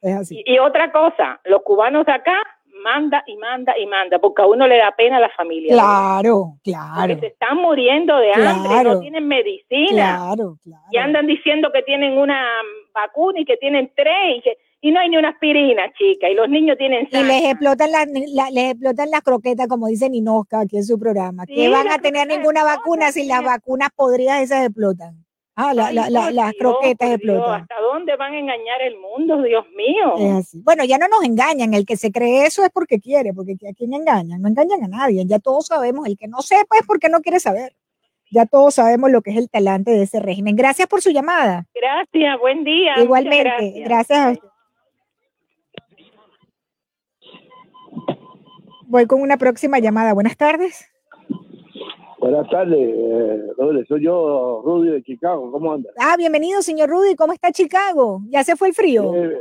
Es 0.00 0.16
así. 0.16 0.42
Y, 0.44 0.54
y 0.54 0.58
otra 0.58 0.90
cosa, 0.90 1.40
los 1.44 1.62
cubanos 1.62 2.06
de 2.06 2.12
acá 2.12 2.36
manda 2.82 3.22
y 3.26 3.36
manda 3.36 3.78
y 3.78 3.86
manda, 3.86 4.18
porque 4.18 4.42
a 4.42 4.46
uno 4.46 4.66
le 4.66 4.78
da 4.78 4.90
pena 4.96 5.18
a 5.18 5.20
la 5.20 5.28
familia. 5.30 5.72
Claro, 5.72 6.54
claro. 6.64 7.00
Porque 7.00 7.20
se 7.20 7.26
están 7.28 7.58
muriendo 7.58 8.16
de 8.16 8.32
hambre, 8.32 8.68
Claro. 8.68 8.94
no 8.94 9.00
tienen 9.00 9.28
medicina. 9.28 10.16
Claro, 10.18 10.56
claro. 10.62 10.82
Y 10.90 10.96
andan 10.96 11.26
diciendo 11.28 11.70
que 11.72 11.82
tienen 11.82 12.18
una 12.18 12.44
vacuna 12.92 13.38
y 13.40 13.44
que 13.44 13.56
tienen 13.58 13.92
tres 13.94 14.38
y, 14.38 14.40
que, 14.42 14.58
y 14.84 14.90
no 14.92 15.00
hay 15.00 15.08
ni 15.08 15.16
una 15.16 15.30
aspirina, 15.30 15.82
chica. 15.96 16.28
Y 16.28 16.34
los 16.34 16.48
niños 16.48 16.76
tienen 16.76 17.08
Y 17.10 17.22
les 17.22 17.44
explotan 17.44 17.90
las 17.92 18.06
la- 18.34 18.50
les 18.50 18.72
explotan 18.72 19.10
las 19.10 19.22
croquetas, 19.22 19.68
como 19.68 19.86
dice 19.86 20.10
Ninoska 20.10 20.60
aquí 20.60 20.76
en 20.76 20.84
su 20.84 20.98
programa. 20.98 21.44
Sí, 21.46 21.54
que 21.54 21.68
van 21.68 21.88
a 21.88 21.98
tener 21.98 22.26
ninguna 22.28 22.64
vacuna 22.64 23.12
si 23.12 23.24
las 23.24 23.42
vacunas 23.44 23.88
podridas 23.96 24.42
esas 24.42 24.66
explotan. 24.66 25.24
Ah, 25.54 25.72
la- 25.74 25.86
Ay, 25.88 25.94
la- 25.94 26.10
la- 26.10 26.30
las 26.32 26.52
croquetas 26.58 27.08
Dios, 27.10 27.18
explotan. 27.20 27.60
¿Hasta 27.62 27.80
dónde 27.80 28.16
van 28.16 28.32
a 28.32 28.38
engañar 28.38 28.82
el 28.82 28.96
mundo, 28.98 29.40
Dios 29.42 29.64
mío? 29.76 30.14
Es 30.18 30.32
así. 30.46 30.60
Bueno, 30.64 30.82
ya 30.84 30.98
no 30.98 31.06
nos 31.08 31.22
engañan. 31.24 31.74
El 31.74 31.84
que 31.86 31.96
se 31.96 32.10
cree 32.10 32.46
eso 32.46 32.64
es 32.64 32.70
porque 32.70 32.98
quiere, 32.98 33.32
porque 33.34 33.52
¿a 33.70 33.74
quién 33.74 33.92
engañan? 33.94 34.40
No 34.42 34.48
engañan 34.48 34.82
a 34.82 34.88
nadie. 34.88 35.24
Ya 35.26 35.38
todos 35.38 35.66
sabemos. 35.66 36.06
El 36.08 36.16
que 36.16 36.26
no 36.26 36.40
sepa 36.42 36.76
es 36.80 36.86
porque 36.86 37.08
no 37.08 37.20
quiere 37.20 37.38
saber. 37.38 37.76
Ya 38.32 38.46
todos 38.46 38.74
sabemos 38.76 39.10
lo 39.10 39.20
que 39.20 39.30
es 39.30 39.36
el 39.36 39.50
talante 39.50 39.90
de 39.90 40.04
ese 40.04 40.18
régimen. 40.18 40.56
Gracias 40.56 40.88
por 40.88 41.02
su 41.02 41.10
llamada. 41.10 41.66
Gracias, 41.74 42.40
buen 42.40 42.64
día. 42.64 42.94
Igualmente, 42.98 43.44
gracias. 43.44 43.84
gracias 43.84 44.18
a 44.18 44.30
usted. 44.32 44.48
Voy 48.92 49.06
con 49.06 49.22
una 49.22 49.38
próxima 49.38 49.78
llamada. 49.78 50.12
Buenas 50.12 50.36
tardes. 50.36 50.86
Buenas 52.18 52.46
tardes, 52.50 52.78
eh, 52.78 53.84
soy 53.88 54.04
yo, 54.04 54.60
Rudy 54.66 54.90
de 54.90 55.02
Chicago, 55.02 55.50
¿cómo 55.50 55.72
andas? 55.72 55.94
Ah, 55.98 56.14
bienvenido, 56.18 56.60
señor 56.60 56.90
Rudy. 56.90 57.16
¿Cómo 57.16 57.32
está 57.32 57.50
Chicago? 57.50 58.20
¿Ya 58.28 58.44
se 58.44 58.54
fue 58.54 58.68
el 58.68 58.74
frío? 58.74 59.14
Eh, 59.14 59.38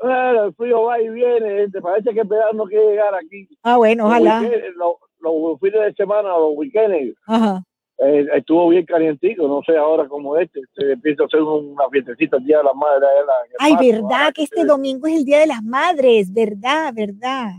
bueno, 0.00 0.44
el 0.44 0.54
frío 0.54 0.82
va 0.84 0.98
y 1.02 1.10
viene, 1.10 1.56
gente, 1.58 1.82
parece 1.82 2.14
que 2.14 2.20
el 2.20 2.26
verano 2.26 2.52
no 2.54 2.64
quiere 2.64 2.86
llegar 2.88 3.14
aquí. 3.14 3.46
Ah, 3.62 3.76
bueno, 3.76 4.04
Los 4.04 4.12
ojalá. 4.12 4.40
weekend- 4.40 4.74
Los, 4.76 4.94
los 5.20 5.60
fines 5.60 5.80
de 5.82 5.92
semana, 5.92 6.30
los 6.30 6.52
weekends, 6.56 7.16
Ajá. 7.26 7.62
eh, 7.98 8.26
estuvo 8.34 8.70
bien 8.70 8.86
calientico, 8.86 9.46
no 9.46 9.60
sé 9.66 9.76
ahora 9.76 10.08
como 10.08 10.38
este, 10.38 10.60
se 10.74 10.92
empieza 10.92 11.24
a 11.24 11.26
hacer 11.26 11.42
una 11.42 11.86
fiestecita 11.92 12.38
el 12.38 12.44
Día 12.44 12.58
de 12.58 12.64
la 12.64 12.72
Madre. 12.72 13.06
ahí 13.06 13.20
en 13.20 13.26
la- 13.26 13.78
Ay, 13.82 13.92
verdad 13.92 14.32
que 14.34 14.44
este 14.44 14.64
domingo 14.64 15.06
es 15.06 15.16
el 15.18 15.24
Día 15.26 15.38
de 15.40 15.48
las 15.48 15.62
Madres. 15.62 16.32
Verdad, 16.32 16.94
verdad. 16.94 17.50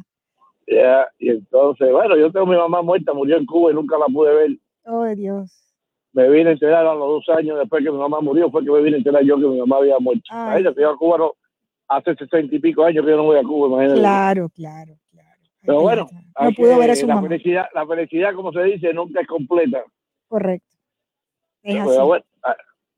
Ya, 0.67 1.07
y 1.19 1.29
entonces, 1.29 1.91
bueno, 1.91 2.17
yo 2.17 2.31
tengo 2.31 2.45
a 2.47 2.49
mi 2.49 2.55
mamá 2.57 2.81
muerta, 2.81 3.13
murió 3.13 3.37
en 3.37 3.45
Cuba 3.45 3.71
y 3.71 3.75
nunca 3.75 3.97
la 3.97 4.05
pude 4.05 4.33
ver. 4.33 4.51
Oh, 4.85 5.05
Dios. 5.15 5.61
Me 6.13 6.29
vine 6.29 6.49
a 6.49 6.53
enterar 6.53 6.87
a 6.87 6.93
los 6.95 7.07
dos 7.25 7.29
años 7.37 7.59
después 7.59 7.83
que 7.83 7.91
mi 7.91 7.97
mamá 7.97 8.19
murió, 8.21 8.49
fue 8.49 8.63
que 8.63 8.71
me 8.71 8.81
vine 8.81 8.95
a 8.95 8.97
enterar 8.99 9.23
yo 9.23 9.35
que 9.37 9.45
mi 9.47 9.59
mamá 9.59 9.77
había 9.77 9.99
muerto. 9.99 10.23
Ay. 10.31 10.65
Ahí, 10.65 10.73
fui 10.73 10.83
a 10.83 10.93
Cuba 10.95 11.17
no, 11.19 11.33
hace 11.87 12.15
sesenta 12.15 12.55
y 12.55 12.59
pico 12.59 12.83
años 12.83 13.03
que 13.05 13.11
yo 13.11 13.17
no 13.17 13.23
voy 13.25 13.37
a 13.37 13.43
Cuba, 13.43 13.67
imagínate. 13.67 13.99
Claro, 13.99 14.49
claro. 14.55 14.93
Pero 15.61 15.81
bueno, 15.81 16.07
No 16.39 16.51
pudo 16.51 16.73
que- 16.73 16.79
ver 16.79 16.91
a 16.91 16.95
su 16.95 17.07
la 17.07 17.15
mamá. 17.15 17.27
felicidad, 17.27 17.65
la 17.73 17.85
felicidad, 17.87 18.33
como 18.35 18.51
se 18.51 18.63
dice, 18.63 18.93
nunca 18.93 19.21
es 19.21 19.27
completa. 19.27 19.83
Correcto. 20.27 20.67
Es 21.63 21.75
Pero 21.75 21.89
así. 21.89 22.01
bueno, 22.01 22.25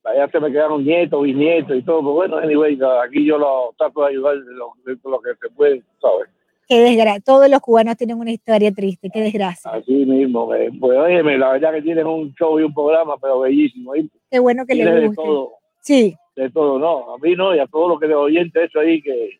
allá 0.03 0.27
se 0.29 0.39
me 0.41 0.51
quedaron 0.51 0.83
nietos, 0.85 1.21
bisnietos 1.23 1.77
y 1.77 1.81
todo, 1.83 1.99
pero 2.01 2.13
bueno, 2.13 2.37
anyway, 2.37 2.77
aquí 3.05 3.25
yo 3.25 3.37
lo 3.37 3.73
trato 3.77 4.01
de 4.01 4.07
ayudar 4.09 4.37
de 4.37 4.53
lo, 4.53 4.71
de 4.85 4.97
lo 5.03 5.19
que 5.21 5.29
se 5.41 5.49
puede, 5.53 5.81
¿sabes? 6.01 6.29
Qué 6.67 6.79
desgracia. 6.81 7.21
Todos 7.21 7.49
los 7.49 7.59
cubanos 7.61 7.95
tienen 7.95 8.17
una 8.19 8.31
historia 8.31 8.71
triste. 8.73 9.09
Qué 9.13 9.21
desgracia. 9.21 9.71
Así 9.71 9.93
mismo, 10.05 10.53
eh, 10.53 10.69
pues 10.79 10.97
óyeme, 10.97 11.37
la 11.37 11.51
verdad 11.53 11.73
que 11.73 11.81
tienen 11.81 12.05
un 12.05 12.33
show 12.35 12.59
y 12.59 12.63
un 12.63 12.73
programa, 12.73 13.15
pero 13.21 13.39
bellísimo, 13.39 13.95
¿eh? 13.95 14.05
Qué 14.29 14.39
bueno 14.39 14.65
que 14.65 14.75
le 14.75 14.85
de 14.85 15.07
guste. 15.07 15.15
todo, 15.23 15.51
Sí, 15.81 16.15
de 16.35 16.49
todo, 16.49 16.77
no, 16.77 17.13
a 17.13 17.17
mí 17.19 17.35
no, 17.35 17.55
y 17.55 17.59
a 17.59 17.67
todos 17.67 17.89
los 17.89 17.99
que 17.99 18.07
les 18.07 18.15
oyentes, 18.17 18.69
eso 18.69 18.79
ahí 18.79 19.01
que 19.01 19.39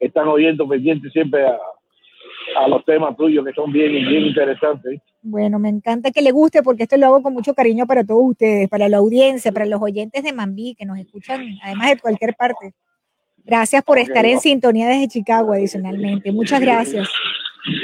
están 0.00 0.26
oyendo 0.28 0.66
pendientes 0.66 1.12
siempre 1.12 1.46
a, 1.46 1.58
a 2.58 2.68
los 2.68 2.84
temas 2.84 3.16
tuyos 3.16 3.44
que 3.44 3.52
son 3.52 3.70
bien, 3.70 3.92
bien 3.92 4.26
interesantes. 4.26 5.00
bueno, 5.20 5.58
me 5.58 5.68
encanta 5.68 6.10
que 6.10 6.22
le 6.22 6.32
guste 6.32 6.62
porque 6.62 6.84
esto 6.84 6.96
lo 6.96 7.06
hago 7.06 7.22
con 7.22 7.34
mucho 7.34 7.54
cariño 7.54 7.86
para 7.86 8.02
todos 8.04 8.22
ustedes, 8.24 8.68
para 8.68 8.88
la 8.88 8.96
audiencia, 8.96 9.52
para 9.52 9.66
los 9.66 9.80
oyentes 9.80 10.24
de 10.24 10.32
Mambí 10.32 10.74
que 10.74 10.86
nos 10.86 10.98
escuchan 10.98 11.44
además 11.62 11.90
de 11.90 11.98
cualquier 12.00 12.34
parte. 12.34 12.72
Gracias 13.44 13.82
por 13.82 13.98
estar 13.98 14.24
en 14.24 14.38
sintonía 14.40 14.88
desde 14.88 15.08
Chicago 15.08 15.52
adicionalmente. 15.52 16.30
Muchas 16.32 16.60
gracias. 16.60 17.08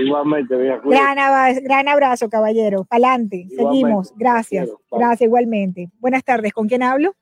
Igualmente. 0.04 0.54
Gran, 0.84 1.18
aba- 1.18 1.52
gran 1.60 1.88
abrazo, 1.88 2.28
caballero. 2.28 2.84
Pa'lante. 2.84 3.36
Igualmente. 3.38 3.56
Seguimos. 3.70 4.14
Gracias. 4.16 4.68
Gracias 4.90 5.22
igualmente. 5.26 5.88
Buenas 5.98 6.24
tardes. 6.24 6.52
¿Con 6.52 6.68
quién 6.68 6.82
hablo? 6.82 7.14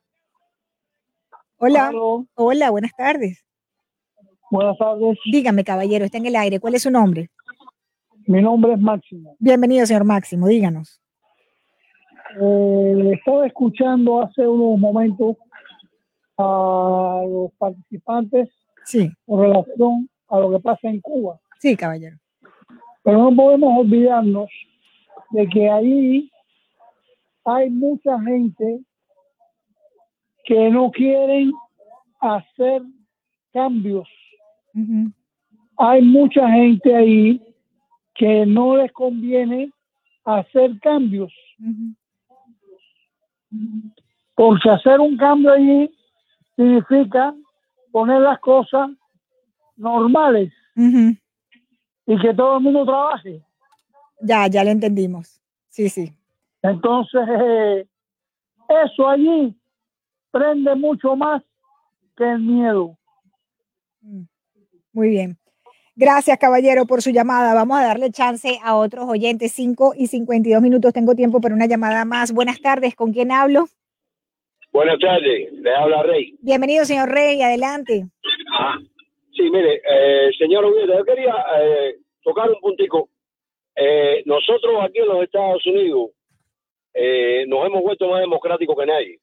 Hola. 1.58 1.90
Hola, 2.34 2.70
buenas 2.70 2.92
tardes. 2.96 3.44
Buenas 4.50 4.76
tardes. 4.78 5.18
Dígame, 5.30 5.64
caballero, 5.64 6.04
está 6.04 6.18
en 6.18 6.26
el 6.26 6.36
aire. 6.36 6.60
¿Cuál 6.60 6.74
es 6.74 6.82
su 6.82 6.90
nombre? 6.90 7.30
Mi 8.26 8.42
nombre 8.42 8.72
es 8.74 8.78
Máximo. 8.78 9.36
Bienvenido, 9.38 9.86
señor 9.86 10.04
Máximo. 10.04 10.46
Díganos. 10.46 11.00
Eh, 12.40 13.12
estaba 13.14 13.46
escuchando 13.46 14.20
hace 14.22 14.46
unos 14.46 14.78
momentos 14.78 15.36
a 16.38 17.22
los 17.28 17.52
participantes 17.58 18.48
Sí. 18.84 19.10
con 19.26 19.40
relación 19.42 20.08
a 20.28 20.38
lo 20.40 20.50
que 20.50 20.60
pasa 20.60 20.88
en 20.88 21.00
Cuba. 21.00 21.38
Sí, 21.58 21.76
caballero. 21.76 22.16
Pero 23.02 23.18
no 23.30 23.34
podemos 23.36 23.78
olvidarnos 23.78 24.48
de 25.30 25.48
que 25.48 25.70
ahí 25.70 26.30
hay 27.44 27.70
mucha 27.70 28.20
gente 28.22 28.80
que 30.44 30.70
no 30.70 30.90
quieren 30.90 31.52
hacer 32.20 32.82
cambios. 33.52 34.08
Hay 35.78 36.02
mucha 36.02 36.48
gente 36.50 36.94
ahí 36.94 37.40
que 38.14 38.46
no 38.46 38.76
les 38.76 38.92
conviene 38.92 39.70
hacer 40.24 40.78
cambios. 40.80 41.32
Porque 44.34 44.70
hacer 44.70 45.00
un 45.00 45.16
cambio 45.16 45.52
allí 45.52 45.90
significa 46.56 47.34
poner 47.92 48.20
las 48.20 48.38
cosas 48.40 48.90
normales 49.76 50.52
y 50.74 52.18
que 52.20 52.34
todo 52.34 52.56
el 52.56 52.62
mundo 52.62 52.84
trabaje. 52.84 53.42
Ya, 54.20 54.46
ya 54.46 54.64
lo 54.64 54.70
entendimos. 54.70 55.40
Sí, 55.68 55.88
sí. 55.88 56.12
Entonces, 56.62 57.20
eh, 57.28 57.86
eso 58.84 59.08
allí 59.08 59.54
prende 60.30 60.74
mucho 60.74 61.14
más 61.14 61.42
que 62.16 62.24
el 62.24 62.40
miedo. 62.40 62.96
Muy 64.92 65.10
bien. 65.10 65.38
Gracias, 65.94 66.38
caballero, 66.38 66.86
por 66.86 67.00
su 67.00 67.10
llamada. 67.10 67.54
Vamos 67.54 67.78
a 67.78 67.84
darle 67.84 68.10
chance 68.10 68.58
a 68.62 68.76
otros 68.76 69.06
oyentes. 69.08 69.52
5 69.52 69.94
y 69.96 70.08
52 70.08 70.60
minutos. 70.60 70.92
Tengo 70.92 71.14
tiempo 71.14 71.40
para 71.40 71.54
una 71.54 71.66
llamada 71.66 72.04
más. 72.04 72.32
Buenas 72.32 72.60
tardes. 72.60 72.94
¿Con 72.94 73.12
quién 73.12 73.32
hablo? 73.32 73.68
Buenas 74.76 74.98
tardes, 74.98 75.50
le 75.54 75.74
habla 75.74 76.02
Rey. 76.02 76.34
Bienvenido, 76.42 76.84
señor 76.84 77.08
Rey. 77.08 77.40
Adelante. 77.40 78.08
Ah, 78.52 78.76
sí, 79.34 79.50
mire, 79.50 79.80
eh, 79.88 80.30
señor 80.38 80.66
Oviedo, 80.66 80.98
yo 80.98 81.02
quería 81.02 81.34
eh, 81.62 81.94
tocar 82.22 82.50
un 82.50 82.60
puntico. 82.60 83.08
Eh, 83.74 84.22
nosotros 84.26 84.74
aquí 84.82 84.98
en 84.98 85.08
los 85.08 85.22
Estados 85.22 85.64
Unidos 85.64 86.10
eh, 86.92 87.46
nos 87.48 87.64
hemos 87.64 87.80
vuelto 87.84 88.06
más 88.10 88.20
democráticos 88.20 88.76
que 88.78 88.84
nadie. 88.84 89.18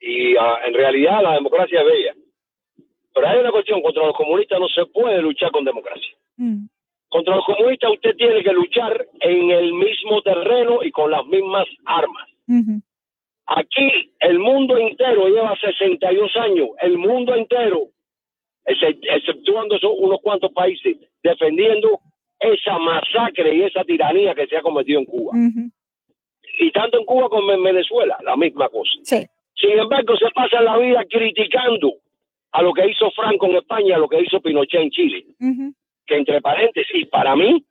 Y 0.00 0.36
ah, 0.38 0.58
en 0.66 0.74
realidad 0.74 1.22
la 1.22 1.34
democracia 1.34 1.82
es 1.82 1.86
bella. 1.86 2.14
Pero 3.14 3.28
hay 3.28 3.38
una 3.38 3.52
cuestión, 3.52 3.82
contra 3.82 4.06
los 4.06 4.16
comunistas 4.16 4.58
no 4.58 4.66
se 4.66 4.86
puede 4.86 5.22
luchar 5.22 5.52
con 5.52 5.64
democracia. 5.64 6.16
Contra 7.08 7.36
los 7.36 7.44
comunistas 7.44 7.92
usted 7.92 8.16
tiene 8.16 8.42
que 8.42 8.52
luchar 8.52 9.06
en 9.20 9.52
el 9.52 9.72
mismo 9.72 10.20
terreno 10.22 10.82
y 10.82 10.90
con 10.90 11.12
las 11.12 11.24
mismas 11.26 11.68
armas. 11.84 12.28
Aquí 13.46 14.12
el 14.20 14.38
mundo 14.38 14.76
entero 14.76 15.26
lleva 15.28 15.56
62 15.56 16.36
años, 16.36 16.68
el 16.82 16.98
mundo 16.98 17.34
entero, 17.34 17.88
excep- 18.64 18.98
exceptuando 19.02 19.76
esos 19.76 19.92
unos 19.98 20.20
cuantos 20.20 20.52
países, 20.52 20.96
defendiendo 21.22 22.00
esa 22.40 22.78
masacre 22.78 23.54
y 23.54 23.62
esa 23.62 23.84
tiranía 23.84 24.34
que 24.34 24.46
se 24.46 24.56
ha 24.56 24.62
cometido 24.62 24.98
en 24.98 25.04
Cuba. 25.06 25.32
Y 26.58 26.70
tanto 26.72 26.98
en 26.98 27.04
Cuba 27.04 27.28
como 27.28 27.52
en 27.52 27.62
Venezuela, 27.62 28.18
la 28.24 28.36
misma 28.36 28.68
cosa. 28.68 28.90
Sin 29.54 29.70
embargo, 29.78 30.16
se 30.16 30.28
pasa 30.34 30.60
la 30.60 30.76
vida 30.78 31.04
criticando 31.08 31.94
a 32.52 32.62
lo 32.62 32.72
que 32.72 32.88
hizo 32.90 33.10
Franco 33.12 33.46
en 33.46 33.56
España, 33.56 33.96
a 33.96 33.98
lo 33.98 34.08
que 34.08 34.20
hizo 34.20 34.40
Pinochet 34.40 34.80
en 34.80 34.90
Chile. 34.90 35.24
Que 36.06 36.16
entre 36.16 36.40
paréntesis, 36.40 37.06
para 37.08 37.34
mí, 37.36 37.64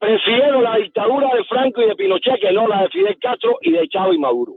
prefiero 0.00 0.62
la 0.62 0.76
dictadura 0.76 1.28
de 1.36 1.44
Franco 1.44 1.82
y 1.82 1.86
de 1.86 1.94
Pinochet 1.94 2.40
que 2.40 2.52
no 2.52 2.66
la 2.66 2.82
de 2.82 2.88
Fidel 2.88 3.18
Castro 3.20 3.58
y 3.60 3.70
de 3.70 3.86
Chávez 3.88 4.16
y 4.16 4.18
Maduro. 4.18 4.54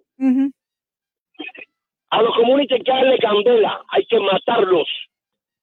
A 2.10 2.22
los 2.22 2.36
comunistas 2.36 2.78
hay 2.78 2.84
que 2.84 2.92
darle 2.92 3.18
candela, 3.20 3.82
hay 3.90 4.06
que 4.06 4.20
matarlos. 4.20 4.88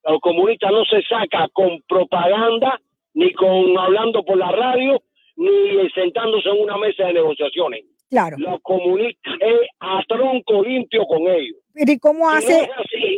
A 0.04 0.12
los 0.12 0.20
comunistas 0.20 0.70
no 0.70 0.84
se 0.84 1.02
saca 1.02 1.48
con 1.52 1.80
propaganda, 1.88 2.80
ni 3.14 3.32
con 3.32 3.76
hablando 3.78 4.22
por 4.22 4.36
la 4.36 4.52
radio, 4.52 5.02
ni 5.36 5.90
sentándose 5.94 6.48
en 6.50 6.60
una 6.60 6.76
mesa 6.76 7.06
de 7.06 7.14
negociaciones. 7.14 7.84
Claro. 8.10 8.36
Los 8.38 8.60
comunistas 8.62 9.34
es 9.40 9.68
a 9.78 10.02
tronco 10.08 10.62
limpio 10.64 11.06
con 11.06 11.22
ellos. 11.28 11.56
Pero 11.72 11.92
¿y 11.92 11.98
cómo 11.98 12.28
hace? 12.28 12.68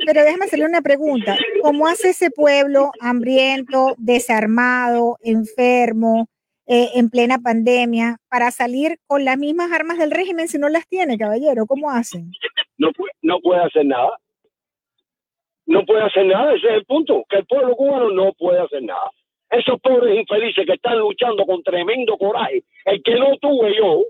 Pero 0.06 0.22
déjame 0.22 0.44
hacerle 0.44 0.66
una 0.66 0.82
pregunta. 0.82 1.36
¿Cómo 1.62 1.86
hace 1.86 2.10
ese 2.10 2.30
pueblo 2.30 2.93
hambriento, 3.01 3.94
desarmado, 3.97 5.16
enfermo, 5.22 6.28
eh, 6.66 6.90
en 6.94 7.10
plena 7.10 7.39
pandemia, 7.39 8.18
para 8.28 8.51
salir 8.51 8.98
con 9.06 9.24
las 9.24 9.36
mismas 9.36 9.72
armas 9.72 9.98
del 9.98 10.10
régimen 10.10 10.48
si 10.48 10.59
no 10.59 10.68
las 10.68 10.86
tiene, 10.89 11.18
caballero? 11.18 11.66
¿Cómo 11.66 11.90
hacen? 11.90 12.30
No, 12.78 12.93
puede, 12.93 13.12
no 13.22 13.40
puede 13.40 13.62
hacer 13.62 13.86
nada. 13.86 14.16
No 15.66 15.84
puede 15.84 16.02
hacer 16.02 16.26
nada, 16.26 16.55
ese 16.55 16.68
es 16.68 16.74
el 16.74 16.84
punto, 16.84 17.24
que 17.28 17.39
el 17.39 17.47
pueblo 17.47 17.74
cubano 17.76 18.10
no 18.10 18.32
puede 18.32 18.60
hacer 18.60 18.82
nada. 18.82 19.10
Esos 19.51 19.80
pobres 19.80 20.18
infelices 20.18 20.66
que 20.66 20.72
están 20.72 20.98
luchando 20.98 21.44
con 21.47 21.62
tremendo 21.62 22.16
coraje, 22.16 22.64
el 22.84 23.02
que 23.02 23.14
no 23.14 23.36
tuve 23.40 23.76
yo, 23.76 24.02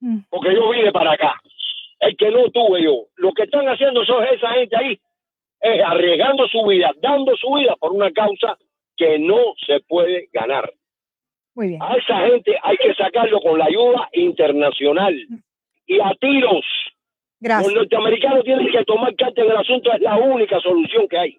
mm. 0.00 0.18
porque 0.30 0.54
yo 0.54 0.70
vine 0.70 0.92
para 0.92 1.12
acá, 1.12 1.34
el 2.00 2.16
que 2.16 2.30
no 2.30 2.50
tuve 2.50 2.82
yo. 2.82 3.06
Lo 3.16 3.32
que 3.32 3.44
están 3.44 3.66
haciendo 3.66 4.04
son 4.04 4.24
esa 4.24 4.50
gente 4.52 4.76
ahí, 4.76 4.98
es 5.60 5.82
arriesgando 5.84 6.46
su 6.48 6.64
vida, 6.66 6.92
dando 7.00 7.36
su 7.36 7.52
vida 7.54 7.74
por 7.76 7.92
una 7.92 8.10
causa 8.12 8.56
que 8.96 9.18
no 9.18 9.54
se 9.66 9.80
puede 9.80 10.28
ganar. 10.32 10.72
Muy 11.56 11.68
bien. 11.68 11.82
A 11.82 11.96
esa 11.96 12.18
gente 12.28 12.54
hay 12.62 12.76
que 12.76 12.94
sacarlo 12.94 13.40
con 13.40 13.58
la 13.58 13.64
ayuda 13.64 14.08
internacional 14.12 15.14
y 15.86 16.00
a 16.00 16.12
tiros. 16.20 16.64
Gracias. 17.40 17.72
Los 17.72 17.82
norteamericanos 17.82 18.44
tienen 18.44 18.68
que 18.70 18.84
tomar 18.84 19.16
carta 19.16 19.40
en 19.40 19.50
el 19.50 19.56
asunto, 19.56 19.90
es 19.92 20.00
la 20.02 20.18
única 20.18 20.60
solución 20.60 21.08
que 21.08 21.18
hay. 21.18 21.38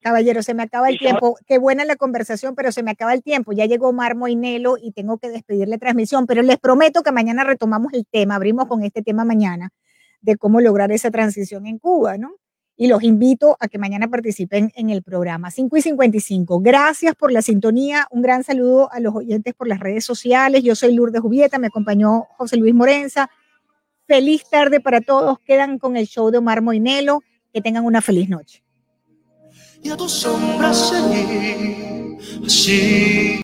Caballero, 0.00 0.42
se 0.42 0.54
me 0.54 0.64
acaba 0.64 0.88
el 0.88 0.98
tiempo. 0.98 1.36
Qué 1.46 1.58
buena 1.58 1.84
la 1.84 1.96
conversación, 1.96 2.54
pero 2.56 2.72
se 2.72 2.82
me 2.82 2.90
acaba 2.90 3.12
el 3.12 3.22
tiempo. 3.22 3.52
Ya 3.52 3.66
llegó 3.66 3.92
Mar 3.92 4.16
Moinelo 4.16 4.76
y 4.82 4.92
tengo 4.92 5.18
que 5.18 5.28
despedirle 5.28 5.78
transmisión, 5.78 6.26
pero 6.26 6.42
les 6.42 6.58
prometo 6.58 7.02
que 7.02 7.12
mañana 7.12 7.44
retomamos 7.44 7.92
el 7.92 8.06
tema, 8.10 8.36
abrimos 8.36 8.66
con 8.66 8.82
este 8.82 9.02
tema 9.02 9.24
mañana 9.24 9.68
de 10.22 10.36
cómo 10.36 10.60
lograr 10.60 10.90
esa 10.92 11.10
transición 11.10 11.66
en 11.66 11.78
Cuba, 11.78 12.16
¿no? 12.16 12.36
Y 12.82 12.88
los 12.88 13.04
invito 13.04 13.56
a 13.60 13.68
que 13.68 13.78
mañana 13.78 14.08
participen 14.08 14.72
en 14.74 14.90
el 14.90 15.04
programa 15.04 15.52
5 15.52 15.76
y 15.76 15.82
55. 15.82 16.58
Gracias 16.58 17.14
por 17.14 17.30
la 17.30 17.40
sintonía. 17.40 18.08
Un 18.10 18.22
gran 18.22 18.42
saludo 18.42 18.90
a 18.90 18.98
los 18.98 19.14
oyentes 19.14 19.54
por 19.54 19.68
las 19.68 19.78
redes 19.78 20.04
sociales. 20.04 20.64
Yo 20.64 20.74
soy 20.74 20.92
Lourdes 20.92 21.20
Jubieta, 21.20 21.60
me 21.60 21.68
acompañó 21.68 22.24
José 22.36 22.56
Luis 22.56 22.74
Morenza. 22.74 23.30
Feliz 24.08 24.42
tarde 24.50 24.80
para 24.80 25.00
todos. 25.00 25.38
Quedan 25.46 25.78
con 25.78 25.96
el 25.96 26.08
show 26.08 26.32
de 26.32 26.38
Omar 26.38 26.60
Moinelo. 26.60 27.20
Que 27.52 27.60
tengan 27.60 27.84
una 27.84 28.02
feliz 28.02 28.28
noche. 28.28 28.64
Y 29.80 29.88
a 29.88 29.96
tu 29.96 30.08
sombra 30.08 30.74
seguir 30.74 32.18
así. 32.44 33.38